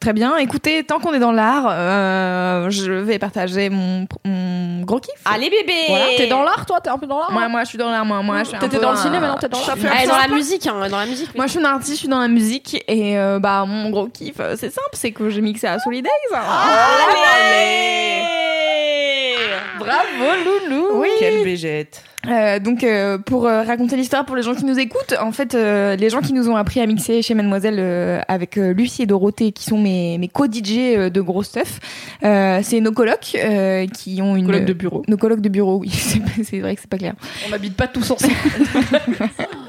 Très 0.00 0.12
bien. 0.12 0.36
Écoutez, 0.36 0.84
tant 0.84 0.98
qu'on 1.00 1.12
est 1.14 1.18
dans 1.18 1.32
l'art, 1.32 1.66
euh, 1.68 2.70
je 2.70 2.92
vais 2.92 3.18
partager 3.18 3.70
mon, 3.70 4.06
mon 4.24 4.82
gros 4.82 5.00
kiff. 5.00 5.14
Allez 5.24 5.48
bébé 5.50 5.72
Voilà, 5.88 6.04
t'es 6.16 6.26
dans 6.26 6.42
l'art, 6.42 6.64
toi? 6.66 6.80
T'es 6.80 6.90
un 6.90 6.98
peu 6.98 7.06
dans 7.06 7.18
l'art 7.18 7.32
Moi, 7.32 7.48
moi, 7.48 7.64
je 7.64 7.68
suis 7.70 7.78
dans 7.78 7.90
l'art. 7.90 8.04
Moi, 8.04 8.22
moi, 8.22 8.40
je 8.40 8.48
suis 8.48 8.56
un 8.56 8.60
T'étais 8.60 8.78
dans 8.78 8.92
le 8.92 8.98
un- 8.98 9.02
ciné, 9.02 9.18
maintenant 9.18 9.36
t'es 9.38 9.48
dans 9.48 9.58
l'art. 9.58 9.76
Allez, 9.96 10.06
dans 10.06 10.16
la 10.18 10.28
musique, 10.28 10.66
hein, 10.66 10.88
dans 10.88 10.98
la 10.98 11.06
musique. 11.06 11.28
oui. 11.30 11.36
Moi, 11.36 11.46
je 11.46 11.50
suis 11.52 11.60
une 11.60 11.66
artiste, 11.66 11.92
je 11.94 11.98
suis 11.98 12.08
dans 12.08 12.20
la 12.20 12.28
musique 12.28 12.84
et 12.86 13.18
euh, 13.18 13.38
bah 13.38 13.64
mon 13.66 13.90
gros 13.90 14.06
kiff, 14.06 14.36
euh, 14.38 14.54
c'est 14.58 14.70
simple, 14.70 14.88
c'est 14.92 15.12
que 15.12 15.28
j'ai 15.30 15.40
mixé 15.40 15.66
à 15.66 15.78
Solidays. 15.78 16.10
Bravo 19.78 20.68
Loulou 20.68 21.00
Oui. 21.00 21.08
Quelle 21.18 21.42
bégette. 21.44 22.02
Euh, 22.28 22.58
donc 22.58 22.82
euh, 22.84 23.18
pour 23.18 23.46
euh, 23.46 23.62
raconter 23.62 23.96
l'histoire 23.96 24.24
pour 24.24 24.36
les 24.36 24.42
gens 24.42 24.54
qui 24.54 24.64
nous 24.64 24.78
écoutent, 24.78 25.14
en 25.20 25.32
fait 25.32 25.54
euh, 25.54 25.96
les 25.96 26.10
gens 26.10 26.20
qui 26.20 26.32
nous 26.32 26.48
ont 26.48 26.56
appris 26.56 26.80
à 26.80 26.86
mixer 26.86 27.22
chez 27.22 27.34
Mademoiselle 27.34 27.76
euh, 27.78 28.20
avec 28.28 28.58
euh, 28.58 28.72
Lucie 28.72 29.02
et 29.02 29.06
Dorothée 29.06 29.52
qui 29.52 29.64
sont 29.64 29.78
mes, 29.78 30.18
mes 30.18 30.28
co-DJ 30.28 30.78
euh, 30.78 31.10
de 31.10 31.20
gros 31.20 31.42
stuff, 31.42 31.78
euh, 32.24 32.60
c'est 32.62 32.80
nos 32.80 32.92
colocs 32.92 33.36
euh, 33.36 33.86
qui 33.86 34.20
ont 34.22 34.36
une 34.36 34.46
Colloque 34.46 34.64
de 34.64 34.72
bureau. 34.72 35.02
nos 35.08 35.16
colocs 35.16 35.40
de 35.40 35.48
bureau, 35.48 35.78
oui, 35.78 35.90
c'est 35.92 36.20
c'est 36.44 36.60
vrai 36.60 36.74
que 36.74 36.80
c'est 36.80 36.90
pas 36.90 36.98
clair. 36.98 37.14
On 37.46 37.50
n'habite 37.50 37.76
pas 37.76 37.86
tous 37.88 38.10
ensemble. 38.10 38.32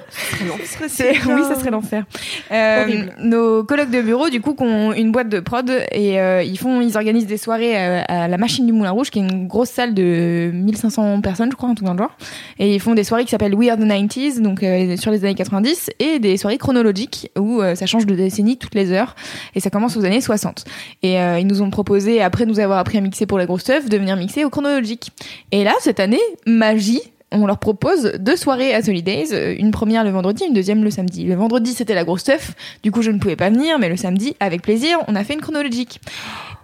Oui, 1.28 1.44
ça 1.48 1.56
serait 1.56 1.72
l'enfer. 1.72 2.06
Euh, 2.52 3.06
nos 3.20 3.64
colocs 3.64 3.90
de 3.90 4.02
bureau, 4.02 4.30
du 4.30 4.42
coup, 4.42 4.54
qui 4.54 4.64
ont 4.64 4.94
une 4.94 5.12
boîte 5.12 5.30
de 5.30 5.40
prod 5.40 5.70
et 5.92 6.20
euh, 6.20 6.44
ils 6.44 6.58
font, 6.58 6.82
ils 6.82 6.96
organisent 6.96 7.28
des 7.28 7.38
soirées 7.38 7.76
à, 7.76 8.04
à 8.04 8.28
la 8.28 8.38
Machine 8.38 8.66
du 8.66 8.74
Moulin 8.74 8.92
Rouge, 8.92 9.10
qui 9.10 9.20
est 9.20 9.24
une 9.24 9.48
grosse 9.48 9.70
salle 9.70 9.94
de 9.94 10.52
1500 10.54 11.22
personnes, 11.22 11.52
je 11.52 11.56
crois, 11.56 11.70
un 11.70 11.76
truc 11.76 11.86
dans 11.86 11.94
le 11.94 12.00
genre. 12.00 12.16
Et 12.60 12.76
ils 12.76 12.80
font 12.80 12.94
des 12.94 13.04
soirées 13.04 13.26
qui 13.26 13.32
s'appellent 13.32 13.56
We 13.56 13.70
Are 13.70 13.78
the 13.78 13.82
90s, 13.82 14.42
donc 14.42 14.64
euh, 14.64 14.98
sur 14.98 15.12
les 15.12 15.24
années 15.26 15.36
90, 15.36 15.90
et 16.00 16.20
des 16.20 16.38
soirées 16.38 16.58
chronologiques 16.58 17.32
où 17.38 17.62
ça 17.76 17.86
change 17.86 18.06
de 18.06 18.16
décennie 18.16 18.58
toutes 18.58 18.76
les 18.76 18.92
heures 18.92 19.16
et 19.56 19.60
ça 19.60 19.70
commence 19.70 19.98
aux 19.98 20.06
années 20.06 20.22
60. 20.22 20.66
Et 21.04 21.16
ils 21.16 21.48
nous 21.48 21.62
ont 21.62 21.70
proposé, 21.70 22.22
après 22.22 22.46
nous 22.46 22.60
avoir 22.60 22.80
appris 22.80 22.98
à 22.98 23.02
mixer 23.02 23.26
pour 23.26 23.38
la 23.38 23.46
grosse 23.46 23.62
stuff, 23.62 23.90
de 23.90 23.98
venir 23.98 24.16
mixer 24.16 24.46
au 24.46 24.50
chronologique. 24.50 25.12
Et 25.52 25.64
là, 25.64 25.74
cette 25.80 26.00
année, 26.00 26.22
magie, 26.46 27.02
on 27.32 27.46
leur 27.46 27.60
propose 27.60 28.14
deux 28.20 28.36
soirées 28.36 28.74
à 28.74 28.82
Solidays, 28.82 29.34
euh, 29.34 29.56
une 29.58 29.72
première 29.72 30.04
le 30.04 30.12
vendredi, 30.12 30.46
une 30.46 30.54
deuxième 30.54 30.84
le 30.84 30.92
samedi. 30.92 31.26
Le 31.26 31.36
vendredi, 31.36 31.74
c'était 31.74 31.94
la 31.94 32.04
grosse 32.04 32.22
stuff, 32.22 32.54
du 32.84 32.92
coup 32.92 33.02
je 33.02 33.12
ne 33.12 33.20
pouvais 33.20 33.36
pas 33.36 33.50
venir, 33.50 33.80
mais 33.80 33.90
le 33.90 33.98
samedi, 33.98 34.36
avec 34.40 34.62
plaisir, 34.62 35.00
on 35.08 35.16
a 35.16 35.24
fait 35.24 35.34
une 35.34 35.42
chronologique. 35.42 36.00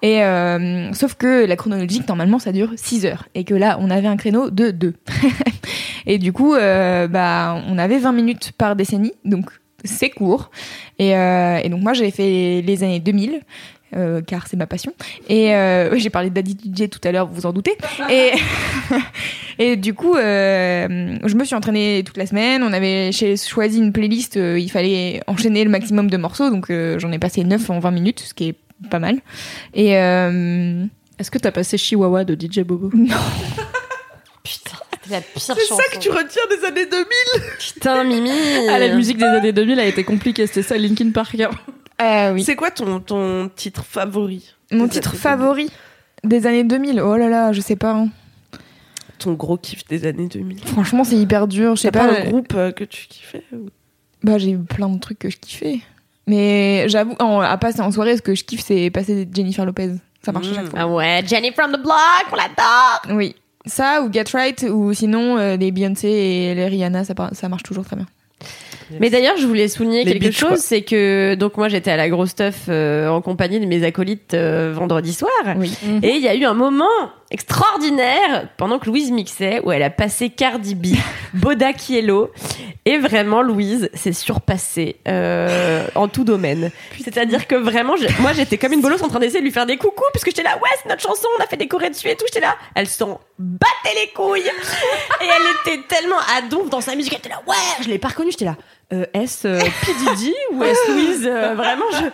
Et 0.01 0.24
euh, 0.24 0.91
sauf 0.93 1.16
que 1.16 1.45
la 1.45 1.55
chronologique, 1.55 2.07
normalement, 2.07 2.39
ça 2.39 2.51
dure 2.51 2.70
6 2.76 3.05
heures, 3.05 3.28
et 3.36 3.43
que 3.43 3.53
là, 3.53 3.78
on 3.80 3.89
avait 3.89 4.07
un 4.07 4.18
créneau 4.18 4.49
de 4.49 4.72
2. 4.72 4.93
et 6.05 6.18
du 6.18 6.34
coup, 6.34 6.53
euh, 6.53 7.07
bah, 7.07 7.61
on 7.68 7.78
avait 7.78 7.99
20 7.99 8.11
minutes 8.11 8.51
par 8.57 8.76
décennie, 8.76 9.14
donc 9.26 9.49
c'est 9.84 10.09
court. 10.09 10.49
Et, 10.97 11.11
donc 11.70 11.82
moi, 11.82 11.93
j'ai 11.93 12.09
fait 12.11 12.61
les 12.61 12.84
années 12.84 13.01
2000. 13.01 13.41
Euh, 13.96 14.22
car 14.22 14.48
c'est 14.48 14.58
ma 14.58 14.68
passion. 14.68 14.94
Et 15.30 15.54
euh, 15.56 15.98
j'ai 15.98 16.10
parlé 16.10 16.30
DJ 16.30 16.89
tout 16.89 17.00
à 17.04 17.12
l'heure, 17.12 17.28
vous 17.28 17.36
vous 17.36 17.46
en 17.46 17.54
doutez. 17.54 17.76
Et, 18.10 18.32
et 19.60 19.76
du 19.76 19.94
coup, 19.94 20.16
euh, 20.16 21.18
je 21.24 21.36
me 21.36 21.44
suis 21.46 21.56
entraînée 21.56 22.04
toute 22.06 22.18
la 22.18 22.26
semaine. 22.26 22.64
On 22.64 22.74
avait 22.74 23.12
choisi 23.12 23.78
une 23.80 23.91
playlist. 23.94 24.38
euh, 24.38 24.60
il 24.60 24.70
fallait 24.70 25.22
enchaîner 25.28 25.64
le 25.64 25.70
maximum 25.70 26.10
de 26.10 26.18
morceaux, 26.18 26.50
donc 26.50 26.70
euh, 26.70 26.98
j'en 27.00 27.12
ai 27.12 27.20
passé 27.20 27.44
9 27.44 27.70
en 27.70 27.80
20 27.80 27.91
minutes, 27.91 28.20
ce 28.22 28.34
qui 28.34 28.50
est 28.50 28.56
pas 28.89 29.00
mal. 29.00 29.20
Et 29.74 29.98
euh, 29.98 30.84
Est-ce 31.20 31.32
que 31.32 31.38
t'as 31.38 31.52
passé 31.52 31.78
Chihuahua 31.78 32.24
de 32.26 32.34
DJ 32.36 32.60
Bobo 32.62 32.89
Putain, 34.44 34.78
la 35.10 35.22
pire 35.22 35.41
C'est 35.41 35.54
ça 35.66 35.84
que 35.91 36.00
tu 36.00 36.10
retiens 36.10 36.41
des 36.50 36.66
années 36.68 36.86
2000 36.86 37.06
Putain, 37.60 38.04
Mimi 38.04 38.30
Ah, 38.70 38.78
la 38.80 38.94
musique 38.96 39.18
des 39.18 39.24
années 39.26 39.54
2000 39.54 39.80
a 39.80 39.86
été 39.86 40.04
compliquée, 40.04 40.48
c'était 40.48 40.64
ça, 40.64 40.78
Linkin 40.78 41.12
Park. 41.12 41.38
Euh, 42.04 42.34
oui. 42.34 42.43
C'est 42.43 42.56
quoi 42.56 42.72
ton, 42.72 42.99
ton 42.99 43.49
titre 43.56 43.84
favori 43.84 44.54
Mon 44.72 44.88
titre 44.88 45.16
favori 45.16 45.70
des 46.24 46.45
années 46.47 46.64
2000. 46.64 47.01
Oh 47.01 47.16
là 47.18 47.30
là, 47.30 47.51
je 47.54 47.62
sais 47.62 47.76
pas. 47.76 47.91
hein. 47.93 48.10
2000 48.51 48.60
Ton 49.20 49.34
gros 49.34 49.58
kiff 49.58 49.86
des 49.88 50.06
années 50.06 50.28
2000 50.28 50.60
Franchement, 50.66 51.04
c'est 51.04 51.16
hyper 51.16 51.47
dur. 51.47 51.76
Je 51.76 51.82
sais 51.82 51.91
pas 51.91 52.08
pas. 52.08 52.20
un 52.22 52.26
groupe 52.26 52.54
euh, 52.56 52.72
que 52.72 52.84
tu 52.84 53.08
kiffais 53.08 53.43
ou- 53.54 53.70
Bah, 54.24 54.38
j'ai 54.38 54.51
eu 54.51 54.60
plein 54.60 54.89
de 54.89 54.99
trucs 54.99 55.20
que 55.20 55.30
je 55.30 55.38
kiffais. 55.38 55.80
Mais 56.28 56.86
j'avoue, 56.89 57.16
en- 57.20 57.39
à 57.41 57.58
passer 57.58 57.82
en 57.82 57.91
soirée, 57.91 58.16
ce 58.18 58.22
que 58.22 58.34
je 58.36 58.43
kiffe, 58.43 58.64
c'est 58.66 58.89
passer 58.89 59.28
Jennifer 59.34 59.66
Lopez. 59.66 59.91
Ça 60.26 60.32
marche 60.32 60.47
à 60.47 60.51
Mm. 60.51 60.56
chaque 60.56 60.70
fois. 60.70 60.80
Ah 60.82 60.88
ouais, 60.88 61.22
Jenny 61.28 61.51
from 61.51 61.72
the 61.74 61.82
block, 61.82 62.26
on 62.32 62.36
l'adore 62.36 63.01
Oui. 63.18 63.36
Ça, 63.66 64.01
ou 64.04 64.12
Get 64.12 64.26
Right, 64.34 64.66
ou 64.70 64.93
sinon, 64.93 65.38
euh, 65.38 65.56
les 65.58 65.72
Beyoncé 65.72 66.08
et 66.10 66.56
les 66.56 66.68
Rihanna, 66.68 67.04
ça, 67.06 67.14
ça 67.34 67.49
marche 67.49 67.64
toujours 67.64 67.86
très 67.86 67.95
bien. 67.95 68.06
Mais 69.00 69.10
d'ailleurs, 69.10 69.38
je 69.38 69.46
voulais 69.48 69.68
souligner 69.68 70.04
Les 70.04 70.14
quelque 70.14 70.26
bitches, 70.28 70.40
chose, 70.40 70.60
c'est 70.60 70.82
que 70.82 71.36
donc 71.36 71.58
moi 71.58 71.68
j'étais 71.70 71.92
à 71.92 71.98
la 71.98 72.10
grosse 72.10 72.30
stuff 72.32 72.66
euh, 72.70 73.08
en 73.10 73.22
compagnie 73.22 73.60
de 73.60 73.66
mes 73.66 73.84
acolytes 73.84 74.34
euh, 74.34 74.72
vendredi 74.76 75.14
soir, 75.14 75.32
Oui. 75.58 75.74
et 76.02 76.10
il 76.16 76.22
y 76.22 76.28
a 76.28 76.36
eu 76.36 76.44
un 76.46 76.54
moment 76.54 76.86
extraordinaire 77.34 78.48
pendant 78.58 78.80
que 78.80 78.86
Louise 78.86 79.12
mixait 79.12 79.60
où 79.64 79.72
elle 79.72 79.84
a 79.84 79.90
passé 79.90 80.30
Cardi 80.30 80.76
B, 80.76 80.96
Boda 81.34 81.74
Kielo, 81.74 82.32
et 82.86 82.98
vraiment 83.00 83.42
Louise 83.42 83.90
s'est 83.94 84.14
surpassée 84.14 84.98
euh, 85.08 85.88
en 85.96 86.08
tout 86.08 86.24
domaine. 86.24 86.72
C'est-à-dire 87.04 87.48
que 87.48 87.56
vraiment, 87.56 87.96
moi 88.20 88.34
j'étais 88.34 88.58
comme 88.58 88.74
une 88.74 88.82
bolosse 88.82 89.02
en 89.02 89.08
train 89.10 89.20
d'essayer 89.20 89.40
de 89.40 89.46
lui 89.46 89.52
faire 89.52 89.66
des 89.66 89.78
coucous 89.78 90.04
parce 90.14 90.24
que 90.24 90.32
j'étais 90.32 90.44
là, 90.44 90.56
ouais 90.56 90.70
c'est 90.82 90.90
notre 90.90 91.02
chanson, 91.02 91.28
on 91.40 91.44
a 91.44 91.48
fait 91.48 91.58
des 91.58 91.68
chorés 91.68 91.90
dessus 91.90 92.08
et 92.08 92.16
tout, 92.16 92.26
j'étais 92.28 92.46
là, 92.46 92.56
elle 92.76 92.88
s'en 92.88 93.20
battait 93.40 93.96
les 94.06 94.12
couilles 94.14 94.42
et 95.22 95.26
elle 95.26 95.74
était 95.76 95.84
tellement 95.88 96.20
à 96.38 96.42
donf 96.44 96.70
dans 96.70 96.82
sa 96.82 96.96
musique, 96.96 97.14
elle 97.14 97.20
était 97.20 97.30
là, 97.30 97.42
ouais, 97.48 97.56
je 97.82 97.90
l'ai 97.90 97.98
pas 98.00 98.10
reconnue, 98.10 98.32
j'étais 98.32 98.46
là. 98.46 98.56
Euh, 98.92 99.06
est-ce 99.14 99.48
euh, 99.48 99.60
P. 99.60 99.92
Diddy 99.94 100.34
ou 100.52 100.64
est-ce 100.64 100.92
Louise 100.92 101.26
Euh, 101.26 101.56
Vraiment, 101.56 101.86
je, 101.94 102.06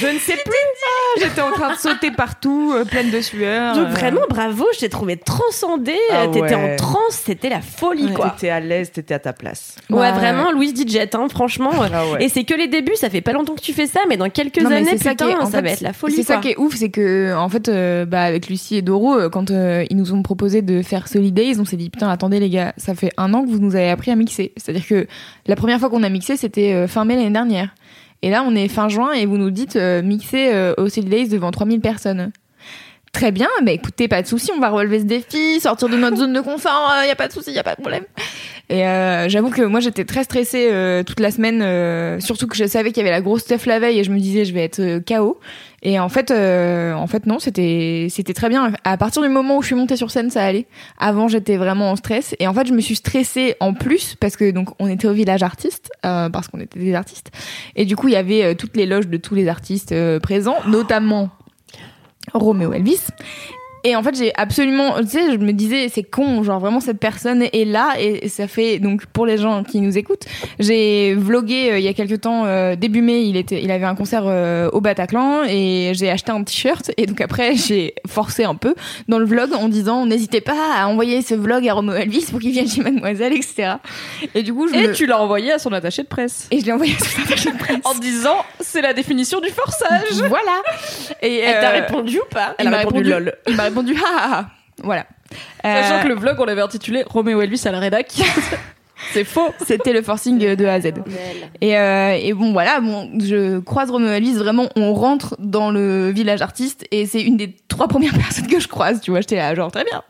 je 0.00 0.06
ne 0.06 0.18
sais 0.18 0.36
plus. 0.44 1.22
J'étais 1.22 1.40
en 1.40 1.50
train 1.52 1.72
de 1.74 1.78
sauter 1.78 2.10
partout, 2.10 2.72
euh, 2.74 2.84
pleine 2.84 3.10
de 3.10 3.20
sueur. 3.20 3.74
Donc 3.74 3.86
euh, 3.86 3.90
vraiment, 3.90 4.20
bravo, 4.28 4.66
je 4.74 4.80
t'ai 4.80 4.88
trouvé 4.88 5.16
transcendée. 5.16 5.96
Ah 6.10 6.26
T'étais 6.28 6.54
ouais. 6.54 6.74
en 6.74 6.76
transe, 6.76 7.20
c'était 7.24 7.48
la 7.48 7.60
folie, 7.60 8.12
quoi. 8.12 8.30
T'étais 8.30 8.50
à 8.50 8.60
l'aise, 8.60 8.92
t'étais 8.92 9.14
à 9.14 9.18
ta 9.18 9.32
place. 9.32 9.76
Ouais, 9.88 9.98
Ouais. 10.00 10.12
vraiment, 10.12 10.52
Louise 10.52 10.74
DJ, 10.74 10.96
hein, 11.12 11.26
franchement. 11.30 11.70
Ah 11.92 12.06
ouais. 12.12 12.24
Et 12.24 12.28
c'est 12.28 12.44
que 12.44 12.54
les 12.54 12.68
débuts, 12.68 12.94
ça 12.96 13.10
fait 13.10 13.20
pas 13.20 13.32
longtemps 13.32 13.54
que 13.54 13.60
tu 13.62 13.72
fais 13.72 13.86
ça, 13.86 14.00
mais 14.08 14.16
dans 14.16 14.28
quelques 14.30 14.58
Non, 14.60 14.70
années, 14.70 14.96
ça 14.98 15.10
putain, 15.10 15.28
est- 15.28 15.44
ça 15.46 15.50
fait, 15.50 15.62
va 15.62 15.70
être 15.70 15.80
la 15.80 15.92
folie. 15.92 16.14
C'est 16.14 16.22
ça 16.22 16.36
qui 16.38 16.50
est 16.50 16.56
ouf, 16.58 16.74
c'est 16.76 16.90
que 16.90 17.34
en 17.34 17.48
fait, 17.48 17.68
euh, 17.68 18.04
bah, 18.04 18.22
avec 18.22 18.48
Lucie 18.48 18.76
et 18.76 18.82
Doro, 18.82 19.14
euh, 19.18 19.28
quand 19.28 19.50
euh, 19.50 19.84
ils 19.90 19.96
nous 19.96 20.12
ont 20.12 20.22
proposé 20.22 20.62
de 20.62 20.82
faire 20.82 21.08
Solidays, 21.08 21.58
on 21.58 21.64
s'est 21.64 21.76
dit 21.76 21.90
putain, 21.90 22.08
attendez 22.10 22.38
les 22.40 22.50
gars, 22.50 22.74
ça 22.76 22.94
fait 22.94 23.10
un 23.16 23.32
an 23.34 23.44
que 23.44 23.50
vous 23.50 23.58
nous 23.58 23.74
avez 23.76 23.90
appris 23.90 24.10
à 24.10 24.16
mixer. 24.16 24.52
C'est-à-dire 24.56 24.86
que 24.86 25.06
la 25.46 25.56
première 25.56 25.78
fois 25.80 25.90
qu'on 25.90 26.02
a 26.02 26.08
mixé, 26.08 26.36
c'était 26.36 26.72
euh, 26.72 26.86
fin 26.86 27.04
mai 27.04 27.16
l'année 27.16 27.30
dernière. 27.30 27.70
Et 28.22 28.30
là, 28.30 28.44
on 28.46 28.54
est 28.54 28.68
fin 28.68 28.88
juin 28.88 29.12
et 29.12 29.26
vous 29.26 29.38
nous 29.38 29.50
dites 29.50 29.76
euh, 29.76 30.02
mixer 30.02 30.50
euh, 30.52 30.74
au 30.76 30.88
Solidays 30.88 31.28
devant 31.28 31.50
3000 31.50 31.80
personnes. 31.80 32.32
Très 33.12 33.32
bien, 33.32 33.48
mais 33.64 33.74
écoutez, 33.74 34.06
pas 34.06 34.22
de 34.22 34.26
souci, 34.26 34.50
on 34.56 34.60
va 34.60 34.68
relever 34.68 35.00
ce 35.00 35.04
défi, 35.04 35.58
sortir 35.58 35.88
de 35.88 35.96
notre 35.96 36.16
zone 36.16 36.32
de 36.32 36.40
confort, 36.40 36.92
il 37.02 37.08
y 37.08 37.10
a 37.10 37.16
pas 37.16 37.26
de 37.26 37.32
souci, 37.32 37.50
il 37.50 37.56
y 37.56 37.58
a 37.58 37.64
pas 37.64 37.74
de 37.74 37.80
problème. 37.80 38.04
Et 38.70 38.86
euh, 38.86 39.28
j'avoue 39.28 39.50
que 39.50 39.62
moi 39.62 39.80
j'étais 39.80 40.04
très 40.04 40.22
stressée 40.22 40.68
euh, 40.70 41.02
toute 41.02 41.18
la 41.18 41.32
semaine, 41.32 41.60
euh, 41.60 42.20
surtout 42.20 42.46
que 42.46 42.56
je 42.56 42.66
savais 42.66 42.92
qu'il 42.92 42.98
y 42.98 43.00
avait 43.00 43.10
la 43.10 43.20
grosse 43.20 43.42
stuff 43.42 43.66
la 43.66 43.80
veille 43.80 43.98
et 43.98 44.04
je 44.04 44.12
me 44.12 44.18
disais 44.20 44.44
je 44.44 44.54
vais 44.54 44.62
être 44.62 44.78
euh, 44.78 45.00
KO. 45.00 45.40
Et 45.82 45.98
en 45.98 46.08
fait, 46.08 46.30
euh, 46.30 46.92
en 46.92 47.06
fait 47.06 47.26
non, 47.26 47.38
c'était 47.38 48.08
c'était 48.10 48.34
très 48.34 48.48
bien. 48.48 48.72
À 48.84 48.96
partir 48.96 49.22
du 49.22 49.28
moment 49.28 49.56
où 49.56 49.62
je 49.62 49.68
suis 49.68 49.74
montée 49.74 49.96
sur 49.96 50.10
scène, 50.10 50.30
ça 50.30 50.44
allait. 50.44 50.66
Avant, 50.98 51.28
j'étais 51.28 51.56
vraiment 51.56 51.90
en 51.90 51.96
stress 51.96 52.34
et 52.38 52.46
en 52.46 52.54
fait, 52.54 52.66
je 52.66 52.72
me 52.72 52.80
suis 52.80 52.96
stressée 52.96 53.54
en 53.60 53.72
plus 53.72 54.14
parce 54.14 54.36
que 54.36 54.50
donc 54.50 54.68
on 54.78 54.88
était 54.88 55.08
au 55.08 55.12
village 55.12 55.42
artiste 55.42 55.90
euh, 56.04 56.28
parce 56.28 56.48
qu'on 56.48 56.60
était 56.60 56.78
des 56.78 56.94
artistes 56.94 57.30
et 57.76 57.84
du 57.84 57.96
coup 57.96 58.08
il 58.08 58.14
y 58.14 58.16
avait 58.16 58.44
euh, 58.44 58.54
toutes 58.54 58.76
les 58.76 58.86
loges 58.86 59.08
de 59.08 59.16
tous 59.16 59.34
les 59.34 59.48
artistes 59.48 59.92
euh, 59.92 60.20
présents, 60.20 60.56
notamment 60.66 61.30
Roméo 62.34 62.72
Elvis. 62.72 63.00
Et 63.84 63.96
en 63.96 64.02
fait, 64.02 64.14
j'ai 64.16 64.32
absolument, 64.36 64.96
tu 65.00 65.08
sais, 65.08 65.32
je 65.32 65.36
me 65.38 65.52
disais, 65.52 65.88
c'est 65.88 66.02
con, 66.02 66.42
genre 66.42 66.60
vraiment 66.60 66.80
cette 66.80 66.98
personne 66.98 67.42
est 67.42 67.64
là 67.64 67.94
et 67.98 68.28
ça 68.28 68.46
fait 68.46 68.78
donc 68.78 69.06
pour 69.06 69.24
les 69.26 69.38
gens 69.38 69.64
qui 69.64 69.80
nous 69.80 69.96
écoutent, 69.96 70.24
j'ai 70.58 71.14
vlogué 71.14 71.70
euh, 71.72 71.78
il 71.78 71.84
y 71.84 71.88
a 71.88 71.94
quelques 71.94 72.20
temps 72.20 72.44
euh, 72.44 72.76
début 72.76 73.00
mai, 73.00 73.22
il 73.24 73.36
était, 73.36 73.62
il 73.62 73.70
avait 73.70 73.86
un 73.86 73.94
concert 73.94 74.24
euh, 74.26 74.68
au 74.72 74.80
Bataclan 74.80 75.44
et 75.48 75.92
j'ai 75.94 76.10
acheté 76.10 76.30
un 76.30 76.42
t-shirt 76.44 76.90
et 76.98 77.06
donc 77.06 77.20
après 77.22 77.54
j'ai 77.56 77.94
forcé 78.06 78.44
un 78.44 78.54
peu 78.54 78.74
dans 79.08 79.18
le 79.18 79.24
vlog 79.24 79.54
en 79.54 79.68
disant 79.68 80.04
n'hésitez 80.04 80.40
pas 80.42 80.74
à 80.76 80.86
envoyer 80.86 81.22
ce 81.22 81.34
vlog 81.34 81.66
à 81.66 81.72
Roméo 81.74 81.94
Elvis 81.96 82.26
pour 82.30 82.40
qu'il 82.40 82.50
vienne 82.52 82.68
chez 82.68 82.82
Mademoiselle, 82.82 83.32
etc. 83.32 83.74
Et 84.34 84.42
du 84.42 84.52
coup, 84.52 84.68
je 84.68 84.74
Et 84.74 84.88
me- 84.88 84.92
tu 84.92 85.06
l'as 85.06 85.20
envoyé 85.20 85.52
à 85.52 85.58
son 85.58 85.72
attaché 85.72 86.02
de 86.02 86.08
presse. 86.08 86.46
et 86.50 86.60
je 86.60 86.66
l'ai 86.66 86.72
envoyé 86.72 86.94
à 86.94 87.04
son 87.04 87.22
attaché 87.22 87.50
de 87.50 87.56
presse. 87.58 87.78
En 87.84 87.94
disant, 87.98 88.36
c'est 88.60 88.82
la 88.82 88.92
définition 88.92 89.40
du 89.40 89.48
forçage. 89.48 90.12
Voilà. 90.28 90.60
Et 91.22 91.38
Elle 91.38 91.60
t'a 91.60 91.70
répondu 91.70 92.18
ou 92.18 92.34
pas? 92.34 92.54
Elle 92.58 92.66
a 92.68 92.70
m'a 92.70 92.76
répondu 92.78 93.04
lol. 93.04 93.34
Répondu 93.70 93.94
ha 93.96 94.18
ha 94.18 94.38
ha. 94.40 94.46
Voilà. 94.82 95.06
Sachant 95.62 95.96
Euh, 95.96 96.02
que 96.02 96.08
le 96.08 96.14
vlog, 96.14 96.36
on 96.38 96.44
l'avait 96.44 96.62
intitulé 96.62 97.04
Roméo 97.06 97.40
Elvis 97.40 97.62
à 97.66 97.70
la 97.72 97.78
rédac. 97.80 98.12
c'est 99.12 99.24
faux. 99.24 99.48
C'était 99.66 99.92
le 99.92 100.02
forcing 100.02 100.38
de 100.38 100.64
A 100.66 100.74
à 100.74 100.80
Z. 100.80 100.92
Et, 101.60 101.76
euh, 101.78 102.16
et 102.20 102.32
bon, 102.32 102.52
voilà, 102.52 102.80
bon, 102.80 103.10
je 103.18 103.58
croise 103.60 103.90
Roméo 103.90 104.10
Elvis, 104.10 104.34
vraiment, 104.34 104.68
on 104.76 104.92
rentre 104.94 105.36
dans 105.38 105.70
le 105.70 106.10
village 106.10 106.42
artiste 106.42 106.86
et 106.90 107.06
c'est 107.06 107.22
une 107.22 107.36
des 107.36 107.54
trois 107.68 107.88
premières 107.88 108.12
personnes 108.18 108.46
que 108.46 108.60
je 108.60 108.68
croise, 108.68 109.00
tu 109.00 109.10
vois, 109.10 109.20
j'étais 109.20 109.36
là, 109.36 109.54
genre, 109.54 109.70
très 109.72 109.84
bien. 109.84 110.02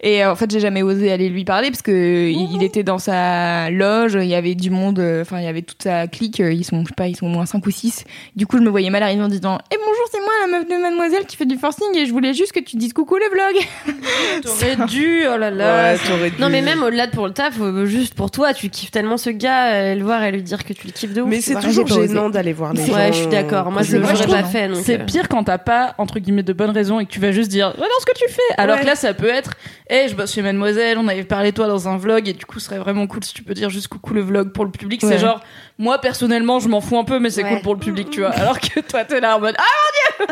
Et 0.00 0.24
euh, 0.24 0.30
en 0.32 0.36
fait, 0.36 0.50
j'ai 0.50 0.60
jamais 0.60 0.82
osé 0.82 1.10
aller 1.12 1.28
lui 1.28 1.44
parler 1.44 1.70
parce 1.70 1.82
que 1.82 2.28
il, 2.30 2.52
il 2.54 2.62
était 2.62 2.82
dans 2.84 2.98
sa 2.98 3.70
loge, 3.70 4.14
il 4.14 4.26
y 4.28 4.34
avait 4.34 4.54
du 4.54 4.70
monde, 4.70 5.00
enfin, 5.20 5.38
il 5.38 5.44
y 5.44 5.48
avait 5.48 5.62
toute 5.62 5.82
sa 5.82 6.06
clique, 6.06 6.38
ils 6.38 6.64
sont, 6.64 6.82
je 6.82 6.88
sais 6.88 6.94
pas, 6.96 7.08
ils 7.08 7.16
sont 7.16 7.26
au 7.26 7.30
moins 7.30 7.46
cinq 7.46 7.66
ou 7.66 7.70
six. 7.70 8.04
Du 8.36 8.46
coup, 8.46 8.58
je 8.58 8.62
me 8.62 8.70
voyais 8.70 8.90
mal 8.90 9.02
arriver 9.02 9.22
en 9.22 9.28
disant, 9.28 9.58
eh 9.72 9.76
bonjour, 9.76 10.04
c'est 10.12 10.20
moi, 10.20 10.27
la 10.46 10.58
meuf 10.58 10.68
de 10.68 10.74
mademoiselle 10.80 11.24
qui 11.26 11.36
fait 11.36 11.46
du 11.46 11.56
forcing 11.56 11.96
et 11.96 12.06
je 12.06 12.12
voulais 12.12 12.34
juste 12.34 12.52
que 12.52 12.60
tu 12.60 12.76
dises 12.76 12.92
coucou 12.92 13.16
le 13.16 13.28
vlog. 13.30 13.96
T'aurais 14.42 14.76
dû, 14.86 15.22
oh 15.32 15.36
là 15.36 15.50
là. 15.50 15.92
Ouais, 15.92 15.98
t'aurais 15.98 16.30
dû. 16.30 16.40
Non, 16.40 16.48
mais 16.48 16.62
même 16.62 16.82
au-delà 16.82 17.06
de 17.06 17.12
pour 17.12 17.26
le 17.26 17.32
taf, 17.32 17.54
euh, 17.60 17.86
juste 17.86 18.14
pour 18.14 18.30
toi, 18.30 18.54
tu 18.54 18.68
kiffes 18.70 18.90
tellement 18.90 19.16
ce 19.16 19.30
gars, 19.30 19.72
euh, 19.72 19.94
le 19.94 20.02
voir 20.04 20.22
et 20.24 20.32
lui 20.32 20.42
dire 20.42 20.64
que 20.64 20.72
tu 20.72 20.86
le 20.86 20.92
kiffes 20.92 21.12
de 21.14 21.22
ouf. 21.22 21.28
Mais 21.28 21.40
c'est 21.40 21.54
toujours 21.60 21.86
j'ai 21.86 21.94
pas 21.94 22.00
osé. 22.00 22.08
gênant 22.08 22.30
d'aller 22.30 22.52
voir 22.52 22.72
les 22.72 22.86
gens. 22.86 22.94
Ouais, 22.94 23.08
je 23.12 23.18
suis 23.18 23.26
d'accord. 23.26 23.70
Moi, 23.70 23.82
je 23.82 23.90
C'est 23.90 23.96
le 23.98 24.02
moi, 24.02 24.14
je 24.14 24.22
j'aurais 24.22 24.28
pas 24.28 24.38
trouve, 24.42 24.52
fait. 24.52 24.68
donc, 24.68 24.84
C'est 24.84 25.00
euh, 25.00 25.04
pire 25.04 25.28
quand 25.28 25.44
t'as 25.44 25.58
pas, 25.58 25.94
entre 25.98 26.18
guillemets, 26.18 26.42
de 26.42 26.52
bonnes 26.52 26.70
raisons 26.70 27.00
et 27.00 27.06
que 27.06 27.10
tu 27.10 27.20
vas 27.20 27.32
juste 27.32 27.50
dire, 27.50 27.70
j'adore 27.72 28.00
ce 28.00 28.06
que 28.06 28.16
tu 28.18 28.28
fais. 28.32 28.40
Alors 28.56 28.76
Ouais. 28.76 28.82
que 28.82 28.86
là, 28.86 28.94
ça 28.96 29.14
peut 29.14 29.28
être, 29.28 29.50
hé, 29.90 30.06
je 30.08 30.14
bosse 30.14 30.32
chez 30.34 30.42
Mademoiselle, 30.42 30.98
on 30.98 31.08
avait 31.08 31.24
parlé 31.24 31.50
de 31.50 31.56
toi 31.56 31.66
dans 31.66 31.88
un 31.88 31.96
vlog 31.96 32.28
et 32.28 32.32
du 32.32 32.44
coup, 32.44 32.58
ce 32.60 32.66
serait 32.66 32.78
vraiment 32.78 33.06
cool 33.06 33.24
si 33.24 33.34
tu 33.34 33.42
peux 33.42 33.54
dire 33.54 33.70
juste 33.70 33.88
coucou 33.88 34.14
le 34.14 34.20
vlog 34.20 34.52
pour 34.52 34.64
le 34.64 34.70
public. 34.70 35.02
Ouais. 35.02 35.08
C'est 35.08 35.18
genre, 35.18 35.40
moi, 35.78 35.98
personnellement, 36.00 36.58
je 36.60 36.68
m'en 36.68 36.80
fous 36.80 36.98
un 36.98 37.04
peu, 37.04 37.18
mais 37.20 37.30
c'est 37.30 37.42
Ouais. 37.44 37.50
cool 37.50 37.60
pour 37.62 37.74
le 37.74 37.80
public, 37.80 38.10
tu 38.10 38.20
vois. 38.20 38.30
Alors 38.34 38.58
que 38.60 38.80
toi, 38.80 39.04
t'es 39.04 39.20
là 39.20 39.36
en 39.36 39.40
mode, 39.40 39.54
ah, 39.58 40.24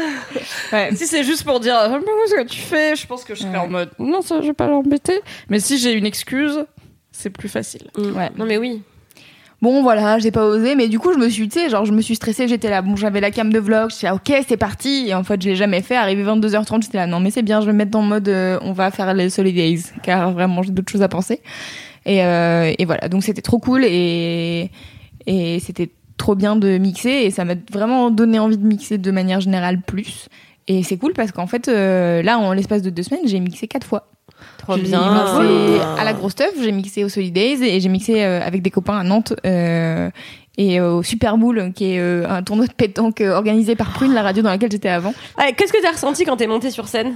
Ouais. 0.73 0.91
si 0.95 1.07
c'est 1.07 1.23
juste 1.25 1.45
pour 1.45 1.61
dire, 1.61 1.77
j'aime 1.89 2.03
pas 2.03 2.11
ce 2.29 2.35
que 2.35 2.49
tu 2.49 2.61
fais, 2.61 2.97
je 2.97 3.07
pense 3.07 3.25
que 3.25 3.35
je 3.35 3.41
serais 3.43 3.53
Ouais. 3.53 3.59
en 3.59 3.69
mode, 3.69 3.91
non, 3.99 4.21
ça, 4.23 4.41
je 4.43 4.49
vais 4.49 4.53
pas 4.53 4.67
l'embêter. 4.67 5.21
Mais 5.49 5.61
si 5.61 5.79
j'ai 5.79 5.93
une 5.93 6.07
excuse, 6.07 6.65
c'est 7.13 7.31
plus 7.31 7.49
facile. 7.49 7.83
Ouais. 7.97 8.31
Non, 8.37 8.45
mais 8.47 8.59
oui. 8.59 8.83
Bon 9.63 9.83
voilà, 9.83 10.19
j'ai 10.19 10.31
pas 10.31 10.45
osé, 10.45 10.75
mais 10.75 10.87
du 10.87 10.99
coup 10.99 11.15
je 11.15 11.19
me 11.19 11.31
suis, 11.31 11.49
tu 11.49 11.59
sais, 11.59 11.71
genre 11.71 11.87
je 11.87 11.93
me 11.93 12.03
suis 12.03 12.15
stressée, 12.15 12.47
j'étais 12.47 12.69
là, 12.69 12.83
bon 12.83 12.95
j'avais 12.95 13.23
la 13.23 13.31
cam 13.31 13.51
de 13.51 13.59
vlog, 13.59 13.89
j'étais 13.91 14.07
là, 14.07 14.15
ok 14.15 14.31
c'est 14.47 14.59
parti, 14.59 15.07
et 15.09 15.15
en 15.15 15.25
fait 15.25 15.41
je 15.41 15.49
l'ai 15.49 15.57
jamais 15.57 15.81
fait, 15.81 15.97
arrivé 15.97 16.23
22h30 16.25 16.83
j'étais 16.83 16.99
là, 16.99 17.07
non 17.07 17.21
mais 17.21 17.31
c'est 17.31 17.41
bien, 17.41 17.63
je 17.63 17.67
vais 17.67 17.73
me 17.73 17.79
mettre 17.79 17.91
dans 17.91 18.03
le 18.03 18.07
mode, 18.07 18.29
euh, 18.29 18.59
on 18.61 18.75
va 18.75 18.91
faire 18.91 19.15
les 19.15 19.31
Solidays, 19.31 19.81
car 20.03 20.31
vraiment 20.33 20.63
j'ai 20.63 20.73
d'autres 20.73 20.93
choses 20.93 21.03
à 21.03 21.09
penser. 21.09 21.41
Et, 22.05 22.23
euh, 22.23 22.71
et 22.79 22.85
voilà, 22.85 23.09
donc 23.09 23.25
c'était 23.25 23.41
trop 23.41 23.59
cool 23.59 23.87
et, 23.87 24.71
et 25.27 25.59
c'était 25.61 25.91
trop 26.17 26.35
bien 26.35 26.57
de 26.57 26.79
mixer, 26.79 27.11
et 27.11 27.31
ça 27.31 27.45
m'a 27.45 27.55
vraiment 27.71 28.11
donné 28.11 28.39
envie 28.39 28.57
de 28.57 28.67
mixer 28.67 28.99
de 28.99 29.11
manière 29.11 29.41
générale 29.41 29.81
plus. 29.83 30.29
Et 30.69 30.83
c'est 30.83 30.97
cool 30.97 31.13
parce 31.13 31.31
qu'en 31.31 31.47
fait, 31.47 31.69
euh, 31.69 32.23
là, 32.23 32.39
en 32.39 32.53
l'espace 32.53 32.83
de 32.83 32.91
deux 32.91 33.03
semaines, 33.03 33.23
j'ai 33.27 33.39
mixé 33.39 33.69
quatre 33.69 33.87
fois. 33.87 34.09
Trop 34.59 34.77
J'ai 34.77 34.83
bien. 34.83 35.01
mixé 35.13 35.81
à 35.99 36.05
la 36.05 36.13
grosse 36.13 36.33
stuff, 36.33 36.53
j'ai 36.61 36.73
mixé 36.73 37.05
au 37.05 37.09
Solidays 37.09 37.59
et 37.63 37.81
j'ai 37.81 37.89
mixé 37.89 38.23
euh, 38.25 38.41
avec 38.43 38.63
des 38.63 38.71
copains 38.71 38.99
à 38.99 39.03
Nantes 39.05 39.33
euh, 39.47 40.11
et 40.59 40.81
au 40.81 41.03
Super 41.03 41.39
Bowl, 41.39 41.73
qui 41.75 41.93
est 41.93 42.25
un 42.25 42.43
tournoi 42.43 42.67
de 42.67 42.73
pétanque 42.73 43.21
organisé 43.21 43.77
par 43.77 43.93
Prune, 43.93 44.13
la 44.13 44.23
radio 44.23 44.43
dans 44.43 44.51
laquelle 44.51 44.73
j'étais 44.73 44.89
avant. 44.89 45.15
Ouais, 45.39 45.53
Qu'est-ce 45.53 45.73
que 45.73 45.81
t'as 45.81 45.93
ressenti 45.93 46.25
quand 46.25 46.37
t'es 46.37 46.47
monté 46.47 46.71
sur 46.71 46.89
scène? 46.89 47.15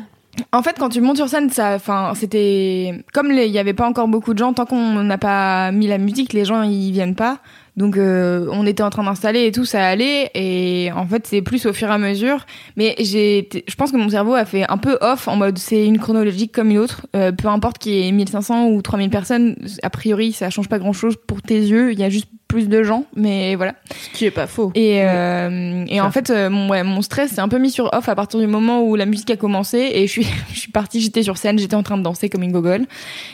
En 0.53 0.63
fait, 0.63 0.77
quand 0.79 0.89
tu 0.91 1.01
montes 1.01 1.17
sur 1.17 1.29
scène, 1.29 1.51
ça, 1.51 1.75
enfin, 1.75 2.13
c'était 2.15 3.03
comme 3.13 3.33
il 3.33 3.51
y 3.51 3.59
avait 3.59 3.75
pas 3.75 3.87
encore 3.89 4.07
beaucoup 4.09 4.33
de 4.33 4.39
gens. 4.39 4.53
Tant 4.53 4.65
qu'on 4.65 5.03
n'a 5.03 5.19
pas 5.19 5.73
mis 5.73 5.89
la 5.89 5.99
musique, 5.99 6.33
les 6.33 6.45
gens 6.45 6.63
ils 6.63 6.93
viennent 6.93 7.17
pas. 7.17 7.39
Donc, 7.81 7.97
euh, 7.97 8.47
on 8.53 8.67
était 8.67 8.83
en 8.83 8.91
train 8.91 9.05
d'installer 9.05 9.47
et 9.47 9.53
tout, 9.53 9.65
ça 9.65 9.83
allait. 9.87 10.31
Et 10.35 10.93
en 10.95 11.07
fait, 11.07 11.27
c'est 11.27 11.41
plus 11.41 11.65
au 11.65 11.73
fur 11.73 11.89
et 11.89 11.93
à 11.93 11.97
mesure. 11.97 12.45
Mais 12.77 12.95
j'ai, 12.99 13.49
je 13.67 13.75
pense 13.75 13.91
que 13.91 13.97
mon 13.97 14.11
cerveau 14.11 14.35
a 14.35 14.45
fait 14.45 14.71
un 14.71 14.77
peu 14.77 14.99
off 15.01 15.29
en 15.29 15.37
mode 15.37 15.57
c'est 15.57 15.87
une 15.87 15.99
chronologique 15.99 16.53
comme 16.53 16.71
une 16.71 16.77
autre. 16.77 17.07
Euh, 17.17 17.33
peu 17.33 17.49
importe 17.49 17.79
qu'il 17.79 17.93
y 17.93 18.07
ait 18.07 18.13
1500 18.13 18.69
ou 18.69 18.83
3000 18.83 19.09
personnes, 19.09 19.57
a 19.83 19.89
priori, 19.89 20.33
ça 20.33 20.51
change 20.51 20.69
pas 20.69 20.79
grand 20.79 20.93
chose 20.93 21.17
pour 21.27 21.41
tes 21.41 21.59
yeux. 21.59 21.93
Il 21.93 21.99
y 21.99 22.05
a 22.05 22.11
juste 22.11 22.29
plus 22.51 22.69
de 22.69 22.83
gens, 22.83 23.05
mais 23.15 23.55
voilà. 23.55 23.75
Ce 23.95 24.11
qui 24.11 24.25
est 24.25 24.33
pas 24.33 24.49
faux. 24.49 24.73
Et, 24.75 25.03
euh, 25.05 25.85
et 25.89 26.01
en 26.01 26.11
fait, 26.11 26.31
euh, 26.31 26.51
mon, 26.51 26.69
ouais, 26.69 26.83
mon 26.83 27.01
stress 27.01 27.31
s'est 27.31 27.41
un 27.41 27.49
peu 27.49 27.59
mis 27.59 27.71
sur 27.71 27.89
off 27.95 28.09
à 28.09 28.17
partir 28.17 28.41
du 28.41 28.49
moment 28.49 28.83
où 28.83 28.97
la 28.97 29.07
musique 29.07 29.31
a 29.31 29.37
commencé 29.37 29.79
et 29.95 30.09
je 30.09 30.11
suis, 30.13 30.27
je 30.53 30.59
suis 30.59 30.73
partie, 30.73 31.01
j'étais 31.01 31.23
sur 31.23 31.37
scène, 31.37 31.61
j'étais 31.61 31.77
en 31.77 31.85
train 31.85 31.97
de 31.97 32.03
danser 32.03 32.29
comme 32.29 32.43
une 32.43 32.51
gogole. 32.51 32.87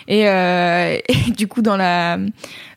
Et, 0.06 0.28
euh, 0.28 0.98
et 1.08 1.30
du 1.30 1.48
coup, 1.48 1.62
dans 1.62 1.78
la, 1.78 2.18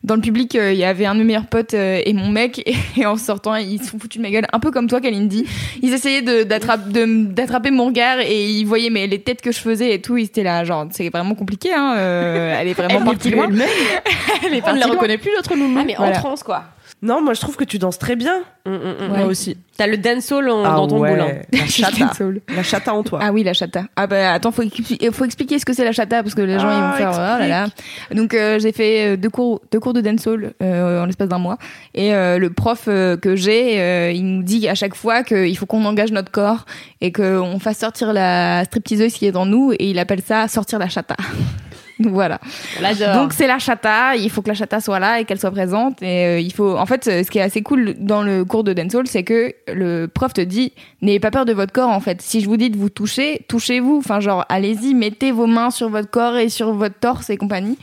dans 0.02 0.14
le 0.14 0.22
public, 0.22 0.56
euh, 0.56 0.72
il 0.72 0.78
y 0.78 0.84
avait 0.84 1.04
un 1.04 1.14
de 1.14 1.18
mes 1.20 1.26
meilleurs 1.26 1.46
potes 1.46 1.74
euh, 1.74 2.00
et 2.04 2.14
mon 2.14 2.28
mec 2.30 2.62
et, 2.64 2.74
et 2.96 3.04
en 3.04 3.16
sortant, 3.16 3.54
ils 3.56 3.78
se 3.82 3.90
sont 3.90 3.98
foutus 3.98 4.18
de 4.18 4.26
ma 4.26 4.30
gueule, 4.30 4.46
un 4.50 4.58
peu 4.58 4.70
comme 4.70 4.88
toi, 4.88 5.00
Kalindi. 5.00 5.44
Ils 5.82 5.92
essayaient 5.92 6.22
de, 6.22 6.42
d'attraper, 6.42 6.90
de, 6.90 7.24
d'attraper 7.26 7.70
mon 7.70 7.86
regard 7.86 8.18
et 8.20 8.48
ils 8.48 8.64
voyaient 8.64 8.88
mais 8.88 9.06
les 9.06 9.20
têtes 9.20 9.42
que 9.42 9.52
je 9.52 9.58
faisais 9.58 9.94
et 9.94 10.00
tout, 10.00 10.16
ils 10.16 10.24
étaient 10.24 10.42
là, 10.42 10.64
genre, 10.64 10.86
c'est 10.90 11.10
vraiment 11.10 11.34
compliqué, 11.34 11.74
hein, 11.74 11.96
euh, 11.98 12.56
elle 12.58 12.68
est 12.68 12.72
vraiment 12.72 13.04
partie 13.04 13.30
loin. 13.30 13.48
elle 14.46 14.54
est 14.54 14.56
On 14.56 14.56
ne 14.56 14.60
partie 14.60 14.80
la 14.80 14.86
loin. 14.86 14.94
reconnaît 14.96 15.18
plus, 15.18 15.30
notre 15.36 15.54
nounou. 15.54 15.78
Ah, 15.78 15.84
mais 15.86 15.96
en 15.98 16.04
Voilà. 16.04 16.29
Quoi. 16.36 16.64
Non, 17.02 17.22
moi 17.22 17.34
je 17.34 17.40
trouve 17.40 17.56
que 17.56 17.64
tu 17.64 17.78
danses 17.78 17.98
très 17.98 18.16
bien. 18.16 18.40
Mm, 18.66 18.70
mm, 18.72 18.76
mm. 18.76 19.08
Moi 19.08 19.24
aussi. 19.26 19.56
T'as 19.76 19.86
le 19.86 19.96
dancehall 19.96 20.50
en- 20.50 20.64
Ah 20.64 20.74
dans 20.76 20.86
ton 20.88 20.98
ouais. 20.98 21.46
La 21.52 21.66
chata. 21.66 22.12
Soul. 22.14 22.40
la 22.54 22.62
chata 22.62 22.92
en 22.92 23.02
toi. 23.02 23.20
Ah 23.22 23.32
oui, 23.32 23.42
la 23.42 23.54
chata. 23.54 23.84
Ah 23.96 24.06
bah 24.06 24.32
attends, 24.34 24.50
faut, 24.52 24.62
faut 25.12 25.24
expliquer 25.24 25.58
ce 25.58 25.64
que 25.64 25.72
c'est 25.72 25.84
la 25.84 25.92
chata 25.92 26.22
parce 26.22 26.34
que 26.34 26.42
les 26.42 26.58
gens 26.58 26.68
ils 26.70 26.74
Ah, 26.82 26.90
vont 26.90 26.96
faire 26.98 27.10
oh 27.14 27.38
là 27.40 27.48
là. 27.48 27.66
Donc 28.14 28.34
euh, 28.34 28.58
j'ai 28.58 28.72
fait 28.72 29.12
euh, 29.12 29.16
deux 29.16 29.30
cours, 29.30 29.62
deux 29.72 29.80
cours 29.80 29.94
de 29.94 30.00
dancehall 30.02 30.52
euh, 30.62 31.02
en 31.02 31.06
l'espace 31.06 31.28
d'un 31.28 31.38
mois 31.38 31.56
et 31.94 32.12
euh, 32.14 32.38
le 32.38 32.50
prof 32.50 32.84
euh, 32.88 33.16
que 33.16 33.34
j'ai, 33.36 33.80
euh, 33.80 34.12
il 34.12 34.26
nous 34.26 34.42
dit 34.42 34.68
à 34.68 34.74
chaque 34.74 34.94
fois 34.94 35.22
qu'il 35.22 35.56
faut 35.56 35.66
qu'on 35.66 35.84
engage 35.86 36.12
notre 36.12 36.30
corps 36.30 36.66
et 37.00 37.12
qu'on 37.12 37.58
fasse 37.60 37.78
sortir 37.78 38.12
la 38.12 38.64
stripteaseuse 38.64 39.14
qui 39.14 39.24
est 39.26 39.32
dans 39.32 39.46
nous 39.46 39.72
et 39.72 39.88
il 39.90 39.98
appelle 39.98 40.20
ça 40.22 40.48
sortir 40.48 40.78
la 40.78 40.88
chata. 40.88 41.16
Voilà. 42.10 42.40
Donc 43.14 43.32
c'est 43.32 43.46
la 43.46 43.58
chata, 43.58 44.16
il 44.16 44.30
faut 44.30 44.42
que 44.42 44.48
la 44.48 44.54
chata 44.54 44.80
soit 44.80 44.98
là 44.98 45.20
et 45.20 45.24
qu'elle 45.24 45.38
soit 45.38 45.50
présente 45.50 46.02
et 46.02 46.24
euh, 46.26 46.40
il 46.40 46.52
faut 46.52 46.76
en 46.76 46.86
fait 46.86 47.06
euh, 47.06 47.22
ce 47.22 47.30
qui 47.30 47.38
est 47.38 47.42
assez 47.42 47.62
cool 47.62 47.94
dans 47.98 48.22
le 48.22 48.44
cours 48.44 48.64
de 48.64 48.72
dancehall 48.72 49.06
c'est 49.06 49.22
que 49.22 49.52
le 49.68 50.06
prof 50.06 50.32
te 50.32 50.40
dit 50.40 50.72
n'ayez 51.02 51.20
pas 51.20 51.30
peur 51.30 51.44
de 51.44 51.52
votre 51.52 51.72
corps 51.72 51.90
en 51.90 52.00
fait. 52.00 52.22
Si 52.22 52.40
je 52.40 52.48
vous 52.48 52.56
dis 52.56 52.70
de 52.70 52.78
vous 52.78 52.88
toucher, 52.88 53.44
touchez-vous, 53.48 53.98
enfin 53.98 54.20
genre 54.20 54.46
allez-y, 54.48 54.94
mettez 54.94 55.30
vos 55.30 55.46
mains 55.46 55.70
sur 55.70 55.88
votre 55.88 56.10
corps 56.10 56.36
et 56.36 56.48
sur 56.48 56.72
votre 56.72 56.98
torse 56.98 57.30
et 57.30 57.36
compagnie. 57.36 57.78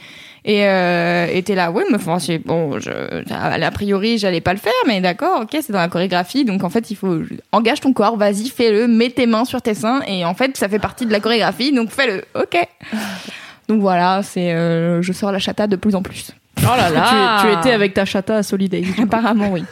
Et 0.48 0.66
euh, 0.66 1.42
t'es 1.42 1.56
là, 1.56 1.72
ouais, 1.72 1.84
mais 1.90 1.98
enfin, 1.98 2.20
c'est 2.20 2.38
bon, 2.38 2.80
je, 2.80 2.90
a 3.34 3.72
priori, 3.72 4.18
j'allais 4.18 4.40
pas 4.40 4.54
le 4.54 4.60
faire, 4.60 4.72
mais 4.88 5.02
d'accord, 5.02 5.42
ok, 5.42 5.50
c'est 5.52 5.74
dans 5.74 5.80
la 5.80 5.90
chorégraphie, 5.90 6.46
donc 6.46 6.64
en 6.64 6.70
fait, 6.70 6.90
il 6.90 6.96
faut 6.96 7.20
engage 7.52 7.82
ton 7.82 7.92
corps, 7.92 8.16
vas-y, 8.16 8.48
fais-le, 8.48 8.88
mets 8.88 9.10
tes 9.10 9.26
mains 9.26 9.44
sur 9.44 9.62
tes 9.62 9.74
seins, 9.74 10.02
et 10.08 10.24
en 10.24 10.36
fait, 10.36 10.56
ça 10.56 10.70
fait 10.70 10.80
partie 10.80 11.06
de 11.06 11.12
la 11.12 11.20
chorégraphie, 11.20 11.74
donc 11.74 11.90
fais-le, 11.90 12.24
ok. 12.34 12.66
Donc 13.68 13.82
voilà, 13.82 14.22
c'est, 14.24 14.54
euh, 14.54 15.02
je 15.02 15.12
sors 15.14 15.32
la 15.32 15.40
chata 15.40 15.68
de 15.68 15.76
plus 15.76 15.96
en 15.96 16.02
plus. 16.02 16.32
oh 16.60 16.66
là 16.78 16.90
là. 16.90 17.40
Tu, 17.42 17.48
tu 17.48 17.58
étais 17.60 17.72
avec 17.72 17.94
ta 17.94 18.06
chata 18.06 18.38
à 18.38 18.44
Solidays. 18.44 18.86
Apparemment, 19.02 19.50
oui. 19.52 19.64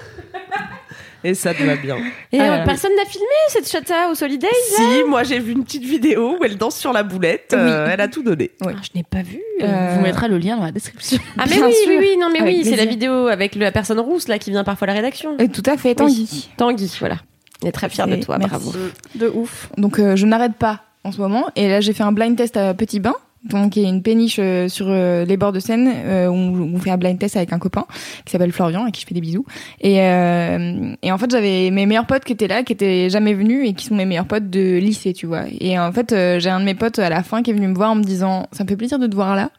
Et 1.24 1.34
ça 1.34 1.56
te 1.56 1.64
va 1.64 1.76
bien. 1.76 1.98
Et 2.32 2.40
euh, 2.40 2.58
là. 2.58 2.64
personne 2.66 2.92
n'a 2.96 3.06
filmé 3.06 3.26
cette 3.50 3.68
chata 3.68 4.10
au 4.12 4.14
Solidays 4.16 4.48
si, 4.76 5.04
moi 5.08 5.24
j'ai 5.24 5.40
vu 5.40 5.54
une 5.54 5.64
petite 5.64 5.84
vidéo 5.84 6.38
où 6.40 6.44
elle 6.44 6.56
danse 6.56 6.76
sur 6.78 6.94
la 6.94 7.02
boulette. 7.02 7.52
euh, 7.58 7.90
elle 7.92 8.00
a 8.00 8.08
tout 8.08 8.22
donné. 8.22 8.52
Oui. 8.64 8.74
Ah, 8.76 8.80
Je 8.84 8.90
n'ai 8.94 9.02
pas 9.04 9.24
vu. 9.24 9.40
Euh, 9.64 9.66
On 9.66 9.96
vous 9.96 10.02
mettra 10.02 10.28
le 10.28 10.38
lien 10.38 10.56
dans 10.58 10.66
la 10.66 10.72
description. 10.72 11.18
Ah 11.40 11.46
mais 11.50 11.56
bien 11.56 11.66
oui, 11.66 11.74
sûr. 11.74 11.90
oui, 11.90 11.98
oui, 12.00 12.18
non 12.20 12.30
mais 12.32 12.42
Avec 12.42 12.54
oui, 12.58 12.64
c'est 12.64 12.76
la 12.76 12.86
vidéo 12.86 13.26
avec 13.28 13.56
la 13.56 13.72
personne 13.72 14.00
rousse 14.00 14.28
là 14.28 14.38
qui 14.38 14.52
vient 14.52 14.64
parfois 14.64 14.86
à 14.88 14.92
la 14.92 14.98
rédaction. 14.98 15.36
Et 15.40 15.50
tout 15.50 15.64
à 15.66 15.78
fait, 15.78 15.96
Tanguy. 15.96 16.50
Tanguy, 16.58 16.96
voilà. 17.00 17.16
On 17.64 17.68
est 17.68 17.72
très 17.72 17.90
fiers 17.90 18.06
de 18.06 18.18
toi, 18.18 18.38
merci. 18.38 18.52
bravo. 18.54 18.74
De 19.16 19.28
ouf. 19.30 19.70
Donc 19.78 19.98
euh, 19.98 20.16
je 20.16 20.28
n'arrête 20.28 20.54
pas 20.54 20.82
en 21.04 21.12
ce 21.12 21.18
moment. 21.20 21.48
Et 21.56 21.68
là, 21.70 21.82
j'ai 21.82 21.94
fait 21.94 22.04
un 22.04 22.12
blind 22.12 22.36
test 22.38 22.56
à 22.56 22.76
Petit 22.76 23.00
Bain. 23.00 23.16
Donc, 23.46 23.76
il 23.76 23.84
y 23.84 23.86
a 23.86 23.90
une 23.90 24.02
péniche 24.02 24.38
euh, 24.40 24.68
sur 24.68 24.88
euh, 24.90 25.24
les 25.24 25.38
bords 25.38 25.52
de 25.52 25.60
Seine 25.60 25.88
euh, 25.88 26.28
où 26.28 26.34
on 26.34 26.80
fait 26.80 26.90
un 26.90 26.98
blind 26.98 27.20
test 27.20 27.38
avec 27.38 27.54
un 27.54 27.60
copain 27.60 27.86
qui 28.26 28.32
s'appelle 28.32 28.52
Florian 28.52 28.88
et 28.88 28.92
qui 28.92 29.02
je 29.02 29.06
fais 29.08 29.14
des 29.14 29.22
bisous. 29.22 29.46
Et, 29.82 30.02
euh, 30.02 30.96
et 31.04 31.12
en 31.12 31.18
fait, 31.20 31.30
j'avais 31.30 31.70
mes 31.70 31.86
meilleurs 31.86 32.08
potes 32.08 32.24
qui 32.24 32.34
étaient 32.34 32.48
là, 32.48 32.64
qui 32.64 32.74
étaient 32.74 33.10
jamais 33.10 33.34
venus 33.36 33.70
et 33.70 33.74
qui 33.74 33.86
sont 33.86 33.94
mes 33.96 34.06
meilleurs 34.06 34.26
potes 34.26 34.50
de 34.50 34.78
lycée, 34.78 35.14
tu 35.14 35.28
vois. 35.28 35.44
Et 35.60 35.78
en 35.78 35.92
fait, 35.92 36.12
euh, 36.12 36.40
j'ai 36.40 36.50
un 36.50 36.60
de 36.60 36.66
mes 36.66 36.74
potes 36.76 36.98
à 36.98 37.10
la 37.10 37.22
fin 37.22 37.44
qui 37.44 37.52
est 37.52 37.54
venu 37.54 37.68
me 37.68 37.76
voir 37.76 37.92
en 37.92 37.96
me 37.96 38.04
disant 38.04 38.48
Ça 38.52 38.64
me 38.64 38.70
fait 38.70 38.78
plaisir 38.78 38.98
de 38.98 39.06
te 39.08 39.16
voir 39.16 39.36
là 39.36 39.52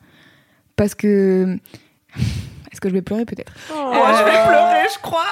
parce 0.74 0.95
que. 0.95 1.57
Est-ce 2.72 2.80
que 2.80 2.89
je 2.91 2.95
vais 2.95 3.03
pleurer 3.03 3.24
peut-être? 3.24 3.53
Oh, 3.72 3.74
je 4.18 4.24
vais 4.24 4.30
pleurer, 4.49 4.84
je 4.93 4.99
crois. 5.01 5.22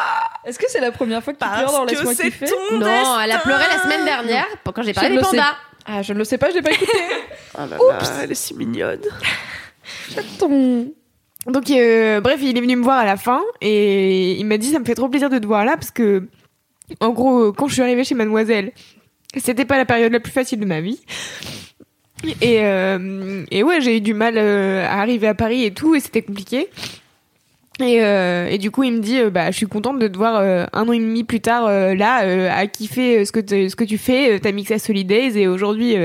Est-ce 0.47 0.59
que 0.59 0.65
c'est 0.69 0.81
la 0.81 0.93
première 0.93 1.23
fois 1.23 1.33
que 1.35 1.39
tu 1.39 1.45
Parce 1.47 1.61
pleures 1.63 1.73
dans 1.73 1.85
que 1.87 1.91
Laisse-moi 1.91 2.15
c'est 2.15 2.31
kiffer 2.31 2.47
Non, 2.73 2.79
destin. 2.79 3.21
elle 3.25 3.33
a 3.33 3.39
pleuré 3.39 3.65
la 3.77 3.83
semaine 3.83 4.05
dernière 4.05 4.47
quand 4.65 4.83
j'ai 4.83 4.95
parlé 4.95 5.11
des 5.17 5.19
pandas. 5.21 5.55
Ah, 5.85 6.03
je 6.03 6.13
ne 6.13 6.19
le 6.19 6.25
sais 6.25 6.39
pas, 6.39 6.51
je 6.51 6.57
l'ai 6.57 6.63
pas 6.63 6.73
écouté. 6.73 6.93
Ah 7.57 7.67
là 7.67 7.77
là, 7.77 7.99
elle 8.25 8.33
est 8.33 8.35
si 8.35 8.53
mignonne. 8.53 8.99
Donc, 11.47 11.71
euh, 11.71 12.21
bref, 12.21 12.41
il 12.43 12.57
est 12.57 12.61
venu 12.61 12.75
me 12.75 12.83
voir 12.83 12.99
à 12.99 13.05
la 13.05 13.17
fin 13.17 13.43
et 13.61 14.33
il 14.33 14.45
m'a 14.45 14.57
dit 14.57 14.71
ça 14.73 14.81
me 14.81 14.85
fait 14.85 14.97
trop 14.97 15.09
plaisir 15.09 15.31
de 15.31 15.39
te 15.39 15.47
voir 15.47 15.65
là 15.65 15.77
parce 15.77 15.93
que, 15.93 16.27
en 16.99 17.11
gros, 17.11 17.53
quand 17.53 17.69
je 17.69 17.75
suis 17.75 17.83
arrivée 17.83 18.03
chez 18.03 18.17
Mademoiselle, 18.17 18.73
c'était 19.37 19.65
pas 19.65 19.77
la 19.77 19.85
période 19.85 20.11
la 20.13 20.19
plus 20.19 20.33
facile 20.33 20.59
de 20.59 20.65
ma 20.65 20.81
vie. 20.81 21.01
Et, 22.41 22.65
euh, 22.65 23.45
et 23.51 23.63
ouais, 23.63 23.81
j'ai 23.81 23.99
eu 23.99 24.01
du 24.01 24.15
mal 24.15 24.35
euh, 24.37 24.85
à 24.87 25.01
arriver 25.01 25.29
à 25.29 25.35
Paris 25.35 25.65
et 25.65 25.73
tout 25.75 25.95
et 25.95 26.01
c'était 26.01 26.23
compliqué. 26.23 26.71
Et, 27.81 28.03
euh, 28.03 28.47
et 28.47 28.59
du 28.59 28.71
coup, 28.71 28.85
il 28.85 28.93
me 28.93 29.01
dit, 29.01 29.19
euh, 29.19 29.31
bah, 29.31 29.51
je 29.51 29.57
suis 29.57 29.67
contente 29.67 29.99
de 29.99 30.07
te 30.07 30.17
voir 30.17 30.37
euh, 30.37 30.65
un 30.73 30.89
an 30.89 30.93
et 30.93 30.99
demi 30.99 31.25
plus 31.25 31.41
tard 31.41 31.67
euh, 31.67 31.95
là, 31.95 32.25
euh, 32.25 32.49
à 32.53 32.67
kiffer 32.69 33.25
ce 33.25 33.33
que 33.33 33.41
ce 33.41 33.75
que 33.75 33.85
tu 33.85 33.99
fais. 33.99 34.39
T'as 34.39 34.53
mixé 34.53 34.75
à 34.75 34.79
Solidays 34.79 35.37
et 35.37 35.49
aujourd'hui, 35.49 35.97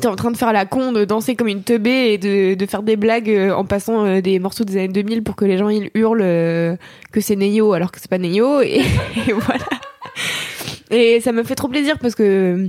t'es 0.00 0.06
en 0.06 0.14
train 0.14 0.30
de 0.30 0.36
faire 0.36 0.52
la 0.52 0.64
con, 0.64 0.92
de 0.92 1.04
danser 1.04 1.34
comme 1.34 1.48
une 1.48 1.64
teubée 1.64 2.12
et 2.12 2.18
de, 2.18 2.54
de 2.54 2.66
faire 2.66 2.84
des 2.84 2.96
blagues 2.96 3.30
en 3.54 3.64
passant 3.64 4.20
des 4.20 4.38
morceaux 4.38 4.64
des 4.64 4.76
années 4.76 4.88
2000 4.88 5.24
pour 5.24 5.34
que 5.34 5.44
les 5.44 5.58
gens 5.58 5.68
ils 5.68 5.90
hurlent 5.94 6.18
que 7.12 7.20
c'est 7.20 7.36
Neyo 7.36 7.72
alors 7.72 7.90
que 7.90 8.00
c'est 8.00 8.10
pas 8.10 8.18
Neyo. 8.18 8.60
Et, 8.60 8.80
et 9.28 9.32
voilà. 9.32 9.66
Et 10.90 11.20
ça 11.20 11.32
me 11.32 11.42
fait 11.42 11.56
trop 11.56 11.68
plaisir 11.68 11.98
parce 11.98 12.14
que 12.14 12.68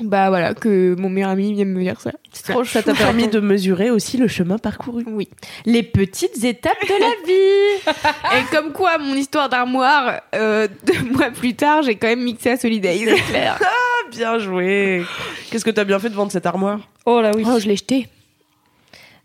bah 0.00 0.30
voilà 0.30 0.54
que 0.54 0.94
mon 0.98 1.10
meilleur 1.10 1.30
ami 1.30 1.52
vienne 1.52 1.68
me 1.68 1.82
dire 1.82 2.00
ça. 2.00 2.12
C'est 2.32 2.50
trop 2.52 2.64
Ça 2.64 2.82
t'a 2.82 2.94
permis 2.94 3.28
de 3.28 3.40
mesurer 3.40 3.90
aussi 3.90 4.16
le 4.16 4.26
chemin 4.26 4.56
parcouru. 4.56 5.04
Oui. 5.06 5.28
Les 5.66 5.82
petites 5.82 6.42
étapes 6.44 6.82
de 6.82 6.94
la 6.98 7.10
vie. 7.26 8.38
Et 8.38 8.54
comme 8.54 8.72
quoi, 8.72 8.96
mon 8.96 9.14
histoire 9.14 9.50
d'armoire, 9.50 10.22
euh, 10.34 10.66
deux 10.86 11.02
mois 11.12 11.30
plus 11.30 11.54
tard, 11.54 11.82
j'ai 11.82 11.96
quand 11.96 12.08
même 12.08 12.22
mixé 12.22 12.50
à 12.50 12.56
Solidays. 12.56 13.04
C'est 13.06 13.22
clair. 13.32 13.58
Ah, 14.04 14.08
bien 14.10 14.38
joué. 14.38 15.04
Qu'est-ce 15.50 15.64
que 15.64 15.70
t'as 15.70 15.84
bien 15.84 15.98
fait 15.98 16.08
de 16.10 16.14
vendre 16.14 16.32
cette 16.32 16.44
armoire? 16.46 16.80
Oh 17.06 17.20
là 17.20 17.30
oui. 17.34 17.44
Oh, 17.46 17.58
je 17.58 17.68
l'ai 17.68 17.76
jeté. 17.76 18.08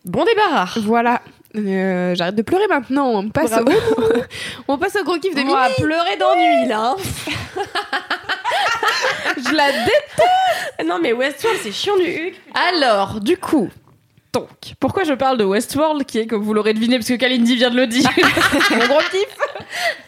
Bon 0.06 0.24
débarras. 0.24 0.80
Voilà. 0.84 1.22
Euh, 1.58 2.16
J'arrête 2.16 2.36
de 2.36 2.42
pleurer 2.42 2.68
maintenant. 2.68 3.08
On 3.10 3.30
passe, 3.30 3.52
au... 3.52 3.66
on 4.68 4.78
passe 4.78 4.96
au 5.00 5.04
gros 5.04 5.18
kiff 5.18 5.34
de 5.36 5.40
On 5.42 5.44
Mimi. 5.44 5.54
va 5.54 5.70
pleurer 5.78 6.18
d'ennui 6.18 6.68
là. 6.68 6.96
je 9.38 9.56
la 9.56 9.72
déteste. 9.72 10.86
Non 10.88 11.00
mais 11.02 11.14
Westworld 11.14 11.60
c'est 11.64 11.72
chiant 11.72 11.96
du 11.98 12.06
huc. 12.06 12.42
Alors, 12.74 13.20
du 13.22 13.38
coup, 13.38 13.70
donc, 14.34 14.50
pourquoi 14.80 15.04
je 15.04 15.14
parle 15.14 15.38
de 15.38 15.44
Westworld, 15.44 16.06
qui 16.06 16.20
est, 16.20 16.28
comme 16.28 16.44
vous 16.44 16.54
l'aurez 16.54 16.74
deviné, 16.74 16.98
parce 16.98 17.08
que 17.08 17.16
Kalindi 17.16 17.56
vient 17.56 17.70
de 17.70 17.78
le 17.78 17.88
dire, 17.88 18.10
mon 18.72 18.86
gros 18.86 19.00
kiff. 19.12 19.38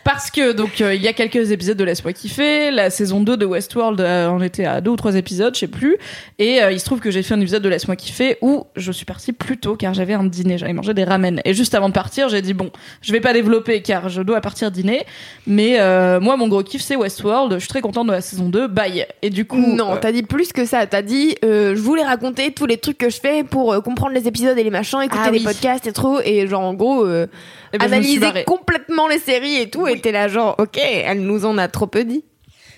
Parce 0.03 0.29
que, 0.29 0.51
donc, 0.51 0.81
euh, 0.81 0.93
il 0.93 1.01
y 1.01 1.07
a 1.07 1.13
quelques 1.13 1.51
épisodes 1.51 1.77
de 1.77 1.83
Laisse-moi 1.83 2.13
kiffer, 2.13 2.71
la 2.71 2.89
saison 2.89 3.21
2 3.21 3.37
de 3.37 3.45
Westworld, 3.45 4.01
euh, 4.01 4.29
on 4.29 4.41
était 4.41 4.65
à 4.65 4.81
deux 4.81 4.91
ou 4.91 4.95
trois 4.95 5.15
épisodes, 5.15 5.53
je 5.55 5.61
sais 5.61 5.67
plus, 5.67 5.97
et 6.37 6.61
euh, 6.61 6.71
il 6.71 6.79
se 6.79 6.85
trouve 6.85 6.99
que 6.99 7.11
j'ai 7.11 7.23
fait 7.23 7.33
un 7.33 7.41
épisode 7.41 7.61
de 7.61 7.69
Laisse-moi 7.69 7.95
kiffer 7.95 8.37
où 8.41 8.65
je 8.75 8.91
suis 8.91 9.05
partie 9.05 9.33
plus 9.33 9.57
tôt, 9.57 9.75
car 9.75 9.93
j'avais 9.93 10.13
un 10.13 10.23
dîner, 10.23 10.57
j'avais 10.57 10.73
mangé 10.73 10.93
des 10.93 11.03
ramen, 11.03 11.41
et 11.45 11.53
juste 11.53 11.75
avant 11.75 11.89
de 11.89 11.93
partir, 11.93 12.29
j'ai 12.29 12.41
dit, 12.41 12.53
bon, 12.53 12.71
je 13.01 13.11
vais 13.11 13.21
pas 13.21 13.33
développer, 13.33 13.81
car 13.81 14.09
je 14.09 14.21
dois 14.21 14.41
partir 14.41 14.71
dîner, 14.71 15.05
mais 15.47 15.79
euh, 15.79 16.19
moi, 16.19 16.37
mon 16.37 16.47
gros 16.47 16.63
kiff, 16.63 16.81
c'est 16.81 16.95
Westworld, 16.95 17.53
je 17.53 17.59
suis 17.59 17.69
très 17.69 17.81
contente 17.81 18.07
de 18.07 18.11
la 18.13 18.21
saison 18.21 18.49
2, 18.49 18.67
bye. 18.67 19.05
Et 19.21 19.29
du 19.29 19.45
coup... 19.45 19.57
Non, 19.57 19.93
euh, 19.93 19.97
t'as 19.99 20.11
dit 20.11 20.23
plus 20.23 20.51
que 20.51 20.65
ça. 20.65 20.85
T'as 20.87 21.01
dit, 21.01 21.35
euh, 21.43 21.75
je 21.75 21.81
voulais 21.81 22.03
raconter 22.03 22.51
tous 22.51 22.65
les 22.65 22.77
trucs 22.77 22.97
que 22.97 23.09
je 23.09 23.19
fais 23.19 23.43
pour 23.43 23.73
euh, 23.73 23.81
les 24.13 24.27
épisodes 24.27 24.57
et 24.57 24.63
les 24.63 24.69
machins, 24.69 25.01
écouter 25.01 25.21
Ah 25.25 25.31
les 25.31 25.39
oui. 25.39 25.43
podcasts 25.45 25.87
et 25.87 25.91
trop, 25.93 26.19
et 26.23 26.47
genre 26.47 26.61
en 26.63 26.73
gros 26.73 27.05
euh, 27.05 27.27
eh 27.73 27.77
ben, 27.77 27.85
analyser 27.85 28.43
complètement 28.45 29.07
les 29.07 29.19
séries 29.19 29.57
et 29.57 29.69
tout. 29.69 29.87
Et 29.87 29.99
t'es 29.99 30.11
là 30.11 30.27
genre, 30.27 30.55
ok, 30.57 30.77
elle 30.81 31.21
nous 31.21 31.45
en 31.45 31.57
a 31.57 31.67
trop 31.67 31.87
peu 31.87 32.03
dit. 32.03 32.23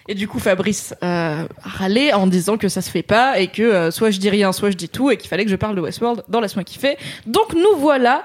Et 0.07 0.15
du 0.15 0.27
coup, 0.27 0.39
Fabrice 0.39 0.95
euh, 1.03 1.43
râlait 1.61 2.11
en 2.13 2.25
disant 2.27 2.57
que 2.57 2.67
ça 2.69 2.81
se 2.81 2.89
fait 2.89 3.03
pas 3.03 3.39
et 3.39 3.47
que 3.47 3.61
euh, 3.61 3.91
soit 3.91 4.09
je 4.09 4.19
dis 4.19 4.29
rien, 4.31 4.51
soit 4.51 4.71
je 4.71 4.75
dis 4.75 4.89
tout 4.89 5.11
et 5.11 5.17
qu'il 5.17 5.29
fallait 5.29 5.45
que 5.45 5.51
je 5.51 5.55
parle 5.55 5.75
de 5.75 5.81
Westworld 5.81 6.23
dans 6.27 6.41
Laisse-moi 6.41 6.63
kiffer. 6.63 6.97
Donc 7.27 7.53
nous 7.53 7.77
voilà 7.77 8.23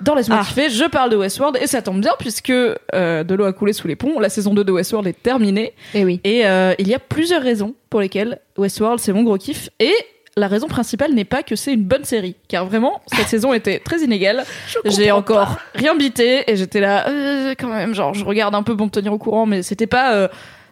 dans 0.00 0.14
Laisse-moi 0.14 0.38
Ah. 0.40 0.44
kiffer, 0.46 0.70
je 0.70 0.84
parle 0.84 1.10
de 1.10 1.16
Westworld 1.16 1.58
et 1.60 1.66
ça 1.66 1.82
tombe 1.82 2.00
bien 2.00 2.12
puisque 2.20 2.50
euh, 2.50 3.24
de 3.24 3.34
l'eau 3.34 3.46
a 3.46 3.52
coulé 3.52 3.72
sous 3.72 3.88
les 3.88 3.96
ponts, 3.96 4.20
la 4.20 4.28
saison 4.28 4.54
2 4.54 4.62
de 4.62 4.70
Westworld 4.70 5.08
est 5.08 5.20
terminée 5.20 5.72
Et 5.92 6.04
oui. 6.04 6.20
et 6.22 6.46
euh, 6.46 6.72
il 6.78 6.86
y 6.86 6.94
a 6.94 7.00
plusieurs 7.00 7.42
raisons 7.42 7.74
pour 7.90 8.00
lesquelles 8.00 8.38
Westworld 8.56 9.00
c'est 9.00 9.12
mon 9.12 9.24
gros 9.24 9.38
kiff 9.38 9.70
et 9.80 9.92
la 10.38 10.48
raison 10.48 10.66
principale 10.68 11.12
n'est 11.12 11.24
pas 11.24 11.42
que 11.42 11.56
c'est 11.56 11.72
une 11.74 11.84
bonne 11.84 12.04
série, 12.04 12.36
car 12.48 12.64
vraiment 12.66 13.00
cette 13.12 13.28
saison 13.28 13.52
était 13.52 13.78
très 13.78 14.00
inégale. 14.02 14.44
J'ai 14.84 15.10
encore 15.10 15.56
rien 15.74 15.94
bité 15.96 16.50
et 16.50 16.56
j'étais 16.56 16.80
là 16.80 17.08
euh, 17.08 17.54
quand 17.58 17.68
même, 17.68 17.94
genre 17.94 18.14
je 18.14 18.24
regarde 18.24 18.54
un 18.54 18.62
peu 18.62 18.76
pour 18.76 18.86
me 18.86 18.90
tenir 18.90 19.12
au 19.12 19.18
courant, 19.18 19.46
mais 19.46 19.62
c'était 19.62 19.86
pas, 19.86 20.14
euh, 20.14 20.28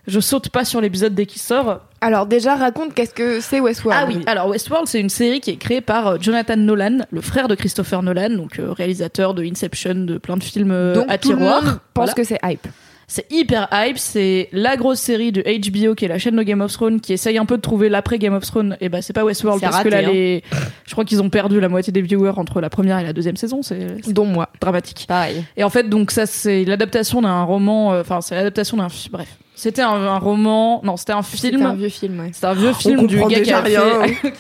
je 0.07 0.21
saute 0.21 0.49
pas 0.51 0.65
sur 0.65 0.81
l'épisode 0.81 1.15
dès 1.15 1.27
qu'il 1.27 1.41
sort. 1.43 1.81
Alors 2.01 2.27
déjà, 2.27 2.55
raconte 2.57 2.95
qu'est-ce 2.95 3.15
que 3.15 3.41
c'est 3.41 3.59
Westworld. 3.61 4.01
Ah 4.03 4.07
oui, 4.09 4.23
alors 4.27 4.49
Westworld, 4.49 4.87
c'est 4.87 5.01
une 5.01 5.09
série 5.11 5.41
qui 5.41 5.51
est 5.51 5.57
créée 5.57 5.81
par 5.81 6.07
euh, 6.07 6.17
Jonathan 6.21 6.57
Nolan, 6.57 6.99
le 7.11 7.21
frère 7.21 7.49
de 7.49 7.55
Christopher 7.55 8.03
Nolan, 8.03 8.31
donc 8.31 8.61
réalisateur 8.77 9.35
de 9.35 9.43
Inception, 9.45 9.95
de 9.95 10.19
plein 10.19 10.37
de 10.37 10.45
films 10.45 10.93
Donc 10.95 11.07
à 11.09 11.19
tout 11.19 11.31
le 11.33 11.37
tiroir. 11.39 11.63
monde 11.65 11.79
pense 11.95 12.05
Voilà. 12.07 12.13
que 12.13 12.25
c'est 12.25 12.39
hype. 12.45 12.67
C'est 13.09 13.31
hyper 13.31 13.69
hype, 13.73 13.99
c'est 13.99 14.49
la 14.51 14.77
grosse 14.77 14.99
série 14.99 15.31
de 15.31 15.41
HBO 15.43 15.95
qui 15.95 16.05
est 16.05 16.09
la 16.09 16.19
chaîne 16.19 16.35
de 16.35 16.43
Game 16.43 16.61
of 16.61 16.73
Thrones 16.73 17.01
qui 17.01 17.13
essaye 17.13 17.39
un 17.39 17.45
peu 17.47 17.57
de 17.57 17.63
trouver 17.63 17.89
l'après 17.89 18.19
Game 18.19 18.35
of 18.35 18.45
Thrones. 18.45 18.77
Et 18.81 18.89
bah 18.89 19.01
c'est 19.01 19.13
pas 19.13 19.25
Westworld 19.25 19.61
C'est 19.61 19.69
parce 19.71 19.85
que 19.85 19.89
là 19.89 19.99
hein. 19.99 20.11
les, 20.13 20.43
je 20.87 20.91
crois 20.93 21.05
qu'ils 21.05 21.23
ont 21.23 21.31
perdu 21.31 21.61
la 21.61 21.69
moitié 21.69 21.93
des 21.93 22.03
viewers 22.03 22.33
entre 22.37 22.61
la 22.61 22.69
première 22.69 22.99
et 22.99 23.05
la 23.05 23.13
deuxième 23.13 23.37
saison, 23.37 23.63
c'est 23.63 23.87
c'est 24.03 24.13
Dont 24.13 24.25
moi. 24.27 24.49
dramatique. 24.61 25.05
Pareil. 25.07 25.45
Et 25.57 25.63
en 25.63 25.71
fait 25.71 25.89
donc 25.89 26.11
ça 26.11 26.27
c'est 26.27 26.65
l'adaptation 26.65 27.23
d'un 27.23 27.45
roman, 27.45 27.93
euh, 27.93 28.01
enfin 28.01 28.21
c'est 28.21 28.35
l'adaptation 28.35 28.77
d'un, 28.77 28.89
fi- 28.89 29.09
bref, 29.09 29.29
c'était 29.55 29.83
un, 29.83 29.89
un 29.91 30.19
roman, 30.19 30.81
non 30.83 30.97
c'était 30.97 31.13
un 31.13 31.23
film. 31.23 31.59
C'est 31.61 31.65
un 31.65 31.75
vieux 31.75 31.89
film, 31.89 32.19
ouais. 32.19 32.31
C'est 32.33 32.47
un 32.47 32.55
vieux 32.55 32.73
film 32.73 33.07
du 33.07 33.15
comprend 33.19 33.29
gars 33.31 33.37
qui 33.37 33.43
déjà 33.45 33.59
a 33.59 33.63
rien. 33.63 33.83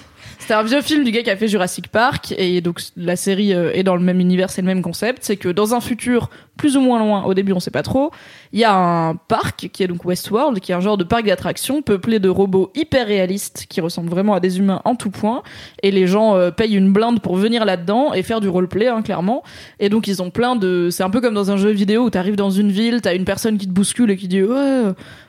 C'était 0.46 0.54
un 0.54 0.62
vieux 0.62 0.80
film 0.80 1.02
du 1.02 1.10
gars 1.10 1.24
qui 1.24 1.30
a 1.30 1.36
fait 1.36 1.48
Jurassic 1.48 1.88
Park 1.88 2.32
et 2.38 2.60
donc 2.60 2.80
la 2.96 3.16
série 3.16 3.52
euh, 3.52 3.72
est 3.72 3.82
dans 3.82 3.96
le 3.96 4.00
même 4.00 4.20
univers, 4.20 4.48
c'est 4.48 4.62
le 4.62 4.68
même 4.68 4.80
concept, 4.80 5.24
c'est 5.24 5.36
que 5.36 5.48
dans 5.48 5.74
un 5.74 5.80
futur 5.80 6.30
plus 6.56 6.76
ou 6.76 6.80
moins 6.80 7.00
loin, 7.00 7.24
au 7.24 7.34
début 7.34 7.52
on 7.52 7.58
sait 7.58 7.72
pas 7.72 7.82
trop, 7.82 8.12
il 8.52 8.60
y 8.60 8.64
a 8.64 8.72
un 8.72 9.16
parc 9.16 9.68
qui 9.72 9.82
est 9.82 9.88
donc 9.88 10.04
Westworld, 10.04 10.60
qui 10.60 10.70
est 10.70 10.74
un 10.76 10.80
genre 10.80 10.96
de 10.96 11.02
parc 11.02 11.26
d'attractions 11.26 11.82
peuplé 11.82 12.20
de 12.20 12.28
robots 12.28 12.70
hyper 12.76 13.08
réalistes 13.08 13.66
qui 13.68 13.80
ressemblent 13.80 14.08
vraiment 14.08 14.34
à 14.34 14.40
des 14.40 14.60
humains 14.60 14.82
en 14.84 14.94
tout 14.94 15.10
point 15.10 15.42
et 15.82 15.90
les 15.90 16.06
gens 16.06 16.36
euh, 16.36 16.52
payent 16.52 16.76
une 16.76 16.92
blinde 16.92 17.20
pour 17.20 17.34
venir 17.34 17.64
là-dedans 17.64 18.14
et 18.14 18.22
faire 18.22 18.40
du 18.40 18.48
roleplay 18.48 18.86
hein, 18.86 19.02
clairement. 19.02 19.42
Et 19.80 19.88
donc 19.88 20.06
ils 20.06 20.22
ont 20.22 20.30
plein 20.30 20.54
de 20.54 20.90
c'est 20.92 21.02
un 21.02 21.10
peu 21.10 21.20
comme 21.20 21.34
dans 21.34 21.50
un 21.50 21.56
jeu 21.56 21.70
vidéo 21.70 22.04
où 22.04 22.10
t'arrives 22.10 22.36
dans 22.36 22.50
une 22.50 22.70
ville, 22.70 23.00
t'as 23.02 23.16
une 23.16 23.24
personne 23.24 23.58
qui 23.58 23.66
te 23.66 23.72
bouscule 23.72 24.12
et 24.12 24.16
qui 24.16 24.28
dit 24.28 24.44
"Ouais, 24.44 24.82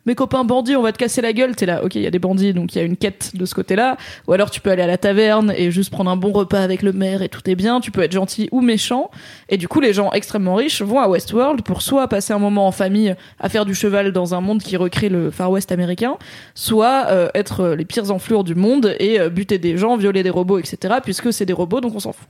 mes 0.08 0.16
copains 0.16 0.44
bandits, 0.44 0.76
on 0.76 0.82
va 0.82 0.92
te 0.92 0.98
casser 0.98 1.22
la 1.22 1.34
gueule." 1.34 1.56
T'es 1.56 1.68
là, 1.68 1.84
OK, 1.84 1.94
il 1.96 2.02
y 2.02 2.08
a 2.08 2.12
des 2.12 2.20
bandits 2.20 2.54
donc 2.54 2.74
il 2.74 2.80
y 2.80 2.82
a 2.82 2.84
une 2.84 2.98
quête 2.98 3.32
de 3.36 3.46
ce 3.46 3.54
côté-là 3.54 3.98
ou 4.28 4.34
alors 4.34 4.50
tu 4.50 4.62
peux 4.62 4.72
aller 4.72 4.82
à 4.82 4.88
la 4.88 4.98
taverne 4.98 5.54
et 5.56 5.70
juste 5.70 5.92
prendre 5.92 6.10
un 6.10 6.18
bon 6.18 6.32
repas 6.32 6.62
avec 6.62 6.82
le 6.82 6.94
maire 6.94 7.22
et 7.22 7.30
tout 7.30 7.48
est 7.50 7.56
bien, 7.56 7.80
tu 7.80 7.92
peux 7.92 8.02
être 8.02 8.12
gentil 8.12 8.50
ou 8.52 8.62
méchant. 8.62 9.12
Et 9.50 9.58
du 9.58 9.68
coup, 9.68 9.82
les 9.82 9.94
gens 9.94 10.12
extrêmement 10.12 10.56
riches 10.56 10.82
vont 10.82 11.00
à 11.00 11.08
Westworld 11.08 11.62
pour 11.62 11.82
soit 11.82 12.08
passer 12.08 12.34
un 12.34 12.40
moment 12.40 12.68
en 12.68 12.72
famille 12.72 13.16
à 13.40 13.50
faire 13.50 13.66
du 13.66 13.76
cheval 13.76 14.12
dans 14.12 14.34
un 14.34 14.42
monde 14.42 14.62
qui 14.62 14.78
recrée 14.78 15.10
le 15.10 15.32
Far 15.32 15.52
West 15.52 15.72
américain, 15.72 16.18
soit 16.56 17.08
euh, 17.10 17.30
être 17.34 17.62
euh, 17.62 17.76
les 17.76 17.86
pires 17.86 18.12
enflures 18.12 18.44
du 18.44 18.56
monde 18.56 18.96
et 19.00 19.20
euh, 19.20 19.30
buter 19.30 19.58
des 19.58 19.78
gens, 19.78 19.98
violer 19.98 20.24
des 20.24 20.30
robots, 20.30 20.60
etc. 20.60 20.96
Puisque 21.04 21.34
c'est 21.34 21.46
des 21.46 21.54
robots, 21.54 21.82
donc 21.82 21.96
on 21.96 22.00
s'en 22.00 22.14
fout. 22.14 22.28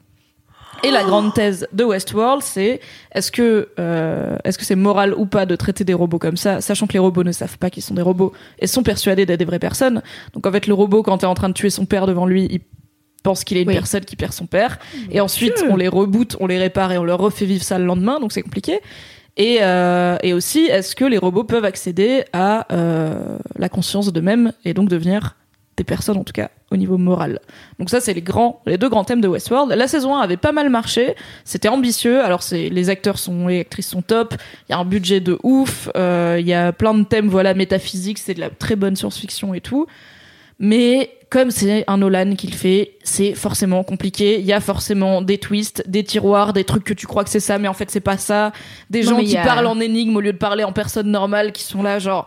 Et 0.84 0.92
la 0.92 1.04
grande 1.04 1.34
thèse 1.34 1.68
de 1.74 1.84
Westworld, 1.84 2.42
c'est 2.44 2.80
est-ce 3.14 3.32
que 3.32 3.70
euh, 3.80 4.38
est-ce 4.44 4.58
que 4.58 4.66
c'est 4.66 4.76
moral 4.76 5.14
ou 5.16 5.26
pas 5.26 5.46
de 5.46 5.56
traiter 5.56 5.84
des 5.84 5.94
robots 5.94 6.20
comme 6.20 6.38
ça, 6.38 6.62
sachant 6.62 6.88
que 6.88 6.94
les 6.94 7.00
robots 7.00 7.24
ne 7.24 7.32
savent 7.32 7.58
pas 7.58 7.70
qu'ils 7.70 7.84
sont 7.84 7.96
des 7.96 8.02
robots 8.02 8.32
et 8.60 8.68
sont 8.68 8.84
persuadés 8.84 9.26
d'être 9.26 9.40
des 9.40 9.46
vraies 9.46 9.60
personnes. 9.60 10.02
Donc 10.34 10.46
en 10.46 10.52
fait, 10.52 10.68
le 10.68 10.74
robot, 10.74 11.04
quand 11.04 11.18
t'es 11.20 11.26
en 11.26 11.34
train 11.34 11.50
de 11.50 11.54
tuer 11.54 11.70
son 11.70 11.86
père 11.86 12.06
devant 12.06 12.26
lui, 12.26 12.48
il 12.52 12.62
pense 13.24 13.44
qu'il 13.44 13.58
est 13.58 13.64
une 13.64 13.70
Oui. 13.70 13.74
personne 13.74 14.06
qui 14.06 14.16
perd 14.16 14.34
son 14.34 14.46
père. 14.46 14.78
Et 15.12 15.20
ensuite, 15.20 15.64
on 15.70 15.76
les 15.76 15.88
reboot, 15.88 16.38
on 16.40 16.48
les 16.48 16.60
répare 16.60 16.92
et 16.92 16.98
on 16.98 17.04
leur 17.04 17.20
refait 17.20 17.46
vivre 17.46 17.64
ça 17.64 17.78
le 17.80 17.86
lendemain. 17.86 18.20
Donc 18.20 18.32
c'est 18.32 18.44
compliqué. 18.44 18.80
Et, 19.36 19.58
euh, 19.62 20.18
et 20.24 20.34
aussi, 20.34 20.66
est-ce 20.66 20.96
que 20.96 21.06
les 21.06 21.18
robots 21.18 21.44
peuvent 21.44 21.66
accéder 21.66 22.24
à 22.34 22.72
euh, 22.74 23.38
la 23.58 23.70
conscience 23.70 24.12
d'eux-mêmes 24.14 24.52
et 24.66 24.74
donc 24.74 24.90
devenir 24.90 25.36
des 25.76 25.84
personnes 25.84 26.18
en 26.18 26.24
tout 26.24 26.34
cas 26.34 26.50
au 26.70 26.76
niveau 26.78 26.98
moral. 26.98 27.40
Donc 27.80 27.90
ça 27.90 28.02
c'est 28.02 28.14
les 28.14 28.22
grands 28.22 28.62
les 28.66 28.78
deux 28.78 28.90
grands 28.90 29.04
thèmes 29.06 29.22
de 29.22 29.28
Westworld. 29.28 29.72
La 29.72 29.88
saison 29.88 30.16
1 30.16 30.20
avait 30.22 30.36
pas 30.38 30.52
mal 30.52 30.70
marché, 30.70 31.16
c'était 31.46 31.70
ambitieux. 31.70 32.22
Alors 32.22 32.44
c'est 32.44 32.70
les 32.70 32.90
acteurs 32.90 33.20
sont 33.20 33.48
les 33.48 33.62
actrices 33.62 33.88
sont 33.90 34.02
top, 34.02 34.36
il 34.68 34.74
y 34.74 34.76
a 34.76 34.78
un 34.78 34.86
budget 34.86 35.20
de 35.22 35.38
ouf, 35.44 35.90
euh, 35.96 36.38
il 36.40 36.46
y 36.48 36.54
a 36.54 36.74
plein 36.74 36.94
de 36.94 37.04
thèmes 37.04 37.30
voilà 37.30 37.54
métaphysiques, 37.54 38.18
c'est 38.20 38.34
de 38.34 38.40
la 38.42 38.50
très 38.50 38.76
bonne 38.76 38.96
science-fiction 38.96 39.54
et 39.54 39.62
tout. 39.62 39.88
Mais 40.60 41.12
comme 41.30 41.52
c'est 41.52 41.84
un 41.88 41.98
Nolan 41.98 42.34
qui 42.36 42.48
le 42.48 42.56
fait, 42.56 42.94
c'est 43.04 43.34
forcément 43.36 43.84
compliqué. 43.84 44.40
Il 44.40 44.46
y 44.46 44.54
a 44.54 44.60
forcément 44.60 45.22
des 45.22 45.38
twists, 45.38 45.84
des 45.88 46.04
tiroirs, 46.04 46.52
des 46.54 46.64
trucs 46.64 46.84
que 46.84 46.94
tu 46.94 47.06
crois 47.06 47.24
que 47.24 47.30
c'est 47.30 47.40
ça, 47.40 47.60
mais 47.60 47.68
en 47.68 47.74
fait 47.74 47.92
c'est 47.92 48.00
pas 48.00 48.18
ça. 48.18 48.52
Des 48.90 49.04
Non, 49.04 49.10
gens 49.12 49.24
qui 49.24 49.38
a- 49.38 49.44
parlent 49.44 49.68
en 49.68 49.80
énigme 49.80 50.16
au 50.16 50.20
lieu 50.22 50.34
de 50.34 50.38
parler 50.38 50.64
en 50.64 50.72
personne 50.72 51.12
normale, 51.12 51.52
qui 51.52 51.64
sont 51.64 51.84
là 51.84 52.00
genre. 52.00 52.26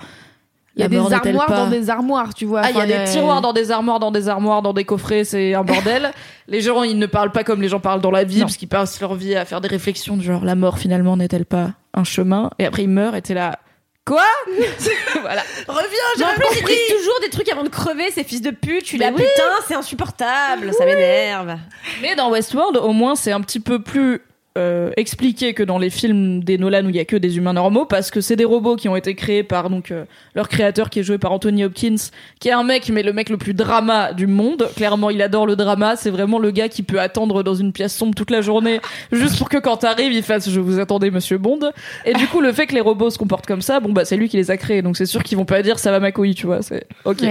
Il 0.76 0.82
y 0.82 0.84
a 0.84 0.88
des 0.88 0.96
armoires 0.98 1.48
dans 1.48 1.68
des 1.68 1.90
armoires, 1.90 2.32
tu 2.34 2.44
vois. 2.44 2.62
Ah, 2.64 2.70
il 2.70 2.76
y 2.76 2.80
a 2.80 2.86
des 3.04 3.10
tiroirs 3.10 3.40
dans 3.40 3.52
des 3.52 3.70
armoires, 3.70 3.98
dans 3.98 4.10
des 4.12 4.28
armoires, 4.28 4.62
dans 4.62 4.72
des 4.72 4.84
coffrets, 4.84 5.24
c'est 5.24 5.54
un 5.54 5.64
bordel. 5.64 6.12
les 6.48 6.60
gens, 6.60 6.82
ils 6.84 6.98
ne 6.98 7.06
parlent 7.06 7.32
pas 7.32 7.42
comme 7.44 7.60
les 7.60 7.68
gens 7.68 7.80
parlent 7.80 8.00
dans 8.00 8.12
la 8.12 8.24
vie, 8.24 8.36
Non. 8.38 8.42
parce 8.46 8.56
qu'ils 8.56 8.68
passent 8.68 9.00
leur 9.00 9.14
vie 9.14 9.34
à 9.34 9.44
faire 9.44 9.60
des 9.60 9.68
réflexions 9.68 10.16
de 10.16 10.22
genre 10.22 10.44
la 10.44 10.54
mort 10.54 10.78
finalement 10.78 11.16
n'est-elle 11.16 11.44
pas 11.46 11.72
un 11.92 12.04
chemin? 12.04 12.50
Et 12.58 12.66
après 12.66 12.84
ils 12.84 12.88
meurent 12.88 13.16
et 13.16 13.22
t'es 13.22 13.34
là. 13.34 13.58
Quoi? 14.06 14.22
Voilà. 15.20 15.42
Reviens, 15.68 15.84
j'ai 16.16 16.24
en 16.24 16.28
plus, 16.34 16.58
ils 16.60 16.64
disent 16.66 16.98
toujours 16.98 17.20
des 17.20 17.30
trucs 17.30 17.48
avant 17.50 17.62
de 17.64 17.68
crever, 17.68 18.10
ces 18.10 18.24
fils 18.24 18.40
de 18.40 18.50
pute. 18.50 18.82
Je 18.82 18.86
suis 18.86 18.98
là, 18.98 19.08
oui. 19.08 19.16
putain, 19.22 19.50
c'est 19.68 19.74
insupportable, 19.74 20.72
ça 20.72 20.84
m'énerve. 20.86 21.56
Mais 22.00 22.14
dans 22.14 22.30
Westworld, 22.30 22.76
au 22.78 22.92
moins, 22.92 23.14
c'est 23.14 23.32
un 23.32 23.40
petit 23.40 23.60
peu 23.60 23.82
plus 23.82 24.22
euh, 24.58 24.90
expliqué 24.96 25.54
que 25.54 25.62
dans 25.62 25.78
les 25.78 25.90
films 25.90 26.42
des 26.42 26.58
Nolan 26.58 26.84
où 26.84 26.88
il 26.88 26.96
y 26.96 27.00
a 27.00 27.04
que 27.04 27.16
des 27.16 27.36
humains 27.36 27.52
normaux, 27.52 27.84
parce 27.84 28.10
que 28.10 28.20
c'est 28.20 28.34
des 28.34 28.44
robots 28.44 28.74
qui 28.74 28.88
ont 28.88 28.96
été 28.96 29.14
créés 29.14 29.44
par 29.44 29.70
donc 29.70 29.92
euh, 29.92 30.04
leur 30.34 30.48
créateur 30.48 30.90
qui 30.90 30.98
est 30.98 31.02
joué 31.04 31.18
par 31.18 31.30
Anthony 31.30 31.64
Hopkins, 31.64 31.94
qui 32.40 32.48
est 32.48 32.52
un 32.52 32.64
mec, 32.64 32.88
mais 32.88 33.04
le 33.04 33.12
mec 33.12 33.28
le 33.28 33.36
plus 33.36 33.54
drama 33.54 34.12
du 34.12 34.26
monde. 34.26 34.68
Clairement, 34.74 35.10
il 35.10 35.22
adore 35.22 35.46
le 35.46 35.54
drama. 35.54 35.94
C'est 35.94 36.10
vraiment 36.10 36.40
le 36.40 36.50
gars 36.50 36.68
qui 36.68 36.82
peut 36.82 37.00
attendre 37.00 37.44
dans 37.44 37.54
une 37.54 37.72
pièce 37.72 37.94
sombre 37.94 38.14
toute 38.14 38.30
la 38.30 38.40
journée, 38.40 38.80
juste 39.12 39.38
pour 39.38 39.48
que 39.48 39.58
quand 39.58 39.76
t'arrives, 39.78 40.12
il 40.12 40.22
fasse 40.24 40.50
"Je 40.50 40.58
vous 40.60 40.80
attendais, 40.80 41.10
Monsieur 41.12 41.38
Bond". 41.38 41.70
Et 42.04 42.12
du 42.14 42.26
coup, 42.26 42.40
le 42.40 42.52
fait 42.52 42.66
que 42.66 42.74
les 42.74 42.80
robots 42.80 43.10
se 43.10 43.18
comportent 43.18 43.46
comme 43.46 43.62
ça, 43.62 43.78
bon 43.78 43.92
bah 43.92 44.04
c'est 44.04 44.16
lui 44.16 44.28
qui 44.28 44.36
les 44.36 44.50
a 44.50 44.56
créés, 44.56 44.82
donc 44.82 44.96
c'est 44.96 45.06
sûr 45.06 45.22
qu'ils 45.22 45.38
vont 45.38 45.44
pas 45.44 45.62
dire 45.62 45.78
"Ça 45.78 45.92
va 45.92 46.00
ma 46.00 46.10
couille", 46.10 46.34
tu 46.34 46.46
vois. 46.46 46.62
C'est 46.62 46.86
ok. 47.04 47.22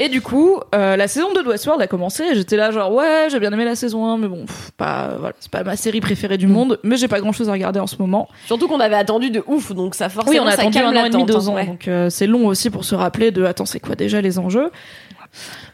Et 0.00 0.08
du 0.08 0.20
coup, 0.20 0.60
euh, 0.74 0.96
la 0.96 1.08
saison 1.08 1.32
2 1.34 1.42
de 1.42 1.48
Westworld 1.48 1.82
a 1.82 1.86
commencé. 1.88 2.22
et 2.22 2.34
J'étais 2.34 2.56
là 2.56 2.70
genre 2.70 2.92
ouais, 2.92 3.26
j'ai 3.30 3.40
bien 3.40 3.52
aimé 3.52 3.64
la 3.64 3.74
saison 3.74 4.06
1, 4.06 4.18
mais 4.18 4.28
bon, 4.28 4.46
pff, 4.46 4.70
pas 4.76 5.16
voilà, 5.18 5.34
c'est 5.40 5.50
pas 5.50 5.64
ma 5.64 5.76
série 5.76 6.00
préférée 6.00 6.38
du 6.38 6.46
monde, 6.46 6.78
mais 6.84 6.96
j'ai 6.96 7.08
pas 7.08 7.20
grand 7.20 7.32
chose 7.32 7.48
à 7.48 7.52
regarder 7.52 7.80
en 7.80 7.86
ce 7.86 7.96
moment. 7.98 8.28
Surtout 8.46 8.68
qu'on 8.68 8.80
avait 8.80 8.96
attendu 8.96 9.30
de 9.30 9.42
ouf, 9.46 9.72
donc 9.74 9.94
ça 9.94 10.08
forcément 10.08 10.32
Oui, 10.32 10.40
on 10.40 10.46
a 10.46 10.52
ça 10.52 10.62
attendu 10.62 10.78
un 10.78 10.96
an 10.96 11.04
et 11.04 11.10
demi, 11.10 11.24
deux 11.24 11.36
hein, 11.36 11.48
ans, 11.48 11.54
ouais. 11.54 11.66
donc 11.66 11.88
euh, 11.88 12.10
c'est 12.10 12.26
long 12.26 12.46
aussi 12.46 12.70
pour 12.70 12.84
se 12.84 12.94
rappeler 12.94 13.30
de 13.32 13.44
attends 13.44 13.66
c'est 13.66 13.80
quoi 13.80 13.96
déjà 13.96 14.20
les 14.20 14.38
enjeux? 14.38 14.70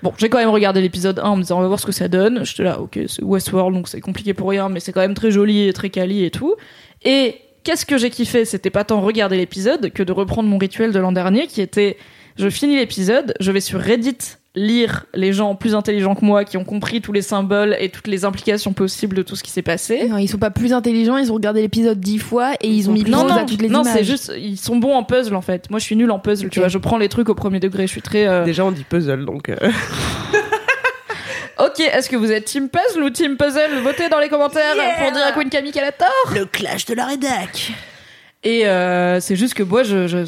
Bon, 0.03 0.12
j'ai 0.18 0.29
quand 0.29 0.39
même 0.39 0.49
regardé 0.49 0.81
l'épisode 0.81 1.18
1 1.18 1.22
en 1.22 1.37
me 1.37 1.43
disant 1.43 1.59
on 1.59 1.62
va 1.62 1.68
voir 1.68 1.79
ce 1.79 1.87
que 1.87 1.93
ça 1.93 2.09
donne. 2.09 2.45
J'étais 2.45 2.64
là, 2.64 2.81
ok, 2.81 2.99
c'est 3.07 3.22
Westworld, 3.22 3.75
donc 3.75 3.89
c'est 3.89 4.01
compliqué 4.01 4.35
pour 4.35 4.49
rien, 4.49 4.68
mais 4.68 4.81
c'est 4.81 4.93
quand 4.93 5.01
même 5.01 5.14
très 5.14 5.31
joli 5.31 5.68
et 5.68 5.72
très 5.72 5.91
quali 5.91 6.25
et 6.25 6.31
tout. 6.31 6.55
Et 7.05 7.37
qu'est-ce 7.62 7.87
que 7.87 7.99
j'ai 7.99 8.11
kiffé? 8.11 8.45
C'était 8.45 8.70
pas 8.70 8.85
tant 8.85 9.01
regarder 9.01 9.37
l'épisode 9.37 9.93
que 9.93 10.03
de 10.03 10.12
reprendre 10.12 10.49
mon 10.49 10.59
rituel 10.59 10.93
de 10.93 10.99
l'an 10.99 11.12
dernier 11.12 11.47
qui 11.47 11.61
était 11.61 11.97
je 12.37 12.49
finis 12.49 12.76
l'épisode, 12.76 13.35
je 13.41 13.53
vais 13.53 13.61
sur 13.61 13.80
Reddit 13.80 14.16
lire 14.57 15.07
les 15.14 15.32
gens 15.32 15.57
plus 15.57 15.74
intelligents 15.74 16.14
que 16.14 16.24
moi 16.24 16.45
qui 16.45 16.57
ont 16.57 16.62
compris 16.64 17.01
tous 17.01 17.11
les 17.12 17.22
symboles 17.22 17.76
et 17.80 17.89
toutes 17.89 18.07
les 18.07 18.24
implications 18.24 18.72
possibles 18.72 19.16
de 19.16 19.22
tout 19.22 19.35
ce 19.35 19.43
qui 19.43 19.51
s'est 19.51 19.62
passé. 19.62 20.07
Non, 20.09 20.16
ils 20.18 20.28
sont 20.28 20.39
pas 20.39 20.51
plus 20.51 20.72
intelligents, 20.72 21.16
ils 21.16 21.32
ont 21.32 21.35
regardé 21.35 21.61
l'épisode 21.61 21.99
dix 21.99 22.18
fois 22.20 22.53
et 22.61 22.68
ils 22.68 22.89
ont 22.89 22.93
mis 22.93 23.03
Non, 23.03 23.26
non, 23.26 23.35
à 23.35 23.43
toutes 23.45 23.61
les 23.62 23.68
non, 23.68 23.82
images. 23.82 23.93
c'est 23.97 24.05
juste, 24.05 24.32
ils 24.39 24.57
sont 24.57 24.76
bons 24.76 24.95
en 24.95 25.03
puzzle 25.03 25.35
en 25.35 25.43
fait. 25.43 25.68
Moi, 25.70 25.80
je 25.80 25.85
suis 25.85 25.97
nulle 25.97 26.12
en 26.12 26.20
puzzle, 26.20 26.51
tu 26.51 26.61
vois. 26.61 26.68
Je 26.68 26.78
prends 26.78 26.99
les 26.99 27.09
trucs 27.09 27.28
au 27.28 27.35
premier 27.35 27.59
degré. 27.59 27.87
Je 27.89 27.93
suis 27.93 28.03
très. 28.03 28.28
euh, 28.28 28.45
Déjà, 28.45 28.64
on 28.64 28.70
dit 28.70 28.85
puzzle, 28.85 29.24
donc. 29.24 29.49
euh, 29.49 29.57
Ok, 31.59 31.78
est-ce 31.80 32.09
que 32.11 32.16
vous 32.16 32.32
êtes 32.32 32.47
team 32.47 32.68
puzzle 32.68 33.03
ou 33.05 33.11
team 33.11 33.37
puzzle? 33.37 33.78
Votez 33.85 34.09
dans 34.09 34.18
les 34.18 34.28
commentaires 34.28 34.74
pour 35.01 35.12
dire 35.12 35.24
à 35.24 35.32
Queen 35.32 35.49
Camille 35.49 35.70
qu'elle 35.70 35.85
a 35.85 35.93
tort. 35.93 36.09
Le 36.35 36.47
clash 36.47 36.85
de 36.85 36.95
la 36.95 37.07
rédac. 37.07 37.70
Et 38.47 38.67
euh, 38.67 39.21
c'est 39.21 39.37
juste 39.37 39.55
que 39.55 39.63
moi, 39.63 39.83
je, 39.85 40.07
je, 40.07 40.19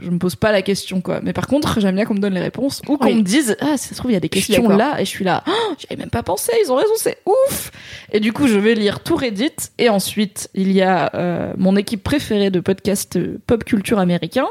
je 0.00 0.10
me 0.10 0.18
pose 0.18 0.36
pas 0.36 0.52
la 0.52 0.62
question, 0.62 1.02
quoi. 1.02 1.20
Mais 1.22 1.34
par 1.34 1.46
contre, 1.46 1.80
j'aime 1.80 1.94
bien 1.94 2.06
qu'on 2.06 2.14
me 2.14 2.18
donne 2.18 2.32
les 2.32 2.40
réponses 2.40 2.80
ou 2.88 2.96
qu'on 2.96 3.06
Oui. 3.08 3.14
me 3.16 3.22
dise 3.22 3.56
Ah, 3.60 3.76
ça 3.76 3.90
se 3.90 3.94
trouve, 3.94 4.10
il 4.10 4.14
y 4.14 4.16
a 4.16 4.20
des 4.20 4.30
questions 4.30 4.68
là. 4.70 4.96
Et 4.98 5.04
je 5.04 5.10
suis 5.10 5.24
là, 5.24 5.44
oh, 5.46 5.74
j'y 5.78 5.86
avais 5.90 6.00
même 6.00 6.08
pas 6.10 6.22
pensé, 6.22 6.50
ils 6.64 6.72
ont 6.72 6.76
raison, 6.76 6.92
c'est 6.96 7.18
ouf. 7.26 7.70
Et 8.10 8.20
du 8.20 8.32
coup, 8.32 8.48
je 8.48 8.58
vais 8.58 8.74
lire 8.74 9.00
tout 9.00 9.16
Reddit. 9.16 9.50
Et 9.78 9.90
ensuite, 9.90 10.48
il 10.54 10.72
y 10.72 10.80
a 10.80 11.10
euh, 11.14 11.52
mon 11.58 11.76
équipe 11.76 12.02
préférée 12.02 12.48
de 12.50 12.60
podcast 12.60 13.16
euh, 13.16 13.38
pop 13.46 13.64
culture 13.64 13.98
américain. 13.98 14.46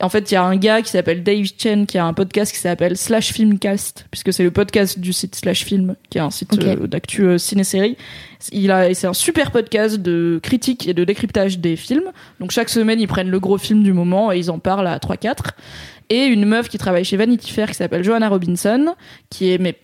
En 0.00 0.08
fait, 0.08 0.30
il 0.30 0.34
y 0.34 0.36
a 0.36 0.42
un 0.42 0.56
gars 0.56 0.82
qui 0.82 0.90
s'appelle 0.90 1.22
Dave 1.22 1.46
Chen 1.56 1.86
qui 1.86 1.98
a 1.98 2.04
un 2.04 2.12
podcast 2.12 2.52
qui 2.52 2.58
s'appelle 2.58 2.96
Slash 2.96 3.32
Filmcast, 3.32 4.06
puisque 4.10 4.32
c'est 4.32 4.42
le 4.42 4.50
podcast 4.50 4.98
du 4.98 5.12
site 5.12 5.36
Slash 5.36 5.64
Film, 5.64 5.94
qui 6.10 6.18
est 6.18 6.20
un 6.20 6.30
site 6.30 6.58
euh, 6.62 6.88
d'actu 6.88 7.22
euh, 7.22 7.38
ciné-série. 7.38 7.96
Il 8.50 8.72
a, 8.72 8.92
c'est 8.92 9.06
un 9.06 9.12
super 9.12 9.52
podcast 9.52 9.98
de 9.98 10.40
critique 10.42 10.88
et 10.88 10.94
de 10.94 11.04
décryptage 11.04 11.60
des 11.60 11.76
films. 11.76 12.10
Donc 12.40 12.50
chaque 12.50 12.70
semaine, 12.70 13.00
ils 13.00 13.06
prennent 13.06 13.30
le 13.30 13.38
gros 13.38 13.56
film 13.56 13.84
du 13.84 13.92
moment 13.92 14.32
et 14.32 14.38
ils 14.38 14.50
en 14.50 14.58
parlent 14.58 14.88
à 14.88 14.98
3-4. 14.98 15.50
Et 16.10 16.24
une 16.24 16.44
meuf 16.44 16.68
qui 16.68 16.76
travaille 16.76 17.04
chez 17.04 17.16
Vanity 17.16 17.52
Fair 17.52 17.68
qui 17.68 17.74
s'appelle 17.74 18.02
Joanna 18.02 18.28
Robinson, 18.28 18.94
qui 19.30 19.52
est 19.52 19.58
mais 19.58 19.78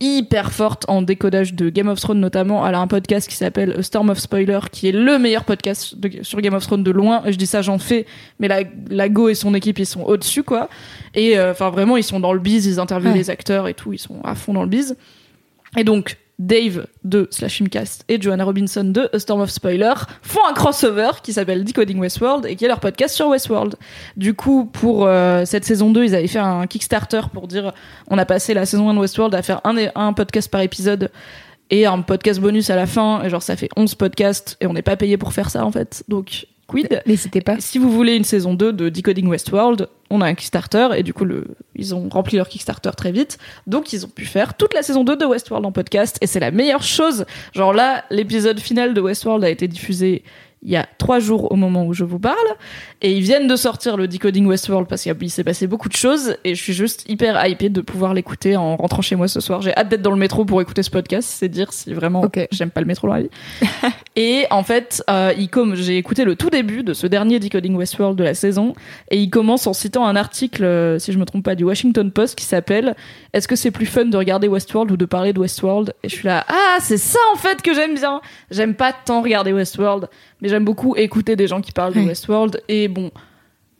hyper 0.00 0.52
forte 0.52 0.84
en 0.88 1.00
décodage 1.02 1.54
de 1.54 1.70
Game 1.70 1.88
of 1.88 1.98
Thrones 2.00 2.20
notamment. 2.20 2.66
Elle 2.66 2.74
a 2.74 2.78
un 2.80 2.86
podcast 2.86 3.28
qui 3.28 3.34
s'appelle 3.36 3.82
Storm 3.82 4.10
of 4.10 4.18
Spoiler, 4.18 4.60
qui 4.70 4.88
est 4.88 4.92
le 4.92 5.18
meilleur 5.18 5.44
podcast 5.44 5.98
de- 5.98 6.22
sur 6.22 6.40
Game 6.40 6.52
of 6.54 6.64
Thrones 6.66 6.82
de 6.84 6.90
loin. 6.90 7.22
Je 7.26 7.36
dis 7.36 7.46
ça, 7.46 7.62
j'en 7.62 7.78
fais, 7.78 8.04
mais 8.38 8.48
la, 8.48 8.60
la 8.90 9.08
Go 9.08 9.28
et 9.30 9.34
son 9.34 9.54
équipe, 9.54 9.78
ils 9.78 9.86
sont 9.86 10.02
au-dessus, 10.02 10.42
quoi. 10.42 10.68
Et 11.14 11.38
euh, 11.38 11.52
enfin, 11.52 11.70
vraiment, 11.70 11.96
ils 11.96 12.04
sont 12.04 12.20
dans 12.20 12.32
le 12.34 12.40
biz, 12.40 12.66
ils 12.66 12.78
interviewent 12.78 13.12
Ouais. 13.12 13.18
les 13.18 13.30
acteurs 13.30 13.68
et 13.68 13.74
tout, 13.74 13.92
ils 13.94 13.98
sont 13.98 14.20
à 14.22 14.34
fond 14.34 14.52
dans 14.52 14.62
le 14.62 14.68
biz. 14.68 14.96
Et 15.78 15.84
donc, 15.84 16.18
Dave 16.38 16.86
de 17.02 17.28
Slash 17.30 17.54
Filmcast 17.54 18.04
et 18.08 18.20
Joanna 18.20 18.44
Robinson 18.44 18.84
de 18.84 19.08
A 19.12 19.18
Storm 19.18 19.40
of 19.40 19.50
Spoiler 19.50 19.94
font 20.22 20.40
un 20.48 20.52
crossover 20.52 21.10
qui 21.22 21.32
s'appelle 21.32 21.64
Decoding 21.64 21.98
Westworld 21.98 22.46
et 22.46 22.56
qui 22.56 22.64
est 22.64 22.68
leur 22.68 22.80
podcast 22.80 23.14
sur 23.14 23.28
Westworld. 23.28 23.76
Du 24.16 24.34
coup, 24.34 24.66
pour 24.66 25.06
euh, 25.06 25.44
cette 25.46 25.64
saison 25.64 25.90
2, 25.90 26.04
ils 26.04 26.14
avaient 26.14 26.26
fait 26.26 26.38
un 26.38 26.66
Kickstarter 26.66 27.22
pour 27.32 27.48
dire 27.48 27.72
on 28.08 28.18
a 28.18 28.26
passé 28.26 28.52
la 28.52 28.66
saison 28.66 28.90
1 28.90 28.94
de 28.94 28.98
Westworld 29.00 29.34
à 29.34 29.42
faire 29.42 29.60
un, 29.64 29.76
un 29.94 30.12
podcast 30.12 30.50
par 30.50 30.60
épisode 30.60 31.10
et 31.70 31.86
un 31.86 32.02
podcast 32.02 32.40
bonus 32.40 32.70
à 32.70 32.76
la 32.76 32.86
fin. 32.86 33.22
Et 33.22 33.30
genre, 33.30 33.42
ça 33.42 33.56
fait 33.56 33.70
11 33.76 33.94
podcasts 33.94 34.56
et 34.60 34.66
on 34.66 34.74
n'est 34.74 34.82
pas 34.82 34.96
payé 34.96 35.16
pour 35.16 35.32
faire 35.32 35.50
ça 35.50 35.64
en 35.64 35.72
fait. 35.72 36.04
Donc, 36.08 36.46
quid 36.66 37.02
N'hésitez 37.06 37.40
pas. 37.40 37.60
si 37.60 37.78
vous 37.78 37.90
voulez 37.90 38.16
une 38.16 38.24
saison 38.24 38.54
2 38.54 38.72
de 38.72 38.88
Decoding 38.88 39.26
Westworld, 39.26 39.88
on 40.10 40.20
a 40.20 40.26
un 40.26 40.34
Kickstarter 40.34 40.88
et 40.96 41.02
du 41.02 41.12
coup 41.12 41.24
le, 41.24 41.44
ils 41.74 41.94
ont 41.94 42.08
rempli 42.08 42.36
leur 42.36 42.48
Kickstarter 42.48 42.90
très 42.96 43.12
vite. 43.12 43.38
Donc 43.66 43.92
ils 43.92 44.04
ont 44.04 44.08
pu 44.08 44.24
faire 44.24 44.54
toute 44.54 44.74
la 44.74 44.82
saison 44.82 45.04
2 45.04 45.16
de 45.16 45.24
Westworld 45.24 45.64
en 45.66 45.72
podcast 45.72 46.18
et 46.20 46.26
c'est 46.26 46.40
la 46.40 46.50
meilleure 46.50 46.82
chose. 46.82 47.24
Genre 47.54 47.72
là, 47.72 48.04
l'épisode 48.10 48.60
final 48.60 48.94
de 48.94 49.00
Westworld 49.00 49.44
a 49.44 49.48
été 49.50 49.68
diffusé 49.68 50.22
il 50.66 50.72
y 50.72 50.76
a 50.76 50.86
trois 50.98 51.20
jours 51.20 51.52
au 51.52 51.56
moment 51.56 51.86
où 51.86 51.94
je 51.94 52.02
vous 52.02 52.18
parle 52.18 52.36
et 53.00 53.12
ils 53.12 53.22
viennent 53.22 53.46
de 53.46 53.54
sortir 53.54 53.96
le 53.96 54.08
Decoding 54.08 54.46
Westworld 54.46 54.88
parce 54.88 55.02
qu'il 55.02 55.30
s'est 55.30 55.44
passé 55.44 55.68
beaucoup 55.68 55.88
de 55.88 55.94
choses 55.94 56.36
et 56.42 56.56
je 56.56 56.62
suis 56.62 56.72
juste 56.72 57.08
hyper 57.08 57.46
hypée 57.46 57.68
de 57.68 57.80
pouvoir 57.80 58.14
l'écouter 58.14 58.56
en 58.56 58.74
rentrant 58.76 59.00
chez 59.00 59.14
moi 59.14 59.28
ce 59.28 59.38
soir. 59.38 59.62
J'ai 59.62 59.72
hâte 59.76 59.88
d'être 59.88 60.02
dans 60.02 60.10
le 60.10 60.16
métro 60.16 60.44
pour 60.44 60.60
écouter 60.60 60.82
ce 60.82 60.90
podcast, 60.90 61.28
c'est 61.32 61.48
dire 61.48 61.72
si 61.72 61.94
vraiment 61.94 62.22
Ok. 62.22 62.48
j'aime 62.50 62.70
pas 62.70 62.80
le 62.80 62.88
métro 62.88 63.06
dans 63.06 63.14
la 63.14 63.22
vie. 63.22 63.30
Et 64.16 64.46
en 64.50 64.64
fait, 64.64 65.04
euh, 65.08 65.32
il 65.38 65.48
comme 65.48 65.76
j'ai 65.76 65.98
écouté 65.98 66.24
le 66.24 66.34
tout 66.34 66.50
début 66.50 66.82
de 66.82 66.94
ce 66.94 67.06
dernier 67.06 67.38
Decoding 67.38 67.76
Westworld 67.76 68.18
de 68.18 68.24
la 68.24 68.34
saison, 68.34 68.72
et 69.10 69.18
il 69.18 69.30
commence 69.30 69.66
en 69.66 69.72
citant 69.72 70.06
un 70.06 70.16
article, 70.16 70.64
euh, 70.64 70.98
si 70.98 71.12
je 71.12 71.18
me 71.18 71.24
trompe 71.26 71.44
pas, 71.44 71.54
du 71.54 71.64
Washington 71.64 72.10
Post 72.10 72.36
qui 72.36 72.44
s'appelle 72.44 72.96
Est-ce 73.34 73.46
que 73.46 73.56
c'est 73.56 73.70
plus 73.70 73.86
fun 73.86 74.06
de 74.06 74.16
regarder 74.16 74.48
Westworld 74.48 74.90
ou 74.90 74.96
de 74.96 75.04
parler 75.04 75.32
de 75.32 75.38
Westworld? 75.38 75.94
Et 76.02 76.08
je 76.08 76.16
suis 76.16 76.26
là, 76.26 76.44
ah, 76.48 76.78
c'est 76.80 76.96
ça 76.96 77.18
en 77.34 77.36
fait 77.36 77.62
que 77.62 77.74
j'aime 77.74 77.94
bien. 77.94 78.20
J'aime 78.50 78.74
pas 78.74 78.92
tant 78.92 79.20
regarder 79.22 79.52
Westworld, 79.52 80.08
mais 80.40 80.48
j'aime 80.48 80.64
beaucoup 80.64 80.96
écouter 80.96 81.36
des 81.36 81.46
gens 81.46 81.60
qui 81.60 81.72
parlent 81.72 81.94
de. 81.94 82.00
Westworld. 82.00 82.62
Et 82.68 82.88
bon, 82.88 83.10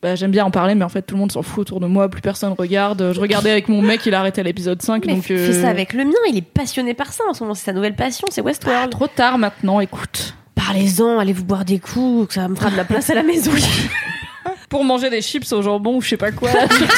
bah, 0.02 0.14
j'aime 0.14 0.30
bien 0.30 0.44
en 0.44 0.50
parler, 0.50 0.74
mais 0.74 0.84
en 0.84 0.88
fait 0.88 1.02
tout 1.02 1.14
le 1.14 1.20
monde 1.20 1.32
s'en 1.32 1.42
fout 1.42 1.62
autour 1.62 1.80
de 1.80 1.86
moi, 1.86 2.08
plus 2.08 2.20
personne 2.20 2.52
regarde. 2.52 3.12
Je 3.12 3.20
regardais 3.20 3.50
avec 3.50 3.68
mon 3.68 3.82
mec, 3.82 4.04
il 4.06 4.14
a 4.14 4.20
arrêté 4.20 4.42
l'épisode 4.42 4.80
5, 4.80 5.04
Mais 5.06 5.14
donc 5.14 5.24
fais 5.24 5.34
euh, 5.34 5.62
ça 5.62 5.68
avec 5.68 5.92
le 5.94 6.04
mien, 6.04 6.12
il 6.28 6.36
est 6.36 6.42
passionné 6.42 6.94
par 6.94 7.12
ça 7.12 7.24
en 7.28 7.34
ce 7.34 7.42
moment, 7.42 7.54
c'est 7.54 7.64
sa 7.64 7.72
nouvelle 7.72 7.96
passion, 7.96 8.28
c'est 8.30 8.42
bah, 8.42 8.50
Westworld. 8.50 8.90
trop 8.90 9.06
tard 9.06 9.38
maintenant, 9.38 9.80
écoute. 9.80 10.34
Parlez-en, 10.54 11.18
allez 11.18 11.32
vous 11.32 11.44
boire 11.44 11.64
des 11.64 11.78
coups, 11.78 12.28
que 12.28 12.34
ça 12.34 12.46
me 12.48 12.54
fera 12.54 12.70
de 12.70 12.76
la 12.76 12.84
place 12.84 13.10
à 13.10 13.14
la 13.14 13.22
maison. 13.22 13.52
Pour 14.68 14.84
manger 14.84 15.10
des 15.10 15.22
chips 15.22 15.52
au 15.52 15.62
jambon 15.62 15.96
ou 15.96 16.00
je 16.00 16.08
sais 16.08 16.16
pas 16.16 16.32
quoi. 16.32 16.50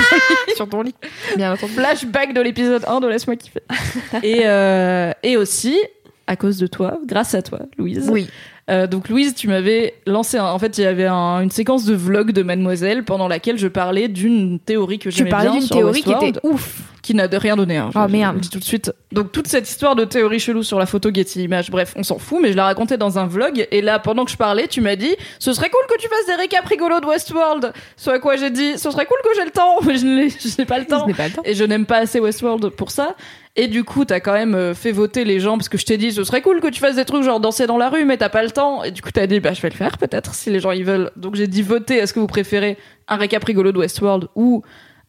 Sur 0.56 0.68
ton 0.68 0.82
lit. 0.82 0.94
Bien 1.36 1.52
entendu. 1.52 1.72
flashback 1.72 2.32
de 2.32 2.40
l'épisode 2.40 2.84
1 2.86 3.00
de 3.00 3.08
Laisse-moi 3.08 3.36
kiffer. 3.36 3.62
et, 4.22 4.42
euh, 4.46 5.12
et 5.22 5.36
aussi, 5.36 5.78
à 6.26 6.36
cause 6.36 6.58
de 6.58 6.66
toi, 6.66 6.98
grâce 7.06 7.34
à 7.34 7.42
toi, 7.42 7.60
Louise. 7.76 8.08
Oui. 8.10 8.28
Euh, 8.70 8.86
donc 8.86 9.08
Louise, 9.08 9.34
tu 9.34 9.48
m'avais 9.48 9.94
lancé, 10.06 10.36
un- 10.38 10.44
en 10.44 10.58
fait, 10.58 10.76
il 10.78 10.84
y 10.84 10.86
avait 10.86 11.06
un- 11.06 11.40
une 11.40 11.50
séquence 11.50 11.84
de 11.84 11.94
vlog 11.94 12.32
de 12.32 12.42
Mademoiselle 12.42 13.04
pendant 13.04 13.26
laquelle 13.28 13.58
je 13.58 13.68
parlais 13.68 14.08
d'une 14.08 14.58
théorie 14.58 14.98
que 14.98 15.08
Tu 15.08 15.16
j'aimais 15.18 15.30
parlais 15.30 15.48
bien 15.50 15.58
d'une 15.58 15.66
sur 15.66 15.76
théorie 15.76 16.02
qui 16.02 16.12
était 16.12 16.38
ouf. 16.42 16.82
qui 17.02 17.14
n'a 17.14 17.28
de 17.28 17.36
rien 17.38 17.56
donné. 17.56 17.78
Hein, 17.78 17.88
je- 17.94 17.98
Oh, 17.98 18.02
je 18.06 18.12
merde. 18.12 18.34
le 18.34 18.40
dis 18.42 18.50
tout 18.50 18.58
de 18.58 18.64
suite. 18.64 18.92
Donc 19.12 19.32
toute 19.32 19.46
cette 19.46 19.66
histoire 19.66 19.96
de 19.96 20.04
théorie 20.04 20.38
chelou 20.38 20.62
sur 20.62 20.78
la 20.78 20.84
photo 20.84 21.08
Getty 21.14 21.44
Images, 21.44 21.70
bref, 21.70 21.94
on 21.96 22.02
s'en 22.02 22.18
fout, 22.18 22.38
mais 22.42 22.52
je 22.52 22.56
la 22.56 22.64
racontais 22.64 22.98
dans 22.98 23.18
un 23.18 23.26
vlog. 23.26 23.66
Et 23.70 23.80
là, 23.80 23.98
pendant 23.98 24.26
que 24.26 24.30
je 24.30 24.36
parlais, 24.36 24.68
tu 24.68 24.82
m'as 24.82 24.96
dit, 24.96 25.16
ce 25.38 25.54
serait 25.54 25.70
cool 25.70 25.80
que 25.88 25.98
tu 26.02 26.06
fasses 26.08 26.26
des 26.26 26.34
récaps 26.34 26.68
rigolos 26.68 27.00
de 27.00 27.06
Westworld. 27.06 27.72
Ce 27.96 28.10
à 28.10 28.18
quoi 28.18 28.36
j'ai 28.36 28.50
dit, 28.50 28.76
ce 28.76 28.90
serait 28.90 29.06
cool 29.06 29.16
que 29.24 29.30
j'ai 29.38 29.44
le 29.46 29.50
temps, 29.50 29.76
mais 29.86 29.96
je 29.96 30.04
n'ai 30.04 30.28
je 30.28 30.64
pas 30.64 30.78
le 30.78 30.84
temps. 30.84 31.06
Pas 31.16 31.28
le 31.28 31.32
temps. 31.34 31.42
Et 31.46 31.54
je 31.54 31.64
n'aime 31.64 31.86
pas 31.86 31.98
assez 31.98 32.20
Westworld 32.20 32.68
pour 32.70 32.90
ça. 32.90 33.14
Et 33.60 33.66
du 33.66 33.82
coup, 33.82 34.04
t'as 34.04 34.20
quand 34.20 34.34
même 34.34 34.54
euh, 34.54 34.72
fait 34.72 34.92
voter 34.92 35.24
les 35.24 35.40
gens 35.40 35.58
parce 35.58 35.68
que 35.68 35.78
je 35.78 35.84
t'ai 35.84 35.96
dit, 35.96 36.12
ce 36.12 36.22
serait 36.22 36.42
cool 36.42 36.60
que 36.60 36.68
tu 36.68 36.78
fasses 36.78 36.94
des 36.94 37.04
trucs 37.04 37.24
genre 37.24 37.40
danser 37.40 37.66
dans 37.66 37.76
la 37.76 37.90
rue, 37.90 38.04
mais 38.04 38.16
t'as 38.16 38.28
pas 38.28 38.44
le 38.44 38.52
temps. 38.52 38.84
Et 38.84 38.92
du 38.92 39.02
coup, 39.02 39.10
t'as 39.10 39.26
dit, 39.26 39.40
bah, 39.40 39.52
je 39.52 39.60
vais 39.60 39.68
le 39.68 39.74
faire 39.74 39.98
peut-être 39.98 40.32
si 40.32 40.48
les 40.50 40.60
gens 40.60 40.70
y 40.70 40.84
veulent. 40.84 41.10
Donc 41.16 41.34
j'ai 41.34 41.48
dit 41.48 41.62
voter. 41.62 41.96
Est-ce 41.96 42.14
que 42.14 42.20
vous 42.20 42.28
préférez 42.28 42.78
un 43.08 43.16
récap 43.16 43.42
rigolo 43.42 43.72
de 43.72 43.78
Westworld 43.78 44.28
ou 44.36 44.62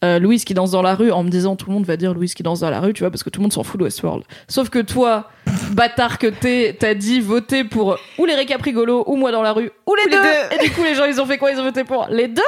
euh, 0.04 0.18
Louise 0.18 0.46
qui 0.46 0.56
danse 0.56 0.72
dans 0.72 0.82
la 0.82 0.96
rue 0.96 1.12
en 1.12 1.24
me 1.24 1.30
disant 1.30 1.56
tout 1.56 1.68
le 1.68 1.74
monde 1.74 1.86
va 1.86 1.96
dire 1.96 2.12
Louise 2.16 2.34
qui 2.34 2.42
danse 2.42 2.62
dans 2.62 2.72
la 2.72 2.80
rue, 2.80 2.94
tu 2.94 3.04
vois, 3.04 3.12
parce 3.12 3.22
que 3.22 3.30
tout 3.30 3.40
le 3.40 3.44
monde 3.44 3.54
s'en 3.54 3.62
fout 3.62 3.80
de 3.80 3.84
Westworld. 3.84 4.24
Sauf 4.48 4.70
que 4.70 4.80
toi, 4.80 5.30
bâtard 5.74 6.18
que 6.18 6.26
t'es, 6.26 6.76
t'as 6.80 6.96
dit 6.96 7.20
voter 7.20 7.66
pour 7.66 8.00
ou 8.18 8.26
les 8.26 8.34
récaprigolos 8.34 9.04
ou 9.06 9.16
moi 9.16 9.32
dans 9.32 9.44
la 9.44 9.54
rue 9.54 9.70
ou 9.86 9.94
les, 9.94 10.06
Ou 10.06 10.08
les 10.08 10.12
deux. 10.16 10.56
Et 10.56 10.68
du 10.68 10.72
coup, 10.72 10.84
les 10.84 10.96
gens 10.96 11.06
ils 11.06 11.22
ont 11.22 11.28
fait 11.28 11.38
quoi? 11.38 11.52
Ils 11.52 11.60
ont 11.60 11.66
voté 11.66 11.84
pour 11.84 12.08
les 12.10 12.28
deux? 12.28 12.42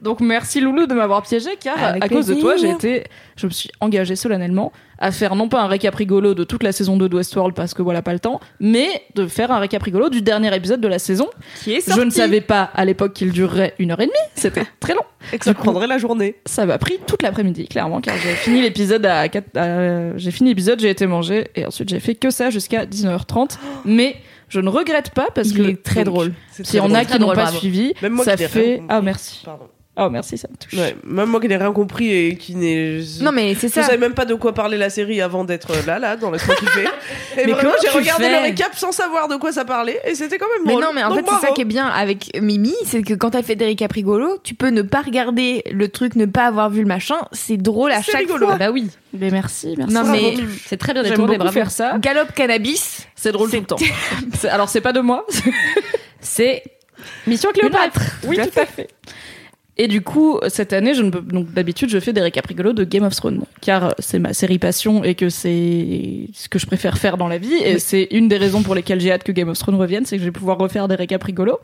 Donc 0.00 0.18
merci 0.18 0.60
Loulou 0.60 0.86
de 0.86 0.94
m'avoir 0.94 1.22
piégé 1.22 1.50
car 1.60 1.80
Avec 1.80 2.02
à 2.02 2.08
cause 2.08 2.26
de 2.26 2.34
toi, 2.34 2.56
j'ai 2.56 2.70
été, 2.70 3.04
je 3.36 3.46
me 3.46 3.52
suis 3.52 3.70
engagée 3.78 4.16
solennellement 4.16 4.72
à 4.98 5.12
faire 5.12 5.34
non 5.34 5.48
pas 5.48 5.60
un 5.62 5.66
récaprigolo 5.66 6.34
de 6.34 6.44
toute 6.44 6.62
la 6.62 6.72
saison 6.72 6.96
2 6.96 7.08
de 7.08 7.16
Westworld 7.16 7.54
parce 7.54 7.74
que 7.74 7.82
voilà 7.82 8.02
pas 8.02 8.12
le 8.12 8.18
temps, 8.18 8.40
mais 8.60 8.88
de 9.14 9.26
faire 9.26 9.50
un 9.52 9.58
récaprigolo 9.58 10.08
du 10.08 10.22
dernier 10.22 10.54
épisode 10.56 10.80
de 10.80 10.88
la 10.88 10.98
saison. 10.98 11.28
Qui 11.62 11.74
est 11.74 11.92
Je 11.94 12.00
ne 12.00 12.10
savais 12.10 12.40
pas 12.40 12.62
à 12.74 12.84
l'époque 12.84 13.12
qu'il 13.12 13.32
durerait 13.32 13.74
une 13.78 13.90
heure 13.90 14.00
et 14.00 14.06
demie. 14.06 14.14
C'était 14.34 14.64
très 14.80 14.94
long. 14.94 15.02
Et 15.32 15.38
que 15.38 15.44
ça 15.44 15.54
prendrait 15.54 15.86
la 15.86 15.98
journée. 15.98 16.36
Ça 16.46 16.66
m'a 16.66 16.78
pris 16.78 16.98
toute 17.06 17.22
l'après-midi, 17.22 17.66
clairement, 17.68 18.00
car 18.00 18.14
j'ai 18.16 18.34
fini 18.34 18.62
l'épisode 18.62 19.04
à, 19.06 19.28
4 19.28 19.56
à- 19.56 20.16
j'ai 20.16 20.30
fini 20.30 20.50
l'épisode, 20.50 20.78
j'ai 20.80 20.90
été 20.90 21.06
manger 21.06 21.48
et 21.56 21.66
ensuite 21.66 21.88
j'ai 21.88 22.00
fait 22.00 22.14
que 22.14 22.30
ça 22.30 22.50
jusqu'à 22.50 22.86
19h30. 22.86 23.58
Mais 23.84 24.16
je 24.48 24.60
ne 24.60 24.68
regrette 24.68 25.10
pas 25.10 25.26
parce 25.34 25.48
Il 25.50 25.56
que 25.56 25.62
est 25.70 25.82
très 25.82 26.04
donc, 26.04 26.14
drôle. 26.14 26.32
C'est 26.52 26.64
S'il 26.64 26.76
y 26.76 26.80
en 26.80 26.94
a 26.94 27.04
qui 27.04 27.18
n'ont 27.18 27.28
pas 27.28 27.34
bravo. 27.34 27.58
suivi, 27.58 27.92
Même 28.02 28.12
moi 28.12 28.24
ça 28.24 28.36
fait 28.36 28.80
ah 28.88 29.02
merci. 29.02 29.42
Pardon. 29.44 29.64
Oh 29.98 30.10
merci, 30.10 30.36
ça 30.36 30.46
me 30.50 30.56
touche. 30.56 30.78
Ouais, 30.78 30.94
même 31.04 31.30
moi 31.30 31.40
qui 31.40 31.48
n'ai 31.48 31.56
rien 31.56 31.72
compris 31.72 32.12
et 32.12 32.36
qui 32.36 32.54
n'ai. 32.54 33.00
Non, 33.22 33.32
mais 33.32 33.54
c'est 33.54 33.68
Je 33.68 33.72
ça. 33.72 33.82
savais 33.84 33.96
même 33.96 34.12
pas 34.12 34.26
de 34.26 34.34
quoi 34.34 34.52
parler 34.52 34.76
la 34.76 34.90
série 34.90 35.22
avant 35.22 35.44
d'être 35.44 35.72
là, 35.86 35.98
là, 35.98 36.16
dans 36.16 36.30
Laisse-moi 36.30 36.54
kiffer. 36.60 36.84
Et 37.38 37.46
Mais 37.46 37.52
vraiment, 37.52 37.72
j'ai 37.82 37.88
regardé 37.88 38.28
le 38.28 38.36
récap 38.42 38.74
sans 38.74 38.92
savoir 38.92 39.28
de 39.28 39.36
quoi 39.36 39.52
ça 39.52 39.64
parlait 39.64 39.98
et 40.04 40.14
c'était 40.14 40.36
quand 40.36 40.48
même 40.54 40.66
Mais 40.66 40.72
drôle. 40.72 40.84
non, 40.84 40.90
mais 40.94 41.02
en 41.02 41.08
Donc, 41.08 41.26
fait, 41.26 41.34
c'est 41.40 41.46
ça 41.46 41.52
qui 41.52 41.62
est 41.62 41.64
bien 41.66 41.86
avec 41.86 42.38
Mimi, 42.40 42.74
c'est 42.84 43.02
que 43.02 43.14
quand 43.14 43.34
elle 43.34 43.44
fait 43.44 43.56
des 43.56 43.64
récaprigolos, 43.64 44.38
tu 44.44 44.54
peux 44.54 44.68
ne 44.68 44.82
pas 44.82 45.00
regarder 45.00 45.62
le 45.72 45.88
truc, 45.88 46.14
ne 46.16 46.26
pas 46.26 46.44
avoir 46.46 46.68
vu 46.68 46.80
le 46.82 46.86
machin, 46.88 47.16
c'est 47.32 47.56
drôle 47.56 47.92
à 47.92 48.02
C'est 48.02 48.12
chaque 48.12 48.20
rigolo. 48.22 48.48
fois. 48.48 48.56
Bah 48.56 48.70
oui. 48.70 48.90
Mais 49.18 49.30
merci, 49.30 49.74
merci. 49.78 49.94
Non, 49.94 50.04
mais. 50.04 50.34
C'est 50.66 50.76
très 50.76 50.92
bien 50.92 51.04
beaucoup 51.14 51.36
bravo. 51.36 51.52
faire 51.52 51.70
ça. 51.70 51.96
Galop 51.98 52.26
cannabis, 52.34 53.06
C'est 53.14 53.32
drôle 53.32 53.48
tout 53.50 53.56
le 53.56 53.64
temps. 53.64 53.76
Alors 54.50 54.68
c'est 54.68 54.82
pas 54.82 54.92
de 54.92 55.00
moi. 55.00 55.26
C'est 56.20 56.62
Mission 57.26 57.50
Cléopâtre. 57.54 58.00
Oui, 58.24 58.36
tout 58.36 58.60
à 58.60 58.66
fait. 58.66 58.88
Et 59.78 59.88
du 59.88 60.00
coup, 60.00 60.40
cette 60.48 60.72
année, 60.72 60.94
je 60.94 61.02
ne 61.02 61.10
peux 61.10 61.20
donc 61.20 61.52
d'habitude, 61.52 61.90
je 61.90 62.00
fais 62.00 62.14
des 62.14 62.22
récaprigolos 62.22 62.72
de 62.72 62.82
Game 62.84 63.04
of 63.04 63.14
Thrones, 63.14 63.42
car 63.60 63.94
c'est 63.98 64.18
ma 64.18 64.32
série 64.32 64.58
passion 64.58 65.04
et 65.04 65.14
que 65.14 65.28
c'est 65.28 66.28
ce 66.32 66.48
que 66.48 66.58
je 66.58 66.64
préfère 66.64 66.96
faire 66.96 67.18
dans 67.18 67.28
la 67.28 67.36
vie. 67.36 67.52
Et 67.62 67.78
c'est 67.78 68.08
une 68.10 68.26
des 68.28 68.38
raisons 68.38 68.62
pour 68.62 68.74
lesquelles 68.74 69.00
j'ai 69.00 69.12
hâte 69.12 69.22
que 69.22 69.32
Game 69.32 69.50
of 69.50 69.58
Thrones 69.58 69.74
revienne, 69.74 70.06
c'est 70.06 70.16
que 70.16 70.20
je 70.22 70.28
vais 70.28 70.32
pouvoir 70.32 70.56
refaire 70.56 70.88
des 70.88 70.94
récaprigolos. 70.94 71.58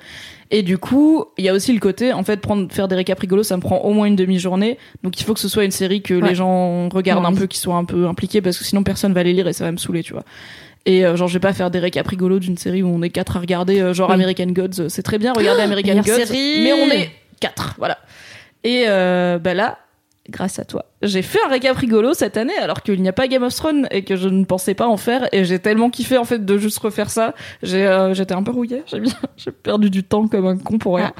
Et 0.50 0.62
du 0.62 0.76
coup, 0.76 1.24
il 1.38 1.44
y 1.46 1.48
a 1.48 1.54
aussi 1.54 1.72
le 1.72 1.80
côté, 1.80 2.12
en 2.12 2.22
fait, 2.22 2.36
prendre, 2.42 2.70
faire 2.70 2.86
des 2.86 2.96
récaprigolos, 2.96 3.44
ça 3.44 3.56
me 3.56 3.62
prend 3.62 3.78
au 3.78 3.94
moins 3.94 4.04
une 4.04 4.16
demi-journée. 4.16 4.76
Donc 5.02 5.18
il 5.18 5.24
faut 5.24 5.32
que 5.32 5.40
ce 5.40 5.48
soit 5.48 5.64
une 5.64 5.70
série 5.70 6.02
que 6.02 6.12
Ouais. 6.12 6.28
les 6.28 6.34
gens 6.34 6.90
regardent 6.90 7.24
Ouais. 7.24 7.30
un 7.30 7.34
peu, 7.34 7.46
qui 7.46 7.56
soient 7.58 7.76
un 7.76 7.84
peu 7.86 8.06
impliqués, 8.08 8.42
parce 8.42 8.58
que 8.58 8.64
sinon 8.64 8.82
personne 8.82 9.14
va 9.14 9.22
les 9.22 9.32
lire 9.32 9.48
et 9.48 9.54
ça 9.54 9.64
va 9.64 9.72
me 9.72 9.78
saouler, 9.78 10.02
tu 10.02 10.12
vois. 10.12 10.24
Et 10.84 11.06
euh, 11.06 11.16
genre, 11.16 11.28
je 11.28 11.32
vais 11.34 11.40
pas 11.40 11.54
faire 11.54 11.70
des 11.70 11.78
récaprigolos 11.78 12.40
d'une 12.40 12.58
série 12.58 12.82
où 12.82 12.88
on 12.88 13.00
est 13.02 13.08
quatre 13.10 13.38
à 13.38 13.40
regarder, 13.40 13.80
euh, 13.80 13.94
genre 13.94 14.08
Oui. 14.10 14.16
American 14.16 14.48
Gods. 14.48 14.88
C'est 14.90 15.02
très 15.02 15.16
bien, 15.18 15.32
regarder 15.32 15.62
American 15.62 15.94
Gods. 16.02 16.12
série. 16.26 16.60
Mais 16.62 16.72
on 16.74 16.90
est 16.90 17.10
voilà. 17.78 17.98
Et 18.64 18.84
euh, 18.86 19.38
bah 19.38 19.54
là, 19.54 19.78
grâce 20.28 20.58
à 20.58 20.64
toi, 20.64 20.84
j'ai 21.02 21.22
fait 21.22 21.40
un 21.44 21.48
récap 21.48 21.76
rigolo 21.76 22.14
cette 22.14 22.36
année 22.36 22.56
alors 22.58 22.82
qu'il 22.82 23.00
n'y 23.02 23.08
a 23.08 23.12
pas 23.12 23.26
Game 23.26 23.42
of 23.42 23.54
Thrones 23.54 23.88
et 23.90 24.04
que 24.04 24.16
je 24.16 24.28
ne 24.28 24.44
pensais 24.44 24.74
pas 24.74 24.86
en 24.86 24.96
faire 24.96 25.28
et 25.32 25.44
j'ai 25.44 25.58
tellement 25.58 25.90
kiffé 25.90 26.16
en 26.16 26.24
fait 26.24 26.44
de 26.44 26.58
juste 26.58 26.78
refaire 26.78 27.10
ça. 27.10 27.34
J'ai 27.62 27.86
euh, 27.86 28.14
j'étais 28.14 28.34
un 28.34 28.42
peu 28.42 28.52
rouillée, 28.52 28.84
j'ai 28.90 29.00
bien 29.00 29.14
j'ai 29.36 29.50
perdu 29.50 29.90
du 29.90 30.04
temps 30.04 30.28
comme 30.28 30.46
un 30.46 30.56
con 30.56 30.78
pour 30.78 30.96
rien. 30.96 31.12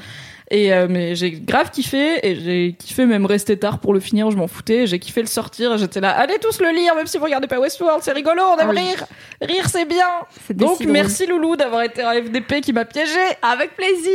Et 0.51 0.73
euh, 0.73 0.87
mais 0.89 1.15
j'ai 1.17 1.31
grave 1.31 1.71
kiffé 1.71 2.25
et 2.29 2.37
j'ai 2.37 2.77
kiffé 2.79 3.07
même 3.07 3.25
rester 3.25 3.59
tard 3.59 3.79
pour 3.79 3.95
le 3.95 4.01
finir, 4.01 4.31
je 4.31 4.37
m'en 4.37 4.49
foutais. 4.49 4.87
J'ai 4.87 4.99
kiffé 4.99 5.23
le 5.23 5.27
sortir, 5.27 5.79
j'étais 5.79 6.01
là, 6.01 6.11
allez 6.11 6.39
tous 6.41 6.61
le 6.61 6.69
lire 6.71 6.95
même 6.95 7.07
si 7.07 7.17
vous 7.17 7.25
regardez 7.25 7.47
pas 7.49 7.59
Westworld, 7.59 8.03
c'est 8.03 8.13
rigolo, 8.13 8.43
on 8.43 8.59
aime 8.59 8.69
Ah 8.69 8.75
oui. 8.75 8.79
rire, 8.81 9.07
rire 9.41 9.69
c'est 9.69 9.87
bien. 9.87 10.05
C'était 10.47 10.63
Donc 10.63 10.81
merci 10.85 11.27
Loulou 11.27 11.57
d'avoir 11.57 11.83
été 11.83 12.03
un 12.03 12.13
FDP 12.13 12.61
qui 12.61 12.73
m'a 12.75 12.85
piégé. 12.85 13.19
Avec 13.41 13.75
plaisir 13.75 14.11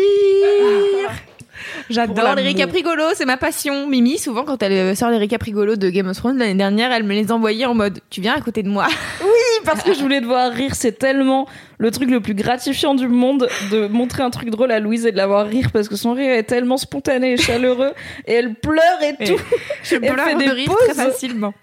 J'adore 1.89 2.35
les 2.35 2.43
récaprigolos, 2.43 3.13
c'est 3.15 3.25
ma 3.25 3.38
passion. 3.38 3.88
Mimi, 3.88 4.17
souvent, 4.17 4.43
quand 4.43 4.61
elle 4.63 4.71
euh, 4.73 4.95
sort 4.95 5.09
les 5.09 5.17
récaprigolos 5.17 5.75
de 5.75 5.89
Game 5.89 6.07
of 6.07 6.17
Thrones, 6.17 6.38
l'année 6.38 6.55
dernière, 6.55 6.91
elle 6.91 7.03
me 7.03 7.13
les 7.13 7.31
envoyait 7.31 7.65
en 7.65 7.73
mode 7.73 7.99
Tu 8.09 8.21
viens 8.21 8.35
à 8.35 8.41
côté 8.41 8.63
de 8.63 8.69
moi 8.69 8.88
parce 9.65 9.84
que 9.84 9.93
je 9.93 9.99
voulais 9.99 10.21
te 10.21 10.25
voir 10.25 10.51
rire. 10.51 10.75
C'est 10.75 10.97
tellement 10.97 11.47
le 11.77 11.91
truc 11.91 12.09
le 12.09 12.21
plus 12.21 12.34
gratifiant 12.34 12.95
du 12.95 13.07
monde 13.07 13.47
de 13.71 13.88
montrer 13.88 14.23
un 14.23 14.29
truc 14.29 14.49
drôle 14.49 14.71
à 14.71 14.79
Louise 14.79 15.05
et 15.05 15.11
de 15.11 15.17
la 15.17 15.27
voir 15.27 15.45
rire 15.47 15.69
parce 15.71 15.88
que 15.89 15.95
son 15.95 16.13
rire 16.13 16.31
est 16.31 16.43
tellement 16.43 16.77
spontané 16.77 17.34
et 17.34 17.38
chaleureux 17.38 17.93
et 18.25 18.34
elle 18.34 18.55
pleure 18.55 19.01
et 19.01 19.15
Et 19.23 19.25
tout. 19.25 19.41
Je 19.84 19.95
Elle 20.01 20.13
pleure 20.13 20.25
fait 20.25 20.34
de 20.35 20.39
des 20.39 20.49
rire 20.49 20.67
pauses. 20.67 20.77
très 20.88 20.93
facilement. 20.93 21.53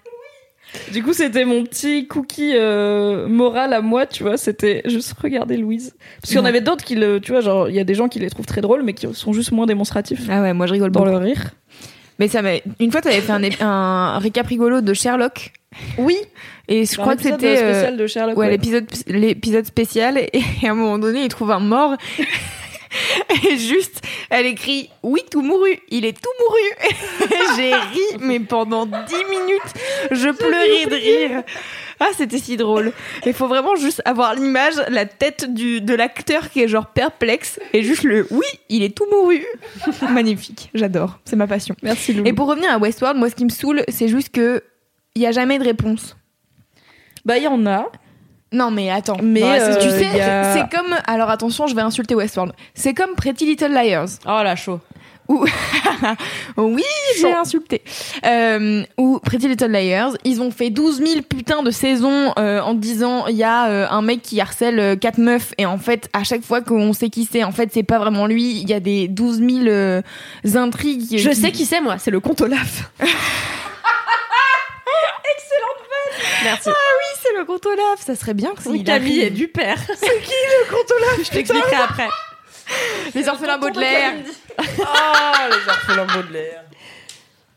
Du 0.91 1.03
coup, 1.03 1.13
c'était 1.13 1.45
mon 1.45 1.63
petit 1.63 2.07
cookie 2.07 2.53
euh, 2.55 3.27
moral 3.27 3.73
à 3.73 3.81
moi, 3.81 4.05
tu 4.05 4.23
vois. 4.23 4.37
C'était 4.37 4.81
juste 4.85 5.13
regarder 5.21 5.57
Louise. 5.57 5.95
Parce 6.21 6.29
qu'il 6.31 6.37
y 6.37 6.41
en 6.41 6.45
avait 6.45 6.61
d'autres 6.61 6.83
qui 6.83 6.95
le, 6.95 7.19
tu 7.19 7.31
vois, 7.31 7.41
genre, 7.41 7.69
il 7.69 7.75
y 7.75 7.79
a 7.79 7.83
des 7.83 7.93
gens 7.95 8.07
qui 8.07 8.19
les 8.19 8.29
trouvent 8.29 8.45
très 8.45 8.61
drôles 8.61 8.83
mais 8.83 8.93
qui 8.93 9.07
sont 9.13 9.33
juste 9.33 9.51
moins 9.51 9.65
démonstratifs 9.65 10.21
Ah 10.29 10.41
ouais, 10.41 10.53
moi 10.53 10.65
je 10.67 10.73
rigole 10.73 10.91
dans 10.91 11.01
beaucoup. 11.01 11.11
le 11.11 11.17
rire. 11.17 11.51
Mais 12.19 12.27
ça 12.29 12.41
m'a. 12.41 12.51
Une 12.79 12.91
fois, 12.91 13.01
t'avais 13.01 13.19
fait 13.19 13.31
un, 13.33 13.41
ép- 13.41 13.61
un 13.61 14.19
récaprigolo 14.19 14.79
de 14.81 14.93
Sherlock. 14.93 15.51
Oui. 15.97 16.15
Et 16.69 16.85
je 16.85 16.95
crois 16.95 17.15
que 17.17 17.23
L'épisode 17.23 17.41
c'était. 17.41 17.61
euh, 17.61 17.71
spécial 17.73 17.97
de 17.97 18.07
Sherlock. 18.07 18.37
Ouais, 18.37 18.45
ouais. 18.45 18.51
l'épisode 18.53 18.85
l'épisode 19.07 19.65
spécial 19.65 20.17
et 20.17 20.41
à 20.65 20.71
un 20.71 20.75
moment 20.75 20.97
donné 20.97 21.23
il 21.23 21.27
trouve 21.27 21.51
un 21.51 21.59
mort 21.59 21.95
et 23.45 23.57
juste 23.57 24.01
elle 24.29 24.45
écrit 24.45 24.89
oui 25.03 25.19
tout 25.29 25.41
mouru 25.41 25.77
il 25.89 26.05
est 26.05 26.13
tout 26.13 26.29
mouru 26.39 27.29
Et 27.29 27.55
j'ai 27.57 27.73
ri 27.75 28.17
mais 28.21 28.39
pendant 28.39 28.85
10 28.85 28.93
minutes 29.29 29.73
je 30.11 30.29
pleurais 30.29 30.85
de 30.85 30.95
rire 30.95 31.43
ah 31.99 32.07
c'était 32.17 32.39
si 32.39 32.57
drôle 32.57 32.91
il 33.25 33.33
faut 33.33 33.47
vraiment 33.47 33.75
juste 33.75 34.01
avoir 34.05 34.35
l'image 34.35 34.73
la 34.89 35.05
tête 35.05 35.53
du 35.53 35.79
de 35.81 35.93
l'acteur 35.93 36.49
qui 36.49 36.61
est 36.61 36.67
genre 36.67 36.87
perplexe 36.87 37.59
et 37.73 37.83
juste 37.83 38.03
le 38.03 38.27
oui 38.31 38.45
il 38.69 38.83
est 38.83 38.95
tout 38.95 39.05
mouru 39.11 39.43
magnifique 40.11 40.69
j'adore 40.73 41.19
c'est 41.25 41.35
ma 41.35 41.47
passion 41.47 41.75
Merci 41.83 42.13
Loulou. 42.13 42.27
et 42.27 42.33
pour 42.33 42.47
revenir 42.47 42.71
à 42.71 42.77
Westworld 42.77 43.17
moi 43.17 43.29
ce 43.29 43.35
qui 43.35 43.45
me 43.45 43.49
saoule 43.49 43.83
c'est 43.87 44.07
juste 44.07 44.29
que 44.29 44.63
il 45.15 45.21
y 45.21 45.27
a 45.27 45.31
jamais 45.31 45.57
de 45.59 45.63
réponse 45.63 46.17
Bah, 47.23 47.37
il 47.37 47.43
y 47.43 47.47
en 47.47 47.65
a. 47.65 47.85
non 48.51 48.69
mais 48.71 48.89
attends, 48.91 49.17
Mais, 49.23 49.41
euh, 49.43 49.75
tu 49.81 49.89
sais, 49.89 50.05
y 50.17 50.21
a- 50.21 50.53
c'est 50.53 50.69
comme 50.75 50.93
alors 51.07 51.29
attention, 51.29 51.67
je 51.67 51.75
vais 51.75 51.81
insulter 51.81 52.15
Westworld. 52.15 52.53
C'est 52.73 52.93
comme 52.93 53.15
Pretty 53.15 53.45
Little 53.45 53.71
Liars. 53.71 54.19
Oh 54.25 54.41
la 54.43 54.55
chaud. 54.55 54.79
Oui, 56.57 56.83
j'ai 57.19 57.33
insulté. 57.33 57.81
Euh, 58.25 58.83
ou 58.97 59.19
Pretty 59.19 59.47
Little 59.47 59.71
Liars, 59.71 60.13
ils 60.23 60.41
ont 60.41 60.51
fait 60.51 60.69
12 60.69 60.97
000 60.97 61.21
putains 61.21 61.63
de 61.63 61.71
saisons 61.71 62.33
euh, 62.37 62.61
en 62.61 62.73
disant 62.73 63.27
il 63.27 63.35
y 63.35 63.43
a 63.43 63.67
euh, 63.67 63.87
un 63.89 64.01
mec 64.01 64.21
qui 64.21 64.39
harcèle 64.39 64.97
quatre 64.99 65.17
meufs 65.17 65.53
et 65.57 65.65
en 65.65 65.77
fait 65.77 66.09
à 66.13 66.23
chaque 66.23 66.43
fois 66.43 66.61
qu'on 66.61 66.93
sait 66.93 67.09
qui 67.09 67.27
c'est, 67.29 67.43
en 67.43 67.51
fait 67.51 67.69
c'est 67.73 67.83
pas 67.83 67.99
vraiment 67.99 68.27
lui. 68.27 68.59
Il 68.59 68.69
y 68.69 68.73
a 68.73 68.79
des 68.79 69.07
12 69.07 69.39
000 69.39 69.49
euh, 69.67 70.01
intrigues. 70.55 71.17
Je 71.17 71.31
sais 71.31 71.51
qui 71.51 71.65
c'est 71.65 71.81
moi, 71.81 71.97
c'est 71.97 72.11
le 72.11 72.19
comte 72.19 72.41
Olaf. 72.41 72.91
Merci. 76.43 76.69
Oui, 76.69 77.19
c'est 77.21 77.37
le 77.39 77.45
compte 77.45 77.65
Olaf. 77.65 78.05
Ça 78.05 78.15
serait 78.15 78.35
bien 78.35 78.53
que 78.53 78.69
Oui, 78.69 78.83
Camille 78.83 79.21
est 79.21 79.31
du 79.31 79.47
père. 79.47 79.79
C'est 79.97 80.21
qui 80.21 80.31
le 80.31 80.69
comte 80.69 80.91
Olaf? 80.91 81.25
Je 81.25 81.31
t'expliquerai 81.31 81.75
après. 81.75 82.07
Les 83.13 83.27
orphelins 83.27 83.57
Baudelaire. 83.57 84.13
Ah, 84.85 85.49
les 85.49 85.69
orphelins 85.69 86.05
Baudelaire. 86.05 86.63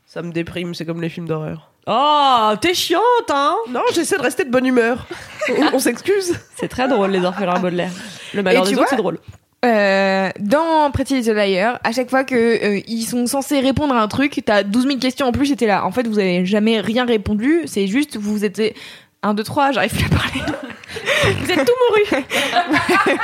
Ça 0.06 0.20
me 0.22 0.32
déprime, 0.32 0.74
c'est 0.74 0.84
comme 0.84 1.00
les 1.00 1.08
films 1.08 1.28
d'horreur. 1.28 1.70
Oh, 1.86 2.52
t'es 2.60 2.74
chiante, 2.74 3.02
hein 3.30 3.54
Non, 3.70 3.82
j'essaie 3.94 4.16
de 4.16 4.22
rester 4.22 4.44
de 4.44 4.50
bonne 4.50 4.66
humeur. 4.66 5.06
On, 5.48 5.76
on 5.76 5.78
s'excuse. 5.78 6.38
C'est 6.56 6.68
très 6.68 6.88
drôle, 6.88 7.10
les 7.10 7.24
orphelins 7.24 7.60
Baudelaire. 7.60 7.92
Le 8.34 8.42
malheur 8.42 8.64
tu 8.64 8.74
des 8.74 8.78
autres, 8.78 8.88
c'est 8.90 8.96
drôle. 8.96 9.18
Euh, 9.64 10.30
dans 10.38 10.90
Pretty 10.92 11.14
Little 11.16 11.34
Liars, 11.34 11.80
à 11.82 11.90
chaque 11.90 12.10
fois 12.10 12.22
que 12.22 12.34
euh, 12.34 12.80
ils 12.86 13.04
sont 13.04 13.26
censés 13.26 13.58
répondre 13.58 13.92
à 13.94 14.00
un 14.00 14.06
truc, 14.06 14.40
t'as 14.44 14.62
12 14.62 14.86
000 14.86 14.98
questions 14.98 15.26
en 15.26 15.32
plus, 15.32 15.54
t'es 15.56 15.66
là. 15.66 15.84
En 15.84 15.90
fait, 15.90 16.06
vous 16.06 16.18
avez 16.20 16.46
jamais 16.46 16.80
rien 16.80 17.04
répondu, 17.04 17.62
c'est 17.66 17.88
juste, 17.88 18.16
vous 18.16 18.44
êtes 18.44 18.74
1, 19.22 19.34
2, 19.34 19.42
3, 19.42 19.72
j'arrive 19.72 19.92
plus 19.92 20.06
à 20.06 20.08
parler. 20.08 20.40
vous 21.40 21.50
êtes 21.50 21.64
tout 21.66 21.72
mouru. 21.88 22.24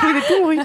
vous 0.02 0.18
êtes 0.18 0.26
tout 0.26 0.42
mouru. 0.42 0.58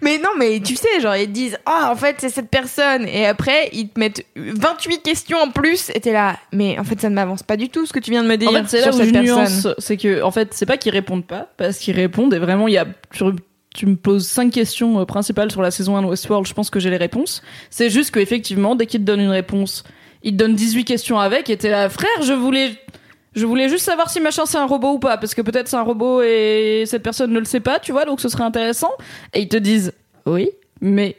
Mais 0.00 0.18
non, 0.18 0.30
mais 0.38 0.60
tu 0.60 0.74
sais, 0.76 1.00
genre, 1.00 1.16
ils 1.16 1.26
te 1.26 1.32
disent, 1.32 1.58
ah, 1.66 1.90
en 1.92 1.96
fait, 1.96 2.16
c'est 2.18 2.30
cette 2.30 2.48
personne. 2.48 3.06
Et 3.06 3.26
après, 3.26 3.68
ils 3.72 3.88
te 3.88 4.00
mettent 4.00 4.24
28 4.36 5.02
questions 5.02 5.38
en 5.38 5.50
plus, 5.50 5.90
et 5.90 6.00
t'es 6.00 6.12
là. 6.12 6.38
Mais 6.52 6.78
en 6.78 6.84
fait, 6.84 7.00
ça 7.00 7.10
ne 7.10 7.14
m'avance 7.14 7.42
pas 7.42 7.56
du 7.56 7.68
tout 7.68 7.84
ce 7.86 7.92
que 7.92 7.98
tu 8.00 8.10
viens 8.10 8.22
de 8.22 8.28
me 8.28 8.36
dire 8.36 8.48
En 8.48 8.52
fait, 8.52 8.64
c'est 8.68 8.80
là 8.80 8.88
où 8.88 8.92
cette 8.92 9.08
je 9.08 9.12
personne. 9.12 9.36
nuance. 9.36 9.68
C'est 9.78 9.96
que, 9.96 10.22
en 10.22 10.30
fait, 10.30 10.54
c'est 10.54 10.66
pas 10.66 10.76
qu'ils 10.78 10.92
répondent 10.92 11.26
pas, 11.26 11.48
parce 11.56 11.78
qu'ils 11.78 11.96
répondent 11.96 12.32
et 12.32 12.38
vraiment, 12.38 12.66
il 12.66 12.74
y 12.74 12.78
a, 12.78 12.86
tu, 13.12 13.24
tu 13.74 13.86
me 13.86 13.96
poses 13.96 14.26
cinq 14.26 14.52
questions 14.52 15.00
euh, 15.00 15.04
principales 15.04 15.50
sur 15.50 15.60
la 15.60 15.70
saison 15.70 15.96
1 15.96 16.02
de 16.02 16.06
Westworld, 16.06 16.46
je 16.46 16.54
pense 16.54 16.70
que 16.70 16.80
j'ai 16.80 16.90
les 16.90 16.96
réponses. 16.96 17.42
C'est 17.70 17.90
juste 17.90 18.14
qu'effectivement, 18.14 18.76
dès 18.76 18.86
qu'ils 18.86 19.00
te 19.00 19.04
donnent 19.04 19.20
une 19.20 19.30
réponse, 19.30 19.84
ils 20.22 20.32
te 20.32 20.36
donnent 20.36 20.54
18 20.54 20.84
questions 20.84 21.18
avec 21.18 21.50
et 21.50 21.56
t'es 21.58 21.68
là, 21.70 21.88
frère, 21.90 22.08
je 22.22 22.32
voulais, 22.32 22.72
je 23.34 23.46
voulais 23.46 23.68
juste 23.68 23.84
savoir 23.84 24.10
si 24.10 24.20
machin 24.20 24.44
c'est 24.46 24.58
un 24.58 24.66
robot 24.66 24.92
ou 24.94 24.98
pas, 24.98 25.16
parce 25.16 25.34
que 25.34 25.42
peut-être 25.42 25.68
c'est 25.68 25.76
un 25.76 25.82
robot 25.82 26.22
et 26.22 26.84
cette 26.86 27.02
personne 27.02 27.32
ne 27.32 27.38
le 27.38 27.44
sait 27.44 27.60
pas, 27.60 27.78
tu 27.78 27.92
vois, 27.92 28.04
donc 28.04 28.20
ce 28.20 28.28
serait 28.28 28.44
intéressant. 28.44 28.90
Et 29.32 29.40
ils 29.42 29.48
te 29.48 29.56
disent, 29.56 29.92
oui, 30.26 30.50
mais 30.80 31.16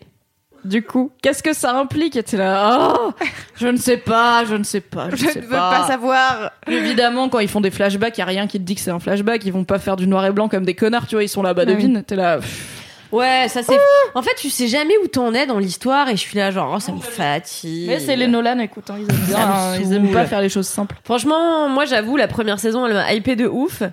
Du 0.63 0.81
coup, 0.81 1.11
qu'est-ce 1.21 1.43
que 1.43 1.53
ça 1.53 1.77
implique? 1.77 2.15
Et 2.15 2.23
t'es 2.23 2.37
là, 2.37 2.93
oh, 2.97 3.11
je 3.55 3.67
ne 3.67 3.77
sais 3.77 3.97
pas, 3.97 4.45
je 4.45 4.55
ne 4.55 4.63
sais 4.63 4.81
pas, 4.81 5.11
je, 5.11 5.17
Je 5.17 5.25
sais 5.27 5.39
ne 5.41 5.45
veux 5.45 5.51
pas 5.51 5.85
savoir. 5.85 6.51
Évidemment, 6.67 7.29
quand 7.29 7.37
ils 7.39 7.47
font 7.47 7.61
des 7.61 7.69
flashbacks, 7.69 8.17
y 8.17 8.21
a 8.21 8.25
rien 8.25 8.47
qui 8.47 8.57
te 8.59 8.63
dit 8.63 8.73
que 8.73 8.81
c'est 8.81 8.89
un 8.89 8.99
flashback. 8.99 9.45
Ils 9.45 9.53
vont 9.53 9.63
pas 9.63 9.77
faire 9.77 9.95
du 9.95 10.07
noir 10.07 10.25
et 10.25 10.31
blanc 10.31 10.49
comme 10.49 10.65
des 10.65 10.73
connards, 10.73 11.05
tu 11.05 11.15
vois. 11.15 11.23
Ils 11.23 11.29
sont 11.29 11.43
là, 11.43 11.53
bah 11.53 11.65
devine. 11.65 12.03
T'es 12.03 12.15
là. 12.15 12.37
pff. 12.37 12.74
Ouais, 13.15 13.47
ça 13.47 13.63
c'est. 13.63 13.77
En 14.13 14.21
fait, 14.21 14.35
tu 14.37 14.49
sais 14.49 14.67
jamais 14.67 14.93
où 15.03 15.07
t'en 15.07 15.33
es 15.33 15.45
dans 15.45 15.59
l'histoire 15.59 16.09
et 16.09 16.17
je 16.17 16.21
suis 16.21 16.37
là 16.37 16.51
genre 16.51 16.73
oh, 16.75 16.79
ça 16.79 16.91
me 16.91 16.99
fatigue. 16.99 17.87
Mais 17.87 17.99
c'est 17.99 18.15
les 18.15 18.27
Nolan, 18.27 18.59
écoute, 18.59 18.89
hein, 18.89 18.97
ils 18.99 19.09
aiment 19.09 19.25
bien. 19.25 19.37
Hein, 19.39 19.77
ils 19.79 19.93
aiment 19.93 20.11
pas 20.11 20.25
faire 20.25 20.41
les 20.41 20.49
choses 20.49 20.67
simples. 20.67 20.95
Franchement, 21.03 21.69
moi 21.69 21.85
j'avoue 21.85 22.17
la 22.17 22.27
première 22.27 22.59
saison 22.59 22.85
elle 22.85 22.93
m'a 22.93 23.13
hypé 23.13 23.35
de 23.35 23.47
ouf. 23.47 23.83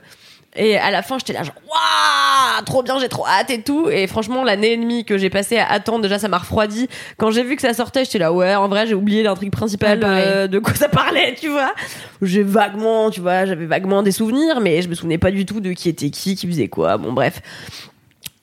Et 0.55 0.77
à 0.77 0.91
la 0.91 1.01
fin, 1.01 1.17
j'étais 1.19 1.33
là 1.33 1.45
genre 1.45 1.55
waouh, 1.67 2.65
trop 2.67 2.83
bien, 2.83 2.99
j'ai 2.99 3.09
trop 3.09 3.27
hâte 3.27 3.49
et 3.49 3.63
tout. 3.63 3.89
Et 3.89 4.07
franchement, 4.07 4.45
l'année 4.45 4.73
et 4.73 4.77
demie 4.77 5.07
que 5.07 5.17
j'ai 5.17 5.31
passé 5.31 5.57
à 5.57 5.71
attendre, 5.71 6.03
déjà 6.03 6.19
ça 6.19 6.29
m'a 6.29 6.37
refroidi. 6.37 6.89
Quand 7.17 7.31
j'ai 7.31 7.43
vu 7.43 7.57
que 7.57 7.63
ça 7.63 7.73
sortait, 7.73 8.05
j'étais 8.05 8.19
là 8.19 8.35
ouais, 8.35 8.55
en 8.55 8.69
vrai, 8.69 8.87
j'ai 8.87 8.95
oublié 8.95 9.23
l'intrigue 9.23 9.51
principale 9.51 10.01
euh, 10.05 10.49
de 10.49 10.59
quoi 10.59 10.75
ça 10.75 10.91
parlait, 10.91 11.35
tu 11.41 11.49
vois. 11.49 11.73
J'ai 12.21 12.43
vaguement, 12.43 13.11
tu 13.11 13.21
vois, 13.21 13.47
j'avais 13.47 13.65
vaguement 13.65 14.03
des 14.03 14.13
souvenirs, 14.13 14.61
mais 14.61 14.83
je 14.83 14.89
me 14.89 14.95
souvenais 14.95 15.17
pas 15.17 15.31
du 15.31 15.47
tout 15.47 15.61
de 15.61 15.73
qui 15.73 15.89
était 15.89 16.11
qui, 16.11 16.35
qui 16.37 16.47
faisait 16.47 16.69
quoi. 16.69 16.99
Bon 16.99 17.13
bref. 17.13 17.41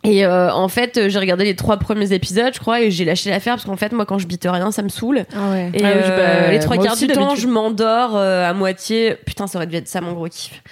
Et 0.06 0.26
euh, 0.26 0.50
en 0.54 0.70
fait, 0.70 1.10
j'ai 1.10 1.20
regardé 1.20 1.44
les 1.44 1.56
trois 1.58 1.76
premiers 1.76 2.14
épisodes, 2.14 2.54
je 2.54 2.60
crois, 2.60 2.80
et 2.82 2.90
j'ai 2.90 3.04
lâché 3.04 3.30
l'affaire 3.30 3.56
parce 3.56 3.66
qu'en 3.66 3.76
fait, 3.76 3.92
moi, 3.92 4.06
quand 4.06 4.18
je 4.18 4.28
bite 4.28 4.48
rien, 4.50 4.72
ça 4.72 4.82
me 4.82 4.88
saoule. 4.88 5.26
Ah 5.36 5.50
ouais. 5.52 5.72
Et 5.74 5.84
Ah 5.84 5.88
oui, 5.94 6.02
euh, 6.06 6.42
bah, 6.46 6.52
les 6.52 6.60
trois 6.60 6.78
quarts 6.78 6.94
aussi, 6.94 7.08
du 7.08 7.14
temps, 7.14 7.36
je 7.36 7.48
m'endors 7.48 8.16
euh, 8.16 8.50
à 8.50 8.54
moitié. 8.54 9.16
Putain, 9.26 9.46
ça 9.48 9.58
aurait 9.58 9.68
dû 9.68 9.76
être 9.76 9.90
ça 9.90 10.00
mon 10.00 10.14
gros 10.14 10.28
kiff. 10.30 10.64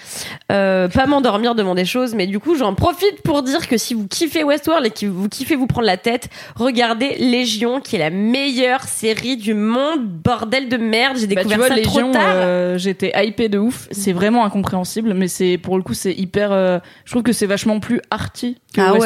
Euh, 0.51 0.87
pas 0.87 1.07
m'endormir 1.07 1.55
devant 1.55 1.75
des 1.75 1.83
choses, 1.83 2.15
mais 2.15 2.25
du 2.25 2.39
coup, 2.39 2.55
j'en 2.55 2.73
profite 2.73 3.21
pour 3.23 3.43
dire 3.43 3.67
que 3.67 3.75
si 3.77 3.93
vous 3.93 4.07
kiffez 4.07 4.45
Westworld 4.45 4.85
et 4.85 4.91
que 4.91 5.05
vous 5.05 5.27
kiffez 5.27 5.57
vous 5.57 5.67
prendre 5.67 5.87
la 5.87 5.97
tête, 5.97 6.29
regardez 6.55 7.15
Légion, 7.19 7.81
qui 7.81 7.97
est 7.97 7.99
la 7.99 8.09
meilleure 8.09 8.83
série 8.83 9.35
du 9.35 9.53
monde. 9.53 10.05
Bordel 10.07 10.69
de 10.69 10.77
merde, 10.77 11.17
j'ai 11.17 11.27
Bah, 11.27 11.41
tu 11.41 11.47
découvert 11.47 11.57
vois, 11.57 11.67
ça 11.67 11.75
Légion, 11.75 12.11
trop 12.11 12.13
tard. 12.13 12.21
euh, 12.35 12.77
j'étais 12.77 13.11
hypée 13.27 13.49
de 13.49 13.57
ouf. 13.59 13.87
C'est 13.91 14.13
vraiment 14.13 14.45
incompréhensible, 14.45 15.13
mais 15.13 15.27
c'est 15.27 15.57
pour 15.57 15.75
le 15.77 15.83
coup, 15.83 15.93
c'est 15.93 16.13
hyper. 16.13 16.53
euh, 16.53 16.79
je 17.03 17.11
trouve 17.11 17.23
que 17.23 17.33
c'est 17.33 17.45
vachement 17.45 17.81
plus 17.81 17.99
arty 18.09 18.57
que 18.73 18.81
Ah 18.81 18.93
ouais, 18.93 18.99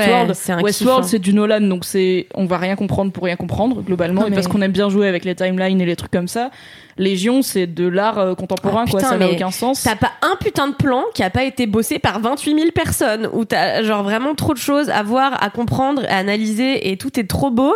Westworld. 0.64 1.04
hein. 1.04 1.08
c'est 1.08 1.20
du 1.20 1.34
Nolan, 1.34 1.62
donc 1.62 1.86
c'est 1.86 2.28
on 2.36 2.46
va 2.46 2.58
rien 2.58 2.76
comprendre 2.76 3.12
pour 3.12 3.24
rien 3.26 3.36
comprendre 3.36 3.82
globalement, 3.82 4.22
Non, 4.22 4.28
et 4.28 4.32
parce 4.32 4.48
qu'on 4.48 4.62
aime 4.62 4.72
bien 4.72 4.90
jouer 4.90 5.08
avec 5.08 5.26
les 5.26 5.36
timelines 5.36 5.80
et 5.82 5.86
les 5.86 5.96
trucs 5.96 6.12
comme 6.12 6.28
ça. 6.28 6.52
Légion, 6.98 7.42
c'est 7.42 7.68
de 7.68 7.88
l'art 7.88 8.20
euh, 8.20 8.36
contemporain, 8.36 8.84
Ah, 8.86 8.90
quoi. 8.90 9.00
putain, 9.00 9.12
Ça 9.12 9.18
n'a 9.18 9.30
aucun 9.30 9.52
sens. 9.52 9.82
T'as 9.84 9.96
pas 9.96 10.12
un 10.22 10.36
putain 10.36 10.68
de 10.68 10.76
plan 10.76 11.04
qui 11.16 11.24
a 11.24 11.30
pas 11.30 11.44
été 11.46 11.66
bossé 11.66 12.00
par 12.00 12.20
28 12.20 12.54
000 12.56 12.72
personnes, 12.76 13.30
où 13.34 13.46
t'as 13.46 13.82
genre 13.84 14.04
vraiment 14.04 14.36
trop 14.36 14.54
de 14.54 14.60
choses 14.60 14.90
à 14.90 15.02
voir, 15.02 15.42
à 15.44 15.50
comprendre, 15.50 16.04
à 16.10 16.18
analyser, 16.18 16.92
et 16.92 16.98
tout 16.98 17.20
est 17.20 17.28
trop 17.28 17.50
beau. 17.50 17.74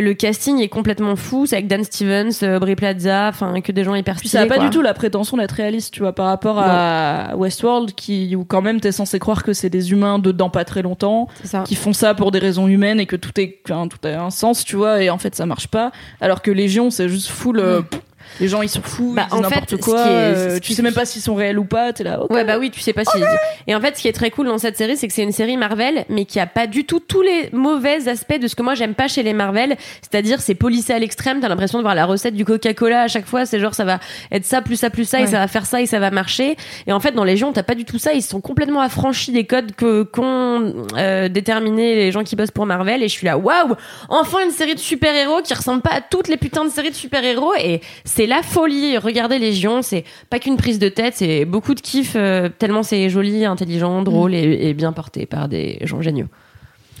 Le 0.00 0.12
casting 0.12 0.60
est 0.60 0.68
complètement 0.68 1.16
fou, 1.16 1.46
c'est 1.46 1.56
avec 1.56 1.68
Dan 1.68 1.82
Stevens, 1.82 2.30
euh, 2.42 2.58
Brie 2.58 2.76
Plaza, 2.76 3.28
enfin 3.28 3.60
que 3.62 3.72
des 3.72 3.82
gens 3.82 3.94
hyper 3.94 4.16
Puis 4.16 4.28
stylés. 4.28 4.46
ça 4.46 4.54
a 4.54 4.58
pas 4.58 4.62
du 4.62 4.70
tout 4.70 4.82
la 4.82 4.92
prétention 4.92 5.38
d'être 5.38 5.52
réaliste, 5.52 5.92
tu 5.92 6.00
vois, 6.00 6.12
par 6.12 6.26
rapport 6.26 6.58
à 6.58 7.34
Westworld, 7.36 7.94
qui 7.94 8.36
où 8.36 8.44
quand 8.44 8.60
même 8.60 8.80
t'es 8.80 8.92
censé 8.92 9.18
croire 9.18 9.42
que 9.42 9.54
c'est 9.54 9.70
des 9.70 9.92
humains 9.92 10.18
dedans 10.18 10.50
pas 10.50 10.64
très 10.64 10.82
longtemps, 10.82 11.28
qui 11.64 11.74
font 11.74 11.94
ça 11.94 12.14
pour 12.14 12.30
des 12.30 12.38
raisons 12.38 12.68
humaines 12.68 13.00
et 13.00 13.06
que 13.06 13.16
tout 13.16 13.40
est 13.40 13.62
tout 13.64 13.98
a 14.04 14.20
un 14.20 14.30
sens, 14.30 14.64
tu 14.64 14.76
vois, 14.76 15.02
et 15.02 15.10
en 15.10 15.18
fait 15.18 15.34
ça 15.34 15.46
marche 15.46 15.68
pas. 15.68 15.92
Alors 16.20 16.42
que 16.42 16.50
Légion, 16.50 16.90
c'est 16.90 17.08
juste 17.08 17.28
full. 17.28 17.58
euh, 17.58 17.82
pff, 17.82 18.00
les 18.40 18.48
gens 18.48 18.62
ils 18.62 18.68
sont 18.68 18.82
fous, 18.82 19.12
Bah, 19.14 19.26
ils 19.32 19.44
en 19.44 19.48
fait, 19.48 19.76
quoi. 19.80 20.02
qui 20.02 20.08
est- 20.08 20.12
euh, 20.12 20.58
tu 20.60 20.72
sais 20.72 20.82
même 20.82 20.94
pas 20.94 21.04
s'ils 21.04 21.22
sont 21.22 21.34
réels 21.34 21.58
ou 21.58 21.64
pas. 21.64 21.92
T'es 21.92 22.04
là. 22.04 22.20
Ouais, 22.30 22.44
bah 22.44 22.58
oui, 22.58 22.70
tu 22.70 22.80
sais 22.80 22.92
pas 22.92 23.04
si. 23.04 23.18
Et 23.66 23.74
en 23.74 23.80
fait, 23.80 23.96
ce 23.96 24.02
qui 24.02 24.08
est 24.08 24.12
très 24.12 24.30
cool 24.30 24.46
dans 24.46 24.58
cette 24.58 24.76
série, 24.76 24.96
c'est 24.96 25.08
que 25.08 25.14
c'est 25.14 25.22
une 25.22 25.32
série 25.32 25.56
Marvel, 25.56 26.04
mais 26.08 26.24
qui 26.24 26.40
a 26.40 26.46
pas 26.46 26.66
du 26.66 26.84
tout 26.84 27.00
tous 27.00 27.22
les 27.22 27.48
mauvais 27.52 28.08
aspects 28.08 28.38
de 28.38 28.48
ce 28.48 28.54
que 28.54 28.62
moi 28.62 28.74
j'aime 28.74 28.94
pas 28.94 29.08
chez 29.08 29.22
les 29.22 29.32
Marvel. 29.32 29.76
C'est-à-dire, 30.02 30.40
c'est 30.40 30.54
policé 30.54 30.92
à 30.92 30.98
l'extrême. 30.98 31.40
T'as 31.40 31.48
l'impression 31.48 31.78
de 31.78 31.82
voir 31.82 31.94
la 31.94 32.04
recette 32.06 32.34
du 32.34 32.44
Coca-Cola 32.44 33.02
à 33.02 33.08
chaque 33.08 33.26
fois. 33.26 33.46
C'est 33.46 33.58
genre, 33.60 33.74
ça 33.74 33.84
va 33.84 33.98
être 34.32 34.44
ça 34.44 34.62
plus 34.62 34.76
ça 34.76 34.90
plus 34.90 35.08
ça 35.08 35.20
et 35.20 35.26
ça 35.26 35.38
va 35.38 35.48
faire 35.48 35.66
ça 35.66 35.80
et 35.80 35.86
ça 35.86 35.98
va 35.98 36.10
marcher. 36.10 36.56
Et 36.86 36.92
en 36.92 37.00
fait, 37.00 37.12
dans 37.12 37.24
Légion, 37.24 37.52
t'as 37.52 37.62
pas 37.62 37.74
du 37.74 37.84
tout 37.84 37.98
ça. 37.98 38.12
Ils 38.12 38.22
sont 38.22 38.40
complètement 38.40 38.80
affranchis 38.80 39.32
des 39.32 39.44
codes 39.44 39.72
que 39.74 40.02
qu'ont 40.02 40.74
euh, 40.96 41.28
déterminés 41.28 41.94
les 41.96 42.12
gens 42.12 42.24
qui 42.24 42.36
bossent 42.36 42.50
pour 42.50 42.66
Marvel. 42.66 43.02
Et 43.02 43.08
je 43.08 43.12
suis 43.12 43.26
là, 43.26 43.38
waouh, 43.38 43.74
enfin 44.08 44.38
une 44.44 44.50
série 44.50 44.74
de 44.74 44.80
super-héros 44.80 45.42
qui 45.42 45.54
ressemble 45.54 45.82
pas 45.82 45.90
à 45.94 46.00
toutes 46.00 46.28
les 46.28 46.36
putains 46.36 46.64
de 46.64 46.70
séries 46.70 46.90
de 46.90 46.94
super-héros. 46.94 47.52
Et 47.58 47.80
c'est 48.04 48.25
la 48.26 48.42
folie. 48.42 48.98
Regardez 48.98 49.38
Légion, 49.38 49.82
c'est 49.82 50.04
pas 50.30 50.38
qu'une 50.38 50.56
prise 50.56 50.78
de 50.78 50.88
tête, 50.88 51.14
c'est 51.16 51.44
beaucoup 51.44 51.74
de 51.74 51.80
kiff, 51.80 52.12
euh, 52.16 52.48
tellement 52.48 52.82
c'est 52.82 53.08
joli, 53.10 53.44
intelligent, 53.44 54.02
drôle 54.02 54.34
et, 54.34 54.68
et 54.68 54.74
bien 54.74 54.92
porté 54.92 55.26
par 55.26 55.48
des 55.48 55.78
gens 55.82 56.02
géniaux. 56.02 56.28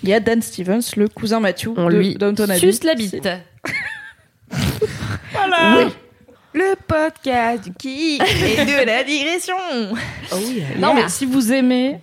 Il 0.02 0.08
y 0.10 0.12
a 0.14 0.20
Dan 0.20 0.42
Stevens, 0.42 0.82
le 0.96 1.08
cousin 1.08 1.40
Matthew 1.40 1.68
On 1.76 1.88
de 1.88 1.96
lui 1.96 2.14
Downton 2.14 2.50
Abbey. 2.50 2.60
suce 2.60 2.84
la 2.84 2.94
bite. 2.94 3.28
Voilà. 5.32 5.88
Le 6.54 6.74
podcast 6.86 7.64
du 7.64 7.72
kick 7.74 8.22
et 8.22 8.64
de 8.64 8.86
la 8.86 9.04
digression. 9.04 9.54
Non, 10.78 10.94
mais 10.94 11.08
si 11.08 11.26
vous 11.26 11.52
aimez 11.52 11.98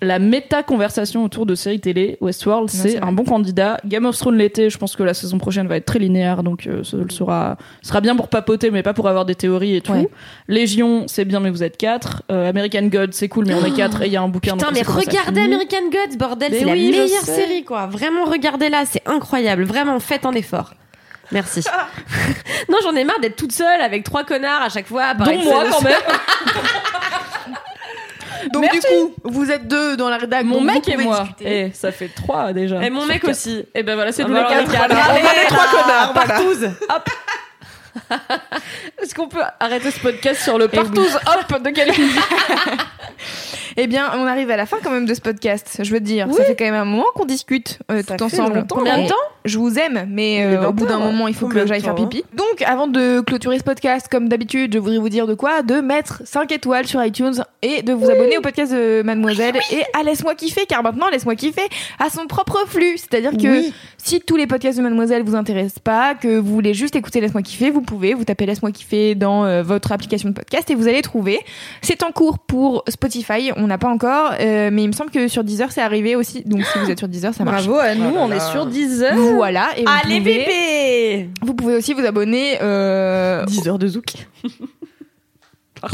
la 0.00 0.18
méta-conversation 0.18 1.24
autour 1.24 1.46
de 1.46 1.54
séries 1.54 1.80
télé, 1.80 2.18
Westworld, 2.20 2.70
c'est 2.70 3.02
un 3.02 3.12
bon 3.12 3.24
candidat. 3.24 3.78
Game 3.84 4.06
of 4.06 4.16
Thrones 4.16 4.36
l'été, 4.36 4.70
je 4.70 4.78
pense 4.78 4.94
que 4.94 5.02
la 5.02 5.14
saison 5.14 5.38
prochaine 5.38 5.66
va 5.66 5.76
être 5.76 5.86
très 5.86 5.98
linéaire, 5.98 6.42
donc 6.42 6.66
euh, 6.66 6.84
ce 6.84 6.96
le 6.96 7.10
sera, 7.10 7.56
sera 7.82 8.00
bien 8.00 8.14
pour 8.14 8.28
papoter, 8.28 8.70
mais 8.70 8.82
pas 8.82 8.94
pour 8.94 9.08
avoir 9.08 9.24
des 9.24 9.34
théories 9.34 9.76
et 9.76 9.80
tout. 9.80 9.92
Ouais. 9.92 10.08
Légion, 10.46 11.04
c'est 11.08 11.24
bien, 11.24 11.40
mais 11.40 11.50
vous 11.50 11.62
êtes 11.62 11.76
quatre. 11.76 12.22
Euh, 12.30 12.48
American 12.48 12.84
God, 12.84 13.12
c'est 13.12 13.28
cool, 13.28 13.46
mais 13.46 13.54
on 13.54 13.64
est 13.64 13.74
quatre 13.74 14.02
et 14.02 14.06
il 14.06 14.12
y 14.12 14.16
a 14.16 14.22
un 14.22 14.28
bouquin. 14.28 14.56
Putain, 14.56 14.70
mais 14.72 14.82
regardez. 14.82 15.40
American 15.40 15.90
Gods, 15.90 16.16
bordel, 16.16 16.52
c'est 16.52 16.64
oui, 16.64 16.92
la 16.92 17.02
meilleure 17.02 17.22
série, 17.22 17.64
quoi. 17.64 17.86
Vraiment, 17.86 18.24
regardez-la, 18.24 18.84
c'est 18.84 19.02
incroyable. 19.06 19.64
Vraiment, 19.64 19.98
faites 20.00 20.26
un 20.26 20.32
effort. 20.32 20.74
Merci. 21.30 21.62
non, 22.68 22.78
j'en 22.82 22.94
ai 22.94 23.04
marre 23.04 23.20
d'être 23.20 23.36
toute 23.36 23.52
seule 23.52 23.80
avec 23.80 24.04
trois 24.04 24.24
connards 24.24 24.62
à 24.62 24.68
chaque 24.68 24.86
fois. 24.86 25.14
Dont 25.14 25.24
moi, 25.24 25.64
quand 25.70 25.82
même. 25.84 25.94
Donc 28.52 28.62
Merci. 28.62 28.78
du 28.80 28.86
coup, 28.86 29.14
vous 29.24 29.50
êtes 29.50 29.66
deux 29.68 29.96
dans 29.96 30.08
la 30.08 30.16
rédaction. 30.18 30.48
Mon 30.48 30.56
donc 30.56 30.64
mec 30.66 30.84
vous 30.84 30.90
et 30.90 30.94
pouvez 30.94 31.04
moi. 31.04 31.20
discuter. 31.20 31.60
Et 31.60 31.72
ça 31.72 31.92
fait 31.92 32.08
trois 32.08 32.52
déjà. 32.52 32.82
Et 32.82 32.90
mon 32.90 33.00
Sur 33.00 33.08
mec 33.08 33.20
quatre. 33.22 33.30
aussi. 33.30 33.64
Et 33.74 33.82
ben 33.82 33.94
voilà, 33.94 34.12
c'est 34.12 34.22
Ah 34.24 34.28
nous 34.28 34.34
bah 34.34 34.46
les 34.50 34.54
alors, 34.76 34.98
On 35.10 35.22
va 35.22 35.32
les 35.34 35.46
trois 35.48 35.66
connards, 35.70 36.12
voilà. 36.12 36.28
partouze. 36.28 36.70
Hop. 36.88 37.08
Est-ce 39.02 39.14
qu'on 39.14 39.28
peut 39.28 39.42
arrêter 39.60 39.90
ce 39.90 40.00
podcast 40.00 40.42
sur 40.42 40.58
le 40.58 40.68
partouze 40.68 41.14
hop 41.26 41.62
de 41.62 41.70
quelqu'un 41.70 42.02
Eh 43.80 43.86
bien, 43.86 44.10
on 44.14 44.26
arrive 44.26 44.50
à 44.50 44.56
la 44.56 44.66
fin 44.66 44.78
quand 44.82 44.90
même 44.90 45.06
de 45.06 45.14
ce 45.14 45.20
podcast. 45.20 45.78
Je 45.82 45.92
veux 45.92 46.00
dire, 46.00 46.26
ça 46.32 46.44
fait 46.44 46.56
quand 46.56 46.64
même 46.64 46.74
un 46.74 46.84
moment 46.84 47.06
qu'on 47.14 47.24
discute 47.24 47.78
euh, 47.92 48.02
tout 48.02 48.20
ensemble. 48.22 48.64
Combien 48.68 49.02
de 49.04 49.08
temps 49.08 49.14
Je 49.48 49.58
vous 49.58 49.78
aime, 49.78 50.06
mais 50.10 50.44
euh, 50.44 50.58
au 50.58 50.62
20 50.66 50.70
bout 50.72 50.86
d'un 50.86 50.98
moment, 50.98 51.28
il 51.28 51.34
faut 51.34 51.48
que 51.48 51.66
j'aille 51.66 51.80
faire 51.80 51.94
pipi. 51.94 52.24
Donc, 52.34 52.62
avant 52.64 52.86
de 52.86 53.20
clôturer 53.20 53.58
ce 53.58 53.64
podcast, 53.64 54.06
comme 54.10 54.28
d'habitude, 54.28 54.74
je 54.74 54.78
voudrais 54.78 54.98
vous 54.98 55.08
dire 55.08 55.26
de 55.26 55.34
quoi? 55.34 55.62
De 55.62 55.80
mettre 55.80 56.22
5 56.24 56.52
étoiles 56.52 56.86
sur 56.86 57.02
iTunes 57.04 57.42
et 57.62 57.82
de 57.82 57.92
vous 57.92 58.10
abonner 58.10 58.38
au 58.38 58.40
podcast 58.40 58.72
de 58.72 59.02
Mademoiselle 59.02 59.56
et 59.72 59.82
à 59.98 60.02
Laisse-moi 60.02 60.34
kiffer, 60.34 60.66
car 60.66 60.82
maintenant, 60.82 61.08
Laisse-moi 61.08 61.34
kiffer 61.34 61.66
a 61.98 62.10
son 62.10 62.26
propre 62.26 62.64
flux. 62.66 62.98
C'est-à-dire 62.98 63.32
que 63.32 63.62
si 63.96 64.20
tous 64.20 64.36
les 64.36 64.46
podcasts 64.46 64.78
de 64.78 64.82
Mademoiselle 64.82 65.22
vous 65.24 65.34
intéressent 65.34 65.80
pas, 65.80 66.14
que 66.14 66.38
vous 66.38 66.52
voulez 66.52 66.74
juste 66.74 66.96
écouter 66.96 67.20
Laisse-moi 67.20 67.42
kiffer, 67.42 67.70
vous 67.70 67.82
pouvez, 67.82 68.14
vous 68.14 68.24
tapez 68.24 68.46
Laisse-moi 68.46 68.70
kiffer 68.70 69.14
dans 69.14 69.44
euh, 69.44 69.62
votre 69.62 69.92
application 69.92 70.28
de 70.28 70.34
podcast 70.34 70.70
et 70.70 70.74
vous 70.74 70.88
allez 70.88 71.02
trouver. 71.02 71.40
C'est 71.82 72.02
en 72.02 72.10
cours 72.12 72.38
pour 72.38 72.84
Spotify, 72.88 73.50
on 73.56 73.66
n'a 73.66 73.78
pas 73.78 73.88
encore, 73.88 74.32
euh, 74.40 74.70
mais 74.72 74.82
il 74.84 74.88
me 74.88 74.92
semble 74.92 75.10
que 75.10 75.28
sur 75.28 75.44
Deezer 75.44 75.72
c'est 75.72 75.82
arrivé 75.82 76.16
aussi. 76.16 76.42
Donc 76.44 76.64
si 76.64 76.78
vous 76.78 76.90
êtes 76.90 76.98
sur 76.98 77.08
Deezer, 77.08 77.34
ça 77.34 77.44
marche. 77.44 77.66
Bravo 77.66 77.80
à 77.80 77.94
nous, 77.94 78.10
Oh 78.10 78.14
là 78.14 78.20
on 78.22 78.32
est 78.32 78.40
sur 78.52 78.66
10 78.66 79.02
heures. 79.02 79.14
Voilà. 79.38 79.76
Et 79.78 79.82
vous 79.84 79.90
Allez, 79.90 80.18
pouvez, 80.18 80.38
bébé 80.38 81.30
vous 81.42 81.54
pouvez 81.54 81.74
aussi 81.74 81.94
vous 81.94 82.04
abonner. 82.04 82.58
Euh, 82.60 83.44
10 83.46 83.68
heures 83.68 83.78
de 83.78 83.88
zouk. 83.88 84.28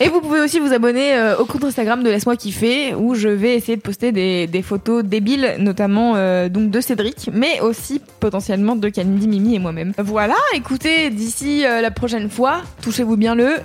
Et 0.00 0.08
vous 0.08 0.20
pouvez 0.20 0.40
aussi 0.40 0.58
vous 0.58 0.72
abonner 0.72 1.14
euh, 1.14 1.36
au 1.36 1.44
compte 1.44 1.64
Instagram 1.64 2.02
de 2.02 2.10
Laisse-moi 2.10 2.36
kiffer 2.36 2.94
où 2.94 3.14
je 3.14 3.28
vais 3.28 3.54
essayer 3.54 3.76
de 3.76 3.82
poster 3.82 4.10
des, 4.12 4.46
des 4.46 4.62
photos 4.62 5.04
débiles, 5.04 5.54
notamment 5.58 6.14
euh, 6.16 6.48
donc 6.48 6.70
de 6.70 6.80
Cédric, 6.80 7.30
mais 7.32 7.60
aussi 7.60 8.00
potentiellement 8.20 8.74
de 8.76 8.88
Candy, 8.88 9.28
Mimi 9.28 9.54
et 9.54 9.58
moi-même. 9.58 9.92
Voilà, 9.98 10.36
écoutez, 10.54 11.10
d'ici 11.10 11.64
euh, 11.64 11.80
la 11.80 11.90
prochaine 11.90 12.28
fois, 12.28 12.62
touchez-vous 12.82 13.16
bien 13.16 13.34
le 13.34 13.56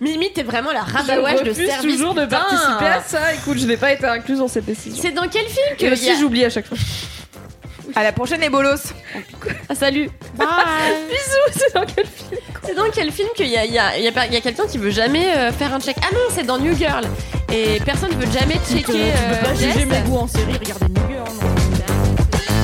Mimi, 0.00 0.32
t'es 0.32 0.42
vraiment 0.42 0.72
la 0.72 0.80
rabaouage 0.82 1.42
de 1.42 1.52
service. 1.52 1.96
toujours 1.98 2.14
de 2.14 2.24
putain. 2.24 2.38
participer 2.38 2.86
à 2.86 3.00
ça. 3.00 3.34
Écoute, 3.34 3.58
je 3.58 3.66
n'ai 3.66 3.76
pas 3.76 3.92
été 3.92 4.04
incluse 4.06 4.38
dans 4.38 4.48
cette 4.48 4.64
décision. 4.64 5.00
C'est 5.00 5.12
dans 5.12 5.28
quel 5.28 5.46
film 5.46 5.76
que 5.78 5.84
Et 5.84 5.92
aussi, 5.92 6.10
j'oublie 6.18 6.44
à 6.44 6.50
chaque 6.50 6.66
fois. 6.66 6.76
À 7.94 8.02
la 8.02 8.12
prochaine 8.12 8.42
et 8.42 8.48
bolos. 8.50 8.92
Ah, 9.68 9.74
salut. 9.74 10.10
Bisous, 10.38 11.52
c'est 11.52 11.74
dans 11.74 11.84
quel 11.86 12.06
film 12.06 12.40
C'est 12.64 12.74
dans 12.74 12.90
quel 12.92 13.12
film 13.12 13.28
qu'il 13.36 13.48
y 13.48 13.56
a, 13.56 13.64
il 13.64 13.72
y 13.72 13.78
a, 13.78 13.96
il 13.98 14.04
y 14.04 14.08
a, 14.08 14.12
pas- 14.12 14.26
il 14.26 14.32
y 14.32 14.36
a 14.36 14.40
quelqu'un 14.40 14.66
qui 14.66 14.78
veut 14.78 14.90
jamais 14.90 15.34
euh, 15.36 15.52
faire 15.52 15.72
un 15.74 15.80
check 15.80 15.96
Ah 16.02 16.12
non, 16.12 16.20
c'est 16.30 16.44
dans 16.44 16.58
New 16.58 16.74
Girl. 16.76 17.04
Et 17.52 17.78
personne 17.84 18.10
veut 18.12 18.30
jamais 18.32 18.56
checker. 18.68 18.82
Tu 18.92 18.98
euh, 18.98 19.36
peux 19.40 19.46
pas 19.48 19.54
juger 19.54 19.84
mes 19.84 20.00
goûts 20.00 20.16
en 20.18 20.26
série, 20.28 20.54
regardez 20.54 20.86
New 20.88 21.08
Girl. 21.08 21.24
non. 21.40 22.54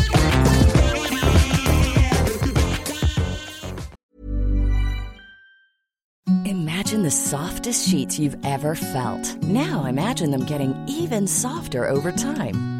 Imagine 6.45 7.03
the 7.03 7.11
softest 7.11 7.89
sheets 7.89 8.19
you've 8.19 8.37
ever 8.45 8.75
felt. 8.75 9.37
Now 9.43 9.85
imagine 9.87 10.31
them 10.31 10.45
getting 10.45 10.75
even 10.89 11.27
softer 11.27 11.87
over 11.89 12.13
time. 12.13 12.80